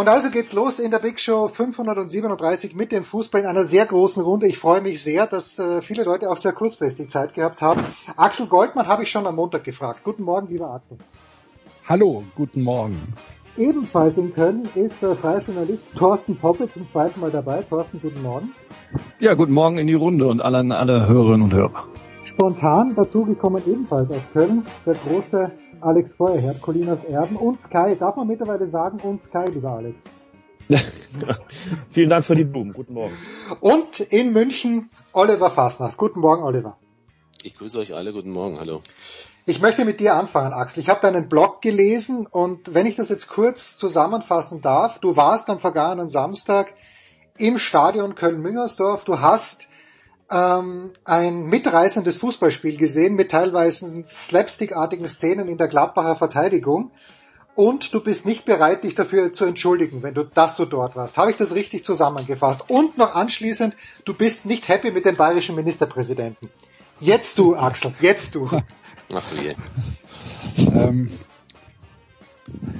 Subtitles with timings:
[0.00, 3.84] Und also geht's los in der Big Show 537 mit dem Fußball in einer sehr
[3.84, 4.46] großen Runde.
[4.46, 7.84] Ich freue mich sehr, dass äh, viele Leute auch sehr kurzfristig Zeit gehabt haben.
[8.16, 10.00] Axel Goldmann habe ich schon am Montag gefragt.
[10.02, 10.96] Guten Morgen, lieber Axel.
[11.86, 13.12] Hallo, guten Morgen.
[13.58, 17.60] Ebenfalls in Köln ist äh, freier Journalist Thorsten Poppe zum zweiten Mal dabei.
[17.60, 18.54] Thorsten, guten Morgen.
[19.18, 21.84] Ja, guten Morgen in die Runde und alle, alle Hörerinnen und Hörer.
[22.24, 27.96] Spontan dazugekommen ebenfalls aus Köln, der große Alex Feuerherd, Colinas Erben und Sky.
[27.98, 29.96] Darf man mittlerweile sagen und Sky, lieber Alex?
[31.90, 32.72] Vielen Dank für die Blumen.
[32.72, 33.16] Guten Morgen.
[33.60, 35.96] Und in München Oliver Fasnacht.
[35.96, 36.76] Guten Morgen, Oliver.
[37.42, 38.12] Ich grüße euch alle.
[38.12, 38.60] Guten Morgen.
[38.60, 38.80] Hallo.
[39.46, 40.80] Ich möchte mit dir anfangen, Axel.
[40.82, 45.48] Ich habe deinen Blog gelesen und wenn ich das jetzt kurz zusammenfassen darf, du warst
[45.48, 46.74] am vergangenen Samstag
[47.38, 49.04] im Stadion Köln-Müngersdorf.
[49.04, 49.69] Du hast
[50.30, 56.92] ähm, ein mitreißendes Fußballspiel gesehen mit teilweise slapstickartigen Szenen in der Gladbacher Verteidigung
[57.54, 61.18] und du bist nicht bereit, dich dafür zu entschuldigen, wenn du, dass du dort warst.
[61.18, 62.70] Habe ich das richtig zusammengefasst?
[62.70, 66.48] Und noch anschließend, du bist nicht happy mit dem bayerischen Ministerpräsidenten.
[67.00, 68.48] Jetzt du, Axel, jetzt du.
[69.12, 69.54] Ach du je.
[70.74, 71.10] ähm,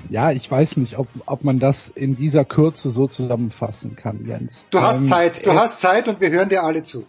[0.09, 4.67] ja, ich weiß nicht, ob, ob man das in dieser Kürze so zusammenfassen kann, Jens.
[4.71, 7.07] Du hast ähm, Zeit, du hast Zeit und wir hören dir alle zu.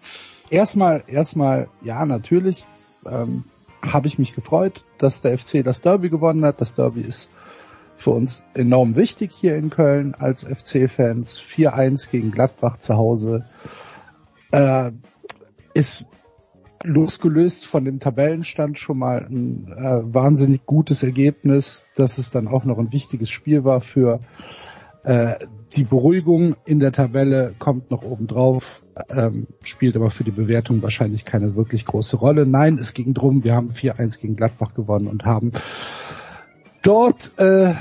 [0.51, 2.66] Erstmal, erstmal, ja, natürlich
[3.06, 3.45] ähm,
[3.81, 6.59] habe ich mich gefreut, dass der FC das Derby gewonnen hat.
[6.59, 7.31] Das Derby ist
[7.95, 11.40] für uns enorm wichtig hier in Köln als FC-Fans.
[11.40, 13.45] 4-1 gegen Gladbach zu Hause.
[14.51, 14.91] Äh,
[15.73, 16.06] ist
[16.84, 22.66] losgelöst von dem Tabellenstand schon mal ein äh, wahnsinnig gutes Ergebnis, dass es dann auch
[22.66, 24.19] noch ein wichtiges Spiel war für
[25.03, 25.35] äh,
[25.75, 30.81] die Beruhigung in der Tabelle kommt noch oben drauf, ähm, spielt aber für die Bewertung
[30.81, 32.45] wahrscheinlich keine wirklich große Rolle.
[32.45, 35.51] Nein, es ging drum, wir haben 4-1 gegen Gladbach gewonnen und haben
[36.81, 37.73] dort äh,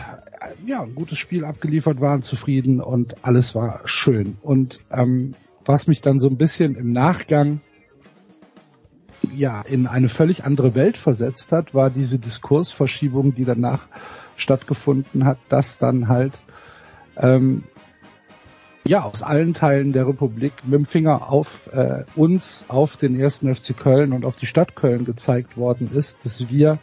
[0.67, 4.37] ja ein gutes Spiel abgeliefert, waren zufrieden und alles war schön.
[4.43, 7.61] Und ähm, was mich dann so ein bisschen im Nachgang
[9.35, 13.89] ja in eine völlig andere Welt versetzt hat, war diese Diskursverschiebung, die danach
[14.37, 16.41] stattgefunden hat, dass dann halt
[17.21, 17.65] ähm,
[18.87, 23.55] ja aus allen Teilen der Republik mit dem Finger auf äh, uns, auf den ersten
[23.55, 26.79] FC Köln und auf die Stadt Köln gezeigt worden ist, dass wir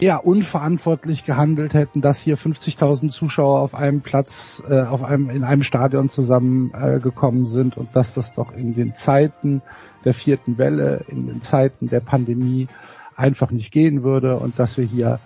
[0.00, 5.44] ja unverantwortlich gehandelt hätten, dass hier 50.000 Zuschauer auf einem Platz, äh, auf einem in
[5.44, 9.62] einem Stadion zusammengekommen äh, sind und dass das doch in den Zeiten
[10.04, 12.68] der vierten Welle, in den Zeiten der Pandemie
[13.14, 15.20] einfach nicht gehen würde und dass wir hier,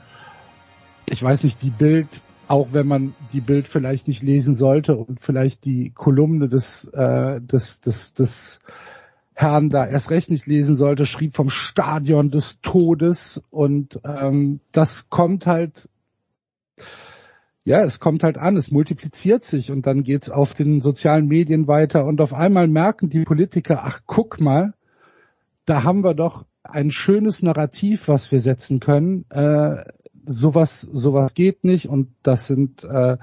[1.06, 5.20] ich weiß nicht, die Bild, auch wenn man die Bild vielleicht nicht lesen sollte und
[5.20, 8.60] vielleicht die Kolumne des äh, des des des
[9.34, 15.10] Herrn da erst recht nicht lesen sollte, schrieb vom Stadion des Todes und ähm, das
[15.10, 15.88] kommt halt,
[17.64, 21.66] ja, es kommt halt an, es multipliziert sich und dann geht's auf den sozialen Medien
[21.66, 24.74] weiter und auf einmal merken die Politiker, ach guck mal,
[25.64, 29.24] da haben wir doch ein schönes Narrativ, was wir setzen können.
[29.30, 29.84] Äh,
[30.26, 33.16] sowas, sowas geht nicht und das sind, äh,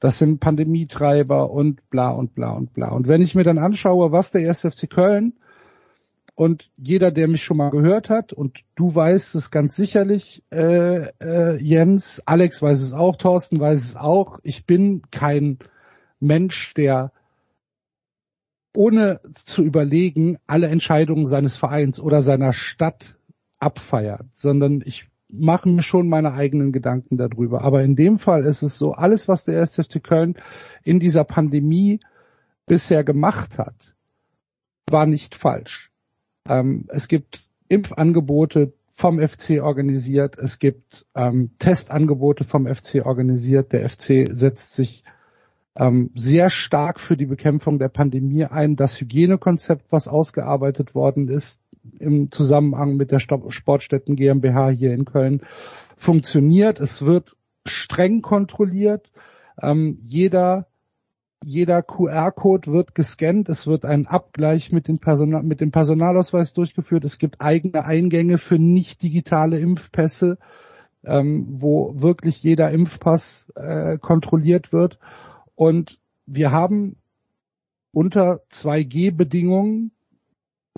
[0.00, 2.92] das sind Pandemietreiber und bla und bla und bla.
[2.92, 4.60] Und wenn ich mir dann anschaue, was der 1.
[4.60, 5.34] FC Köln
[6.34, 11.08] und jeder, der mich schon mal gehört hat, und du weißt es ganz sicherlich, äh,
[11.20, 15.58] äh, Jens, Alex weiß es auch, Thorsten weiß es auch, ich bin kein
[16.20, 17.12] Mensch, der
[18.76, 23.16] ohne zu überlegen, alle Entscheidungen seines Vereins oder seiner Stadt
[23.58, 27.62] abfeiert, sondern ich mache mir schon meine eigenen Gedanken darüber.
[27.62, 29.74] Aber in dem Fall ist es so, alles, was der 1.
[29.76, 30.36] FC Köln
[30.84, 32.00] in dieser Pandemie
[32.66, 33.94] bisher gemacht hat,
[34.90, 35.90] war nicht falsch.
[36.48, 43.72] Ähm, es gibt Impfangebote vom FC organisiert, es gibt ähm, Testangebote vom FC organisiert.
[43.72, 45.04] Der FC setzt sich
[45.76, 48.74] ähm, sehr stark für die Bekämpfung der Pandemie ein.
[48.76, 51.62] Das Hygienekonzept, was ausgearbeitet worden ist
[51.98, 55.42] im Zusammenhang mit der Sportstätten GmbH hier in Köln,
[55.96, 56.80] funktioniert.
[56.80, 57.36] Es wird
[57.66, 59.10] streng kontrolliert.
[59.60, 60.66] Ähm, jeder
[61.44, 67.18] jeder QR-Code wird gescannt, es wird ein Abgleich mit, Personal, mit dem Personalausweis durchgeführt, es
[67.18, 70.38] gibt eigene Eingänge für nicht digitale Impfpässe,
[71.04, 74.98] ähm, wo wirklich jeder Impfpass äh, kontrolliert wird.
[75.54, 76.96] Und wir haben
[77.92, 79.92] unter 2G-Bedingungen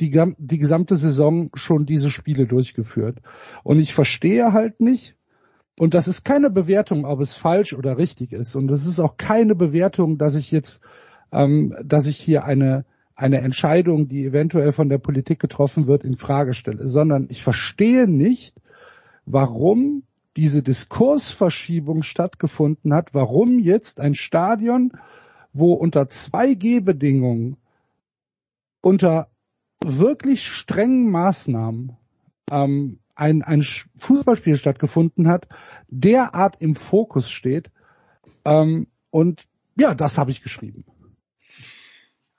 [0.00, 3.18] die, die gesamte Saison schon diese Spiele durchgeführt.
[3.62, 5.16] Und ich verstehe halt nicht,
[5.78, 8.54] und das ist keine Bewertung, ob es falsch oder richtig ist.
[8.54, 10.82] Und es ist auch keine Bewertung, dass ich jetzt,
[11.32, 12.84] ähm, dass ich hier eine
[13.20, 18.08] eine Entscheidung, die eventuell von der Politik getroffen wird, in Frage stelle, sondern ich verstehe
[18.08, 18.56] nicht,
[19.26, 20.04] warum
[20.36, 24.92] diese Diskursverschiebung stattgefunden hat, warum jetzt ein Stadion,
[25.52, 27.56] wo unter 2G-Bedingungen,
[28.80, 29.29] unter
[29.84, 31.96] wirklich strengen Maßnahmen
[32.50, 33.62] ähm, ein, ein
[33.96, 35.46] Fußballspiel stattgefunden hat,
[35.88, 37.70] derart im Fokus steht.
[38.44, 39.46] Ähm, und
[39.76, 40.84] ja, das habe ich geschrieben.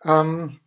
[0.04, 0.60] Ähm,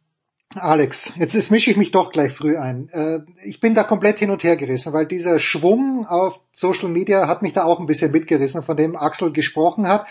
[0.55, 2.89] Alex, jetzt, jetzt mische ich mich doch gleich früh ein.
[2.91, 7.27] Äh, ich bin da komplett hin und her gerissen, weil dieser Schwung auf Social Media
[7.27, 10.07] hat mich da auch ein bisschen mitgerissen, von dem Axel gesprochen hat.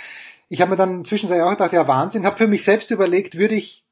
[0.50, 3.56] Ich habe mir dann zwischenzeitlich auch gedacht, ja Wahnsinn, habe für mich selbst überlegt, würde
[3.56, 3.86] ich,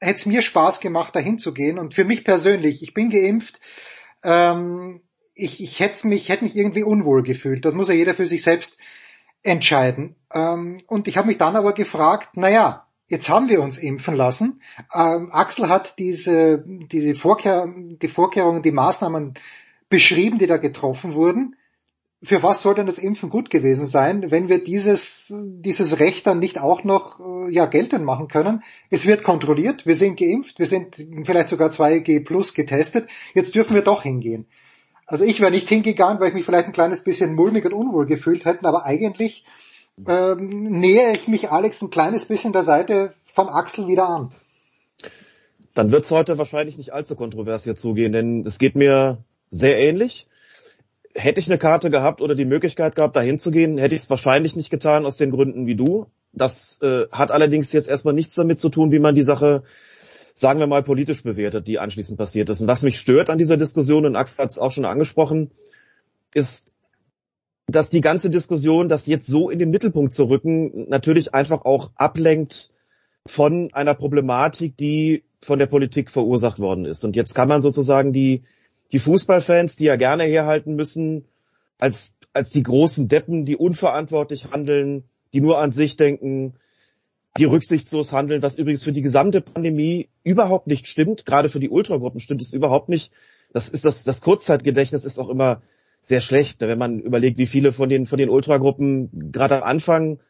[0.00, 1.78] hätte es mir Spaß gemacht, dahin zu gehen.
[1.78, 3.60] Und für mich persönlich, ich bin geimpft,
[4.22, 5.00] ähm,
[5.34, 7.64] ich, ich hätte mich, hätte mich irgendwie unwohl gefühlt.
[7.64, 8.78] Das muss ja jeder für sich selbst
[9.42, 10.16] entscheiden.
[10.32, 14.60] Ähm, und ich habe mich dann aber gefragt, naja, jetzt haben wir uns impfen lassen.
[14.94, 19.34] Ähm, Axel hat diese, diese Vorkehr, die Vorkehrungen, die Maßnahmen
[19.88, 21.56] beschrieben, die da getroffen wurden.
[22.20, 26.40] Für was soll denn das Impfen gut gewesen sein, wenn wir dieses, dieses Recht dann
[26.40, 28.64] nicht auch noch äh, ja, geltend machen können?
[28.90, 33.74] Es wird kontrolliert, wir sind geimpft, wir sind vielleicht sogar 2G plus getestet, jetzt dürfen
[33.74, 34.46] wir doch hingehen.
[35.06, 38.06] Also ich wäre nicht hingegangen, weil ich mich vielleicht ein kleines bisschen mulmig und unwohl
[38.06, 39.44] gefühlt hätte, aber eigentlich
[40.06, 44.30] ähm, nähere ich mich Alex ein kleines bisschen der Seite von Axel wieder an.
[45.74, 49.18] Dann wird es heute wahrscheinlich nicht allzu kontrovers hier zugehen, denn es geht mir
[49.50, 50.26] sehr ähnlich.
[51.18, 54.10] Hätte ich eine Karte gehabt oder die Möglichkeit gehabt, dahin zu gehen, hätte ich es
[54.10, 56.06] wahrscheinlich nicht getan, aus den Gründen wie du.
[56.32, 59.62] Das äh, hat allerdings jetzt erstmal nichts damit zu tun, wie man die Sache
[60.38, 62.60] sagen wir mal, politisch bewertet, die anschließend passiert ist.
[62.60, 65.50] Und was mich stört an dieser Diskussion, und Axel hat es auch schon angesprochen,
[66.32, 66.70] ist,
[67.66, 71.90] dass die ganze Diskussion, das jetzt so in den Mittelpunkt zu rücken, natürlich einfach auch
[71.96, 72.70] ablenkt
[73.26, 77.04] von einer Problematik, die von der Politik verursacht worden ist.
[77.04, 78.44] Und jetzt kann man sozusagen die,
[78.92, 81.26] die Fußballfans, die ja gerne herhalten müssen,
[81.78, 86.54] als, als die großen Deppen, die unverantwortlich handeln, die nur an sich denken,
[87.36, 91.24] die rücksichtslos handeln, was übrigens für die gesamte Pandemie überhaupt nicht stimmt.
[91.24, 93.12] Gerade für die Ultragruppen stimmt es überhaupt nicht.
[93.52, 95.62] Das ist das, das Kurzzeitgedächtnis ist auch immer
[96.00, 100.20] sehr schlecht, wenn man überlegt, wie viele von den, von den Ultragruppen gerade am Anfang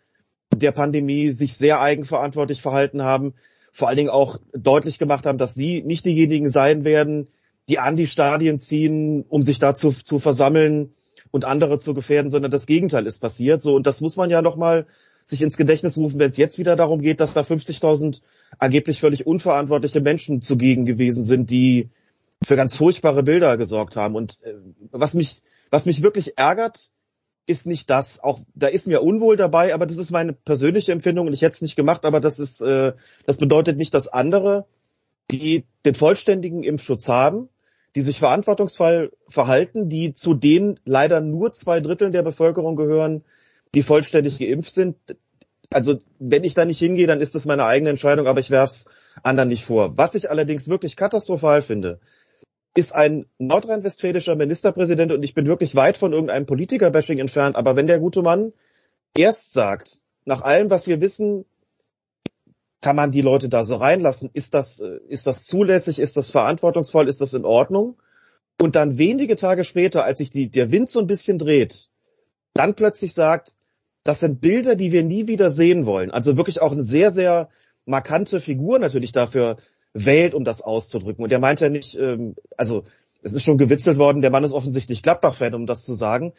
[0.54, 3.34] der Pandemie sich sehr eigenverantwortlich verhalten haben,
[3.70, 7.28] vor allen Dingen auch deutlich gemacht haben, dass sie nicht diejenigen sein werden,
[7.68, 10.94] die an die Stadien ziehen, um sich dazu zu versammeln
[11.30, 13.62] und andere zu gefährden, sondern das Gegenteil ist passiert.
[13.62, 14.86] So und das muss man ja noch mal
[15.24, 18.22] sich ins Gedächtnis rufen, wenn es jetzt wieder darum geht, dass da 50.000
[18.58, 21.90] angeblich völlig unverantwortliche Menschen zugegen gewesen sind, die
[22.42, 24.14] für ganz furchtbare Bilder gesorgt haben.
[24.14, 24.54] Und äh,
[24.90, 26.90] was mich, was mich wirklich ärgert,
[27.46, 28.20] ist nicht das.
[28.22, 31.54] Auch da ist mir unwohl dabei, aber das ist meine persönliche Empfindung und ich hätte
[31.54, 32.92] es nicht gemacht, aber das ist, äh,
[33.26, 34.66] das bedeutet nicht, dass andere,
[35.30, 37.48] die den vollständigen Impfschutz haben,
[37.94, 43.24] die sich verantwortungsvoll verhalten, die zu den leider nur zwei Dritteln der Bevölkerung gehören,
[43.74, 44.96] die vollständig geimpft sind.
[45.70, 48.70] Also wenn ich da nicht hingehe, dann ist das meine eigene Entscheidung, aber ich werfe
[48.70, 48.86] es
[49.22, 49.96] anderen nicht vor.
[49.98, 52.00] Was ich allerdings wirklich katastrophal finde,
[52.74, 57.86] ist ein nordrhein-westfälischer Ministerpräsident und ich bin wirklich weit von irgendeinem Politiker-Bashing entfernt, aber wenn
[57.86, 58.52] der gute Mann
[59.16, 61.44] erst sagt, nach allem, was wir wissen,
[62.80, 64.30] kann man die Leute da so reinlassen?
[64.32, 65.98] Ist das, äh, ist das zulässig?
[65.98, 67.08] Ist das verantwortungsvoll?
[67.08, 67.96] Ist das in Ordnung?
[68.60, 71.90] Und dann wenige Tage später, als sich die, der Wind so ein bisschen dreht,
[72.54, 73.52] dann plötzlich sagt,
[74.04, 76.10] das sind Bilder, die wir nie wieder sehen wollen.
[76.10, 77.48] Also wirklich auch eine sehr, sehr
[77.84, 79.58] markante Figur natürlich dafür
[79.92, 81.22] wählt, um das auszudrücken.
[81.22, 82.84] Und er meint ja nicht, ähm, also
[83.22, 86.32] es ist schon gewitzelt worden, der Mann ist offensichtlich Gladbach-Fan, um das zu sagen.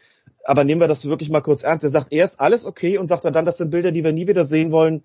[0.45, 1.83] Aber nehmen wir das wirklich mal kurz ernst.
[1.83, 4.45] Er sagt erst alles okay und sagt dann, das sind Bilder, die wir nie wieder
[4.45, 5.03] sehen wollen.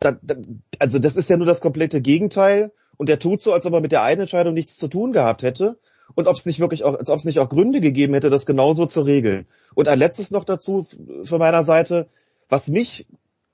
[0.00, 0.36] Da, da,
[0.78, 2.72] also das ist ja nur das komplette Gegenteil.
[2.96, 5.42] Und er tut so, als ob er mit der einen Entscheidung nichts zu tun gehabt
[5.42, 5.78] hätte.
[6.14, 8.46] Und ob es nicht wirklich auch, als ob es nicht auch Gründe gegeben hätte, das
[8.46, 9.46] genauso zu regeln.
[9.74, 10.86] Und ein letztes noch dazu
[11.24, 12.08] von meiner Seite,
[12.48, 13.06] was mich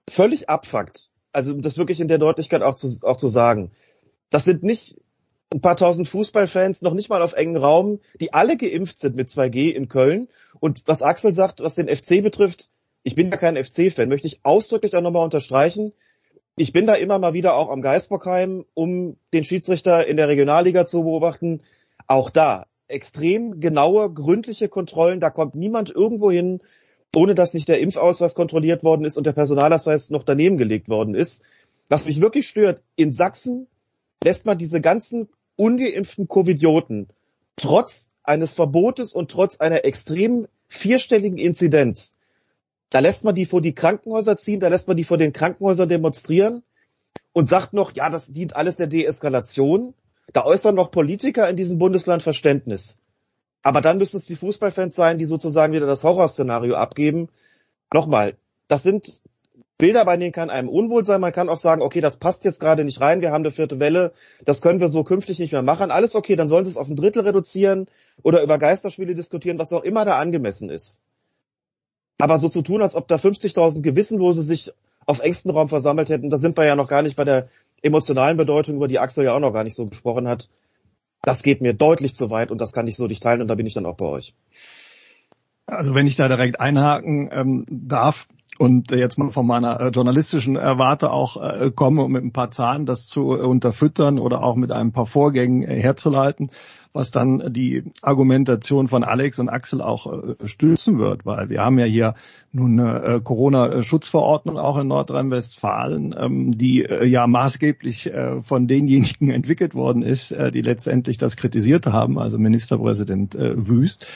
[0.09, 3.73] völlig abfuckt, also das wirklich in der Deutlichkeit auch zu, auch zu sagen.
[4.31, 4.99] Das sind nicht
[5.53, 9.29] ein paar tausend Fußballfans, noch nicht mal auf engen Raum, die alle geimpft sind mit
[9.29, 10.29] 2G in Köln.
[10.61, 12.71] Und was Axel sagt, was den FC betrifft,
[13.03, 15.93] ich bin ja kein FC-Fan, möchte ich ausdrücklich auch nochmal unterstreichen.
[16.57, 20.85] Ich bin da immer mal wieder auch am Geisbockheim, um den Schiedsrichter in der Regionalliga
[20.85, 21.63] zu beobachten.
[22.07, 25.19] Auch da extrem genaue, gründliche Kontrollen.
[25.19, 26.61] Da kommt niemand irgendwo hin,
[27.15, 31.15] ohne dass nicht der Impfausweis kontrolliert worden ist und der Personalausweis noch daneben gelegt worden
[31.15, 31.43] ist.
[31.89, 33.67] Was mich wirklich stört, in Sachsen
[34.23, 37.09] lässt man diese ganzen ungeimpften Covidioten
[37.57, 42.15] trotz eines Verbotes und trotz einer extrem vierstelligen Inzidenz,
[42.93, 45.89] da lässt man die vor die Krankenhäuser ziehen, da lässt man die vor den Krankenhäusern
[45.89, 46.63] demonstrieren
[47.33, 49.95] und sagt noch, ja, das dient alles der Deeskalation.
[50.35, 52.99] Da äußern noch Politiker in diesem Bundesland Verständnis.
[53.63, 57.31] Aber dann müssen es die Fußballfans sein, die sozusagen wieder das Horrorszenario abgeben.
[57.95, 58.37] Nochmal,
[58.69, 59.23] das sind
[59.79, 61.23] Bilder, bei denen kann einem unwohl sein.
[61.23, 63.81] Man kann auch sagen, okay, das passt jetzt gerade nicht rein, wir haben eine vierte
[63.81, 64.13] Welle,
[64.45, 65.91] das können wir so künftig nicht mehr machen.
[65.91, 67.87] Alles okay, dann sollen sie es auf ein Drittel reduzieren
[68.23, 71.01] oder über Geisterspiele diskutieren, was auch immer da angemessen ist.
[72.19, 74.73] Aber so zu tun, als ob da 50.000 Gewissenlose sich
[75.07, 77.49] auf engstem Raum versammelt hätten, da sind wir ja noch gar nicht bei der
[77.83, 80.49] emotionalen Bedeutung, über die Axel ja auch noch gar nicht so gesprochen hat
[81.23, 83.55] das geht mir deutlich zu weit und das kann ich so nicht teilen und da
[83.55, 84.35] bin ich dann auch bei euch.
[85.67, 88.27] Also wenn ich da direkt einhaken ähm, darf
[88.59, 92.51] und jetzt mal von meiner äh, journalistischen äh, auch äh, komme, um mit ein paar
[92.51, 96.51] Zahlen das zu äh, unterfüttern oder auch mit ein paar Vorgängen äh, herzuleiten,
[96.93, 101.79] was dann die Argumentation von Alex und Axel auch äh, stützen wird, weil wir haben
[101.79, 102.15] ja hier
[102.53, 108.11] nun eine äh, Corona-Schutzverordnung auch in Nordrhein-Westfalen, ähm, die äh, ja maßgeblich
[108.43, 114.07] von denjenigen entwickelt worden ist, die letztendlich das kritisiert haben, also Ministerpräsident Wüst.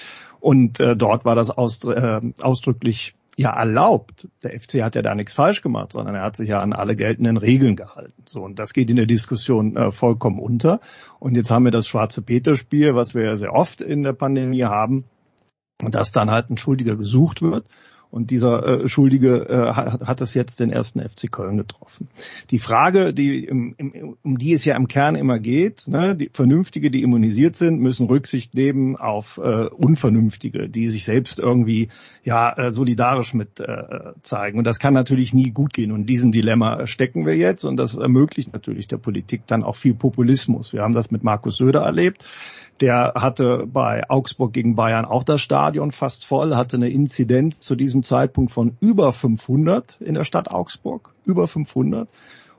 [0.46, 4.28] Und äh, dort war das ausdr äh, ausdrücklich ja erlaubt.
[4.42, 6.96] Der FC hat ja da nichts falsch gemacht, sondern er hat sich ja an alle
[6.96, 8.22] geltenden Regeln gehalten.
[8.24, 10.80] So und das geht in der Diskussion äh, vollkommen unter.
[11.20, 14.64] Und jetzt haben wir das schwarze Peter-Spiel, was wir ja sehr oft in der Pandemie
[14.64, 15.04] haben,
[15.82, 17.66] und dass dann halt ein Schuldiger gesucht wird.
[18.16, 22.08] Und dieser äh, Schuldige äh, hat, hat es jetzt den ersten FC Köln getroffen.
[22.50, 26.30] Die Frage, die im, im, um die es ja im Kern immer geht, ne, die
[26.32, 31.88] Vernünftige, die immunisiert sind, müssen Rücksicht nehmen auf äh, Unvernünftige, die sich selbst irgendwie
[32.24, 34.56] ja äh, solidarisch mit äh, zeigen.
[34.56, 35.92] Und das kann natürlich nie gut gehen.
[35.92, 37.64] Und in diesem Dilemma stecken wir jetzt.
[37.64, 40.72] Und das ermöglicht natürlich der Politik dann auch viel Populismus.
[40.72, 42.24] Wir haben das mit Markus Söder erlebt
[42.80, 47.74] der hatte bei Augsburg gegen Bayern auch das Stadion fast voll, hatte eine Inzidenz zu
[47.74, 52.08] diesem Zeitpunkt von über 500 in der Stadt Augsburg, über 500.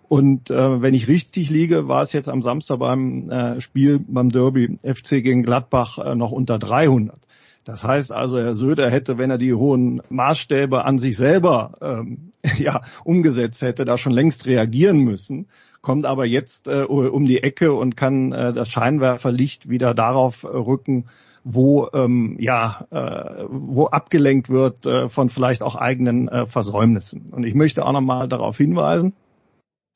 [0.07, 4.29] Und äh, wenn ich richtig liege, war es jetzt am Samstag beim äh, Spiel beim
[4.29, 7.19] Derby FC gegen Gladbach äh, noch unter 300.
[7.65, 12.31] Das heißt also, Herr Söder hätte, wenn er die hohen Maßstäbe an sich selber ähm,
[12.57, 15.47] ja, umgesetzt hätte, da schon längst reagieren müssen,
[15.87, 20.47] kommt aber jetzt äh, um die Ecke und kann äh, das Scheinwerferlicht wieder darauf äh,
[20.47, 21.05] rücken,
[21.45, 27.29] wo ähm, ja äh, wo abgelenkt wird äh, von vielleicht auch eigenen äh, Versäumnissen.
[27.31, 29.13] Und ich möchte auch nochmal darauf hinweisen,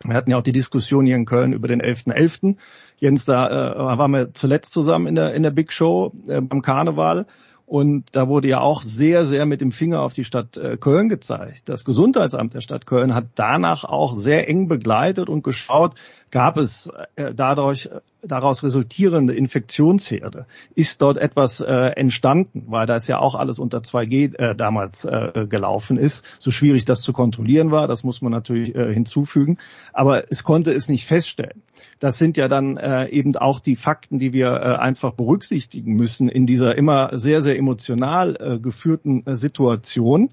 [0.06, 2.14] wir hatten ja auch die Diskussion hier in Köln über den 11.11.
[2.14, 2.56] .11.
[2.96, 6.62] Jens, da äh, waren wir zuletzt zusammen in der, in der Big Show äh, beim
[6.62, 7.26] Karneval.
[7.72, 11.08] Und da wurde ja auch sehr, sehr mit dem Finger auf die Stadt äh, Köln
[11.08, 11.70] gezeigt.
[11.70, 15.96] Das Gesundheitsamt der Stadt Köln hat danach auch sehr eng begleitet und geschaut,
[16.32, 17.90] gab es äh, dadurch
[18.22, 20.48] daraus resultierende Infektionsherde?
[20.76, 22.66] Ist dort etwas äh, entstanden?
[22.68, 26.26] Weil da ist ja auch alles unter 2G äh, damals äh, gelaufen ist.
[26.40, 29.60] So schwierig das zu kontrollieren war, das muss man natürlich äh, hinzufügen.
[29.94, 31.62] Aber es konnte es nicht feststellen.
[32.02, 36.30] Das sind ja dann äh, eben auch die Fakten, die wir äh, einfach berücksichtigen müssen
[36.30, 40.32] in dieser immer sehr, sehr emotional äh, geführten äh, Situation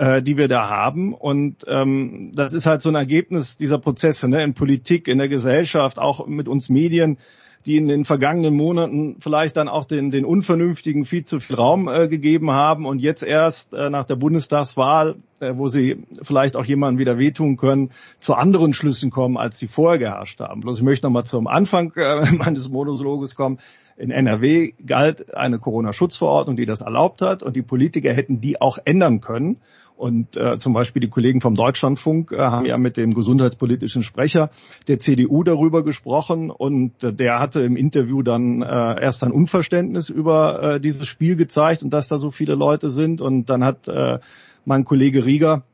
[0.00, 1.12] äh, die wir da haben.
[1.12, 5.28] Und ähm, das ist halt so ein Ergebnis dieser Prozesse ne, in Politik, in der
[5.28, 7.18] Gesellschaft, auch mit uns Medien
[7.66, 11.88] die in den vergangenen Monaten vielleicht dann auch den, den Unvernünftigen viel zu viel Raum
[11.88, 16.64] äh, gegeben haben und jetzt erst äh, nach der Bundestagswahl, äh, wo sie vielleicht auch
[16.64, 20.62] jemandem wieder wehtun können, zu anderen Schlüssen kommen, als sie vorher geherrscht haben.
[20.62, 23.58] Bloß ich möchte nochmal zum Anfang äh, meines Monologes kommen.
[23.98, 28.78] In NRW galt eine Corona-Schutzverordnung, die das erlaubt hat und die Politiker hätten die auch
[28.86, 29.58] ändern können
[30.00, 34.48] Und äh, zum Beispiel die Kollegen vom Deutschlandfunk äh, haben ja mit dem gesundheitspolitischen Sprecher
[34.88, 40.08] der CDU darüber gesprochen und äh, der hatte im Interview dann äh, erst ein Unverständnis
[40.08, 43.20] über äh, dieses Spiel gezeigt und dass da so viele Leute sind.
[43.20, 44.20] Und dann hat äh,
[44.64, 45.64] mein Kollege Rieger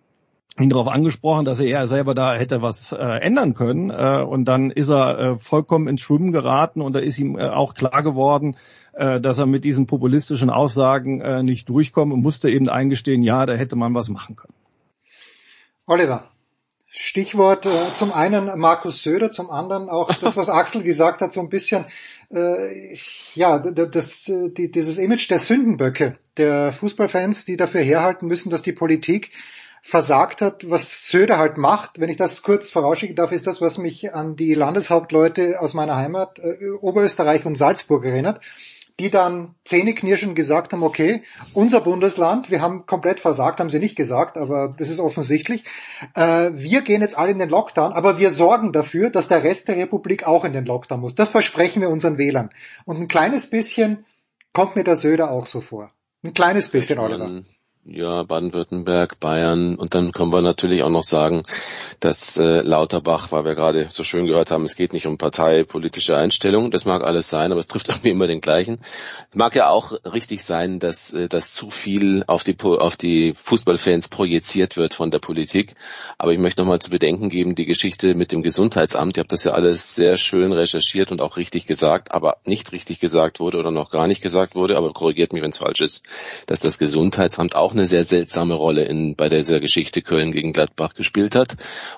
[0.58, 3.90] ihn darauf angesprochen, dass er ja selber da hätte was äh, ändern können.
[3.90, 7.48] Äh, und dann ist er äh, vollkommen ins Schwimmen geraten und da ist ihm äh,
[7.48, 8.56] auch klar geworden,
[8.94, 13.44] äh, dass er mit diesen populistischen Aussagen äh, nicht durchkommt und musste eben eingestehen, ja,
[13.44, 14.54] da hätte man was machen können.
[15.86, 16.30] Oliver,
[16.86, 21.40] Stichwort äh, zum einen Markus Söder, zum anderen auch das, was Axel gesagt hat, so
[21.40, 21.84] ein bisschen,
[22.30, 22.96] äh,
[23.34, 28.72] ja, das, die, dieses Image der Sündenböcke, der Fußballfans, die dafür herhalten müssen, dass die
[28.72, 29.30] Politik
[29.86, 33.78] versagt hat, was Söder halt macht, wenn ich das kurz vorausschicken darf, ist das, was
[33.78, 38.40] mich an die Landeshauptleute aus meiner Heimat, äh, Oberösterreich und Salzburg erinnert,
[38.98, 41.22] die dann zähneknirschend gesagt haben, okay,
[41.54, 45.62] unser Bundesland, wir haben komplett versagt, haben sie nicht gesagt, aber das ist offensichtlich,
[46.16, 49.68] äh, wir gehen jetzt alle in den Lockdown, aber wir sorgen dafür, dass der Rest
[49.68, 51.14] der Republik auch in den Lockdown muss.
[51.14, 52.50] Das versprechen wir unseren Wählern.
[52.86, 54.04] Und ein kleines bisschen
[54.52, 55.92] kommt mir der Söder auch so vor.
[56.24, 57.42] Ein kleines bisschen, Oliver.
[57.88, 59.76] Ja, Baden-Württemberg, Bayern.
[59.76, 61.44] Und dann können wir natürlich auch noch sagen,
[62.00, 66.16] dass äh, Lauterbach, weil wir gerade so schön gehört haben, es geht nicht um parteipolitische
[66.16, 68.80] Einstellungen, das mag alles sein, aber es trifft irgendwie immer den gleichen.
[69.34, 74.08] Mag ja auch richtig sein, dass, äh, dass zu viel auf die, auf die Fußballfans
[74.08, 75.76] projiziert wird von der Politik,
[76.18, 79.44] aber ich möchte nochmal zu bedenken geben, die Geschichte mit dem Gesundheitsamt, ihr habt das
[79.44, 83.70] ja alles sehr schön recherchiert und auch richtig gesagt, aber nicht richtig gesagt wurde oder
[83.70, 86.04] noch gar nicht gesagt wurde, aber korrigiert mich, wenn es falsch ist,
[86.46, 90.94] dass das Gesundheitsamt auch eine sehr seltsame Rolle in, bei dieser Geschichte Köln gegen Gladbach
[90.94, 91.56] gespielt hat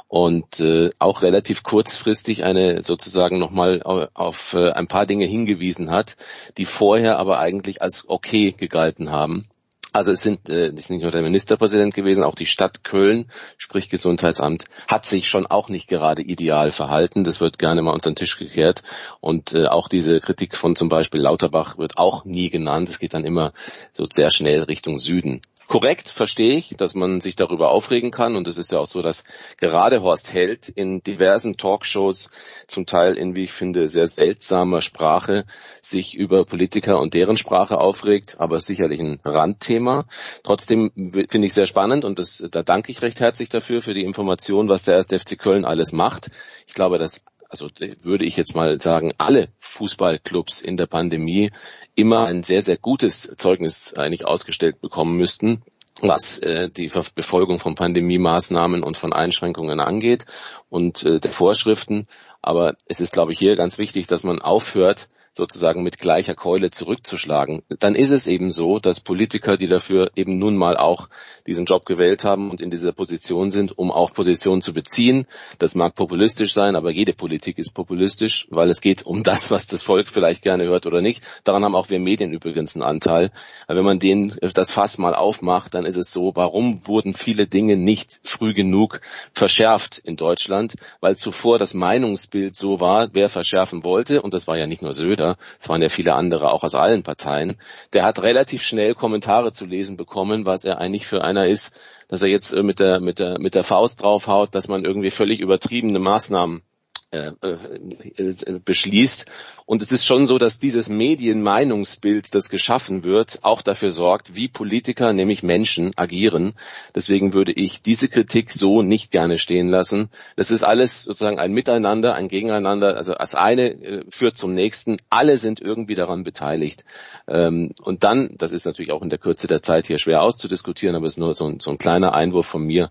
[0.09, 6.17] und äh, auch relativ kurzfristig eine sozusagen nochmal auf, äh, ein paar Dinge hingewiesen hat,
[6.57, 9.47] die vorher aber eigentlich als okay gegalten haben.
[9.93, 13.89] Also es sind äh, ist nicht nur der Ministerpräsident gewesen, auch die Stadt Köln, sprich
[13.89, 17.25] Gesundheitsamt, hat sich schon auch nicht gerade ideal verhalten.
[17.25, 18.83] Das wird gerne mal unter den Tisch gekehrt.
[19.21, 22.89] Und äh, auch diese Kritik von zum Beispiel Lauterbach wird auch nie genannt.
[22.89, 23.53] Es geht dann immer
[23.93, 28.35] so sehr schnell Richtung Süden korrekt, verstehe ich, dass man sich darüber aufregen kann.
[28.35, 29.25] Und es ist ja auch so, dass
[29.59, 32.31] gerade Horst Held in diversen Talkshows,
[32.67, 35.45] zum Teil in, wie ich finde, sehr seltsamer Sprache,
[35.81, 40.07] sich über Politiker und deren Sprache aufregt, aber sicherlich ein Randthema.
[40.43, 44.05] Trotzdem finde ich sehr spannend und das, da danke ich recht herzlich dafür, für die
[44.05, 45.07] Information, was der 1.
[45.07, 46.31] FC Köln alles macht.
[46.67, 47.69] Ich glaube, dass also
[48.03, 51.51] würde ich jetzt mal sagen, alle Fußballclubs in der Pandemie
[51.95, 55.63] immer ein sehr, sehr gutes Zeugnis eigentlich ausgestellt bekommen müssten
[56.01, 60.27] was äh, die Befolgung von Pandemie-Maßnahmen und von Einschränkungen angeht
[60.69, 62.07] und äh, der Vorschriften.
[62.41, 66.71] Aber es ist, glaube ich, hier ganz wichtig, dass man aufhört, sozusagen mit gleicher Keule
[66.71, 71.09] zurückzuschlagen, dann ist es eben so, dass Politiker, die dafür eben nun mal auch
[71.47, 75.27] diesen Job gewählt haben und in dieser Position sind, um auch Positionen zu beziehen.
[75.59, 79.67] Das mag populistisch sein, aber jede Politik ist populistisch, weil es geht um das, was
[79.67, 81.23] das Volk vielleicht gerne hört oder nicht.
[81.45, 83.31] Daran haben auch wir Medien übrigens einen Anteil.
[83.67, 87.77] Wenn man den, das Fass mal aufmacht, dann ist es so, warum wurden viele Dinge
[87.77, 89.01] nicht früh genug
[89.33, 90.75] verschärft in Deutschland?
[91.01, 94.95] Weil zuvor das Meinungsbild so war, wer verschärfen wollte, und das war ja nicht nur
[94.95, 97.57] Söder, Söder, es waren ja viele andere auch aus allen Parteien,
[97.93, 101.73] der hat relativ schnell Kommentare zu lesen bekommen, was er eigentlich für einer ist,
[102.09, 105.11] dass er jetzt äh, mit der, mit der, mit der Faust draufhaut, dass man irgendwie
[105.11, 106.63] völlig übertriebene Maßnahmen
[107.11, 109.27] äh, äh, beschließt.
[109.69, 114.49] Und es ist schon so, dass dieses Medienmeinungsbild, das geschaffen wird, auch dafür sorgt, wie
[114.49, 116.55] Politiker, nämlich Menschen, agieren.
[116.95, 120.09] Deswegen würde ich diese Kritik so nicht gerne stehen lassen.
[120.37, 122.97] Das ist alles sozusagen ein Miteinander, ein Gegeneinander.
[122.97, 124.97] Also als eine äh, führt zum nächsten.
[125.11, 126.87] Alle sind irgendwie daran beteiligt.
[127.27, 130.97] Ähm, und dann, das ist natürlich auch in der Kürze der Zeit hier schwer auszudiskutieren,
[130.97, 132.89] aber es ist nur so ein, so ein kleiner Einwurf von mir.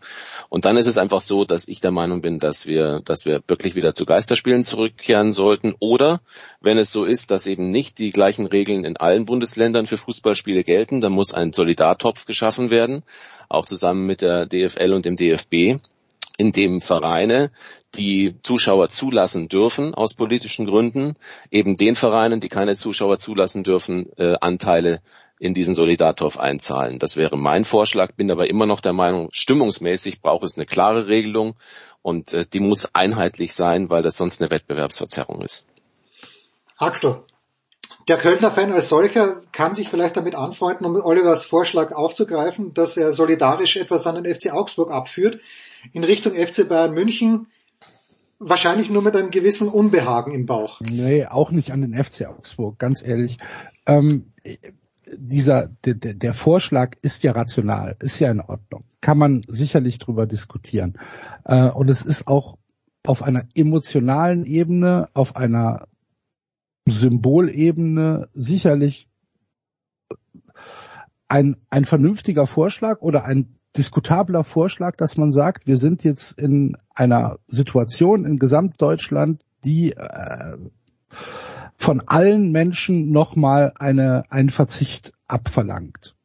[0.47, 3.41] Und dann ist es einfach so, dass ich der Meinung bin, dass wir, dass wir
[3.47, 6.21] wirklich wieder zu Geisterspielen zurückkehren sollten oder
[6.67, 10.65] wenn es so ist, dass eben nicht die gleichen Regeln in allen Bundesländern für Fußballspiele
[10.65, 13.03] gelten, dann muss ein Solidartopf geschaffen werden,
[13.47, 15.79] auch zusammen mit der DFL und dem DFB
[16.37, 17.51] in dem Vereine,
[17.95, 21.13] die Zuschauer zulassen dürfen aus politischen Gründen,
[21.51, 24.99] eben den Vereinen, die keine Zuschauer zulassen dürfen, äh, Anteile
[25.39, 26.99] in diesen Solidartopf einzahlen.
[26.99, 31.07] Das wäre mein Vorschlag, bin aber immer noch der Meinung, stimmungsmäßig braucht es eine klare
[31.07, 31.55] Regelung
[32.01, 35.69] und äh, die muss einheitlich sein, weil das sonst eine Wettbewerbsverzerrung ist.
[36.77, 37.23] Axel,
[38.07, 42.95] der Kölner Fan als solcher kann sich vielleicht damit anfreunden, um Olivers Vorschlag aufzugreifen, dass
[42.95, 45.39] er solidarisch etwas an den FC Augsburg abführt,
[45.91, 47.47] in Richtung FC Bayern München,
[48.39, 50.79] wahrscheinlich nur mit einem gewissen Unbehagen im Bauch.
[50.81, 53.37] Nee, auch nicht an den FC Augsburg, ganz ehrlich.
[53.85, 54.31] Ähm,
[55.11, 58.83] dieser, der, der Vorschlag ist ja rational, ist ja in Ordnung.
[59.01, 60.97] Kann man sicherlich drüber diskutieren.
[61.45, 62.57] Äh, und es ist auch
[63.05, 65.87] auf einer emotionalen Ebene, auf einer
[66.89, 69.09] Symbolebene sicherlich
[71.27, 76.77] ein, ein vernünftiger Vorschlag oder ein diskutabler Vorschlag, dass man sagt, wir sind jetzt in
[76.95, 80.57] einer Situation in Gesamtdeutschland, die äh,
[81.75, 86.15] von allen Menschen nochmal eine, einen Verzicht abverlangt.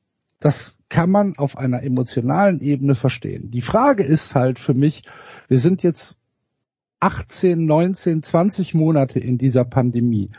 [0.41, 3.51] Das kann man auf einer emotionalen Ebene verstehen.
[3.51, 5.05] Die Frage ist halt für mich,
[5.49, 6.19] wir sind jetzt
[7.03, 10.31] 18, 19, 20 Monate in dieser Pandemie.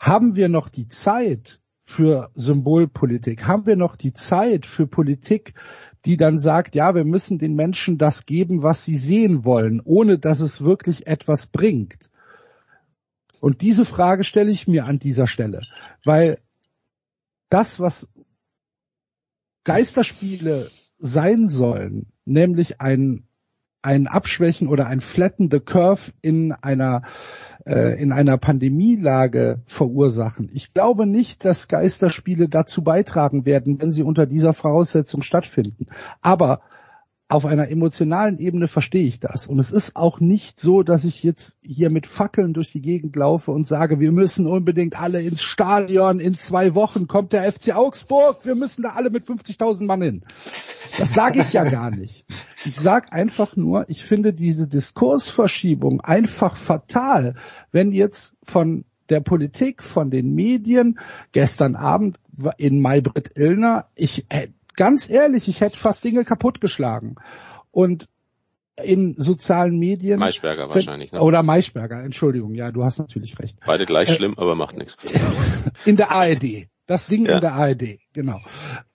[0.00, 3.46] Haben wir noch die Zeit für Symbolpolitik?
[3.46, 5.54] Haben wir noch die Zeit für Politik,
[6.04, 10.18] die dann sagt, ja, wir müssen den Menschen das geben, was sie sehen wollen, ohne
[10.18, 12.10] dass es wirklich etwas bringt?
[13.40, 15.62] Und diese Frage stelle ich mir an dieser Stelle,
[16.04, 16.38] weil
[17.50, 18.08] das, was
[19.62, 20.68] Geisterspiele
[20.98, 23.28] sein sollen, nämlich ein
[23.82, 27.02] ein Abschwächen oder ein Flatten the Curve in einer
[27.66, 30.48] äh, in einer Pandemielage verursachen.
[30.52, 35.86] Ich glaube nicht, dass Geisterspiele dazu beitragen werden, wenn sie unter dieser Voraussetzung stattfinden.
[36.20, 36.60] Aber
[37.30, 39.46] auf einer emotionalen Ebene verstehe ich das.
[39.46, 43.14] Und es ist auch nicht so, dass ich jetzt hier mit Fackeln durch die Gegend
[43.14, 47.76] laufe und sage, wir müssen unbedingt alle ins Stadion, in zwei Wochen kommt der FC
[47.76, 50.24] Augsburg, wir müssen da alle mit 50.000 Mann hin.
[50.98, 52.26] Das sage ich ja gar nicht.
[52.64, 57.34] Ich sage einfach nur, ich finde diese Diskursverschiebung einfach fatal,
[57.70, 60.98] wenn jetzt von der Politik, von den Medien,
[61.30, 62.18] gestern Abend
[62.58, 67.16] in Maybrit Illner, ich äh, ganz ehrlich, ich hätte fast Dinge kaputtgeschlagen.
[67.70, 68.06] Und
[68.82, 70.18] in sozialen Medien.
[70.18, 71.20] Maischberger wahrscheinlich, ne?
[71.20, 73.58] Oder Maischberger, Entschuldigung, ja, du hast natürlich recht.
[73.64, 74.96] Beide gleich äh, schlimm, aber macht nichts.
[75.84, 76.66] In der ARD.
[76.86, 77.36] Das Ding ja.
[77.36, 78.40] in der ARD, genau.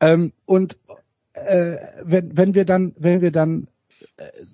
[0.01, 0.77] Ähm, und
[1.31, 3.69] äh, wenn, wenn wir dann, wenn wir dann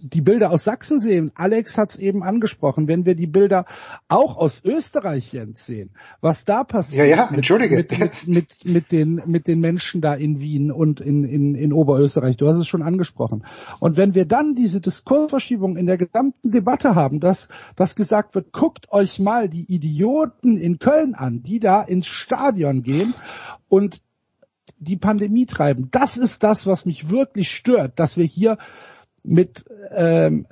[0.02, 3.66] die Bilder aus Sachsen sehen, Alex hat es eben angesprochen, wenn wir die Bilder
[4.08, 7.78] auch aus Österreich jetzt sehen, was da passiert ja, ja, entschuldige.
[7.78, 11.74] Mit, mit, mit, mit, den, mit den Menschen da in Wien und in, in, in
[11.74, 13.46] Oberösterreich, du hast es schon angesprochen.
[13.80, 18.52] Und wenn wir dann diese Diskursverschiebung in der gesamten Debatte haben, dass, dass gesagt wird,
[18.52, 23.14] guckt euch mal die Idioten in Köln an, die da ins Stadion gehen
[23.70, 24.02] und
[24.80, 25.90] die Pandemie treiben.
[25.92, 28.58] Das ist das, was mich wirklich stört, dass wir hier
[29.24, 30.48] mit ähm,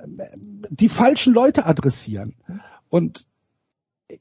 [0.70, 2.34] die falschen Leute adressieren.
[2.88, 3.26] Und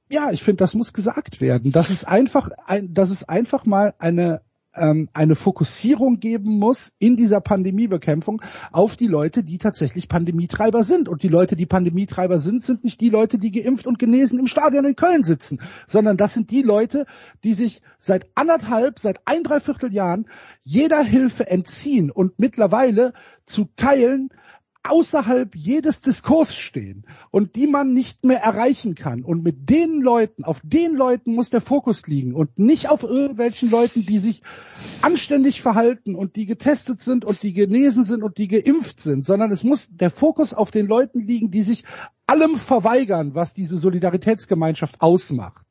[0.09, 1.71] ja, ich finde, das muss gesagt werden.
[1.71, 4.41] Das ist einfach, ein, dass es einfach mal eine
[4.79, 11.09] ähm, eine Fokussierung geben muss in dieser Pandemiebekämpfung auf die Leute, die tatsächlich Pandemietreiber sind.
[11.09, 14.47] Und die Leute, die Pandemietreiber sind, sind nicht die Leute, die geimpft und genesen im
[14.47, 17.05] Stadion in Köln sitzen, sondern das sind die Leute,
[17.43, 20.27] die sich seit anderthalb, seit ein Dreivierteljahren
[20.61, 23.13] jeder Hilfe entziehen und mittlerweile
[23.45, 24.29] zu Teilen
[24.89, 29.23] außerhalb jedes Diskurs stehen und die man nicht mehr erreichen kann.
[29.23, 33.69] Und mit den Leuten, auf den Leuten muss der Fokus liegen und nicht auf irgendwelchen
[33.69, 34.41] Leuten, die sich
[35.01, 39.51] anständig verhalten und die getestet sind und die genesen sind und die geimpft sind, sondern
[39.51, 41.83] es muss der Fokus auf den Leuten liegen, die sich
[42.27, 45.68] allem verweigern, was diese Solidaritätsgemeinschaft ausmacht.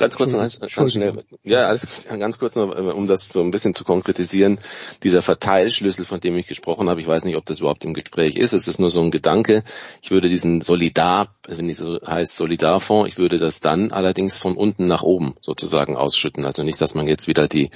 [0.00, 1.24] Ganz kurz noch ganz, schnell.
[1.44, 4.58] Ja, alles ganz kurz noch, äh, um das so ein bisschen zu konkretisieren.
[5.02, 8.36] Dieser Verteilschlüssel, von dem ich gesprochen habe, ich weiß nicht, ob das überhaupt im Gespräch
[8.36, 8.54] ist.
[8.54, 9.62] Es ist nur so ein Gedanke.
[10.00, 14.56] Ich würde diesen Solidar, wenn es so heißt Solidarfonds, ich würde das dann allerdings von
[14.56, 16.46] unten nach oben sozusagen ausschütten.
[16.46, 17.68] Also nicht, dass man jetzt wieder die,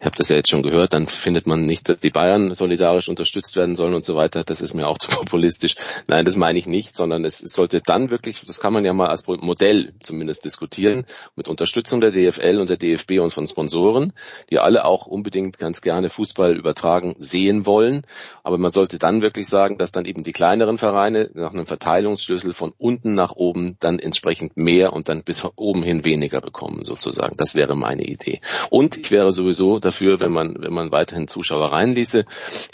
[0.00, 3.10] ich habe das ja jetzt schon gehört, dann findet man nicht, dass die Bayern solidarisch
[3.10, 4.44] unterstützt werden sollen und so weiter.
[4.44, 5.74] Das ist mir auch zu populistisch.
[6.06, 8.94] Nein, das meine ich nicht, sondern es, es sollte dann wirklich, das kann man ja
[8.94, 14.12] mal als Modell zumindest diskutieren, mit Unterstützung der DFL und der DFB und von Sponsoren,
[14.50, 18.02] die alle auch unbedingt ganz gerne Fußball übertragen sehen wollen.
[18.42, 22.52] Aber man sollte dann wirklich sagen, dass dann eben die kleineren Vereine nach einem Verteilungsschlüssel
[22.52, 27.36] von unten nach oben dann entsprechend mehr und dann bis oben hin weniger bekommen sozusagen.
[27.36, 28.40] Das wäre meine Idee.
[28.70, 32.24] Und ich wäre sowieso dafür, wenn man, wenn man weiterhin Zuschauer reinließe,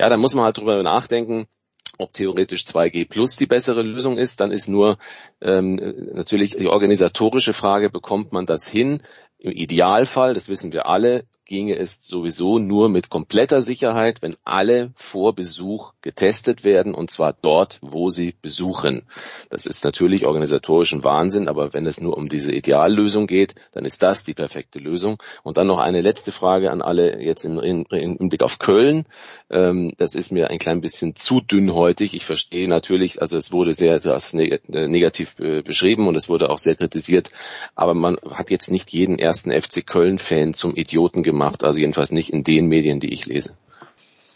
[0.01, 1.47] ja, dann muss man halt drüber nachdenken,
[2.03, 4.99] ob theoretisch 2G plus die bessere Lösung ist, dann ist nur
[5.41, 5.77] ähm,
[6.12, 9.03] natürlich die organisatorische Frage, bekommt man das hin?
[9.38, 14.91] Im Idealfall, das wissen wir alle, ginge es sowieso nur mit kompletter Sicherheit, wenn alle
[14.95, 19.03] vor Besuch getestet werden und zwar dort, wo sie besuchen.
[19.51, 23.85] Das ist natürlich organisatorisch ein Wahnsinn, aber wenn es nur um diese Ideallösung geht, dann
[23.85, 25.19] ist das die perfekte Lösung.
[25.43, 29.05] Und dann noch eine letzte Frage an alle jetzt im, im, im Blick auf Köln.
[29.51, 32.15] Ähm, das ist mir ein klein bisschen zu dünnhäutig.
[32.15, 36.59] Ich verstehe natürlich, also es wurde sehr etwas äh, negativ beschrieben und es wurde auch
[36.59, 37.31] sehr kritisiert,
[37.75, 42.13] aber man hat jetzt nicht jeden ersten FC Köln-Fan zum Idioten gemacht gemacht, also jedenfalls
[42.13, 43.57] nicht in den Medien, die ich lese.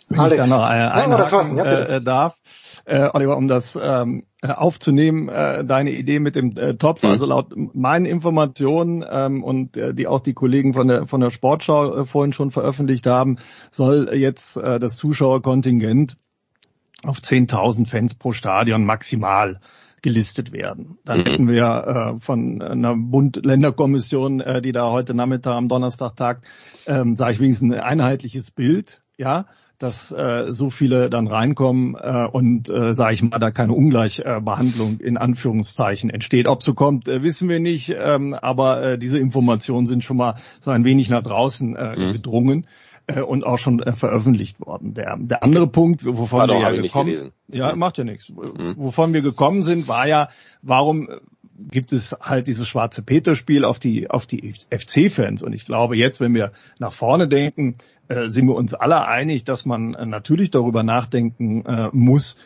[0.08, 0.34] Wenn Alex.
[0.34, 2.36] ich da noch einhaken ja, äh, darf,
[2.84, 7.02] äh, Oliver, um das ähm, aufzunehmen, äh, deine Idee mit dem äh, Topf.
[7.02, 7.08] Mhm.
[7.08, 11.30] Also laut meinen Informationen ähm, und äh, die auch die Kollegen von der von der
[11.30, 13.38] Sportschau äh, vorhin schon veröffentlicht haben,
[13.72, 16.16] soll jetzt äh, das Zuschauerkontingent
[17.04, 19.60] auf 10.000 Fans pro Stadion maximal
[20.06, 20.98] gelistet werden.
[21.04, 21.24] Dann mhm.
[21.24, 26.46] hätten wir äh, von einer Bund-Länder-Kommission, äh, die da heute Nachmittag am Donnerstag tagt,
[26.86, 29.46] ähm, sage ich wenigstens ein einheitliches Bild, ja,
[29.78, 35.00] dass äh, so viele dann reinkommen äh, und, äh, sage ich mal, da keine Ungleichbehandlung
[35.00, 36.46] in Anführungszeichen entsteht.
[36.46, 40.36] Ob so kommt, äh, wissen wir nicht, ähm, aber äh, diese Informationen sind schon mal
[40.60, 42.22] so ein wenig nach draußen äh, mhm.
[43.06, 44.94] Äh, und auch schon äh, veröffentlicht worden.
[44.94, 48.28] Der, der andere Punkt, wovon war wir ja gekommen, ja, macht ja nichts.
[48.28, 48.74] Mhm.
[48.76, 50.28] Wovon wir gekommen sind, war ja,
[50.62, 51.08] warum
[51.58, 56.20] gibt es halt dieses schwarze Peter-Spiel auf die auf die FC-Fans und ich glaube jetzt,
[56.20, 57.76] wenn wir nach vorne denken,
[58.08, 62.38] äh, sind wir uns alle einig, dass man äh, natürlich darüber nachdenken äh, muss,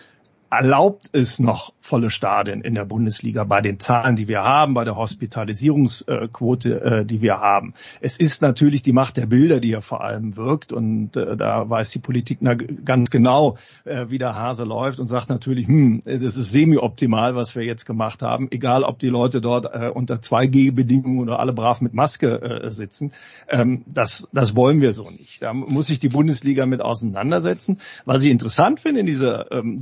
[0.51, 4.85] erlaubt es noch volle Stadien in der Bundesliga bei den Zahlen, die wir haben, bei
[4.85, 7.75] der Hospitalisierungsquote, äh, die wir haben.
[8.01, 11.69] Es ist natürlich die Macht der Bilder, die ja vor allem wirkt und äh, da
[11.69, 12.39] weiß die Politik
[12.85, 17.55] ganz genau, äh, wie der Hase läuft und sagt natürlich, hm, das ist semi-optimal, was
[17.55, 21.95] wir jetzt gemacht haben, egal ob die Leute dort unter 2G-Bedingungen oder alle brav mit
[21.95, 23.13] Maske sitzen.
[23.49, 25.43] Ähm, das, das wollen wir so nicht.
[25.43, 27.79] Da muss sich die Bundesliga mit auseinandersetzen.
[28.05, 29.79] Was ich interessant finde in dieser ähm,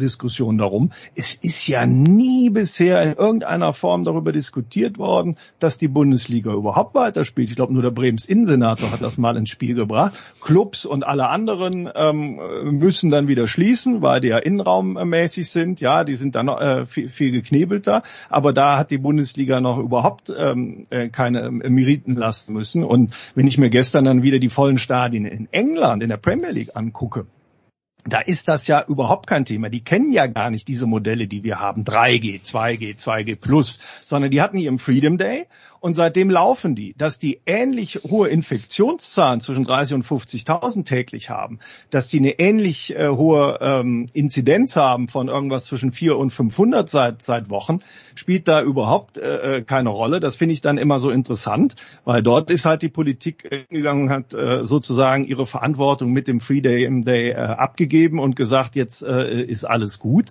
[0.59, 0.91] Diskussion.
[1.15, 6.95] Es ist ja nie bisher in irgendeiner Form darüber diskutiert worden, dass die Bundesliga überhaupt
[6.95, 7.51] weiterspielt.
[7.51, 10.19] Ich glaube, nur der Brems Innensenator hat das mal ins Spiel gebracht.
[10.41, 12.41] Clubs und alle anderen ähm,
[12.79, 15.81] müssen dann wieder schließen, weil die ja innenraummäßig sind.
[15.81, 18.03] Ja, die sind dann äh, viel, viel geknebelter.
[18.29, 22.85] Aber da hat die Bundesliga noch überhaupt ähm, äh, keine ähm, Meriten lassen müssen.
[22.85, 26.51] Und wenn ich mir gestern dann wieder die vollen Stadien in England in der Premier
[26.51, 27.27] League angucke,
[28.05, 29.69] da ist das ja überhaupt kein Thema.
[29.69, 34.31] Die kennen ja gar nicht diese Modelle, die wir haben, 3G, 2G, 2G plus, sondern
[34.31, 35.47] die hatten im Freedom Day
[35.81, 36.95] und seitdem laufen die.
[36.97, 41.59] Dass die ähnlich hohe Infektionszahlen zwischen 30 und 50.000 täglich haben,
[41.91, 46.89] dass die eine ähnlich äh, hohe ähm, Inzidenz haben von irgendwas zwischen 4 und 500
[46.89, 47.81] seit, seit Wochen,
[48.15, 50.21] spielt da überhaupt äh, äh, keine Rolle.
[50.21, 54.11] Das finde ich dann immer so interessant, weil dort ist halt die Politik gegangen und
[54.11, 57.05] hat äh, sozusagen ihre Verantwortung mit dem Free Day im
[57.89, 60.27] Day abgegeben und gesagt, jetzt äh, ist alles gut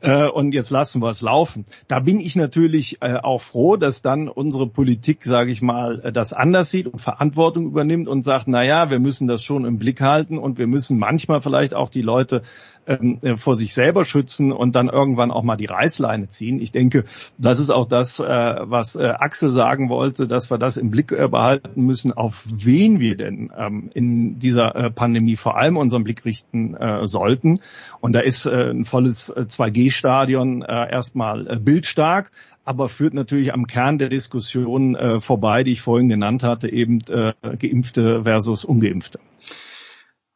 [0.00, 1.64] äh, und jetzt lassen wir es laufen.
[1.88, 6.12] Da bin ich natürlich äh, auch froh, dass dann unsere Politik sage ich mal, äh,
[6.12, 9.78] das anders sieht und Verantwortung übernimmt und sagt, na ja, wir müssen das schon im
[9.78, 12.42] Blick halten und wir müssen manchmal vielleicht auch die Leute
[12.86, 16.60] äh, vor sich selber schützen und dann irgendwann auch mal die Reißleine ziehen.
[16.60, 17.04] Ich denke,
[17.38, 21.12] das ist auch das, äh, was äh, Axel sagen wollte, dass wir das im Blick
[21.12, 26.04] äh, behalten müssen, auf wen wir denn ähm, in dieser äh, Pandemie vor allem unseren
[26.04, 27.60] Blick richten äh, sollten.
[28.00, 32.30] Und da ist ein volles 2G-Stadion äh, erstmal bildstark
[32.64, 38.22] aber führt natürlich am Kern der Diskussion vorbei, die ich vorhin genannt hatte, eben Geimpfte
[38.22, 39.18] versus Ungeimpfte.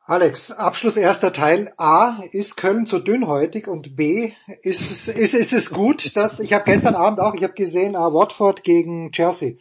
[0.07, 1.73] Alex, Abschluss erster Teil.
[1.79, 6.53] A, ist Köln zu dünnhäutig und B, ist es, ist, ist es gut, dass, ich
[6.53, 9.55] habe gestern Abend auch, ich habe gesehen, uh, Watford gegen Chelsea,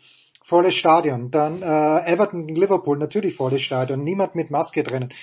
[0.44, 5.14] volles Stadion, dann äh, Everton gegen Liverpool, natürlich volles Stadion, niemand mit Maske drinnen.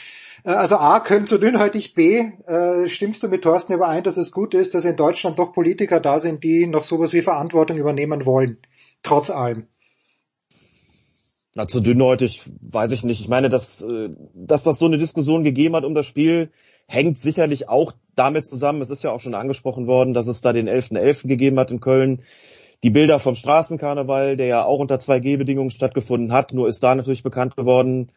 [0.43, 4.33] Äh, also A, Köln zu dünnhäutig, B, äh, stimmst du mit Thorsten überein, dass es
[4.33, 8.25] gut ist, dass in Deutschland doch Politiker da sind, die noch sowas wie Verantwortung übernehmen
[8.25, 8.57] wollen,
[9.03, 9.67] trotz allem?
[11.55, 13.21] Na, zu dünnhäutig weiß ich nicht.
[13.21, 16.51] Ich meine, dass, äh, dass das so eine Diskussion gegeben hat um das Spiel,
[16.87, 20.53] hängt sicherlich auch damit zusammen, es ist ja auch schon angesprochen worden, dass es da
[20.53, 20.99] den 11.11.
[20.99, 21.29] .11.
[21.29, 22.23] gegeben hat in Köln.
[22.83, 27.23] Die Bilder vom Straßenkarneval, der ja auch unter 2G-Bedingungen stattgefunden hat, nur ist da natürlich
[27.23, 28.11] bekannt geworden,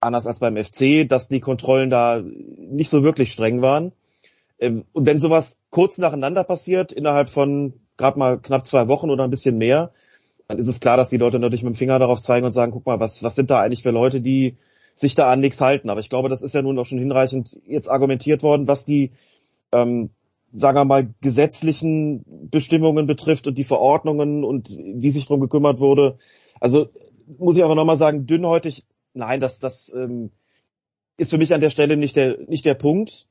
[0.00, 3.92] anders als beim FC, dass die Kontrollen da nicht so wirklich streng waren.
[4.58, 9.24] Ähm, und wenn sowas kurz nacheinander passiert, innerhalb von gerade mal knapp zwei Wochen oder
[9.24, 9.92] ein bisschen mehr,
[10.50, 12.72] dann ist es klar, dass die Leute natürlich mit dem Finger darauf zeigen und sagen,
[12.72, 14.56] guck mal, was, was sind da eigentlich für Leute, die
[14.96, 15.88] sich da an nichts halten.
[15.90, 19.12] Aber ich glaube, das ist ja nun auch schon hinreichend jetzt argumentiert worden, was die,
[19.70, 20.10] ähm,
[20.50, 26.18] sagen wir mal, gesetzlichen Bestimmungen betrifft und die Verordnungen und wie sich drum gekümmert wurde.
[26.58, 26.88] Also
[27.38, 28.84] muss ich aber nochmal sagen, dünnhäutig
[29.14, 30.32] nein, das, das ähm,
[31.16, 33.28] ist für mich an der Stelle nicht der, nicht der Punkt,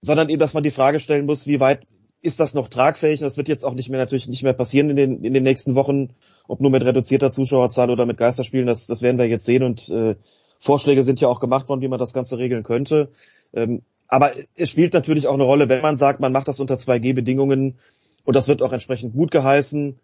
[0.00, 1.86] sondern eben, dass man die Frage stellen muss, wie weit
[2.22, 3.20] ist das noch tragfähig?
[3.20, 5.74] das wird jetzt auch nicht mehr natürlich nicht mehr passieren in den, in den nächsten
[5.74, 6.10] Wochen,
[6.46, 9.88] ob nur mit reduzierter Zuschauerzahl oder mit Geisterspielen, das, das werden wir jetzt sehen und
[9.88, 10.16] äh,
[10.58, 13.10] Vorschläge sind ja auch gemacht worden, wie man das Ganze regeln könnte.
[13.54, 16.74] Ähm, aber es spielt natürlich auch eine Rolle, wenn man sagt, man macht das unter
[16.74, 17.78] 2G-Bedingungen
[18.24, 19.98] und das wird auch entsprechend gut geheißen,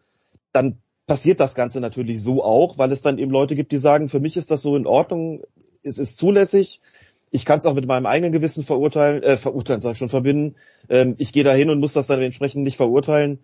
[0.53, 4.09] dann passiert das Ganze natürlich so auch, weil es dann eben Leute gibt, die sagen,
[4.09, 5.43] für mich ist das so in Ordnung,
[5.83, 6.81] es ist zulässig,
[7.37, 10.57] ich kann es auch mit meinem eigenen Gewissen verurteilen, äh, verurteilen, sag ich schon, verbinden.
[10.89, 13.41] Ähm, ich gehe da hin und muss das dann entsprechend nicht verurteilen.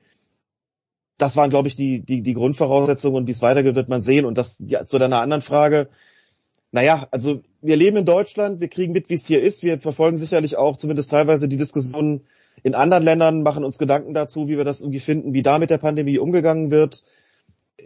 [1.18, 4.24] Das waren, glaube ich, die, die, die Grundvoraussetzungen und wie es weitergeht, wird man sehen.
[4.24, 5.90] Und das ja, zu deiner anderen Frage,
[6.70, 9.62] naja, also wir leben in Deutschland, wir kriegen mit, wie es hier ist.
[9.62, 12.22] Wir verfolgen sicherlich auch zumindest teilweise die Diskussionen
[12.62, 15.68] in anderen Ländern, machen uns Gedanken dazu, wie wir das irgendwie finden, wie da mit
[15.68, 17.04] der Pandemie umgegangen wird.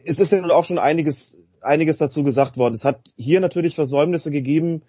[0.04, 2.74] Es ist ja nun auch schon einiges, einiges dazu gesagt worden.
[2.74, 4.82] Es hat hier natürlich Versäumnisse gegeben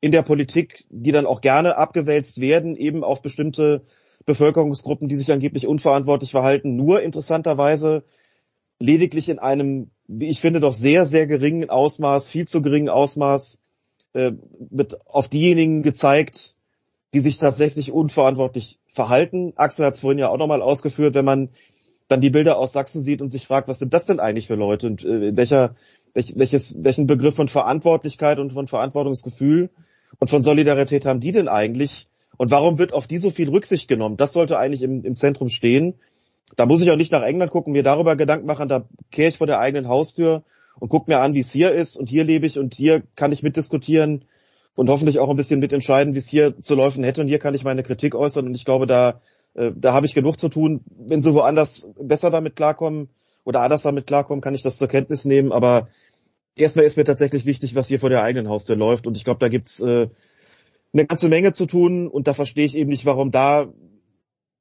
[0.00, 3.82] in der Politik, die dann auch gerne abgewälzt werden, eben auf bestimmte
[4.26, 6.76] Bevölkerungsgruppen, die sich angeblich unverantwortlich verhalten.
[6.76, 8.04] Nur interessanterweise
[8.78, 13.60] lediglich in einem, wie ich finde, doch sehr, sehr geringen Ausmaß, viel zu geringen Ausmaß,
[14.14, 16.56] äh, wird auf diejenigen gezeigt,
[17.12, 19.52] die sich tatsächlich unverantwortlich verhalten.
[19.56, 21.50] Axel hat es vorhin ja auch nochmal ausgeführt, wenn man
[22.08, 24.54] dann die Bilder aus Sachsen sieht und sich fragt, was sind das denn eigentlich für
[24.54, 25.76] Leute und äh, welcher,
[26.14, 29.70] welch, welches, welchen Begriff von Verantwortlichkeit und von Verantwortungsgefühl
[30.18, 32.08] und von Solidarität haben die denn eigentlich?
[32.36, 34.16] Und warum wird auf die so viel Rücksicht genommen?
[34.16, 35.94] Das sollte eigentlich im, im Zentrum stehen.
[36.56, 39.38] Da muss ich auch nicht nach England gucken, mir darüber Gedanken machen, da kehre ich
[39.38, 40.42] vor der eigenen Haustür
[40.78, 43.32] und gucke mir an, wie es hier ist und hier lebe ich und hier kann
[43.32, 44.24] ich mitdiskutieren
[44.74, 47.54] und hoffentlich auch ein bisschen mitentscheiden, wie es hier zu laufen hätte und hier kann
[47.54, 49.20] ich meine Kritik äußern und ich glaube, da,
[49.54, 50.80] äh, da habe ich genug zu tun.
[50.86, 53.10] Wenn sie woanders besser damit klarkommen
[53.44, 55.88] oder anders damit klarkommen, kann ich das zur Kenntnis nehmen, aber
[56.56, 59.40] erstmal ist mir tatsächlich wichtig, was hier vor der eigenen Haustür läuft und ich glaube,
[59.40, 60.08] da gibt's äh,
[60.92, 63.72] eine ganze Menge zu tun und da verstehe ich eben nicht, warum da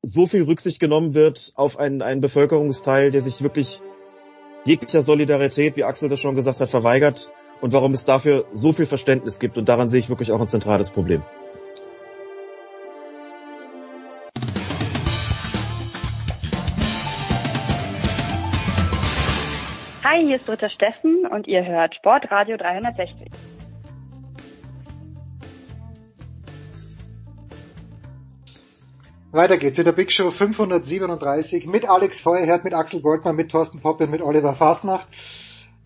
[0.01, 3.81] so viel Rücksicht genommen wird auf einen, einen Bevölkerungsteil, der sich wirklich
[4.65, 8.85] jeglicher Solidarität, wie Axel das schon gesagt hat, verweigert und warum es dafür so viel
[8.85, 9.57] Verständnis gibt.
[9.57, 11.23] Und daran sehe ich wirklich auch ein zentrales Problem.
[20.11, 23.29] Hi, hier ist Britta Steffen und ihr hört Sportradio 360.
[29.31, 33.81] Weiter geht's in der Big Show 537 mit Alex Feuerherd, mit Axel Goldmann, mit Thorsten
[33.81, 35.07] Poppe, mit Oliver Fasnacht.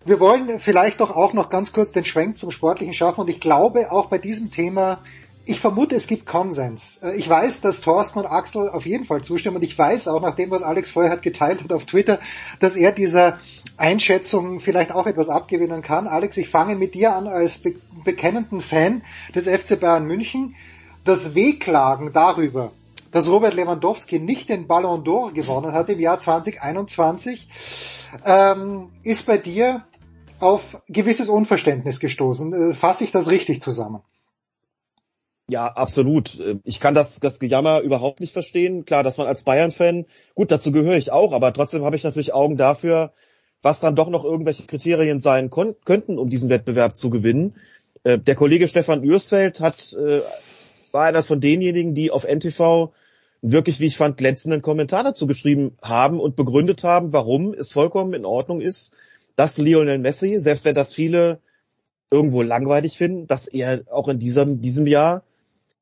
[0.06, 3.40] Wir wollen vielleicht doch auch noch ganz kurz den Schwenk zum Sportlichen schaffen und ich
[3.40, 5.00] glaube auch bei diesem Thema,
[5.44, 6.98] ich vermute, es gibt Konsens.
[7.02, 10.22] Äh, ich weiß, dass Thorsten und Axel auf jeden Fall zustimmen und ich weiß auch
[10.22, 12.18] nach dem, was Alex Feuerherd geteilt hat auf Twitter,
[12.60, 13.38] dass er dieser
[13.76, 16.06] Einschätzung vielleicht auch etwas abgewinnen kann.
[16.06, 19.02] Alex, ich fange mit dir an als be bekennenden Fan
[19.34, 20.54] des FC Bayern München.
[21.04, 22.72] Das Wehklagen darüber,
[23.10, 27.48] dass Robert Lewandowski nicht den Ballon d'Or gewonnen hat im Jahr 2021,
[28.24, 29.84] ähm, ist bei dir
[30.40, 32.70] auf gewisses Unverständnis gestoßen.
[32.70, 34.02] Äh, fasse ich das richtig zusammen?
[35.48, 36.40] Ja, absolut.
[36.64, 38.86] Ich kann das, das Gejammer überhaupt nicht verstehen.
[38.86, 42.32] Klar, dass man als Bayern-Fan, gut, dazu gehöre ich auch, aber trotzdem habe ich natürlich
[42.32, 43.12] Augen dafür,
[43.64, 47.54] was dann doch noch irgendwelche Kriterien sein könnten, um diesen Wettbewerb zu gewinnen.
[48.02, 50.20] Äh, der Kollege Stefan Ürsfeld hat, äh,
[50.92, 52.92] war einer von denjenigen, die auf NTV
[53.40, 58.12] wirklich, wie ich fand, glänzenden Kommentar dazu geschrieben haben und begründet haben, warum es vollkommen
[58.12, 58.92] in Ordnung ist,
[59.34, 61.40] dass Lionel Messi, selbst wenn das viele
[62.10, 65.22] irgendwo langweilig finden, dass er auch in diesem, diesem Jahr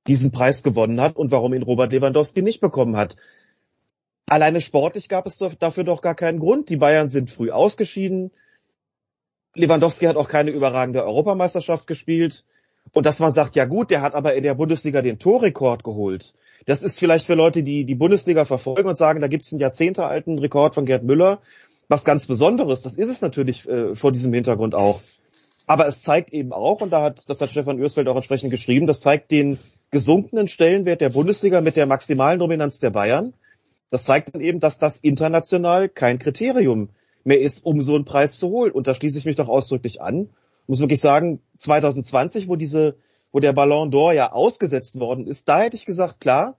[0.06, 3.16] diesen Preis gewonnen hat und warum ihn Robert Lewandowski nicht bekommen hat.
[4.28, 6.68] Alleine sportlich gab es dafür doch gar keinen Grund.
[6.68, 8.30] Die Bayern sind früh ausgeschieden.
[9.54, 12.44] Lewandowski hat auch keine überragende Europameisterschaft gespielt.
[12.94, 16.34] Und dass man sagt, ja gut, der hat aber in der Bundesliga den Torrekord geholt.
[16.66, 19.60] Das ist vielleicht für Leute, die die Bundesliga verfolgen und sagen, da gibt es einen
[19.60, 21.40] jahrzehntealten Rekord von Gerd Müller,
[21.88, 22.82] was ganz Besonderes.
[22.82, 25.00] Das ist es natürlich äh, vor diesem Hintergrund auch.
[25.66, 28.86] Aber es zeigt eben auch, und da hat, das hat Stefan Ürsfeld auch entsprechend geschrieben,
[28.86, 29.58] das zeigt den
[29.90, 33.32] gesunkenen Stellenwert der Bundesliga mit der maximalen Dominanz der Bayern.
[33.92, 36.88] Das zeigt dann eben, dass das international kein Kriterium
[37.24, 38.72] mehr ist, um so einen Preis zu holen.
[38.72, 40.30] Und da schließe ich mich doch ausdrücklich an.
[40.66, 42.96] Muss wirklich sagen, 2020, wo diese
[43.32, 46.56] wo der Ballon d'Or ja ausgesetzt worden ist, da hätte ich gesagt, klar,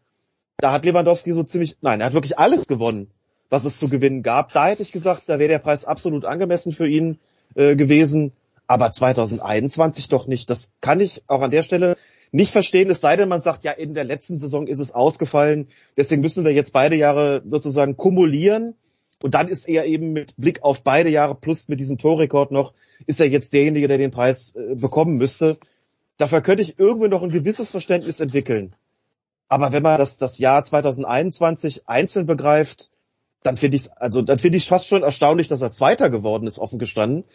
[0.57, 3.09] da hat Lewandowski so ziemlich, nein, er hat wirklich alles gewonnen,
[3.49, 4.51] was es zu gewinnen gab.
[4.53, 7.19] Da hätte ich gesagt, da wäre der Preis absolut angemessen für ihn
[7.55, 8.31] äh, gewesen.
[8.67, 10.51] Aber 2021 doch nicht.
[10.51, 11.97] Das kann ich auch an der Stelle
[12.33, 15.67] nicht verstehen, es sei denn, man sagt, ja, in der letzten Saison ist es ausgefallen,
[15.97, 18.73] deswegen müssen wir jetzt beide Jahre sozusagen kumulieren.
[19.21, 22.73] Und dann ist er eben mit Blick auf beide Jahre plus mit diesem Torrekord noch,
[23.05, 25.59] ist er jetzt derjenige, der den Preis äh, bekommen müsste.
[26.17, 28.75] Dafür könnte ich irgendwie noch ein gewisses Verständnis entwickeln.
[29.47, 32.89] Aber wenn man das, das Jahr 2021 einzeln begreift,
[33.43, 36.57] dann finde ich also dann finde ich fast schon erstaunlich, dass er Zweiter geworden ist,
[36.57, 37.25] offen gestanden.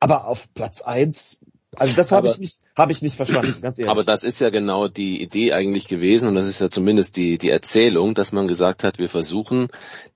[0.00, 1.38] Aber auf Platz eins,
[1.76, 3.90] Also das habe ich nicht, habe ich nicht verstanden, ganz ehrlich.
[3.90, 7.38] Aber das ist ja genau die Idee eigentlich gewesen und das ist ja zumindest die,
[7.38, 9.68] die Erzählung, dass man gesagt hat, wir versuchen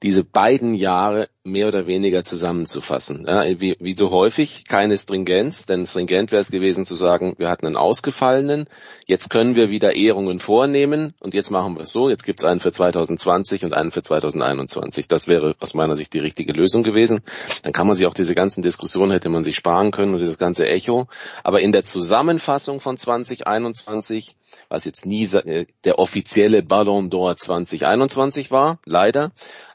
[0.03, 3.25] diese beiden Jahre mehr oder weniger zusammenzufassen.
[3.27, 7.49] Ja, wie, wie so häufig keine Stringenz, denn stringent wäre es gewesen zu sagen, wir
[7.49, 8.67] hatten einen ausgefallenen,
[9.07, 12.45] jetzt können wir wieder Ehrungen vornehmen und jetzt machen wir es so, jetzt gibt es
[12.45, 15.09] einen für 2020 und einen für 2021.
[15.09, 17.21] Das wäre aus meiner Sicht die richtige Lösung gewesen.
[17.63, 20.39] Dann kann man sich auch diese ganzen Diskussionen hätte man sich sparen können und dieses
[20.39, 21.07] ganze Echo.
[21.43, 24.37] Aber in der Zusammenfassung von 2021
[24.71, 29.33] was jetzt nie äh, der offizielle Ballon d'Or 2021 war, leider,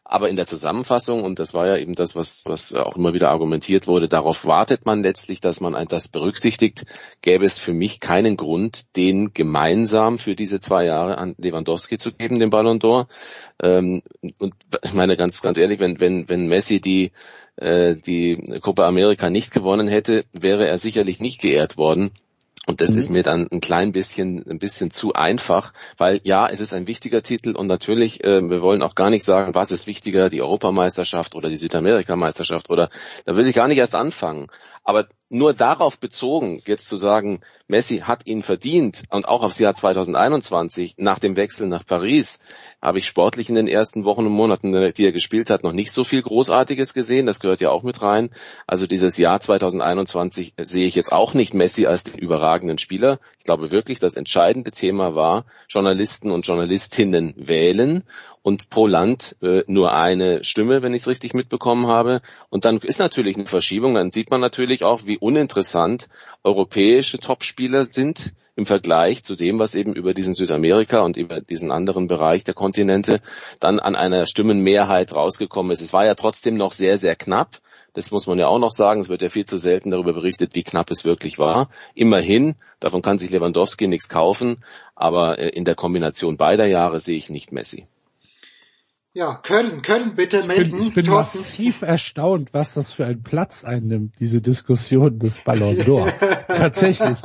[0.07, 3.31] aber in der Zusammenfassung, und das war ja eben das, was, was auch immer wieder
[3.31, 6.85] argumentiert wurde, darauf wartet man letztlich, dass man das berücksichtigt,
[7.21, 12.13] gäbe es für mich keinen Grund, den gemeinsam für diese zwei Jahre an Lewandowski zu
[12.13, 13.07] geben, den Ballon d'Or.
[13.61, 14.03] Ähm,
[14.37, 14.53] und
[14.83, 17.11] ich meine ganz, ganz ehrlich, wenn, wenn, wenn Messi die,
[17.57, 22.11] äh, die Copa America nicht gewonnen hätte, wäre er sicherlich nicht geehrt worden.
[22.67, 22.99] Und das mhm.
[22.99, 26.87] ist mir dann ein klein bisschen, ein bisschen zu einfach, weil ja, es ist ein
[26.87, 30.41] wichtiger Titel und natürlich, äh, wir wollen auch gar nicht sagen, was ist wichtiger, die
[30.41, 32.89] Europameisterschaft oder die Südamerikameisterschaft oder,
[33.25, 34.47] da will ich gar nicht erst anfangen.
[34.85, 39.73] Aber nur darauf bezogen, jetzt zu sagen, Messi hat ihn verdient und auch aufs Jahr
[39.73, 42.39] 2021 nach dem Wechsel nach Paris,
[42.83, 45.91] habe ich sportlich in den ersten Wochen und Monaten, die er gespielt hat, noch nicht
[45.91, 47.25] so viel Großartiges gesehen.
[47.25, 48.29] Das gehört ja auch mit rein.
[48.67, 53.19] Also dieses Jahr 2021 sehe ich jetzt auch nicht Messi als den überragenden Spieler.
[53.39, 58.03] Ich glaube wirklich, das entscheidende Thema war, Journalisten und Journalistinnen wählen
[58.45, 62.21] und pro Land äh, nur eine Stimme, wenn ich es richtig mitbekommen habe.
[62.51, 63.95] Und dann ist natürlich eine Verschiebung.
[63.95, 66.09] Dann sieht man natürlich auch, wie uninteressant
[66.43, 71.71] europäische Topspieler sind im Vergleich zu dem, was eben über diesen Südamerika und über diesen
[71.71, 73.19] anderen Bereich der Kontinente
[73.59, 75.81] dann an einer Stimmenmehrheit rausgekommen ist.
[75.81, 77.57] Es war ja trotzdem noch sehr, sehr knapp.
[77.93, 78.99] Das muss man ja auch noch sagen.
[78.99, 81.69] Es wird ja viel zu selten darüber berichtet, wie knapp es wirklich war.
[81.95, 87.17] Immerhin, davon kann sich Lewandowski nichts kaufen, aber äh, in der Kombination beider Jahre sehe
[87.17, 87.87] ich nicht Messi.
[89.15, 90.71] Ja, Köln, Köln, bitte ich melden.
[90.71, 91.37] Bin, ich bin Thorsten.
[91.37, 96.11] massiv erstaunt, was das für einen Platz einnimmt, diese Diskussion des Ballon d'Or.
[96.49, 97.17] Tatsächlich.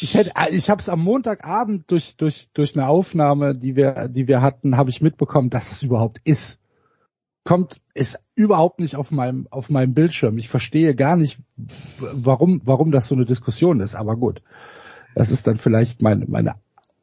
[0.00, 4.26] Ich hätte, ich habe es am Montagabend durch durch durch eine Aufnahme, die wir die
[4.26, 6.60] wir hatten, habe ich mitbekommen, dass es überhaupt ist.
[7.44, 10.38] Kommt ist überhaupt nicht auf meinem auf meinem Bildschirm.
[10.38, 11.40] Ich verstehe gar nicht,
[12.14, 13.96] warum warum das so eine Diskussion ist.
[13.96, 14.40] Aber gut,
[15.14, 16.54] das ist dann vielleicht meine meine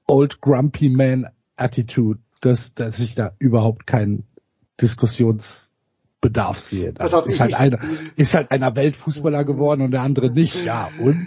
[0.08, 1.28] Old Grumpy Man
[1.58, 4.26] Attitude dass, dass ich da überhaupt keinen
[4.82, 6.94] Diskussionsbedarf sehe.
[6.98, 7.80] Also ist halt einer,
[8.18, 10.66] ist halt einer Weltfußballer geworden und der andere nicht.
[10.66, 11.26] Ja, und?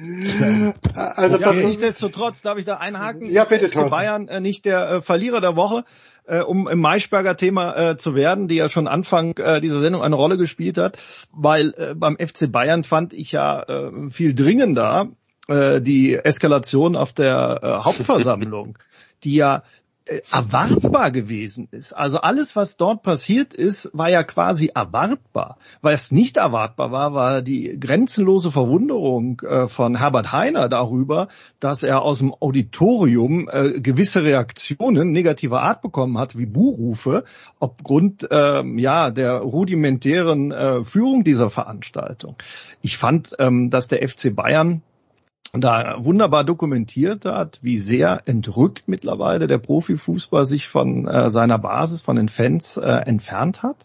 [0.95, 3.31] Also ja, nichtsdestotrotz darf ich da einhaken.
[3.31, 3.91] Ja, bitte, Thorsten.
[3.91, 5.85] Bayern äh, nicht der äh, Verlierer der Woche,
[6.27, 10.03] äh, um im Maischberger Thema äh, zu werden, die ja schon Anfang äh, dieser Sendung
[10.03, 10.99] eine Rolle gespielt hat,
[11.33, 15.13] weil äh, beim FC Bayern fand ich ja äh, viel dringender
[15.49, 18.77] äh, die Eskalation auf der äh, Hauptversammlung,
[19.25, 19.63] die ja äh,
[20.31, 21.93] erwartbar gewesen ist.
[21.93, 25.59] Also alles, was dort passiert ist, war ja quasi erwartbar.
[25.83, 31.29] Was nicht erwartbar war, war die grenzenlose Verwunderung äh, von Herbert Heiner darüber,
[31.59, 37.25] dass er aus dem Auditorium äh, gewisse Reaktionen negativer Art bekommen hat, wie Buhrufe,
[37.59, 42.37] aufgrund ähm, ja der rudimentären Führung dieser Veranstaltung.
[42.83, 44.83] Ich fand, ähm, dass der FC Bayern
[45.53, 52.03] da wunderbar dokumentiert hat, wie sehr entrückt mittlerweile der Profifußball sich von äh, seiner Basis,
[52.03, 53.77] von den Fans äh, entfernt hat.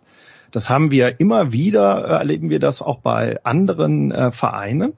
[0.51, 4.93] Das haben wir immer wieder, äh, erleben wir das auch bei anderen äh, Vereinen.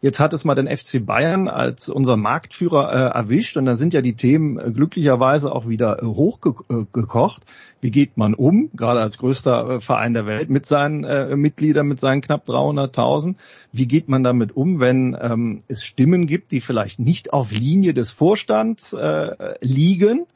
[0.00, 3.94] Jetzt hat es mal den FC Bayern als unser Marktführer äh, erwischt und da sind
[3.94, 7.42] ja die Themen äh, glücklicherweise auch wieder äh, hochgekocht.
[7.80, 11.86] Wie geht man um, gerade als größter äh, Verein der Welt mit seinen äh, Mitgliedern,
[11.86, 13.36] mit seinen knapp 300.000?
[13.72, 17.94] Wie geht man damit um, wenn ähm, es Stimmen gibt, die vielleicht nicht auf Linie
[17.94, 20.26] des Vorstands äh, liegen?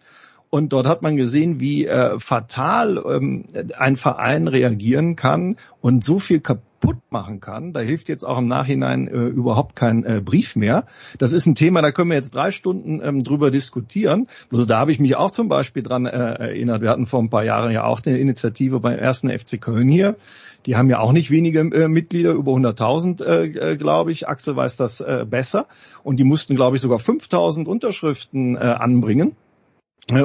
[0.50, 3.44] Und dort hat man gesehen, wie äh, fatal ähm,
[3.78, 7.72] ein Verein reagieren kann und so viel kaputt machen kann.
[7.72, 10.86] Da hilft jetzt auch im Nachhinein äh, überhaupt kein äh, Brief mehr.
[11.18, 14.26] Das ist ein Thema, da können wir jetzt drei Stunden ähm, drüber diskutieren.
[14.50, 16.82] Also da habe ich mich auch zum Beispiel dran äh, erinnert.
[16.82, 20.16] Wir hatten vor ein paar Jahren ja auch eine Initiative beim ersten FC Köln hier.
[20.66, 24.28] Die haben ja auch nicht wenige äh, Mitglieder, über 100.000, äh, äh, glaube ich.
[24.28, 25.66] Axel weiß das äh, besser.
[26.02, 29.36] Und die mussten, glaube ich, sogar 5.000 Unterschriften äh, anbringen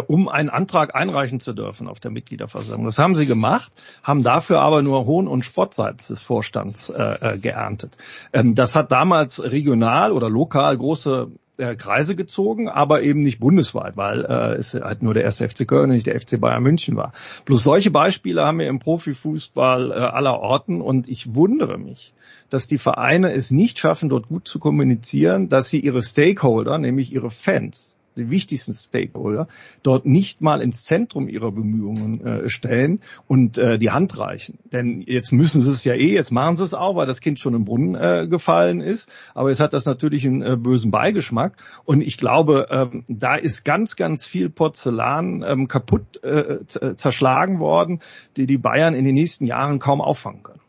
[0.07, 2.86] um einen Antrag einreichen zu dürfen auf der Mitgliederversammlung.
[2.86, 3.71] Das haben sie gemacht,
[4.03, 7.97] haben dafür aber nur Hohn und Spott seitens des Vorstands äh, äh, geerntet.
[8.34, 13.95] Ähm, das hat damals regional oder lokal große äh, Kreise gezogen, aber eben nicht bundesweit,
[13.95, 16.97] weil äh, es halt nur der erste FC Köln und nicht der FC Bayern München
[16.97, 17.13] war.
[17.45, 22.13] Bloß solche Beispiele haben wir im Profifußball äh, aller Orten und ich wundere mich,
[22.49, 27.13] dass die Vereine es nicht schaffen, dort gut zu kommunizieren, dass sie ihre Stakeholder, nämlich
[27.13, 29.47] ihre Fans, die wichtigsten Stakeholder,
[29.84, 34.59] dort nicht mal ins Zentrum ihrer Bemühungen äh, stellen und äh, die Hand reichen.
[34.66, 37.39] Denn jetzt müssen sie es ja eh, jetzt machen sie es auch, weil das Kind
[37.39, 39.09] schon im Brunnen äh, gefallen ist.
[39.34, 41.57] Aber jetzt hat das natürlich einen äh, bösen Beigeschmack.
[41.86, 47.99] Und ich glaube, ähm, da ist ganz, ganz viel Porzellan ähm, kaputt äh, zerschlagen worden,
[48.38, 50.61] die die Bayern in den nächsten Jahren kaum auffangen können.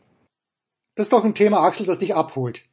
[0.95, 2.63] Das ist doch ein Thema, Axel, das dich abholt.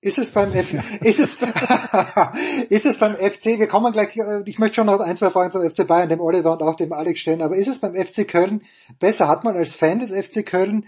[0.00, 1.42] Ist es beim F ist es
[2.68, 5.50] ist es beim FC, wir kommen gleich, äh, ich möchte schon noch ein, zwei Fragen
[5.50, 8.26] zum FC Bayern, dem Oliver und auch dem Alex stellen, aber ist es beim FC
[8.26, 8.62] Köln
[9.00, 10.86] besser, hat man als Fan des FC Köln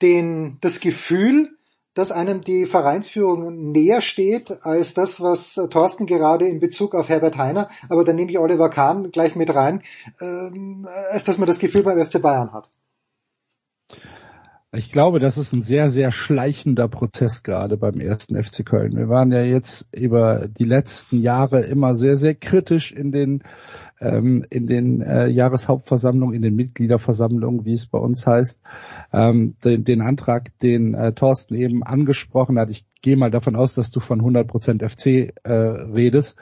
[0.00, 1.56] den, das Gefühl,
[1.94, 7.38] dass einem die Vereinsführung näher steht als das, was Thorsten gerade in Bezug auf Herbert
[7.38, 9.82] Heiner, aber dann nehme ich Oliver Kahn gleich mit rein,
[10.20, 12.68] ähm, als dass man das Gefühl beim FC Bayern hat.
[14.76, 18.96] Ich glaube, das ist ein sehr, sehr schleichender Prozess gerade beim ersten FC Köln.
[18.96, 23.42] Wir waren ja jetzt über die letzten Jahre immer sehr, sehr kritisch in den
[24.00, 28.62] ähm, in den äh, Jahreshauptversammlungen, in den Mitgliederversammlungen, wie es bei uns heißt,
[29.12, 32.68] ähm, den, den Antrag, den äh, Thorsten eben angesprochen hat.
[32.68, 36.36] Ich gehe mal davon aus, dass du von 100% FC äh, redest.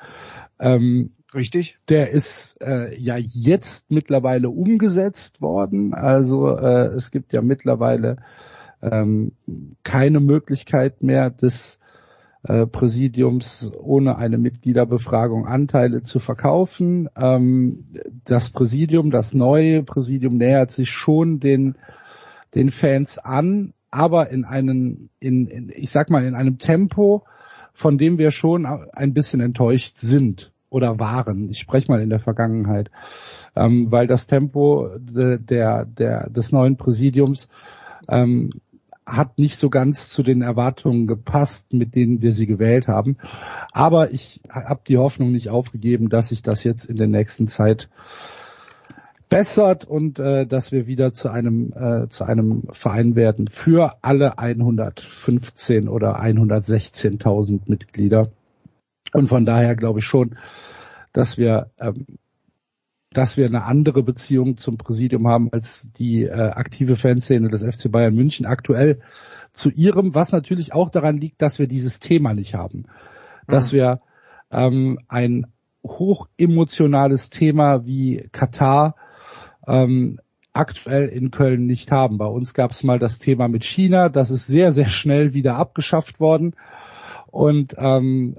[0.58, 1.78] Ähm, Richtig.
[1.88, 5.92] Der ist äh, ja jetzt mittlerweile umgesetzt worden.
[5.92, 8.18] Also äh, es gibt ja mittlerweile
[8.80, 9.32] ähm,
[9.82, 11.80] keine Möglichkeit mehr des
[12.44, 17.08] äh, Präsidiums ohne eine Mitgliederbefragung Anteile zu verkaufen.
[17.16, 17.86] Ähm,
[18.24, 21.74] das Präsidium, das neue Präsidium nähert sich schon den,
[22.54, 27.24] den Fans an, aber in einem, in, in, ich sag mal, in einem Tempo,
[27.72, 31.48] von dem wir schon ein bisschen enttäuscht sind oder waren.
[31.50, 32.90] Ich spreche mal in der Vergangenheit,
[33.54, 37.48] ähm, weil das Tempo de, der, der, des neuen Präsidiums
[38.08, 38.50] ähm,
[39.06, 43.18] hat nicht so ganz zu den Erwartungen gepasst, mit denen wir sie gewählt haben.
[43.70, 47.88] Aber ich habe die Hoffnung nicht aufgegeben, dass sich das jetzt in der nächsten Zeit
[49.28, 54.38] bessert und äh, dass wir wieder zu einem äh, zu einem Verein werden für alle
[54.38, 58.30] 115 oder 116.000 Mitglieder.
[59.14, 60.36] Und von daher glaube ich schon,
[61.12, 62.18] dass wir, ähm,
[63.12, 67.90] dass wir eine andere Beziehung zum Präsidium haben als die äh, aktive Fanszene des FC
[67.92, 68.98] Bayern München aktuell
[69.52, 72.86] zu ihrem, was natürlich auch daran liegt, dass wir dieses Thema nicht haben.
[73.46, 73.76] Dass mhm.
[73.76, 74.00] wir
[74.50, 75.46] ähm, ein
[75.84, 78.96] hochemotionales Thema wie Katar
[79.68, 80.18] ähm,
[80.52, 82.18] aktuell in Köln nicht haben.
[82.18, 85.54] Bei uns gab es mal das Thema mit China, das ist sehr, sehr schnell wieder
[85.54, 86.56] abgeschafft worden.
[87.34, 88.36] Und ähm,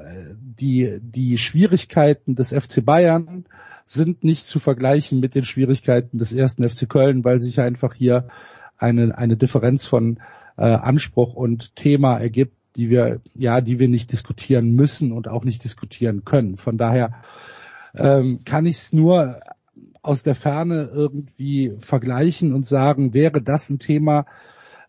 [0.58, 3.44] die, die Schwierigkeiten des FC Bayern
[3.86, 8.30] sind nicht zu vergleichen mit den Schwierigkeiten des ersten FC Köln, weil sich einfach hier
[8.78, 10.22] eine, eine Differenz von
[10.56, 15.44] äh, Anspruch und Thema ergibt, die wir, ja, die wir nicht diskutieren müssen und auch
[15.44, 16.56] nicht diskutieren können.
[16.56, 17.16] Von daher
[17.96, 19.42] ähm, kann ich es nur
[20.04, 24.26] aus der Ferne irgendwie vergleichen und sagen, wäre das ein Thema,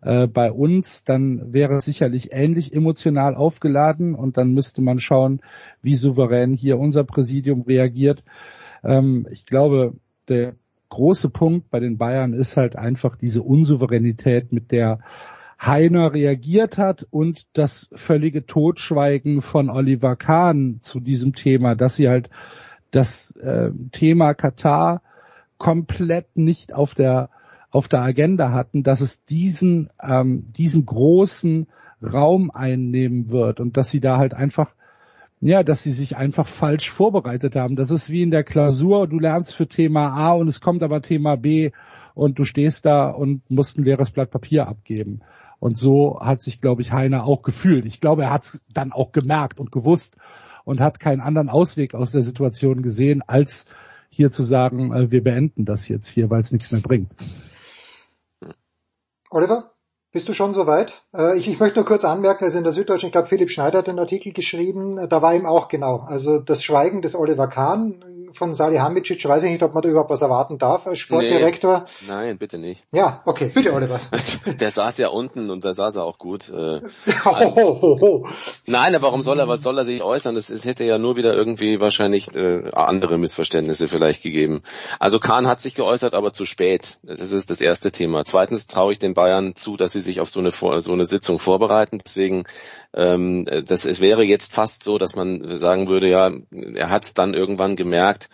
[0.07, 5.41] äh, bei uns, dann wäre es sicherlich ähnlich emotional aufgeladen und dann müsste man schauen,
[5.83, 8.23] wie souverän hier unser Präsidium reagiert.
[8.85, 9.95] Ähm, ich glaube,
[10.29, 10.55] der
[10.89, 15.01] große Punkt bei den Bayern ist halt einfach diese Unsouveränität, mit der
[15.61, 22.09] Heiner reagiert hat und das völlige Totschweigen von Oliver Kahn zu diesem Thema, dass sie
[22.09, 22.31] halt
[22.91, 25.03] das äh, Thema Katar
[25.59, 27.31] komplett nicht auf der
[27.71, 31.67] auf der Agenda hatten, dass es diesen, ähm, diesen großen
[32.03, 34.75] Raum einnehmen wird und dass sie da halt einfach,
[35.41, 37.77] ja, dass sie sich einfach falsch vorbereitet haben.
[37.77, 41.03] Das ist wie in der Klausur, du lernst für Thema A und es kommt aber
[41.03, 41.71] Thema B
[42.15, 45.21] und du stehst da und musst ein leeres Blatt Papier abgeben.
[45.59, 47.87] Und so hat sich, glaube ich, Heiner auch gefühlt.
[47.87, 50.17] Ich glaube, er hat es dann auch gemerkt und gewusst
[50.65, 53.67] und hat keinen anderen Ausweg aus der Situation gesehen, als
[54.09, 57.11] hier zu sagen, äh, wir beenden das jetzt hier, weil es nichts mehr bringt.
[59.31, 59.73] Oliver,
[60.13, 61.03] bist du schon soweit?
[61.15, 63.79] Äh, ich, ich möchte nur kurz anmerken, also in der Süddeutschen, ich glaube, Philipp Schneider
[63.79, 65.99] hat den Artikel geschrieben, da war ihm auch genau.
[66.07, 68.03] Also das Schweigen des Oliver Kahn
[68.37, 71.87] von Salihamidzic, weiß ich nicht, ob man da überhaupt was erwarten darf als Sportdirektor.
[72.03, 72.85] Nee, nein, bitte nicht.
[72.93, 74.01] Ja, okay, bitte Oliver.
[74.61, 76.49] Der saß ja unten und da saß er auch gut.
[76.49, 76.81] Äh,
[77.25, 78.27] also,
[78.67, 80.37] nein, aber warum soll er, was soll er sich äußern?
[80.37, 84.63] Es, es hätte ja nur wieder irgendwie wahrscheinlich äh, andere Missverständnisse vielleicht gegeben.
[84.99, 86.99] Also Kahn hat sich geäußert, aber zu spät.
[87.03, 88.25] Das ist das erste Thema.
[88.25, 91.39] Zweitens traue ich den Bayern zu, dass sie sich auf so eine, so eine Sitzung
[91.39, 91.99] vorbereiten.
[92.05, 92.45] Deswegen
[92.97, 96.33] ähm, das, es wäre jetzt fast so, dass man sagen würde, ja,
[96.75, 98.31] er hat es dann irgendwann gemerkt.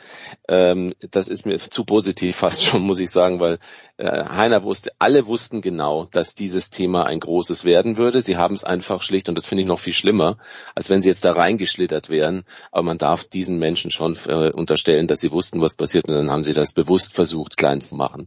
[0.48, 3.58] Ähm, das ist mir zu positiv fast schon, muss ich sagen, weil
[3.96, 8.22] äh, Heiner wusste, alle wussten genau, dass dieses Thema ein großes werden würde.
[8.22, 10.38] Sie haben es einfach schlicht, und das finde ich noch viel schlimmer,
[10.74, 12.44] als wenn sie jetzt da reingeschlittert wären.
[12.70, 16.30] Aber man darf diesen Menschen schon äh, unterstellen, dass sie wussten, was passiert, und dann
[16.30, 18.26] haben sie das bewusst versucht, klein zu machen.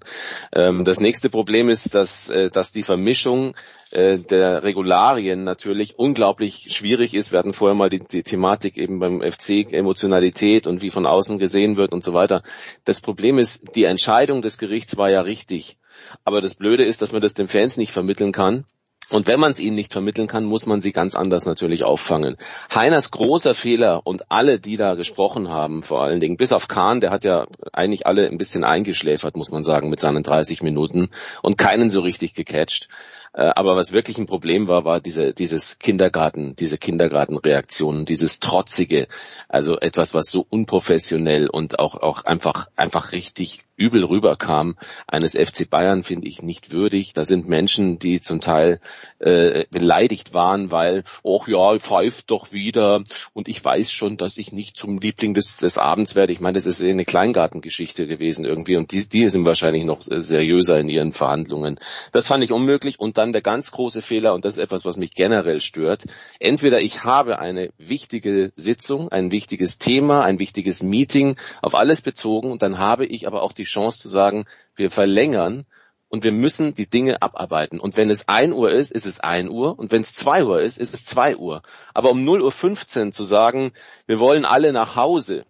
[0.54, 3.56] Ähm, das nächste Problem ist, dass, äh, dass die Vermischung
[3.92, 7.32] äh, der Regularien natürlich unglaublich schwierig ist.
[7.32, 11.40] Wir hatten vorher mal die, die Thematik eben beim FC Emotionalität und wie von außen
[11.40, 12.44] gesehen wird und so weiter.
[12.84, 15.78] Das Problem ist, die Entscheidung des Gerichts war ja richtig.
[16.24, 18.66] Aber das Blöde ist, dass man das den Fans nicht vermitteln kann.
[19.12, 22.38] Und wenn man es ihnen nicht vermitteln kann, muss man sie ganz anders natürlich auffangen.
[22.74, 27.02] Heiners großer Fehler und alle, die da gesprochen haben, vor allen Dingen, bis auf Kahn,
[27.02, 31.10] der hat ja eigentlich alle ein bisschen eingeschläfert, muss man sagen, mit seinen 30 Minuten
[31.44, 32.88] und keinen so richtig gecatcht.
[33.36, 39.08] Äh, aber was wirklich ein Problem war, war diese, dieses Kindergarten, diese Kindergartenreaktion, dieses trotzige,
[39.50, 45.69] also etwas, was so unprofessionell und auch, auch einfach, einfach richtig übel rüberkam, eines FC
[45.69, 47.13] Bayern finde ich nicht würdig.
[47.13, 48.80] Da sind Menschen, die zum Teil
[49.19, 53.03] äh, beleidigt waren, weil, oh ja, pfeift doch wieder
[53.34, 56.32] und ich weiß schon, dass ich nicht zum Liebling des, des Abends werde.
[56.32, 60.80] Ich meine, das ist eine Kleingartengeschichte gewesen irgendwie und die, die sind wahrscheinlich noch seriöser
[60.80, 61.80] in ihren Verhandlungen.
[62.11, 64.97] Das fand ich unmöglich und dann der ganz große Fehler und das ist etwas, was
[64.97, 66.05] mich generell stört.
[66.39, 72.51] Entweder ich habe eine wichtige Sitzung, ein wichtiges Thema, ein wichtiges Meeting auf alles bezogen
[72.51, 74.45] und dann habe ich aber auch die Chance zu sagen,
[74.76, 75.66] wir verlängern
[76.07, 77.80] und wir müssen die Dinge abarbeiten.
[77.80, 79.78] Und wenn es ein Uhr ist, ist es ein Uhr.
[79.78, 81.61] Und wenn es zwei Uhr ist, ist es zwei Uhr.
[81.93, 83.74] Aber um 0 Uhr 15 zu sagen,
[84.07, 85.45] wir wollen alle nach Hause,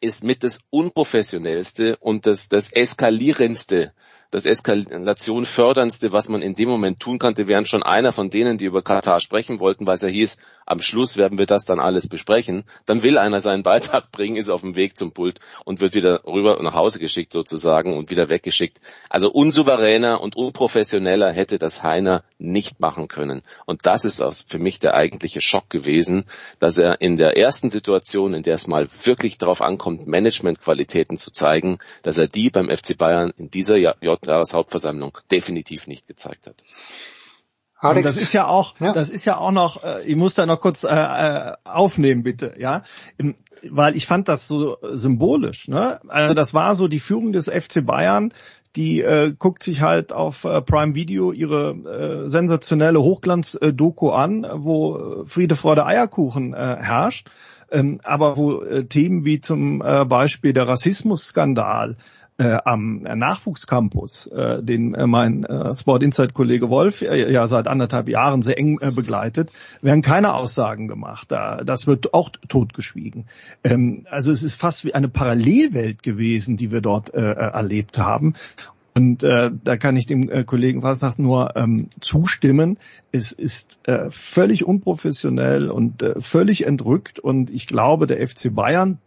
[0.00, 3.92] ist mit das unprofessionellste und das, das eskalierendste
[4.30, 8.58] das Eskalation förderndste, was man in dem Moment tun konnte, wären schon einer von denen,
[8.58, 11.78] die über Katar sprechen wollten, weil es ja hieß, am Schluss werden wir das dann
[11.78, 12.64] alles besprechen.
[12.86, 16.24] Dann will einer seinen Beitrag bringen, ist auf dem Weg zum Pult und wird wieder
[16.26, 18.80] rüber nach Hause geschickt sozusagen und wieder weggeschickt.
[19.08, 23.42] Also unsouveräner und unprofessioneller hätte das Heiner nicht machen können.
[23.64, 26.24] Und das ist für mich der eigentliche Schock gewesen,
[26.58, 31.30] dass er in der ersten Situation, in der es mal wirklich darauf ankommt, Managementqualitäten zu
[31.30, 33.76] zeigen, dass er die beim FC Bayern in dieser
[34.22, 36.62] J Jahreshauptversammlung definitiv nicht gezeigt hat.
[37.78, 38.92] Alex, das ist ja auch, ja.
[38.92, 42.54] das ist ja auch noch, äh, ich muss da noch kurz äh, äh aufnehmen, bitte,
[42.58, 42.82] ja,
[43.70, 45.68] weil ich fand das so symbolisch.
[45.68, 46.00] Ne?
[46.08, 48.32] Also das war so die Führung des FC Bayern,
[48.76, 55.24] die äh, guckt sich halt auf äh, Prime Video ihre äh, sensationelle Hochglanz-Doku an, wo
[55.26, 57.30] Friede, Freude, Eierkuchen äh, herrscht.
[57.70, 61.96] Ähm, aber wo äh, Themen wie zum äh, Beispiel der Rassismusskandal
[62.38, 67.66] äh, am Nachwuchscampus, äh, den äh, mein äh, Sport Insight Kollege Wolf äh, ja seit
[67.66, 71.32] anderthalb Jahren sehr eng äh, begleitet, werden keine Aussagen gemacht.
[71.32, 73.26] Da, das wird auch totgeschwiegen.
[73.64, 77.98] Ähm, also es ist fast wie eine Parallelwelt gewesen, die wir dort äh, äh erlebt
[77.98, 78.34] haben.
[78.94, 82.78] Und äh, da kann ich dem äh, Kollegen Fasnacht nur ähm, zustimmen.
[83.12, 87.18] Es ist äh, völlig unprofessionell und äh, völlig entrückt.
[87.18, 88.98] Und ich glaube, der FC Bayern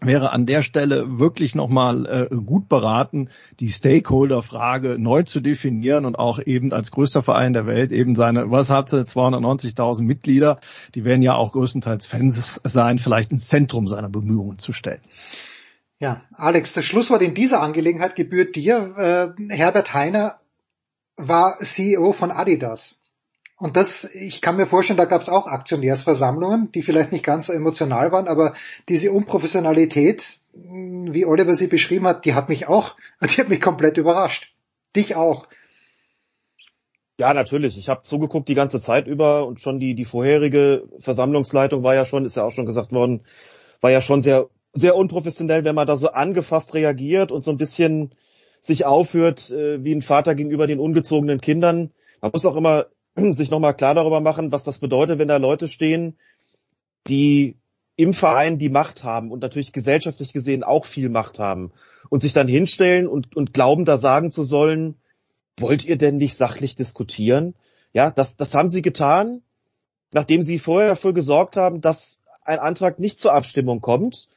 [0.00, 3.30] wäre an der Stelle wirklich nochmal äh, gut beraten,
[3.60, 8.50] die Stakeholder-Frage neu zu definieren und auch eben als größter Verein der Welt eben seine,
[8.50, 10.60] was hat sie, 290.000 Mitglieder,
[10.94, 15.00] die werden ja auch größtenteils Fans sein, vielleicht ins Zentrum seiner Bemühungen zu stellen.
[15.98, 19.34] Ja, Alex, das Schlusswort in dieser Angelegenheit gebührt dir.
[19.38, 20.40] Äh, Herbert Heiner
[21.16, 23.02] war CEO von Adidas.
[23.58, 27.46] Und das, ich kann mir vorstellen, da gab es auch Aktionärsversammlungen, die vielleicht nicht ganz
[27.46, 28.54] so emotional waren, aber
[28.88, 33.96] diese Unprofessionalität, wie Oliver sie beschrieben hat, die hat mich auch, die hat mich komplett
[33.96, 34.52] überrascht.
[34.94, 35.46] Dich auch.
[37.18, 37.78] Ja, natürlich.
[37.78, 42.04] Ich habe zugeguckt die ganze Zeit über und schon die, die vorherige Versammlungsleitung war ja
[42.04, 43.22] schon, ist ja auch schon gesagt worden,
[43.80, 47.56] war ja schon sehr, sehr unprofessionell, wenn man da so angefasst reagiert und so ein
[47.56, 48.14] bisschen
[48.60, 51.90] sich aufführt äh, wie ein Vater gegenüber den ungezogenen Kindern.
[52.20, 52.86] Man muss auch immer
[53.16, 56.16] sich nochmal klar darüber machen, was das bedeutet, wenn da Leute stehen,
[57.08, 57.56] die
[57.96, 61.72] im Verein die Macht haben und natürlich gesellschaftlich gesehen auch viel Macht haben
[62.10, 64.96] und sich dann hinstellen und, und glauben, da sagen zu sollen,
[65.58, 67.54] wollt ihr denn nicht sachlich diskutieren?
[67.94, 69.40] Ja, das, das haben sie getan,
[70.12, 74.28] nachdem sie vorher dafür gesorgt haben, dass ein Antrag nicht zur Abstimmung kommt.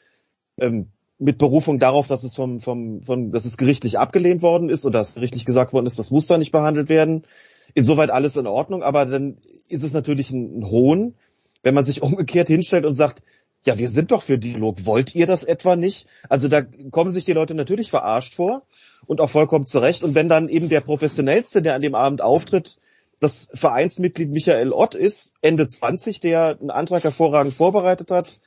[0.58, 0.88] Ähm,
[1.22, 5.00] mit Berufung darauf, dass es vom, vom, vom, dass es gerichtlich abgelehnt worden ist oder
[5.00, 7.26] dass gerichtlich gesagt worden ist, das muss da nicht behandelt werden.
[7.74, 11.16] Insoweit alles in Ordnung, aber dann ist es natürlich ein, ein Hohn,
[11.64, 13.22] wenn man sich umgekehrt hinstellt und sagt,
[13.66, 14.86] ja, wir sind doch für Dialog.
[14.86, 16.08] Wollt ihr das etwa nicht?
[16.30, 18.64] Also da kommen sich die Leute natürlich verarscht vor
[19.06, 20.04] und auch vollkommen zurecht.
[20.04, 22.80] Und wenn dann eben der Professionellste, der an dem Abend auftritt,
[23.20, 28.40] das Vereinsmitglied Michael Ott ist, Ende 20, der einen Antrag hervorragend vorbereitet hat,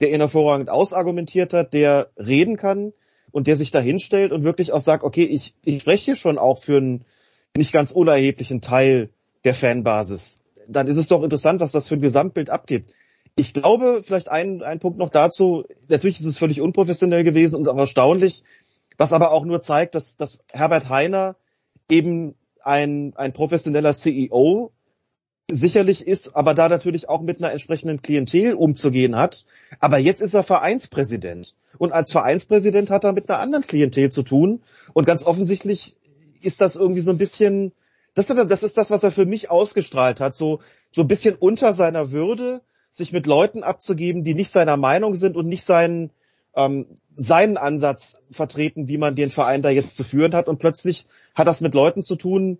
[0.00, 2.92] der ihn hervorragend ausargumentiert hat, der reden kann
[3.32, 6.38] und der sich da hinstellt und wirklich auch sagt, okay, ich, ich spreche hier schon
[6.38, 7.04] auch für einen
[7.56, 9.10] nicht ganz unerheblichen Teil
[9.44, 10.42] der Fanbasis.
[10.68, 12.92] Dann ist es doch interessant, was das für ein Gesamtbild abgibt.
[13.36, 17.68] Ich glaube, vielleicht ein, ein Punkt noch dazu, natürlich ist es völlig unprofessionell gewesen und
[17.68, 18.42] auch erstaunlich,
[18.98, 21.36] was aber auch nur zeigt, dass, dass Herbert Heiner
[21.90, 24.72] eben ein, ein professioneller CEO
[25.50, 29.46] sicherlich ist, aber da natürlich auch mit einer entsprechenden Klientel umzugehen hat.
[29.80, 31.54] Aber jetzt ist er Vereinspräsident.
[31.78, 34.62] Und als Vereinspräsident hat er mit einer anderen Klientel zu tun.
[34.92, 35.96] Und ganz offensichtlich
[36.42, 37.72] ist das irgendwie so ein bisschen,
[38.14, 40.34] das ist, das ist das, was er für mich ausgestrahlt hat.
[40.34, 40.60] So,
[40.90, 45.36] so ein bisschen unter seiner Würde, sich mit Leuten abzugeben, die nicht seiner Meinung sind
[45.36, 46.10] und nicht seinen,
[46.54, 50.48] ähm, seinen Ansatz vertreten, wie man den Verein da jetzt zu führen hat.
[50.48, 52.58] Und plötzlich hat das mit Leuten zu tun,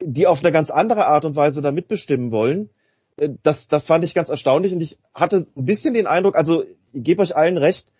[0.00, 2.70] die auf eine ganz andere Art und Weise da mitbestimmen wollen.
[3.16, 6.62] Äh, das, das fand ich ganz erstaunlich und ich hatte ein bisschen den Eindruck, also
[6.62, 7.92] ich gebe euch allen recht,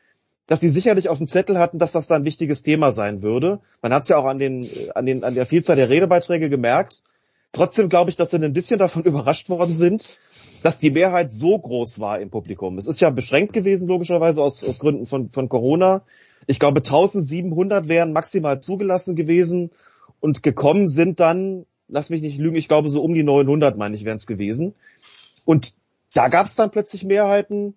[0.51, 3.61] dass sie sicherlich auf dem Zettel hatten, dass das da ein wichtiges Thema sein würde.
[3.82, 7.05] Man hat es ja auch an den, an den, an der Vielzahl der Redebeiträge gemerkt.
[7.53, 10.18] Trotzdem glaube ich, dass sie ein bisschen davon überrascht worden sind,
[10.64, 12.78] dass die Mehrheit so groß war im Publikum.
[12.78, 16.03] Es ist ja beschränkt gewesen, logischerweise aus, aus Gründen von, von Corona.
[16.48, 19.70] Ich glaube, 1700 wären maximal zugelassen gewesen
[20.18, 23.94] und gekommen sind dann lass mich nicht lügen, ich glaube so um die 900, meine
[23.94, 24.74] ich, wären es gewesen.
[25.44, 25.74] Und
[26.14, 27.74] da gab es dann plötzlich Mehrheiten,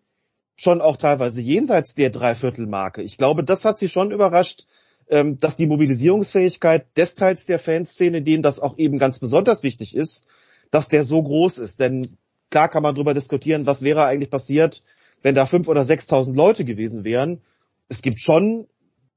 [0.56, 3.02] schon auch teilweise jenseits der Dreiviertelmarke.
[3.02, 4.66] Ich glaube, das hat sie schon überrascht,
[5.10, 9.96] ähm, dass die Mobilisierungsfähigkeit des Teils der Fanszene, denen das auch eben ganz besonders wichtig
[9.96, 10.28] ist,
[10.72, 11.80] dass der so groß ist.
[11.80, 12.18] Denn
[12.50, 14.84] klar kann man darüber diskutieren, was wäre eigentlich passiert,
[15.22, 17.42] wenn da fünf oder sechstausend Leute gewesen wären.
[17.90, 18.68] Es gibt schon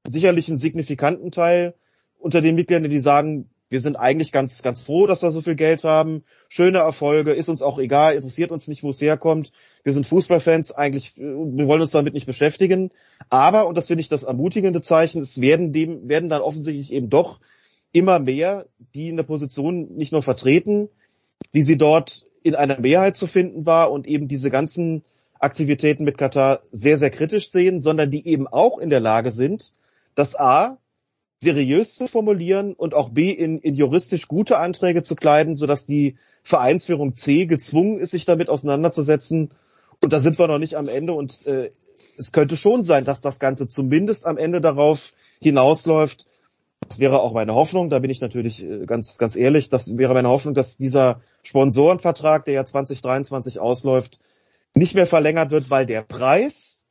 [0.05, 1.75] sicherlich einen signifikanten Teil
[2.17, 5.55] unter den Mitgliedern, die sagen, wir sind eigentlich ganz, ganz froh, dass wir so viel
[5.55, 6.23] Geld haben.
[6.47, 9.51] Schöne Erfolge, ist uns auch egal, interessiert uns nicht, wo es herkommt.
[9.83, 12.91] Wir sind Fußballfans, eigentlich, wir wollen uns damit nicht beschäftigen.
[13.29, 17.09] Aber, und das finde ich das ermutigende Zeichen, es werden dem, werden dann offensichtlich eben
[17.09, 17.39] doch
[17.91, 20.89] immer mehr, die in der Position nicht nur vertreten,
[21.51, 25.03] wie sie dort in einer Mehrheit zu finden war und eben diese ganzen
[25.39, 29.73] Aktivitäten mit Katar sehr, sehr kritisch sehen, sondern die eben auch in der Lage sind,
[30.15, 30.77] das A,
[31.39, 36.17] seriös zu formulieren und auch B in, in juristisch gute Anträge zu kleiden, sodass die
[36.43, 39.51] Vereinsführung C gezwungen ist, sich damit auseinanderzusetzen.
[40.03, 41.69] Und da sind wir noch nicht am Ende und äh,
[42.17, 46.25] es könnte schon sein, dass das Ganze zumindest am Ende darauf hinausläuft.
[46.87, 50.13] Das wäre auch meine Hoffnung, da bin ich natürlich äh, ganz, ganz ehrlich, das wäre
[50.13, 54.19] meine Hoffnung, dass dieser Sponsorenvertrag, der ja 2023 ausläuft,
[54.73, 56.85] nicht mehr verlängert wird, weil der Preis,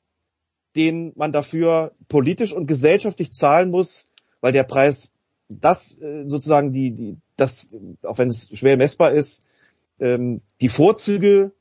[0.76, 4.10] den man dafür politisch und gesellschaftlich zahlen muss,
[4.40, 5.12] weil der Preis
[5.48, 7.68] das äh, sozusagen die, die, das,
[8.02, 9.44] auch wenn es schwer messbar ist,
[10.00, 11.52] ähm, die Vorzüge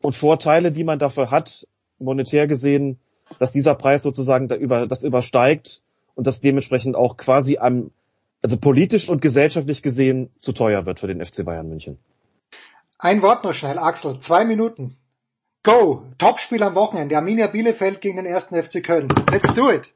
[0.00, 1.66] und Vorteile, die man dafür hat,
[1.98, 2.98] monetär gesehen,
[3.38, 5.82] dass dieser Preis sozusagen da über, das übersteigt
[6.14, 7.90] und das dementsprechend auch quasi am,
[8.42, 11.98] also politisch und gesellschaftlich gesehen zu teuer wird für den FC Bayern München.
[12.98, 14.96] Ein Wort noch schnell, Axel, zwei Minuten.
[15.62, 16.04] Go!
[16.18, 19.08] Topspiel am Wochenende, Arminia Bielefeld gegen den ersten FC Köln.
[19.30, 19.92] Let's do it!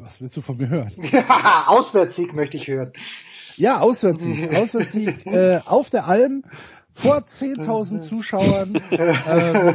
[0.00, 0.92] Was willst du von mir hören?
[1.12, 2.92] Ja, Auswärtssieg möchte ich hören.
[3.56, 4.52] Ja, Auswärtssieg.
[4.54, 6.42] Auswärtssieg äh, auf der Alm
[6.94, 8.80] vor 10.000 Zuschauern.
[8.94, 9.74] Äh,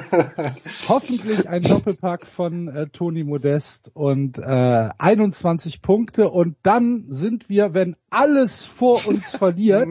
[0.88, 6.30] hoffentlich ein Doppelpack von äh, Toni Modest und äh, 21 Punkte.
[6.30, 9.90] Und dann sind wir, wenn alles vor uns verliert,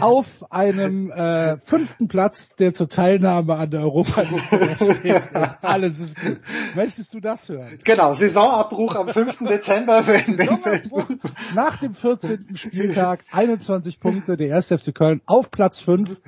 [0.00, 5.22] auf einem äh, fünften Platz, der zur Teilnahme an der Europa League
[5.62, 6.40] Alles ist gut.
[6.74, 7.78] Möchtest du das hören?
[7.84, 9.38] Genau, Saisonabbruch am 5.
[9.48, 10.06] Dezember.
[10.06, 11.20] Wenn, wenn,
[11.54, 12.56] nach dem 14.
[12.56, 14.68] Spieltag 21 Punkte, der 1.
[14.68, 16.20] FC Köln auf Platz 5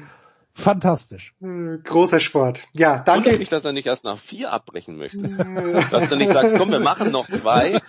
[0.53, 1.34] fantastisch.
[1.40, 2.62] Hm, großer Sport.
[2.72, 3.26] Ja, danke.
[3.26, 5.38] Wundert mich, dass er nicht erst nach vier abbrechen möchtest.
[5.90, 7.80] dass du nicht sagst, komm, wir machen noch zwei.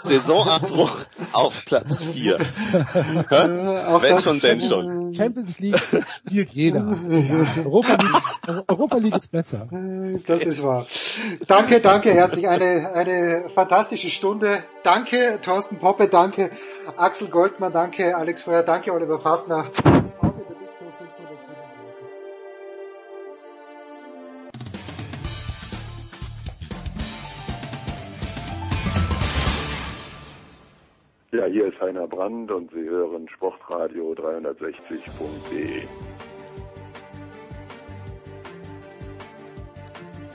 [0.00, 0.96] Saisonabbruch
[1.32, 2.38] auf Platz vier.
[2.40, 2.44] Äh,
[3.30, 5.12] Wenn schon, denn schon.
[5.14, 6.80] Champions League spielt jeder.
[7.64, 9.68] Europa, League, Europa League ist besser.
[10.26, 10.86] Das ist wahr.
[11.46, 12.48] Danke, danke herzlich.
[12.48, 14.64] Eine, eine fantastische Stunde.
[14.82, 16.08] Danke, Thorsten Poppe.
[16.08, 16.50] Danke,
[16.96, 17.72] Axel Goldmann.
[17.72, 18.62] Danke, Alex Feuer.
[18.62, 19.82] Danke, Oliver Fasnacht.
[31.32, 35.82] Ja, hier ist Heiner Brand und Sie hören Sportradio 360.de.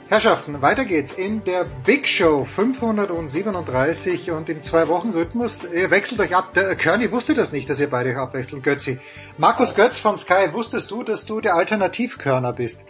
[0.08, 5.70] Herrschaften, weiter geht's in der Big Show 537 und im Zwei-Wochen-Rhythmus.
[5.74, 6.54] Ihr wechselt euch ab.
[6.54, 8.62] Der Körny wusste das nicht, dass ihr beide euch abwechseln.
[8.62, 8.98] Götzi.
[9.38, 12.86] Markus Götz von Sky, wusstest du, dass du der Alternativkörner bist?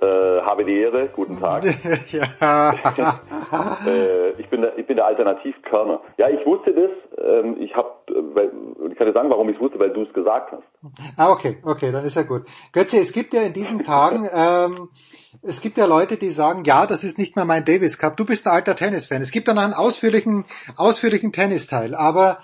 [0.00, 1.64] Äh, habe die Ehre, guten Tag.
[2.08, 2.72] ja.
[3.86, 6.00] äh, ich, bin der, ich bin der Alternativkörner.
[6.18, 6.90] Ja, ich wusste das.
[7.24, 7.90] Ähm, ich habe,
[8.90, 10.62] ich kann dir sagen, warum ich wusste, weil du es gesagt hast.
[11.16, 12.42] Ah, okay, okay, dann ist ja gut.
[12.72, 14.90] Götze, es gibt ja in diesen Tagen, ähm,
[15.42, 18.18] es gibt ja Leute, die sagen, ja, das ist nicht mehr mein Davis Cup.
[18.18, 19.22] Du bist ein alter Tennisfan.
[19.22, 20.44] Es gibt dann einen ausführlichen,
[20.76, 22.40] ausführlichen Tennisteil, aber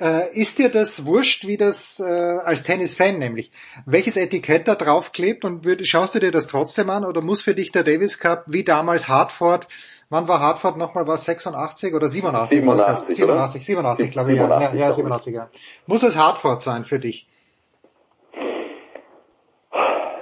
[0.00, 3.50] äh, ist dir das wurscht, wie das äh, als Tennisfan nämlich,
[3.86, 7.42] welches Etikett da drauf klebt und würd, schaust du dir das trotzdem an oder muss
[7.42, 9.68] für dich der Davis Cup wie damals Hartford,
[10.10, 12.58] wann war Hartford nochmal, was 86 oder 87?
[12.58, 15.48] 87, 87, 87 glaube ich, 87, ja, ja, 87, ja.
[15.86, 17.26] Muss es Hartford sein für dich?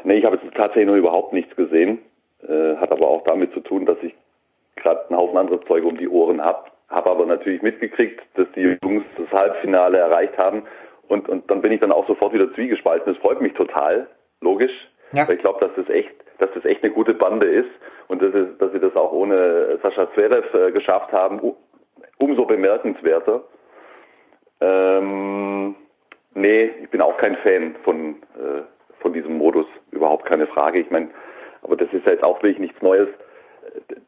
[0.04, 1.98] Nee, ich habe jetzt tatsächlich noch überhaupt nichts gesehen,
[2.46, 4.14] äh, hat aber auch damit zu tun, dass ich
[4.76, 8.78] gerade einen Haufen anderes Zeug um die Ohren habe habe aber natürlich mitgekriegt, dass die
[8.82, 10.64] Jungs das Halbfinale erreicht haben
[11.08, 13.12] und, und dann bin ich dann auch sofort wieder zwiegespalten.
[13.12, 14.06] Das freut mich total,
[14.40, 14.72] logisch,
[15.12, 15.26] ja.
[15.26, 17.70] weil ich glaube, dass das echt, dass das echt eine gute Bande ist
[18.08, 21.40] und dass, es, dass sie das auch ohne Sascha Zverev äh, geschafft haben,
[22.18, 23.42] umso bemerkenswerter.
[24.60, 25.74] Ähm,
[26.34, 28.62] nee, ich bin auch kein Fan von, äh,
[29.00, 30.78] von diesem Modus, überhaupt keine Frage.
[30.80, 31.10] Ich meine,
[31.62, 33.08] aber das ist ja jetzt auch wirklich nichts Neues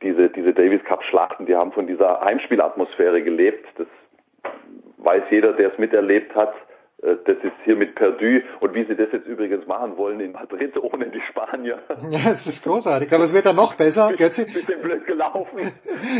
[0.03, 3.67] diese, diese Davis Cup Schlachten, die haben von dieser Heimspielatmosphäre gelebt.
[3.77, 3.87] Das
[4.99, 6.55] weiß jeder, der es miterlebt hat.
[7.03, 10.33] Äh, das ist hier mit Perdu und wie sie das jetzt übrigens machen wollen in
[10.33, 11.79] Madrid ohne die Spanier.
[12.11, 14.13] Ja, es ist großartig, aber es wird dann noch besser.
[14.17, 15.59] Bisschen, bisschen blöd gelaufen.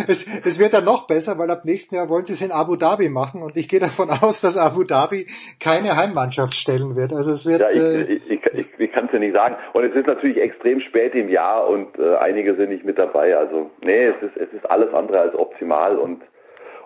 [0.09, 2.77] Es, es wird dann noch besser, weil ab nächsten Jahr wollen sie es in Abu
[2.77, 5.27] Dhabi machen und ich gehe davon aus, dass Abu Dhabi
[5.61, 7.13] keine Heimmannschaft stellen wird.
[7.13, 7.61] Also es wird.
[7.61, 9.57] Ja, ich, äh, ich, ich, ich, kann es ja nicht sagen.
[9.73, 13.37] Und es ist natürlich extrem spät im Jahr und äh, einige sind nicht mit dabei.
[13.37, 16.23] Also nee, es ist es ist alles andere als optimal und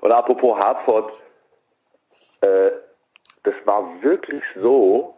[0.00, 1.12] und apropos Hartford.
[2.40, 2.70] Äh,
[3.42, 5.14] das war wirklich so,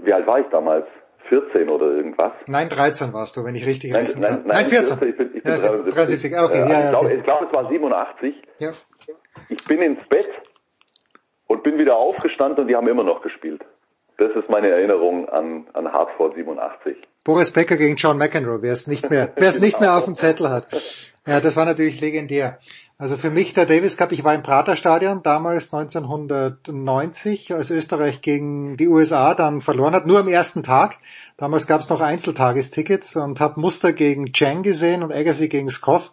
[0.00, 0.86] wie alt war ich damals?
[1.28, 2.32] 14 oder irgendwas?
[2.46, 4.20] Nein, 13 warst du, wenn ich richtig nein, rechne.
[4.20, 4.98] Nein, nein, nein 14.
[4.98, 5.08] 14.
[5.08, 5.94] Ich bin, ich bin ja, 73.
[5.94, 6.38] 73.
[6.38, 7.20] Okay, ja, ja, ich glaube, okay.
[7.22, 8.42] glaub, es war 87.
[8.58, 8.72] Ja.
[9.48, 10.30] Ich bin ins Bett
[11.46, 13.64] und bin wieder aufgestanden und die haben immer noch gespielt.
[14.18, 16.96] Das ist meine Erinnerung an, an Hartford 87.
[17.24, 20.14] Boris Becker gegen John McEnroe, wer es nicht mehr, wer es nicht mehr auf dem
[20.14, 20.68] Zettel hat.
[21.26, 22.58] Ja, das war natürlich legendär.
[22.98, 28.78] Also für mich der Davis Cup, ich war im Praterstadion damals 1990, als Österreich gegen
[28.78, 30.98] die USA dann verloren hat, nur am ersten Tag.
[31.36, 36.10] Damals gab es noch Einzeltagestickets und habe Muster gegen Chang gesehen und Agassi gegen Skoff.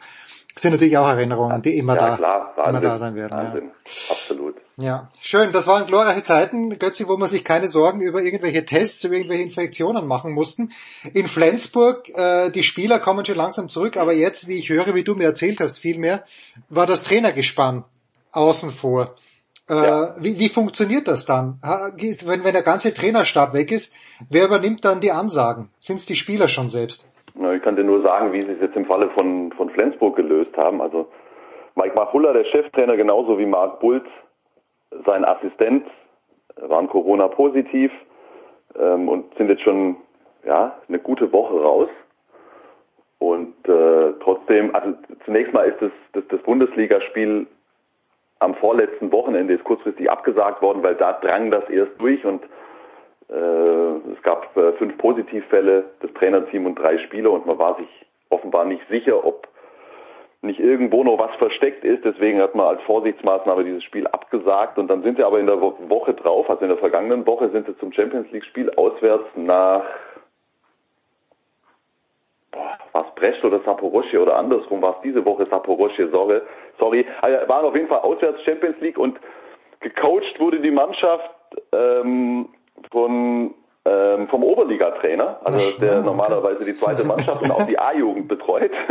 [0.54, 3.32] Das sind natürlich auch Erinnerungen, die immer, ja, da, klar, immer da sein werden.
[3.32, 3.72] Wahnsinn.
[3.86, 4.12] Ja.
[4.12, 4.56] Absolut.
[4.76, 5.52] Ja, schön.
[5.52, 9.44] Das waren glorreiche Zeiten, Götzi, wo man sich keine Sorgen über irgendwelche Tests, über irgendwelche
[9.44, 10.72] Infektionen machen mussten.
[11.14, 15.04] In Flensburg, äh, die Spieler kommen schon langsam zurück, aber jetzt, wie ich höre, wie
[15.04, 16.24] du mir erzählt hast, vielmehr,
[16.70, 17.84] war das Trainergespann
[18.32, 19.16] außen vor.
[19.70, 20.16] Äh, ja.
[20.20, 21.60] wie, wie funktioniert das dann?
[21.62, 23.96] Wenn, wenn der ganze Trainerstab weg ist,
[24.30, 25.70] wer übernimmt dann die Ansagen?
[25.80, 27.08] Sind es die Spieler schon selbst?
[27.36, 30.16] Na, ich kann dir nur sagen, wie sie es jetzt im Falle von, von Flensburg
[30.16, 30.82] gelöst haben.
[30.82, 31.08] Also
[31.76, 34.06] Mike Machulla, der Cheftrainer, genauso wie Marc Bulz,
[35.06, 35.86] sein Assistent,
[36.58, 37.92] waren Corona-positiv
[38.80, 39.98] ähm, und sind jetzt schon
[40.46, 41.90] ja, eine gute Woche raus.
[43.20, 44.94] Und äh, trotzdem, also
[45.26, 47.48] zunächst mal ist das, das, das Bundesligaspiel
[48.40, 52.44] am vorletzten Wochenende ist kurzfristig abgesagt worden, weil da drang das erst durch und
[53.30, 57.88] äh, es gab äh, fünf Positivfälle, das Trainerteam und drei Spieler und man war sich
[58.30, 59.48] offenbar nicht sicher, ob
[60.44, 62.04] nicht irgendwo noch was versteckt ist.
[62.04, 64.78] Deswegen hat man als Vorsichtsmaßnahme dieses Spiel abgesagt.
[64.78, 67.66] Und dann sind sie aber in der Woche drauf, also in der vergangenen Woche sind
[67.66, 69.84] sie zum Champions League Spiel auswärts nach
[72.94, 74.82] es Brest oder Saporosche oder andersrum?
[74.82, 76.42] War es diese Woche Saporosche, sorry,
[76.78, 79.20] sorry, also waren auf jeden Fall auswärts Champions League und
[79.80, 81.32] gecoacht wurde die Mannschaft
[81.72, 82.50] ähm,
[82.92, 83.54] von
[83.86, 88.72] ähm, vom Oberliga-Trainer, also der normalerweise die zweite Mannschaft und auch die A-Jugend betreut.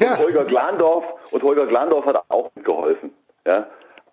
[0.00, 0.12] Ja.
[0.14, 3.12] Und Holger Glandorf und Holger Glandorf hat auch mitgeholfen,
[3.46, 3.66] ja,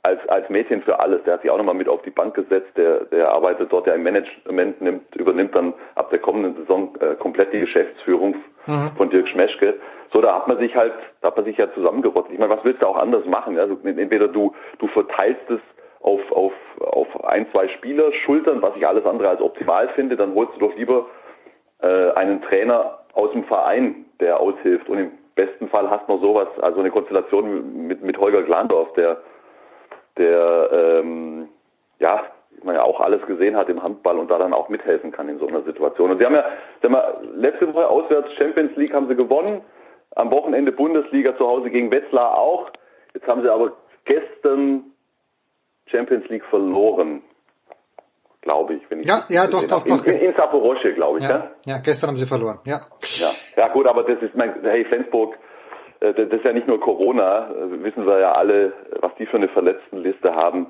[0.03, 1.23] als als Mädchen für alles.
[1.23, 2.69] Der hat sich auch nochmal mit auf die Bank gesetzt.
[2.77, 7.15] Der der arbeitet dort ja im Management, nimmt übernimmt dann ab der kommenden Saison äh,
[7.15, 8.35] komplett die Geschäftsführung
[8.65, 8.91] mhm.
[8.97, 9.75] von Dirk Schmeschke.
[10.11, 12.31] So, da hat man sich halt, da hat man sich ja zusammengerottet.
[12.31, 13.59] Ich meine, was willst du auch anders machen?
[13.59, 15.59] Also entweder du du verteilst es
[16.01, 20.33] auf, auf, auf ein, zwei Spieler schultern, was ich alles andere als optimal finde, dann
[20.33, 21.07] holst du doch lieber
[21.81, 24.87] äh, einen Trainer aus dem Verein, der aushilft.
[24.89, 28.93] Und im besten Fall hast du noch sowas, also eine Konstellation mit, mit Holger Glandorf,
[28.93, 29.17] der,
[30.17, 31.49] der ähm,
[31.99, 32.23] ja
[32.63, 35.39] man ja auch alles gesehen hat im Handball und da dann auch mithelfen kann in
[35.39, 36.11] so einer Situation.
[36.11, 36.45] Und sie haben ja,
[36.81, 39.61] sie haben ja letzte Woche auswärts Champions League haben sie gewonnen,
[40.15, 42.69] am Wochenende Bundesliga zu Hause gegen Wetzlar auch.
[43.13, 43.73] Jetzt haben sie aber
[44.05, 44.83] gestern
[45.91, 47.21] Champions League verloren,
[48.41, 48.81] glaube ich.
[48.89, 50.05] Wenn ich ja, ja, doch, doch, doch.
[50.05, 51.25] In, in Saporosche, glaube ich.
[51.25, 51.51] Ja, ja?
[51.65, 52.59] ja, gestern haben sie verloren.
[52.65, 52.81] Ja.
[53.19, 55.37] Ja, ja gut, aber das ist mein, hey Flensburg,
[55.99, 59.37] äh, das ist ja nicht nur Corona, äh, wissen wir ja alle, was die für
[59.37, 60.67] eine Verletztenliste haben.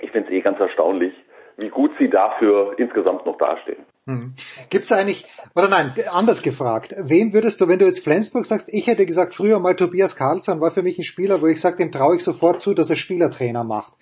[0.00, 1.14] Ich finde es eh ganz erstaunlich,
[1.56, 3.84] wie gut sie dafür insgesamt noch dastehen.
[4.06, 4.34] Hm.
[4.70, 5.26] Gibt es eigentlich,
[5.56, 9.34] oder nein, anders gefragt, wem würdest du, wenn du jetzt Flensburg sagst, ich hätte gesagt,
[9.34, 12.22] früher mal Tobias Karlsson war für mich ein Spieler, wo ich sage, dem traue ich
[12.22, 13.94] sofort zu, dass er Spielertrainer macht.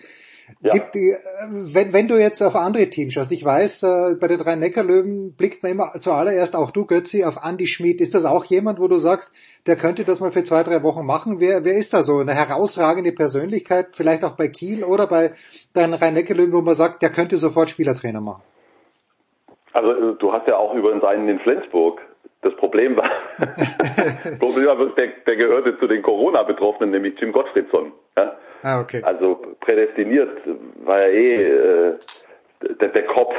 [0.61, 0.73] Ja.
[0.73, 1.17] Gibt, äh,
[1.51, 5.35] wenn, wenn du jetzt auf andere Teams schaust, ich weiß, äh, bei den drei Neckarlöwen
[5.37, 8.01] blickt man immer zuallererst, auch du Götzi, auf Andy Schmid.
[8.01, 9.33] Ist das auch jemand, wo du sagst,
[9.67, 11.41] der könnte das mal für zwei, drei Wochen machen?
[11.41, 12.19] Wer, wer ist da so?
[12.19, 15.33] Eine herausragende Persönlichkeit, vielleicht auch bei Kiel oder bei
[15.73, 18.43] deinen rhein neckarlöwen wo man sagt, der könnte sofort Spielertrainer machen?
[19.73, 22.01] Also äh, du hast ja auch über seinen in Flensburg
[22.45, 23.11] das Problem war,
[24.39, 27.93] Problem war der, der gehörte zu den Corona-Betroffenen, nämlich Jim Gottfriedsson.
[28.17, 28.37] Ja?
[28.63, 29.03] Ah, okay.
[29.03, 30.39] Also prädestiniert
[30.85, 31.99] war er eh äh,
[32.81, 33.35] der, der Kopf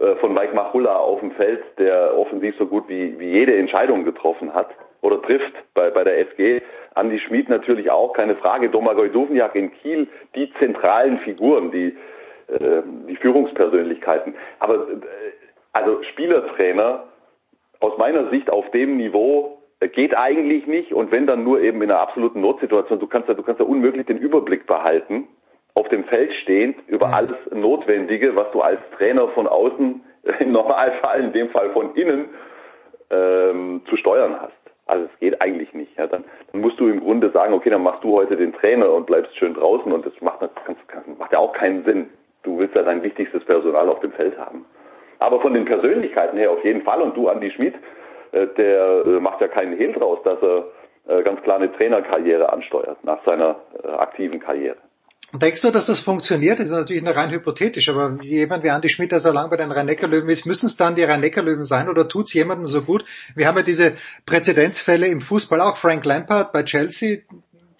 [0.00, 4.04] äh, von Mike Machulla auf dem Feld, der offensiv so gut wie, wie jede Entscheidung
[4.04, 4.68] getroffen hat
[5.00, 6.62] oder trifft bei, bei der FG.
[6.94, 8.70] Andi Schmid natürlich auch, keine Frage.
[8.70, 11.96] Domagoj Duvniak in Kiel, die zentralen Figuren, die,
[12.48, 14.34] äh, die Führungspersönlichkeiten.
[14.58, 14.96] Aber äh,
[15.72, 17.04] also Spielertrainer
[17.80, 21.82] aus meiner Sicht auf dem Niveau äh, geht eigentlich nicht und wenn dann nur eben
[21.82, 25.28] in einer absoluten Notsituation, du kannst ja, du kannst ja unmöglich den Überblick behalten,
[25.74, 30.00] auf dem Feld stehend über alles Notwendige, was du als Trainer von außen,
[30.40, 32.26] im Normalfall, in dem Fall von innen,
[33.10, 34.52] ähm, zu steuern hast.
[34.86, 35.96] Also es geht eigentlich nicht.
[35.96, 36.06] Ja.
[36.06, 39.06] Dann, dann, musst du im Grunde sagen, okay, dann machst du heute den Trainer und
[39.06, 40.50] bleibst schön draußen und das macht, das
[41.18, 42.08] macht ja auch keinen Sinn.
[42.42, 44.64] Du willst ja dein wichtigstes Personal auf dem Feld haben.
[45.18, 47.02] Aber von den Persönlichkeiten her auf jeden Fall.
[47.02, 47.74] Und du, Andi Schmid,
[48.32, 50.66] äh, der äh, macht ja keinen Hehl draus, dass er
[51.08, 53.56] äh, ganz klar eine Trainerkarriere ansteuert nach seiner
[53.98, 54.76] aktiven Karriere.
[55.32, 56.58] Denkst du, dass das funktioniert?
[56.58, 59.58] Das ist natürlich nur rein hypothetisch, aber jemand wie Andi Schmidt, der so lange bei
[59.58, 63.04] den Rhein-Neckar-Löwen ist, müssen es dann die Rhein-Neckar-Löwen sein oder tut es jemandem so gut?
[63.34, 67.18] Wir haben ja diese Präzedenzfälle im Fußball, auch Frank Lampard bei Chelsea,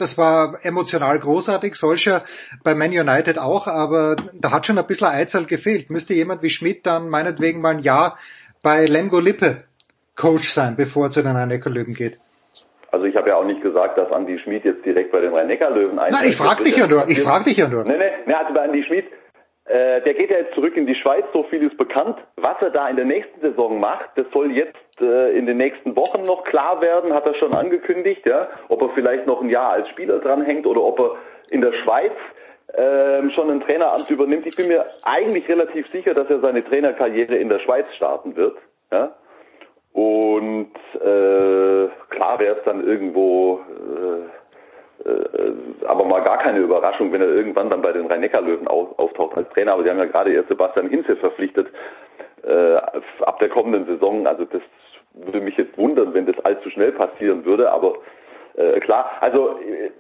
[0.00, 2.22] das war emotional großartig, solcher
[2.64, 5.90] bei Man United auch, aber da hat schon ein bisschen Eizahl gefehlt.
[5.90, 8.18] Müsste jemand wie Schmidt dann meinetwegen mal ein Jahr
[8.62, 9.64] bei Lemgo Lippe
[10.16, 12.18] Coach sein, bevor er zu den Rhein-Neckar-Löwen geht?
[12.90, 15.98] Also ich habe ja auch nicht gesagt, dass Andi Schmid jetzt direkt bei den Rhein-Neckar-Löwen
[15.98, 16.22] einsteigt.
[16.22, 17.84] Nein, ich frage dich ja nur, ich frage dich ja nur.
[17.84, 19.06] Nee, nee, nee, also bei Andi Schmid,
[19.66, 22.16] äh, der geht ja jetzt zurück in die Schweiz, so viel ist bekannt.
[22.36, 26.24] Was er da in der nächsten Saison macht, das soll jetzt in den nächsten Wochen
[26.24, 28.48] noch klar werden, hat er schon angekündigt, ja.
[28.68, 31.16] Ob er vielleicht noch ein Jahr als Spieler dranhängt oder ob er
[31.50, 32.12] in der Schweiz
[32.74, 34.46] äh, schon ein Traineramt übernimmt.
[34.46, 38.58] Ich bin mir eigentlich relativ sicher, dass er seine Trainerkarriere in der Schweiz starten wird.
[38.92, 39.14] Ja?
[39.92, 44.28] Und äh, klar wäre es dann irgendwo äh,
[45.04, 45.52] äh,
[45.86, 49.72] aber mal gar keine Überraschung, wenn er irgendwann dann bei den Rhein-Neckar-Löwen auftaucht als Trainer.
[49.72, 51.68] Aber sie haben ja gerade erst Sebastian Hinze verpflichtet
[52.42, 54.26] äh, ab der kommenden Saison.
[54.26, 54.62] Also das
[55.24, 57.70] würde mich jetzt wundern, wenn das allzu schnell passieren würde.
[57.72, 57.94] Aber
[58.54, 59.90] äh, klar, also äh,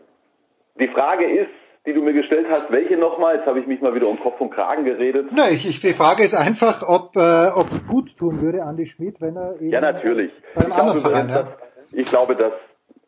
[0.78, 1.50] die Frage ist,
[1.86, 3.36] die du mir gestellt hast, welche nochmal?
[3.36, 5.28] Jetzt habe ich mich mal wieder um Kopf und Kragen geredet.
[5.32, 8.86] Nein, ich, ich, die Frage ist einfach, ob äh, ob es gut tun würde, Andi
[8.86, 10.32] Schmid, wenn er eben ja natürlich.
[10.54, 11.98] bei einem ich anderen glaube, Verein, dass, ja.
[11.98, 12.52] Ich glaube, dass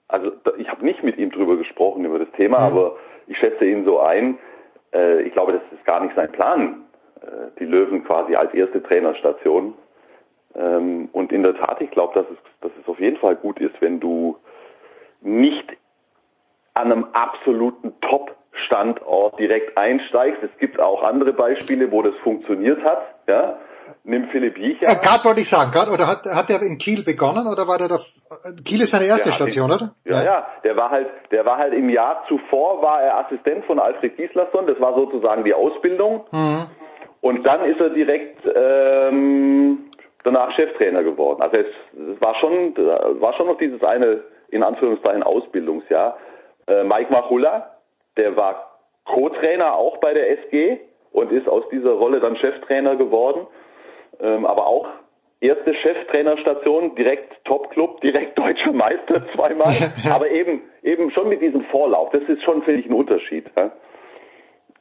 [0.09, 2.65] also ich habe nicht mit ihm drüber gesprochen über das Thema, mhm.
[2.65, 2.97] aber
[3.27, 4.39] ich schätze ihn so ein.
[4.93, 6.85] Äh, ich glaube, das ist gar nicht sein Plan,
[7.21, 7.27] äh,
[7.59, 9.75] die Löwen quasi als erste Trainerstation.
[10.55, 13.61] Ähm, und in der Tat, ich glaube, dass es, dass es auf jeden Fall gut
[13.61, 14.37] ist, wenn du
[15.21, 15.77] nicht
[16.75, 20.43] an einem absoluten Top-Standort direkt einsteigst.
[20.43, 23.03] Es gibt auch andere Beispiele, wo das funktioniert hat.
[23.29, 23.59] Ja?
[24.05, 24.87] Nimm Philipp Jicher.
[24.87, 27.79] Äh, gerade wollte ich sagen, gerade, oder hat, hat der in Kiel begonnen oder war
[27.79, 27.99] der da,
[28.65, 29.95] Kiel ist seine erste Station, in, oder?
[30.05, 33.79] Ja, ja, der war halt, der war halt im Jahr zuvor, war er Assistent von
[33.79, 36.25] Alfred Gislason, das war sozusagen die Ausbildung.
[36.31, 36.67] Mhm.
[37.21, 39.90] Und dann ist er direkt ähm,
[40.25, 41.43] danach Cheftrainer geworden.
[41.43, 41.67] Also es,
[42.15, 46.17] es war schon, war schon noch dieses eine, in Anführungszeichen, Ausbildungsjahr.
[46.67, 47.77] Äh, Mike Machulla,
[48.17, 50.79] der war Co-Trainer auch bei der SG
[51.13, 53.47] und ist aus dieser Rolle dann Cheftrainer geworden
[54.23, 54.87] ähm, aber auch
[55.41, 59.75] erste Cheftrainerstation, direkt Top-Club, direkt deutscher Meister zweimal,
[60.11, 62.11] aber eben, eben schon mit diesem Vorlauf.
[62.11, 63.47] Das ist schon, finde ich, ein Unterschied.
[63.57, 63.71] Ja?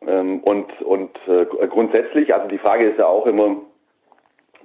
[0.07, 3.57] Ähm, und und äh, grundsätzlich, also die Frage ist ja auch immer,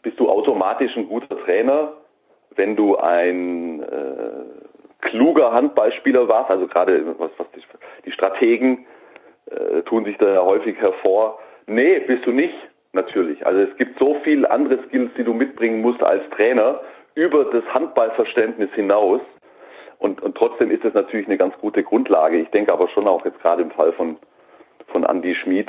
[0.05, 1.94] bist du automatisch ein guter Trainer,
[2.55, 7.62] wenn du ein äh, kluger Handballspieler warst, also gerade was, was die,
[8.05, 8.86] die Strategen
[9.50, 11.40] äh, tun sich da häufig hervor.
[11.66, 12.55] Nee, bist du nicht,
[12.92, 13.44] natürlich.
[13.44, 16.80] Also es gibt so viel andere Skills, die du mitbringen musst als Trainer
[17.14, 19.20] über das Handballverständnis hinaus.
[19.98, 22.38] Und, und trotzdem ist es natürlich eine ganz gute Grundlage.
[22.38, 24.16] Ich denke aber schon auch jetzt gerade im Fall von,
[24.88, 25.68] von Andy Schmid,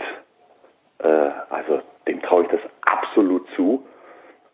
[0.99, 3.85] äh, also dem traue ich das absolut zu.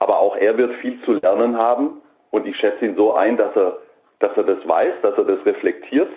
[0.01, 2.01] Aber auch er wird viel zu lernen haben.
[2.31, 3.77] Und ich schätze ihn so ein, dass er,
[4.19, 6.09] dass er das weiß, dass er das reflektiert.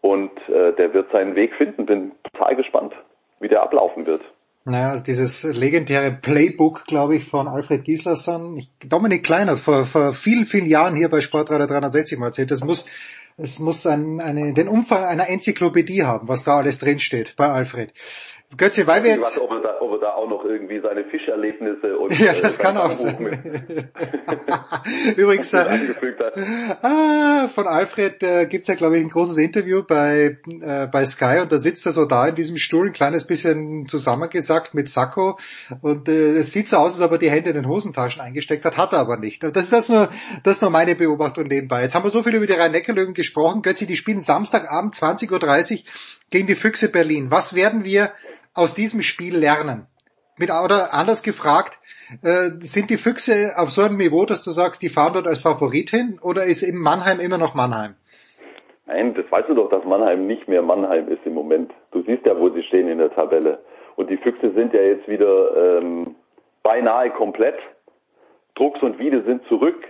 [0.00, 1.86] Und äh, der wird seinen Weg finden.
[1.86, 2.92] Bin total gespannt,
[3.38, 4.22] wie der ablaufen wird.
[4.64, 8.60] Naja, dieses legendäre Playbook, glaube ich, von Alfred Gislason.
[8.88, 12.50] Dominik Kleiner vor, vor vielen, vielen Jahren hier bei Sportradar 360 mal erzählt.
[12.50, 12.88] Das muss,
[13.36, 17.92] es muss ein, eine, den Umfang einer Enzyklopädie haben, was da alles drinsteht bei Alfred.
[18.56, 19.36] Götze, weil wir jetzt...
[19.36, 19.81] Weiß, ob, er
[20.12, 23.16] da, auch noch irgendwie seine Fischerlebnisse und ja, das äh, kann auch sein.
[25.16, 25.68] Übrigens, äh,
[26.82, 31.40] ah, von Alfred äh, gibt's ja, glaube ich, ein großes Interview bei, äh, bei Sky
[31.42, 35.38] und da sitzt er so da in diesem Stuhl, ein kleines bisschen zusammengesackt mit Sakko
[35.80, 38.64] und äh, es sieht so aus, als ob er die Hände in den Hosentaschen eingesteckt
[38.64, 39.42] hat, hat er aber nicht.
[39.42, 40.10] Das ist das nur,
[40.44, 41.82] das ist nur meine Beobachtung nebenbei.
[41.82, 43.62] Jetzt haben wir so viel über die Rhein-Neckar-Löwen gesprochen.
[43.62, 45.78] Götze, die spielen Samstagabend 20.30 Uhr
[46.30, 47.30] gegen die Füchse Berlin.
[47.30, 48.12] Was werden wir
[48.54, 49.86] aus diesem Spiel lernen?
[50.38, 51.78] Mit, oder anders gefragt,
[52.22, 55.42] äh, sind die Füchse auf so einem Niveau, dass du sagst, die fahren dort als
[55.42, 57.94] Favorit hin oder ist eben Mannheim immer noch Mannheim?
[58.86, 61.70] Nein, das weißt du doch, dass Mannheim nicht mehr Mannheim ist im Moment.
[61.92, 63.60] Du siehst ja, wo sie stehen in der Tabelle.
[63.96, 66.16] Und die Füchse sind ja jetzt wieder ähm,
[66.62, 67.58] beinahe komplett.
[68.54, 69.84] Drucks und Wiede sind zurück.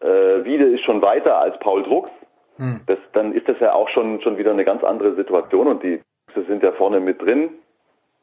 [0.00, 2.10] Äh, Wiede ist schon weiter als Paul Drucks.
[2.56, 2.80] Hm.
[2.86, 6.00] Das, dann ist das ja auch schon, schon wieder eine ganz andere Situation und die
[6.26, 7.50] Füchse sind ja vorne mit drin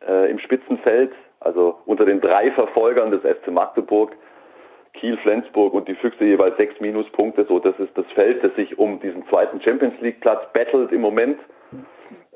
[0.08, 4.16] äh, im Spitzenfeld, also unter den drei Verfolgern des SC Magdeburg,
[4.94, 7.46] Kiel, Flensburg und die Füchse jeweils sechs Minuspunkte.
[7.46, 11.02] So, das ist das Feld, das sich um diesen zweiten Champions League Platz battelt im
[11.02, 11.40] Moment.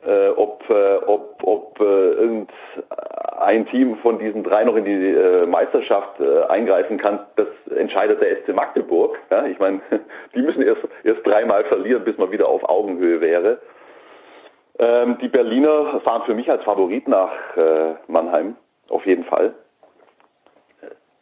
[0.05, 5.45] Äh, ob äh, ob, ob äh, irgendein Team von diesen drei noch in die äh,
[5.49, 9.19] Meisterschaft äh, eingreifen kann, das entscheidet der SC Magdeburg.
[9.29, 9.81] Ja, ich meine,
[10.35, 13.59] die müssen erst erst dreimal verlieren, bis man wieder auf Augenhöhe wäre.
[14.79, 18.55] Ähm, die Berliner fahren für mich als Favorit nach äh, Mannheim,
[18.91, 19.53] auf jeden Fall.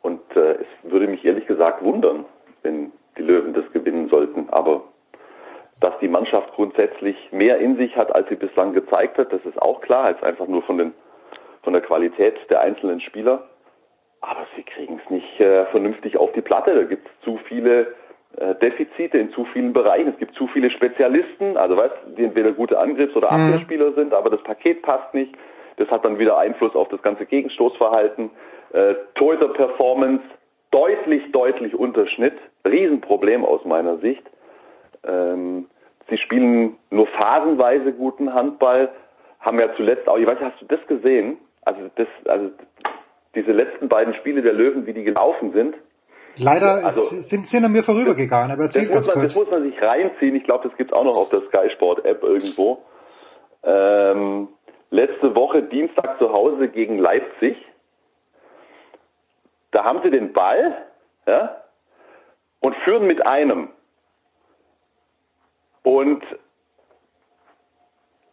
[0.01, 2.25] Und äh, es würde mich ehrlich gesagt wundern,
[2.63, 4.49] wenn die Löwen das gewinnen sollten.
[4.49, 4.83] Aber
[5.79, 9.61] dass die Mannschaft grundsätzlich mehr in sich hat, als sie bislang gezeigt hat, das ist
[9.61, 10.93] auch klar, als einfach nur von, den,
[11.63, 13.43] von der Qualität der einzelnen Spieler.
[14.21, 16.73] Aber sie kriegen es nicht äh, vernünftig auf die Platte.
[16.73, 17.93] Da gibt es zu viele
[18.37, 20.09] äh, Defizite in zu vielen Bereichen.
[20.09, 23.53] Es gibt zu viele Spezialisten, also weißt, die entweder gute Angriffs- oder mhm.
[23.53, 25.35] Abwehrspieler sind, aber das Paket passt nicht.
[25.77, 28.29] Das hat dann wieder Einfluss auf das ganze Gegenstoßverhalten.
[28.73, 30.23] Äh, Torhüter-Performance
[30.71, 32.33] deutlich, deutlich Unterschnitt.
[32.65, 34.23] Riesenproblem aus meiner Sicht.
[35.05, 35.67] Ähm,
[36.09, 38.89] sie spielen nur phasenweise guten Handball,
[39.39, 41.37] haben ja zuletzt auch, ich weiß, hast du das gesehen?
[41.63, 42.49] Also das, also
[43.35, 45.75] diese letzten beiden Spiele der Löwen, wie die gelaufen sind,
[46.39, 49.33] Leider also, sind, sind an mir vorübergegangen, aber erzähl ganz man, kurz.
[49.33, 50.35] Das muss man sich reinziehen.
[50.35, 52.83] Ich glaube, das gibt's auch noch auf der Sky Sport App irgendwo.
[53.63, 54.47] Ähm,
[54.89, 57.57] letzte Woche Dienstag zu Hause gegen Leipzig.
[59.71, 60.85] Da haben sie den Ball
[61.25, 61.61] ja,
[62.59, 63.69] und führen mit einem.
[65.83, 66.23] Und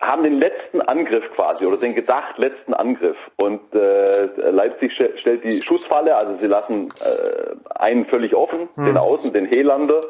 [0.01, 5.63] haben den letzten Angriff quasi oder den gedacht letzten Angriff und äh, Leipzig stellt die
[5.63, 8.85] Schussfalle, also sie lassen äh, einen völlig offen, hm.
[8.85, 10.03] den Außen, den Helander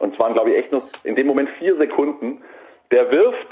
[0.00, 2.42] und zwar glaube ich echt noch in dem Moment vier Sekunden.
[2.90, 3.48] Der wirft,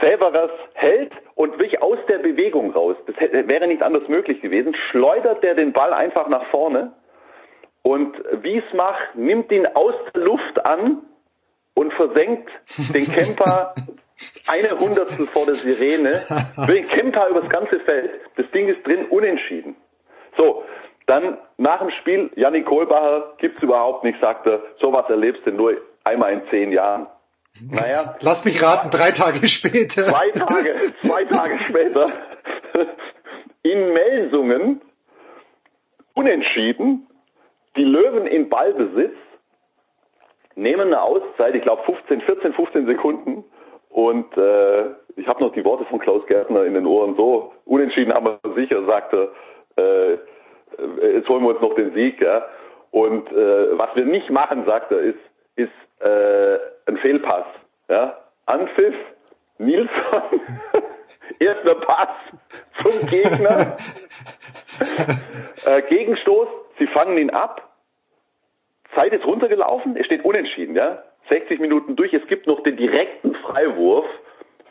[0.00, 2.96] Severus hält und wich aus der Bewegung raus.
[3.06, 4.74] Das hätte, wäre nicht anders möglich gewesen.
[4.90, 6.92] Schleudert der den Ball einfach nach vorne
[7.82, 11.02] und Wiesmach nimmt ihn aus der Luft an
[11.74, 12.50] und versenkt
[12.92, 13.74] den Camper
[14.46, 16.22] eine Hundertstel vor der Sirene,
[16.66, 18.10] bringt Kemper übers ganze Feld.
[18.36, 19.76] Das Ding ist drin, unentschieden.
[20.36, 20.64] So,
[21.06, 25.76] dann nach dem Spiel, Jannik Kohlbacher gibt's überhaupt nicht, sagt er, sowas erlebst du nur
[26.04, 27.06] einmal in zehn Jahren.
[27.60, 28.16] Naja.
[28.20, 30.06] Lass mich raten, drei Tage später.
[30.06, 32.12] Zwei Tage, zwei Tage später.
[33.62, 34.80] In Melsungen,
[36.14, 37.06] unentschieden,
[37.76, 39.16] die Löwen in Ballbesitz,
[40.54, 43.44] nehmen eine Auszeit, ich glaube 15, 14, 15 Sekunden
[43.90, 44.86] und äh,
[45.16, 47.16] ich habe noch die Worte von Klaus Gärtner in den Ohren.
[47.16, 49.32] So, unentschieden haben wir sicher, sagte,
[49.76, 50.12] äh,
[51.14, 52.20] jetzt holen wir uns noch den Sieg.
[52.20, 52.44] Ja?
[52.90, 55.18] Und äh, was wir nicht machen, sagte er, ist,
[55.56, 57.46] ist äh, ein Fehlpass.
[57.88, 58.18] Ja?
[58.46, 58.94] Anpfiff,
[59.58, 60.40] Nilsson,
[61.38, 62.08] erster Pass
[62.82, 63.76] zum Gegner,
[65.64, 66.48] äh, Gegenstoß,
[66.78, 67.66] sie fangen ihn ab,
[68.94, 71.02] Zeit ist runtergelaufen, es steht unentschieden, ja.
[71.28, 72.12] 60 Minuten durch.
[72.14, 74.06] Es gibt noch den direkten Freiwurf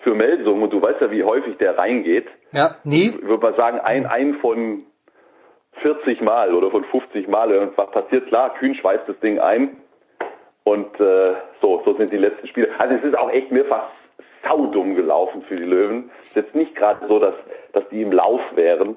[0.04, 2.28] für Melsung und du weißt ja, wie häufig der reingeht.
[2.52, 3.10] Ja, nie.
[3.10, 4.86] Ich würde mal sagen, ein, ein von
[5.82, 7.56] 40 Mal oder von 50 Mal.
[7.58, 8.28] Und was passiert?
[8.28, 9.78] Klar, Kühn schweißt das Ding ein.
[10.66, 12.70] Und äh, so, so sind die letzten Spiele.
[12.80, 13.88] Also es ist auch echt mehrfach
[14.44, 16.10] saudumm gelaufen für die Löwen.
[16.22, 17.36] Es ist jetzt nicht gerade so, dass,
[17.74, 18.96] dass die im Lauf wären.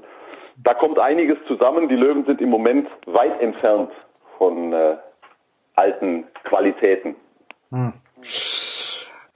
[0.57, 1.89] Da kommt einiges zusammen.
[1.89, 3.91] Die Löwen sind im Moment weit entfernt
[4.39, 4.97] von äh,
[5.77, 7.17] alten Qualitäten.
[7.71, 7.93] Hm.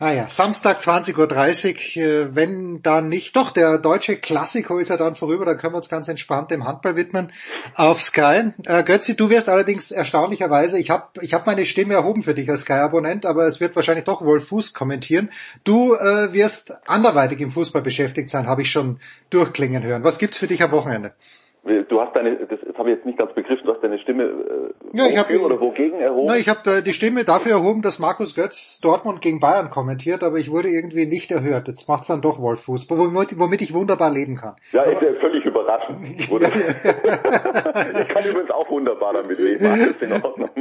[0.03, 4.97] Ah ja, Samstag 20.30 Uhr, äh, wenn dann nicht, doch, der deutsche Klassiko ist ja
[4.97, 7.31] dann vorüber, dann können wir uns ganz entspannt dem Handball widmen
[7.77, 8.51] auf Sky.
[8.67, 12.51] Äh, Götzi, du wirst allerdings erstaunlicherweise, ich habe ich hab meine Stimme erhoben für dich
[12.51, 15.31] als Sky-Abonnent, aber es wird wahrscheinlich doch Wolf Fuß kommentieren.
[15.63, 18.99] Du äh, wirst anderweitig im Fußball beschäftigt sein, habe ich schon
[19.31, 20.03] durchklingen hören.
[20.03, 21.15] Was gibt's für dich am Wochenende?
[21.65, 24.25] Du hast deine, das, das habe ich jetzt nicht ganz begriffen, du hast deine Stimme
[24.25, 26.27] äh, ja, ich hab, oder wogegen erhoben?
[26.27, 30.25] Na, ich habe äh, die Stimme dafür erhoben, dass Markus Götz Dortmund gegen Bayern kommentiert,
[30.25, 31.69] aber ich wurde irgendwie nicht erhört.
[31.69, 34.57] Jetzt macht's dann doch Wolf Fußball, womit, womit ich wunderbar leben kann.
[34.73, 36.01] Ja, ist ja völlig überraschend.
[36.19, 40.51] ich kann übrigens auch wunderbar damit leben, alles in Ordnung.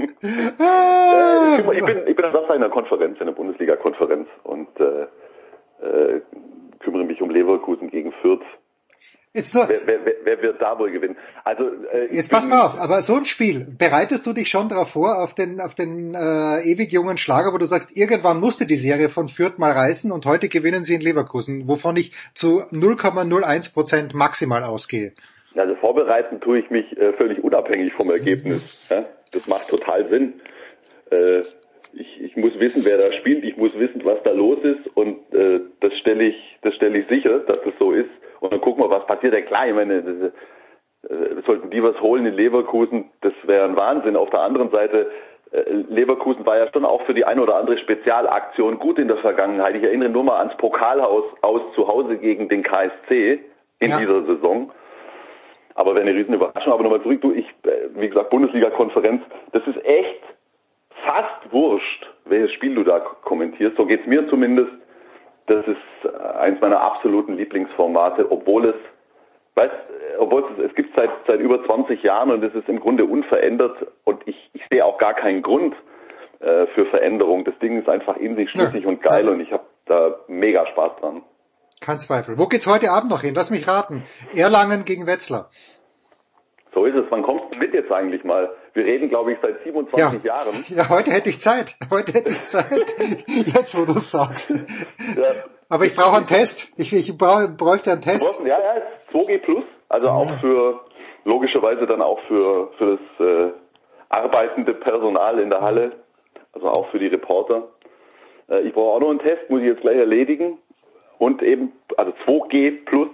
[0.59, 4.67] Ah, äh, ich, bin, ich bin am Samstag in einer Konferenz, in einer Bundesliga-Konferenz und
[4.79, 5.07] äh,
[5.83, 6.21] äh,
[6.79, 8.43] kümmere mich um Leverkusen gegen Fürth.
[9.33, 11.15] Jetzt nur, wer, wer, wer wird da wohl gewinnen?
[11.45, 14.91] Also äh, jetzt pass mal auf, aber so ein Spiel, bereitest du dich schon darauf
[14.91, 18.75] vor, auf den, auf den äh, ewig jungen Schlager, wo du sagst, irgendwann musste die
[18.75, 23.73] Serie von Fürth mal reißen und heute gewinnen sie in Leverkusen, wovon ich zu 0,01
[23.73, 25.13] Prozent maximal ausgehe.
[25.55, 28.85] Also vorbereiten tue ich mich äh, völlig unabhängig vom Ergebnis.
[28.89, 29.05] Ja?
[29.31, 30.41] Das macht total Sinn.
[31.09, 31.43] Äh,
[31.93, 35.33] ich, ich muss wissen, wer da spielt, ich muss wissen, was da los ist und
[35.33, 38.09] äh, das stelle ich, das stelle ich sicher, dass das so ist.
[38.41, 39.33] Und dann gucken wir, was passiert.
[39.33, 40.31] Ja klar, ich meine, das,
[41.09, 44.15] äh, sollten die was holen in Leverkusen, das wäre ein Wahnsinn.
[44.15, 45.09] Auf der anderen Seite,
[45.51, 49.17] äh, Leverkusen war ja schon auch für die eine oder andere Spezialaktion gut in der
[49.17, 49.75] Vergangenheit.
[49.75, 53.39] Ich erinnere nur mal ans Pokalhaus aus zu Hause gegen den KSC
[53.79, 53.99] in ja.
[53.99, 54.71] dieser Saison.
[55.75, 56.73] Aber wäre eine riesen Überraschung.
[56.73, 60.23] Aber nochmal zurück, du, ich, äh, wie gesagt, Bundesliga-Konferenz, das ist echt
[61.05, 63.77] fast wurscht, welches Spiel du da kommentierst.
[63.77, 64.71] So geht's mir zumindest.
[65.51, 68.75] Das ist eins meiner absoluten Lieblingsformate, obwohl es,
[69.55, 69.73] weißt,
[70.17, 73.75] obwohl es, es gibt seit, seit über 20 Jahren und es ist im Grunde unverändert
[74.05, 75.75] und ich, ich sehe auch gar keinen Grund
[76.39, 77.43] äh, für Veränderung.
[77.43, 78.87] Das Ding ist einfach in sich schlüssig ja.
[78.89, 81.23] und geil und ich habe da mega Spaß dran.
[81.81, 82.37] Kein Zweifel.
[82.37, 83.33] Wo geht's heute Abend noch hin?
[83.35, 84.05] Lass mich raten.
[84.33, 85.49] Erlangen gegen Wetzlar.
[86.73, 87.05] So ist es.
[87.09, 88.49] Wann kommst du mit jetzt eigentlich mal?
[88.73, 90.35] Wir reden, glaube ich, seit 27 ja.
[90.35, 90.65] Jahren.
[90.69, 91.75] Ja, heute hätte ich Zeit.
[91.89, 92.95] Heute hätte ich Zeit.
[93.27, 94.51] jetzt, wo du es sagst.
[95.17, 95.31] Ja.
[95.67, 96.71] Aber ich brauche einen Test.
[96.77, 98.39] Ich, ich brauche, bräuchte einen Test.
[98.45, 98.81] Ja, ja,
[99.11, 99.63] 2G Plus.
[99.89, 100.13] Also ja.
[100.13, 100.79] auch für,
[101.25, 103.51] logischerweise dann auch für, für das äh,
[104.09, 105.91] arbeitende Personal in der Halle.
[106.53, 107.67] Also auch für die Reporter.
[108.49, 110.57] Äh, ich brauche auch noch einen Test, muss ich jetzt gleich erledigen.
[111.17, 113.09] Und eben, also 2G Plus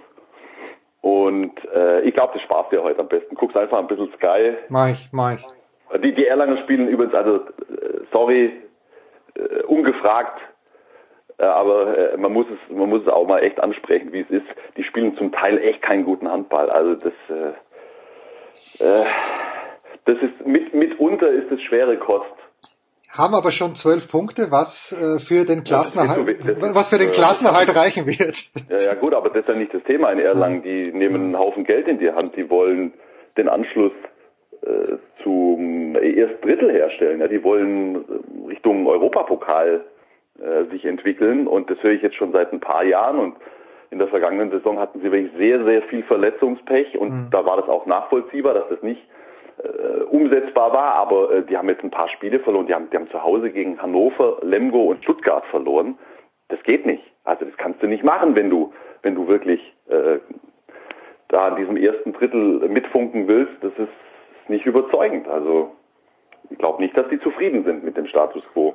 [1.00, 3.34] und äh, ich glaube, das sparst dir heute am besten.
[3.34, 4.54] Guckst einfach ein bisschen Sky.
[4.68, 6.00] Mach ich, mach ich.
[6.02, 8.52] Die, die Erlanger spielen übrigens, also äh, sorry,
[9.34, 10.40] äh, ungefragt,
[11.38, 14.30] äh, aber äh, man muss es, man muss es auch mal echt ansprechen, wie es
[14.30, 14.46] ist.
[14.76, 16.68] Die spielen zum Teil echt keinen guten Handball.
[16.68, 17.12] Also das,
[18.80, 19.06] äh, äh,
[20.04, 22.26] das ist mit, mitunter ist es schwere Kost
[23.10, 27.74] haben aber schon zwölf Punkte, was äh, für den Klassenerhalt, so, was für den Klassenerhalt
[27.74, 28.50] reichen wird.
[28.68, 30.62] Ja, ja gut, aber das ist ja nicht das Thema in Erlangen.
[30.62, 32.36] Die nehmen einen Haufen Geld in die Hand.
[32.36, 32.92] Die wollen
[33.36, 33.92] den Anschluss
[34.62, 37.20] äh, zum ersten Drittel herstellen.
[37.20, 39.84] Ja, die wollen äh, Richtung Europapokal
[40.38, 43.36] äh, sich entwickeln und das höre ich jetzt schon seit ein paar Jahren und
[43.90, 47.28] in der vergangenen Saison hatten sie wirklich sehr, sehr viel Verletzungspech und mhm.
[47.30, 49.00] da war das auch nachvollziehbar, dass das nicht
[49.62, 52.66] äh, umsetzbar war, aber äh, die haben jetzt ein paar Spiele verloren.
[52.66, 55.98] Die haben, die haben zu Hause gegen Hannover, Lemgo und Stuttgart verloren.
[56.48, 57.02] Das geht nicht.
[57.24, 58.72] Also das kannst du nicht machen, wenn du,
[59.02, 60.18] wenn du wirklich äh,
[61.28, 63.52] da in diesem ersten Drittel mitfunken willst.
[63.60, 65.28] Das ist nicht überzeugend.
[65.28, 65.72] Also
[66.50, 68.74] ich glaube nicht, dass die zufrieden sind mit dem Status quo.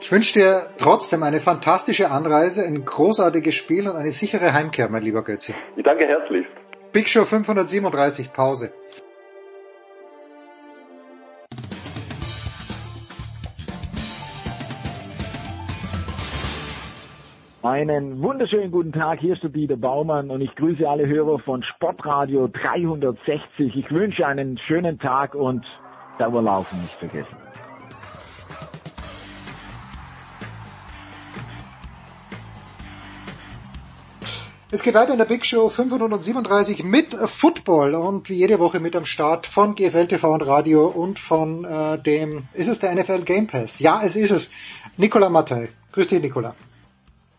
[0.00, 5.02] Ich wünsche dir trotzdem eine fantastische Anreise, ein großartiges Spiel und eine sichere Heimkehr, mein
[5.02, 5.54] lieber Götze.
[5.76, 6.46] Ich danke herzlich.
[6.92, 8.72] Big Show 537, Pause.
[17.74, 21.64] Einen wunderschönen guten Tag, hier ist der Dieter Baumann und ich grüße alle Hörer von
[21.64, 23.74] Sportradio 360.
[23.74, 25.66] Ich wünsche einen schönen Tag und
[26.20, 27.36] Dauerlaufen nicht vergessen.
[34.70, 38.94] Es geht weiter in der Big Show 537 mit Football und wie jede Woche mit
[38.94, 43.22] am Start von GFL TV und Radio und von äh, dem, ist es der NFL
[43.22, 43.80] Game Pass?
[43.80, 44.52] Ja, es ist es.
[44.96, 45.70] Nicola Mattei.
[45.90, 46.54] Grüß dich, Nicola.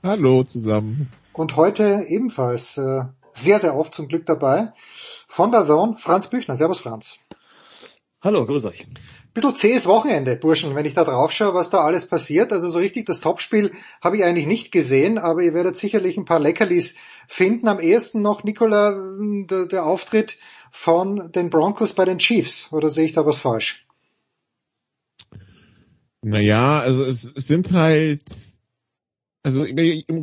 [0.05, 1.09] Hallo zusammen.
[1.33, 4.71] Und heute ebenfalls äh, sehr, sehr oft zum Glück dabei
[5.27, 6.55] von der Zone Franz Büchner.
[6.55, 7.25] Servus Franz.
[8.21, 8.85] Hallo, grüß euch.
[9.33, 12.53] Bisschen zähes Wochenende, Burschen, wenn ich da drauf schaue, was da alles passiert.
[12.53, 16.25] Also so richtig das Topspiel habe ich eigentlich nicht gesehen, aber ihr werdet sicherlich ein
[16.25, 17.67] paar Leckerlis finden.
[17.67, 18.95] Am ehesten noch, Nicola,
[19.49, 20.37] der, der Auftritt
[20.69, 22.71] von den Broncos bei den Chiefs.
[22.71, 23.87] Oder sehe ich da was falsch?
[26.21, 28.21] Naja, also es, es sind halt
[29.45, 29.63] also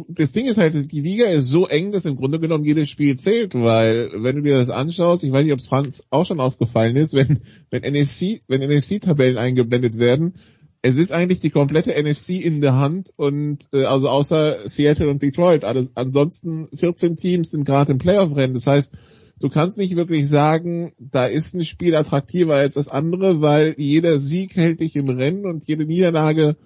[0.09, 3.17] das Ding ist halt, die Liga ist so eng, dass im Grunde genommen jedes Spiel
[3.17, 6.41] zählt, weil wenn du dir das anschaust, ich weiß nicht, ob es Franz auch schon
[6.41, 7.39] aufgefallen ist, wenn
[7.71, 10.35] wenn NFC wenn NFC-Tabellen eingeblendet werden,
[10.83, 15.23] es ist eigentlich die komplette NFC in der Hand und äh, also außer Seattle und
[15.23, 18.55] Detroit, alles ansonsten 14 Teams sind gerade im Playoff-Rennen.
[18.55, 18.93] Das heißt,
[19.39, 24.19] du kannst nicht wirklich sagen, da ist ein Spiel attraktiver als das andere, weil jeder
[24.19, 26.57] Sieg hält dich im Rennen und jede Niederlage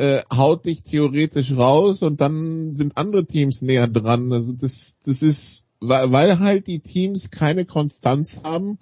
[0.00, 4.32] äh, haut dich theoretisch raus und dann sind andere Teams näher dran.
[4.32, 8.78] Also das, das ist, weil, weil halt die Teams keine Konstanz haben,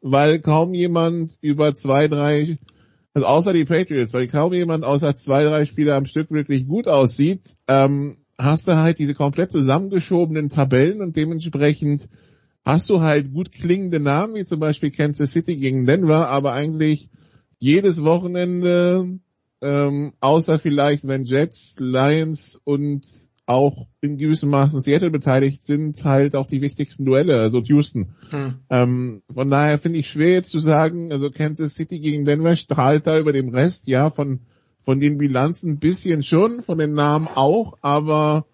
[0.00, 2.56] weil kaum jemand über zwei, drei,
[3.14, 6.86] also außer die Patriots, weil kaum jemand außer zwei, drei Spieler am Stück wirklich gut
[6.86, 12.08] aussieht, ähm, hast du halt diese komplett zusammengeschobenen Tabellen und dementsprechend
[12.64, 17.10] hast du halt gut klingende Namen, wie zum Beispiel Kansas City gegen Denver, aber eigentlich
[17.58, 19.18] jedes Wochenende
[19.62, 23.06] ähm, außer vielleicht wenn Jets, Lions und
[23.46, 28.14] auch in gewissem Maßen Seattle beteiligt sind, halt auch die wichtigsten Duelle, also Houston.
[28.30, 28.54] Hm.
[28.70, 33.08] Ähm, von daher finde ich schwer jetzt zu sagen, also Kansas City gegen Denver strahlt
[33.08, 34.40] da über dem Rest, ja, von,
[34.78, 38.46] von den Bilanzen ein bisschen schon, von den Namen auch, aber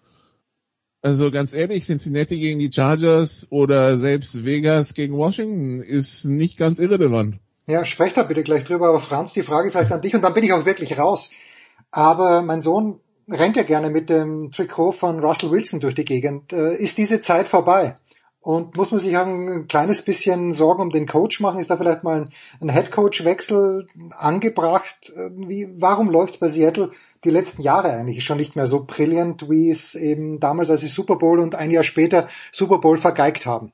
[1.03, 6.79] also ganz ehrlich, Cincinnati gegen die Chargers oder selbst Vegas gegen Washington ist nicht ganz
[6.79, 7.39] irrelevant.
[7.69, 10.33] Ja, sprech da bitte gleich drüber, aber Franz, die Frage vielleicht an dich und dann
[10.33, 11.31] bin ich auch wirklich raus.
[11.91, 16.53] Aber mein Sohn rennt ja gerne mit dem Trikot von Russell Wilson durch die Gegend.
[16.53, 17.97] Äh, ist diese Zeit vorbei?
[18.39, 21.59] Und muss man sich ein kleines bisschen Sorgen um den Coach machen?
[21.59, 22.29] Ist da vielleicht mal
[22.61, 25.13] ein, Headcoach-Wechsel angebracht?
[25.35, 26.91] Wie, warum läuft es bei Seattle
[27.25, 30.87] die letzten Jahre eigentlich schon nicht mehr so brillant, wie es eben damals, als sie
[30.87, 33.73] Super Bowl und ein Jahr später Super Bowl vergeigt haben?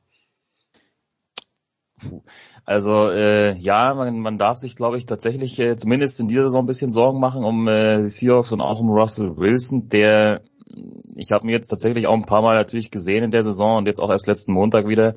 [2.02, 2.24] Puh.
[2.66, 6.64] Also äh, ja, man, man darf sich, glaube ich, tatsächlich äh, zumindest in dieser Saison
[6.64, 10.42] ein bisschen Sorgen machen um äh, die Seahawks und auch um Russell Wilson, der
[11.16, 13.86] ich habe mir jetzt tatsächlich auch ein paar Mal natürlich gesehen in der Saison und
[13.86, 15.16] jetzt auch erst letzten Montag wieder.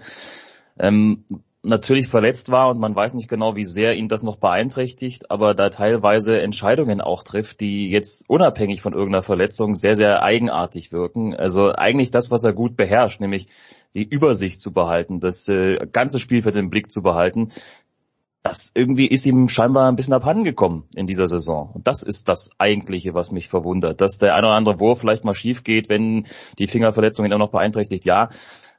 [0.79, 1.25] Ähm,
[1.67, 5.55] natürlich verletzt war und man weiß nicht genau, wie sehr ihn das noch beeinträchtigt, aber
[5.55, 11.35] da teilweise Entscheidungen auch trifft, die jetzt unabhängig von irgendeiner Verletzung sehr, sehr eigenartig wirken.
[11.35, 13.49] Also eigentlich das, was er gut beherrscht, nämlich
[13.95, 17.51] die Übersicht zu behalten, das äh, ganze Spielfeld im Blick zu behalten,
[18.47, 21.71] das irgendwie ist ihm scheinbar ein bisschen abhanden gekommen in dieser Saison.
[21.75, 24.01] Und das ist das Eigentliche, was mich verwundert.
[24.01, 26.27] Dass der ein oder andere Wurf vielleicht mal schief geht, wenn
[26.61, 28.29] die Fingerverletzung ihn auch noch beeinträchtigt, ja.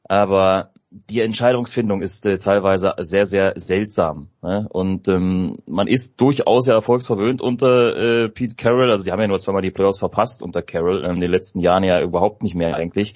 [0.08, 4.30] Aber die Entscheidungsfindung ist äh, teilweise sehr, sehr seltsam.
[4.42, 4.68] Ne?
[4.70, 8.90] Und ähm, man ist durchaus ja erfolgsverwöhnt unter äh, Pete Carroll.
[8.90, 11.60] Also die haben ja nur zweimal die Playoffs verpasst unter Carroll, ähm, in den letzten
[11.60, 13.16] Jahren ja überhaupt nicht mehr eigentlich.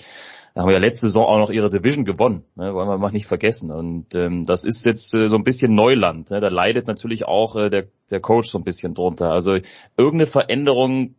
[0.54, 2.74] Da haben wir ja letzte Saison auch noch ihre Division gewonnen, ne?
[2.74, 3.72] wollen wir mal nicht vergessen.
[3.72, 6.30] Und ähm, das ist jetzt äh, so ein bisschen Neuland.
[6.30, 6.42] Ne?
[6.42, 9.32] Da leidet natürlich auch äh, der, der Coach so ein bisschen drunter.
[9.32, 9.54] Also
[9.96, 11.16] irgendeine Veränderung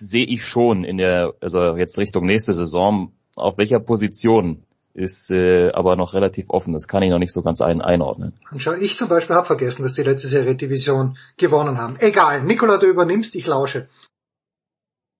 [0.00, 4.64] sehe ich schon in der, also jetzt Richtung nächste Saison, auf welcher Position
[4.94, 6.72] ist äh, aber noch relativ offen.
[6.72, 8.32] Das kann ich noch nicht so ganz ein einordnen.
[8.56, 11.96] Schau, ich zum Beispiel habe vergessen, dass die letzte Serie Division gewonnen haben.
[11.98, 13.88] Egal, Nikola, du übernimmst, ich lausche.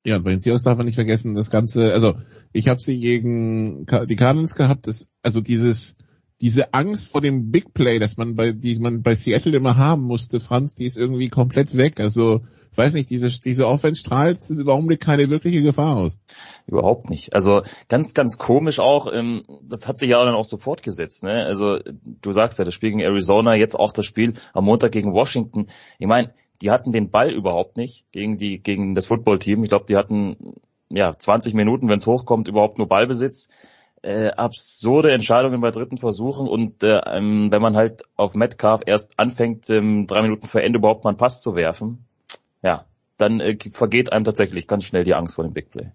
[0.07, 2.15] Ja, bei den Seahawks darf man nicht vergessen, das Ganze, also
[2.53, 5.97] ich habe sie gegen die Cardinals gehabt, das, also dieses,
[6.41, 10.03] diese Angst vor dem Big Play, dass man bei, die man bei Seattle immer haben
[10.03, 12.01] musste, Franz, die ist irgendwie komplett weg.
[12.01, 12.43] Also
[12.77, 16.21] weiß nicht, diese, diese Offense strahlt ist Augenblick keine wirkliche Gefahr aus.
[16.67, 17.35] Überhaupt nicht.
[17.35, 21.23] Also ganz, ganz komisch auch, ähm, das hat sich ja dann auch so fortgesetzt.
[21.23, 21.45] Ne?
[21.45, 25.13] Also du sagst ja, das Spiel gegen Arizona, jetzt auch das Spiel am Montag gegen
[25.13, 25.69] Washington.
[25.99, 26.33] Ich meine,
[26.63, 29.63] die hatten den Ball überhaupt nicht gegen die, gegen das Footballteam.
[29.63, 30.55] Ich glaube, die hatten
[30.89, 33.49] ja 20 Minuten, wenn es hochkommt, überhaupt nur Ballbesitz.
[34.03, 39.19] Äh, absurde Entscheidungen bei dritten Versuchen und äh, ähm, wenn man halt auf Metcalf erst
[39.19, 42.05] anfängt, ähm, drei Minuten vor Ende überhaupt mal einen Pass zu werfen,
[42.65, 42.87] ja,
[43.19, 45.93] dann äh, vergeht einem tatsächlich ganz schnell die Angst vor dem Big Play.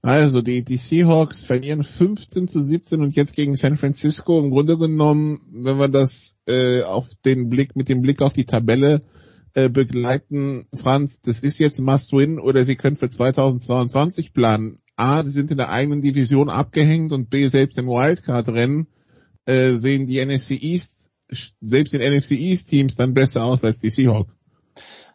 [0.00, 4.40] Also die, die Seahawks verlieren 15 zu 17 und jetzt gegen San Francisco.
[4.40, 8.46] Im Grunde genommen, wenn wir das äh, auf den Blick, mit dem Blick auf die
[8.46, 9.02] Tabelle
[9.54, 14.80] äh, begleiten, Franz, das ist jetzt Must-Win oder sie können für 2022 planen.
[14.96, 18.88] A, sie sind in der eigenen Division abgehängt und B, selbst im Wildcard-Rennen
[19.46, 21.12] äh, sehen die NFC East,
[21.60, 24.36] selbst den NFC East Teams dann besser aus als die Seahawks.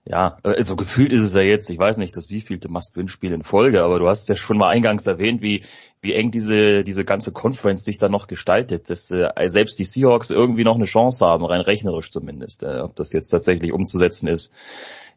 [0.09, 3.83] Ja, also gefühlt ist es ja jetzt, ich weiß nicht, das wievielte Must-Win-Spiel in Folge,
[3.83, 5.63] aber du hast ja schon mal eingangs erwähnt, wie,
[6.01, 10.29] wie eng diese, diese ganze Conference sich da noch gestaltet, dass äh, selbst die Seahawks
[10.29, 14.53] irgendwie noch eine Chance haben, rein rechnerisch zumindest, äh, ob das jetzt tatsächlich umzusetzen ist.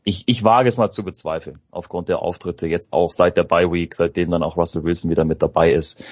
[0.02, 3.70] Ich, ich wage es mal zu bezweifeln, aufgrund der Auftritte jetzt auch seit der Bye
[3.70, 6.02] Week, seitdem dann auch Russell Wilson wieder mit dabei ist.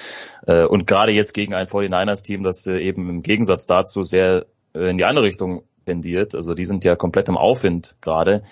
[0.47, 4.97] Äh, und gerade jetzt gegen ein 49ers-Team, das äh, eben im Gegensatz dazu sehr in
[4.97, 6.35] die andere Richtung tendiert.
[6.35, 8.43] Also die sind ja komplett im Aufwind gerade.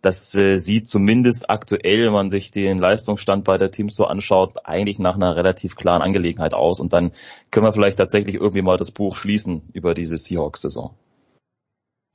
[0.00, 4.98] Das äh, sieht zumindest aktuell, wenn man sich den Leistungsstand bei Teams so anschaut, eigentlich
[4.98, 6.80] nach einer relativ klaren Angelegenheit aus.
[6.80, 7.12] Und dann
[7.50, 10.94] können wir vielleicht tatsächlich irgendwie mal das Buch schließen über diese Seahawks-Saison.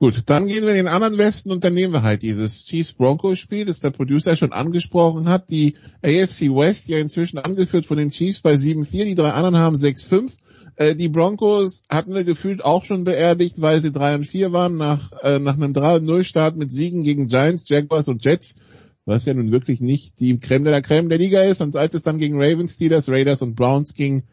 [0.00, 3.64] Gut, dann gehen wir in den anderen Westen und dann nehmen wir halt dieses Chiefs-Broncos-Spiel,
[3.64, 5.50] das der Producer schon angesprochen hat.
[5.50, 9.76] Die AFC West ja inzwischen angeführt von den Chiefs bei 7-4, die drei anderen haben
[9.76, 10.32] 6-5.
[10.76, 14.76] Äh, die Broncos hatten wir gefühlt auch schon beerdigt, weil sie 3 und 4 waren
[14.76, 18.56] nach, äh, nach einem 3-0-Start mit Siegen gegen Giants, Jaguars und Jets,
[19.04, 21.60] was ja nun wirklich nicht die Creme de la Creme der Liga ist.
[21.60, 24.24] Und als es dann gegen Ravens, Steelers, Raiders und Browns ging,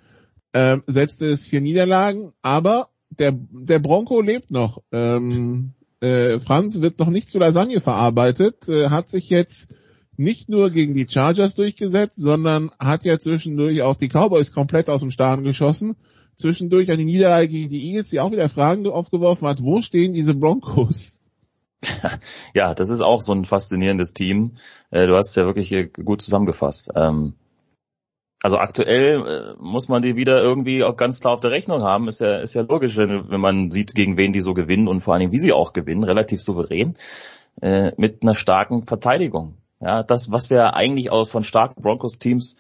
[0.54, 2.34] äh, setzte es vier Niederlagen.
[2.42, 4.82] Aber der, der Bronco lebt noch.
[4.92, 9.76] Ähm, äh, Franz wird noch nicht zu Lasagne verarbeitet, äh, hat sich jetzt
[10.18, 15.02] nicht nur gegen die Chargers durchgesetzt, sondern hat ja zwischendurch auch die Cowboys komplett aus
[15.02, 15.96] dem Staren geschossen
[16.42, 20.36] zwischendurch eine Niederlage gegen die Eagles, die auch wieder Fragen aufgeworfen hat, wo stehen diese
[20.36, 21.20] Broncos?
[22.54, 24.52] Ja, das ist auch so ein faszinierendes Team.
[24.92, 26.92] Äh, du hast es ja wirklich gut zusammengefasst.
[26.96, 27.34] Ähm,
[28.44, 32.08] also aktuell äh, muss man die wieder irgendwie auch ganz klar auf der Rechnung haben.
[32.08, 35.02] Ist ja, ist ja logisch, wenn, wenn man sieht, gegen wen die so gewinnen und
[35.02, 36.98] vor allen Dingen, wie sie auch gewinnen, relativ souverän,
[37.62, 39.58] äh, mit einer starken Verteidigung.
[39.80, 42.58] Ja, das, was wir eigentlich aus von starken Broncos-Teams